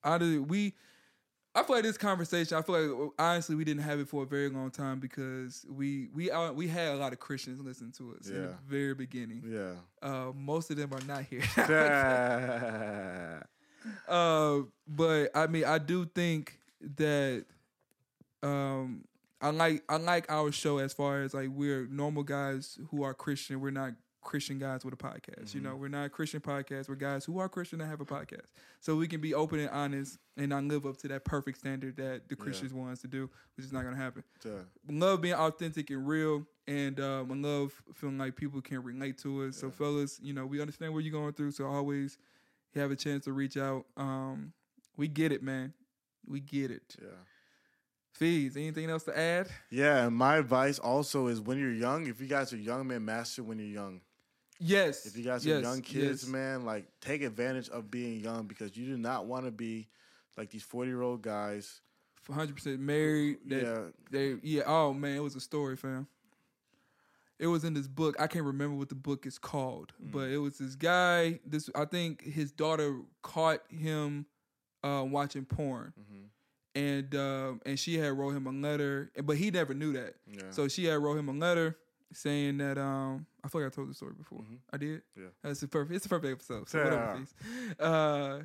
I 0.03 0.19
did 0.19 0.51
we. 0.51 0.75
I 1.55 1.63
feel 1.63 1.77
like 1.77 1.85
this 1.85 1.97
conversation. 1.97 2.59
I 2.59 2.63
feel 2.63 2.81
like 2.81 3.13
honestly, 3.19 3.55
we 3.55 3.65
didn't 3.65 3.85
have 3.85 4.01
it 4.01 4.09
for 4.09 4.25
a 4.25 4.27
very 4.27 4.49
long 4.49 4.71
time 4.71 4.99
because 4.99 5.65
we 5.69 6.09
we 6.13 6.31
uh, 6.31 6.53
we 6.53 6.67
had 6.67 6.95
a 6.95 6.97
lot 6.97 7.13
of 7.13 7.21
Christians 7.21 7.61
listen 7.61 7.93
to 7.93 8.17
us 8.19 8.29
in 8.29 8.43
the 8.43 8.57
very 8.67 8.95
beginning. 8.95 9.43
yeah. 9.47 9.75
Uh, 10.03 10.33
most 10.35 10.71
of 10.71 10.77
them 10.77 10.93
are 10.93 11.01
not 11.07 11.23
here. 11.23 11.43
uh, 14.09 14.59
but 14.89 15.31
I 15.35 15.47
mean, 15.47 15.65
I 15.65 15.79
do 15.79 16.07
think 16.07 16.59
that 16.97 17.45
um, 18.43 19.05
I 19.41 19.51
like 19.51 19.83
I 19.89 19.97
like 19.97 20.31
our 20.31 20.51
show 20.51 20.79
as 20.79 20.93
far 20.93 21.23
as 21.23 21.35
like 21.35 21.51
we're 21.53 21.87
normal 21.87 22.23
guys 22.23 22.79
who 22.91 23.03
are 23.03 23.15
Christian. 23.15 23.61
We're 23.61 23.71
not 23.71 23.93
Christian 24.25 24.59
guys 24.59 24.85
with 24.85 24.95
a 24.95 24.97
podcast. 24.97 25.55
You 25.55 25.61
know, 25.61 25.77
we're 25.77 25.89
not 25.89 26.07
a 26.07 26.09
Christian 26.09 26.41
podcast. 26.41 26.89
We're 26.89 26.97
guys 26.97 27.25
who 27.25 27.39
are 27.39 27.49
Christian 27.49 27.79
that 27.79 27.87
have 27.87 28.01
a 28.01 28.05
podcast. 28.05 28.51
So 28.81 28.97
we 28.97 29.07
can 29.07 29.21
be 29.21 29.35
open 29.35 29.61
and 29.61 29.71
honest 29.71 30.19
and 30.37 30.49
not 30.49 30.65
live 30.65 30.87
up 30.87 30.97
to 30.99 31.09
that 31.09 31.25
perfect 31.25 31.59
standard 31.59 31.97
that 31.99 32.29
the 32.29 32.35
Christians 32.35 32.73
want 32.73 32.93
us 32.93 33.01
to 33.03 33.09
do, 33.09 33.31
which 33.57 33.65
is 33.65 33.73
not 33.73 33.85
gonna 33.85 33.97
happen. 33.97 34.25
Yeah. 34.45 34.53
Love 34.91 35.21
being 35.21 35.35
authentic 35.35 35.91
and 35.91 36.07
real, 36.07 36.47
and 36.67 36.99
um, 36.99 37.31
I 37.31 37.35
love 37.37 37.73
feeling 37.95 38.19
like 38.19 38.35
people 38.35 38.61
can 38.61 38.83
relate 38.83 39.19
to 39.19 39.45
us. 39.45 39.57
So, 39.57 39.71
fellas, 39.71 40.19
you 40.23 40.33
know, 40.33 40.47
we 40.47 40.61
understand 40.61 40.95
what 40.95 41.05
you're 41.05 41.13
going 41.13 41.35
through. 41.35 41.53
So 41.53 41.67
always 41.67 42.19
have 42.75 42.91
a 42.91 42.97
chance 42.97 43.25
to 43.27 43.33
reach 43.33 43.57
out. 43.57 43.85
Um, 43.97 44.53
we 44.97 45.07
get 45.07 45.31
it, 45.33 45.43
man. 45.43 45.75
We 46.27 46.41
get 46.41 46.71
it. 46.71 46.97
Yeah. 47.01 47.09
Fees. 48.13 48.57
Anything 48.57 48.91
else 48.91 49.03
to 49.05 49.19
add? 49.19 49.49
Yeah, 49.71 50.09
my 50.09 50.37
advice 50.37 50.79
also 50.79 51.27
is 51.27 51.41
when 51.41 51.59
you're 51.59 51.73
young, 51.73 52.07
if 52.07 52.21
you 52.21 52.29
guys 52.29 52.53
are 52.53 52.57
young, 52.57 52.87
man, 52.87 53.05
master 53.05 53.43
when 53.43 53.59
you're 53.59 53.69
young. 53.69 54.01
Yes. 54.67 55.05
If 55.07 55.17
you 55.17 55.25
guys 55.25 55.45
are 55.47 55.51
yes, 55.51 55.63
young 55.63 55.81
kids, 55.83 56.23
yes. 56.23 56.27
man, 56.27 56.65
like 56.65 56.87
take 57.01 57.23
advantage 57.23 57.69
of 57.69 57.91
being 57.91 58.21
young 58.21 58.47
because 58.47 58.77
you 58.77 58.87
do 58.87 58.97
not 58.97 59.27
want 59.27 59.45
to 59.45 59.51
be 59.51 59.89
like 60.39 60.51
these 60.51 60.63
40 60.63 60.89
year 60.91 61.03
old 61.03 61.23
guys. 61.23 61.81
hundred 62.31 62.57
percent 62.57 62.81
married. 62.81 63.39
That 63.47 63.63
Yeah. 63.63 63.83
they 64.11 64.37
yeah. 64.43 64.63
Oh 64.67 64.93
man, 64.95 65.17
it 65.17 65.21
was 65.23 65.37
a 65.37 65.41
story, 65.41 65.77
fam. 65.77 66.07
It 67.39 67.49
was 67.49 67.65
in 67.65 67.75
this 67.75 67.89
book. 67.89 68.17
I 68.19 68.27
can't 68.27 68.45
remember 68.45 68.77
what 68.77 68.89
the 68.89 68.95
book 68.95 69.27
is 69.27 69.39
called, 69.39 69.93
Mm. 70.03 70.13
but 70.13 70.29
it 70.31 70.39
was 70.39 70.59
this 70.59 70.77
guy. 70.77 71.41
This 71.45 71.69
I 71.75 71.85
think 71.85 72.23
his 72.23 72.53
daughter 72.53 73.01
caught 73.23 73.61
him 73.71 74.27
uh, 74.83 75.05
watching 75.07 75.45
porn, 75.45 75.93
Mm-hmm. 76.01 76.25
and 76.77 77.15
um, 77.17 77.61
and 77.67 77.79
she 77.79 77.99
had 77.99 78.13
wrote 78.17 78.31
him 78.31 78.47
a 78.47 78.53
letter, 78.53 79.11
but 79.25 79.37
he 79.37 79.51
never 79.51 79.75
knew 79.75 79.93
that. 79.95 80.15
Yeah. 80.31 80.43
So 80.51 80.69
she 80.69 80.85
had 80.87 80.95
wrote 81.03 81.19
him 81.19 81.29
a 81.29 81.33
letter 81.33 81.77
saying 82.13 82.59
that 82.59 82.79
um 82.79 83.27
I 83.43 83.49
feel 83.49 83.63
like 83.63 83.73
I 83.73 83.75
told 83.75 83.91
the 83.91 83.95
story 83.95 84.15
before. 84.17 84.41
Mhm. 84.41 84.59
I 84.73 84.77
did. 84.77 85.03
Yeah. 85.17 85.29
That's 85.43 85.63
a 85.63 85.69
perfect. 85.69 85.95
It's 85.97 86.05
the 86.05 86.09
perfect 86.09 86.33
episode. 86.33 86.69
So 86.69 86.79
Yeah. 86.79 86.85
whatever. 86.85 87.17
Please. 87.17 87.35
Uh, 87.81 88.43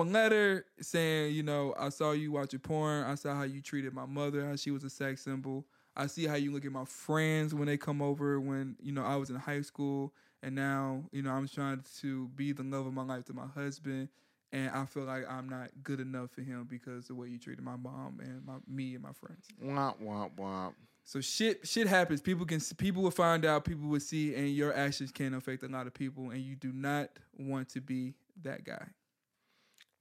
a 0.00 0.02
letter 0.02 0.64
saying, 0.80 1.34
you 1.34 1.42
know, 1.42 1.74
I 1.78 1.90
saw 1.90 2.12
you 2.12 2.32
watching 2.32 2.60
porn. 2.60 3.04
I 3.04 3.14
saw 3.14 3.34
how 3.34 3.42
you 3.42 3.60
treated 3.60 3.92
my 3.92 4.06
mother, 4.06 4.46
how 4.46 4.56
she 4.56 4.70
was 4.70 4.84
a 4.84 4.90
sex 4.90 5.22
symbol. 5.22 5.66
I 5.94 6.06
see 6.06 6.26
how 6.26 6.34
you 6.34 6.50
look 6.50 6.64
at 6.64 6.72
my 6.72 6.84
friends 6.86 7.54
when 7.54 7.66
they 7.66 7.76
come 7.76 8.00
over. 8.02 8.40
When 8.40 8.76
you 8.80 8.92
know 8.92 9.04
I 9.04 9.16
was 9.16 9.30
in 9.30 9.36
high 9.36 9.62
school, 9.62 10.14
and 10.42 10.54
now 10.54 11.04
you 11.12 11.22
know 11.22 11.30
I'm 11.30 11.46
trying 11.48 11.82
to 12.00 12.28
be 12.28 12.52
the 12.52 12.62
love 12.62 12.86
of 12.86 12.92
my 12.94 13.02
life 13.02 13.24
to 13.26 13.32
my 13.34 13.46
husband. 13.46 14.08
And 14.52 14.70
I 14.70 14.86
feel 14.86 15.02
like 15.04 15.24
I'm 15.28 15.48
not 15.48 15.70
good 15.82 16.00
enough 16.00 16.30
for 16.30 16.40
him 16.40 16.66
because 16.70 17.08
the 17.08 17.14
way 17.14 17.28
you 17.28 17.38
treated 17.38 17.64
my 17.64 17.76
mom 17.76 18.20
and 18.20 18.44
my 18.46 18.54
me 18.68 18.94
and 18.94 19.02
my 19.02 19.12
friends. 19.12 19.46
Womp, 19.62 20.00
womp, 20.02 20.36
womp. 20.36 20.74
So 21.06 21.20
shit, 21.20 21.64
shit 21.66 21.86
happens. 21.86 22.20
People 22.20 22.44
can, 22.44 22.60
people 22.76 23.00
will 23.00 23.12
find 23.12 23.44
out. 23.44 23.64
People 23.64 23.88
will 23.88 24.00
see, 24.00 24.34
and 24.34 24.50
your 24.50 24.76
actions 24.76 25.12
can 25.12 25.34
affect 25.34 25.62
a 25.62 25.68
lot 25.68 25.86
of 25.86 25.94
people. 25.94 26.30
And 26.30 26.40
you 26.40 26.56
do 26.56 26.72
not 26.72 27.10
want 27.38 27.68
to 27.70 27.80
be 27.80 28.14
that 28.42 28.64
guy. 28.64 28.84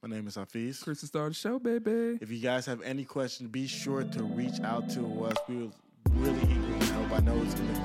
My 0.01 0.09
name 0.09 0.25
is 0.27 0.35
Hafeez. 0.35 0.83
Chris 0.83 1.01
to 1.01 1.05
start 1.05 1.29
the 1.29 1.35
show, 1.35 1.59
baby. 1.59 2.17
If 2.21 2.31
you 2.31 2.39
guys 2.39 2.65
have 2.65 2.81
any 2.81 3.05
questions, 3.05 3.51
be 3.51 3.67
sure 3.67 4.03
to 4.03 4.23
reach 4.23 4.59
out 4.63 4.89
to 4.91 5.25
us. 5.25 5.37
We 5.47 5.57
will 5.57 5.71
really 6.09 6.41
eager 6.41 6.79
to 6.79 6.85
help. 6.93 7.11
I 7.11 7.19
know 7.19 7.39
it's 7.43 7.53
going 7.53 7.75
to 7.75 7.81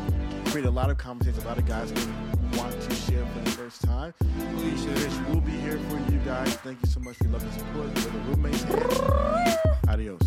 create 0.51 0.67
a 0.67 0.71
lot 0.71 0.89
of 0.89 0.97
conversations. 0.97 1.45
A 1.45 1.47
lot 1.47 1.59
of 1.59 1.67
guys 1.67 1.93
will 1.93 2.09
want 2.59 2.81
to 2.81 2.95
share 2.95 3.27
for 3.27 3.41
the 3.41 3.51
first 3.51 3.83
time. 3.83 4.15
Please 4.57 4.83
share. 4.83 4.97
Will 5.35 5.43
be 5.43 5.53
here 5.53 5.79
for 5.91 5.99
you 6.11 6.19
guys. 6.25 6.55
Thank 6.57 6.81
you 6.83 6.89
so 6.89 7.01
much 7.01 7.17
for 7.17 7.25
your 7.25 7.35
love 7.35 7.43
and 7.43 7.53
support. 7.53 7.87
We're 7.87 8.01
the 8.01 8.19
roommates. 8.31 8.65
Adios. 9.89 10.23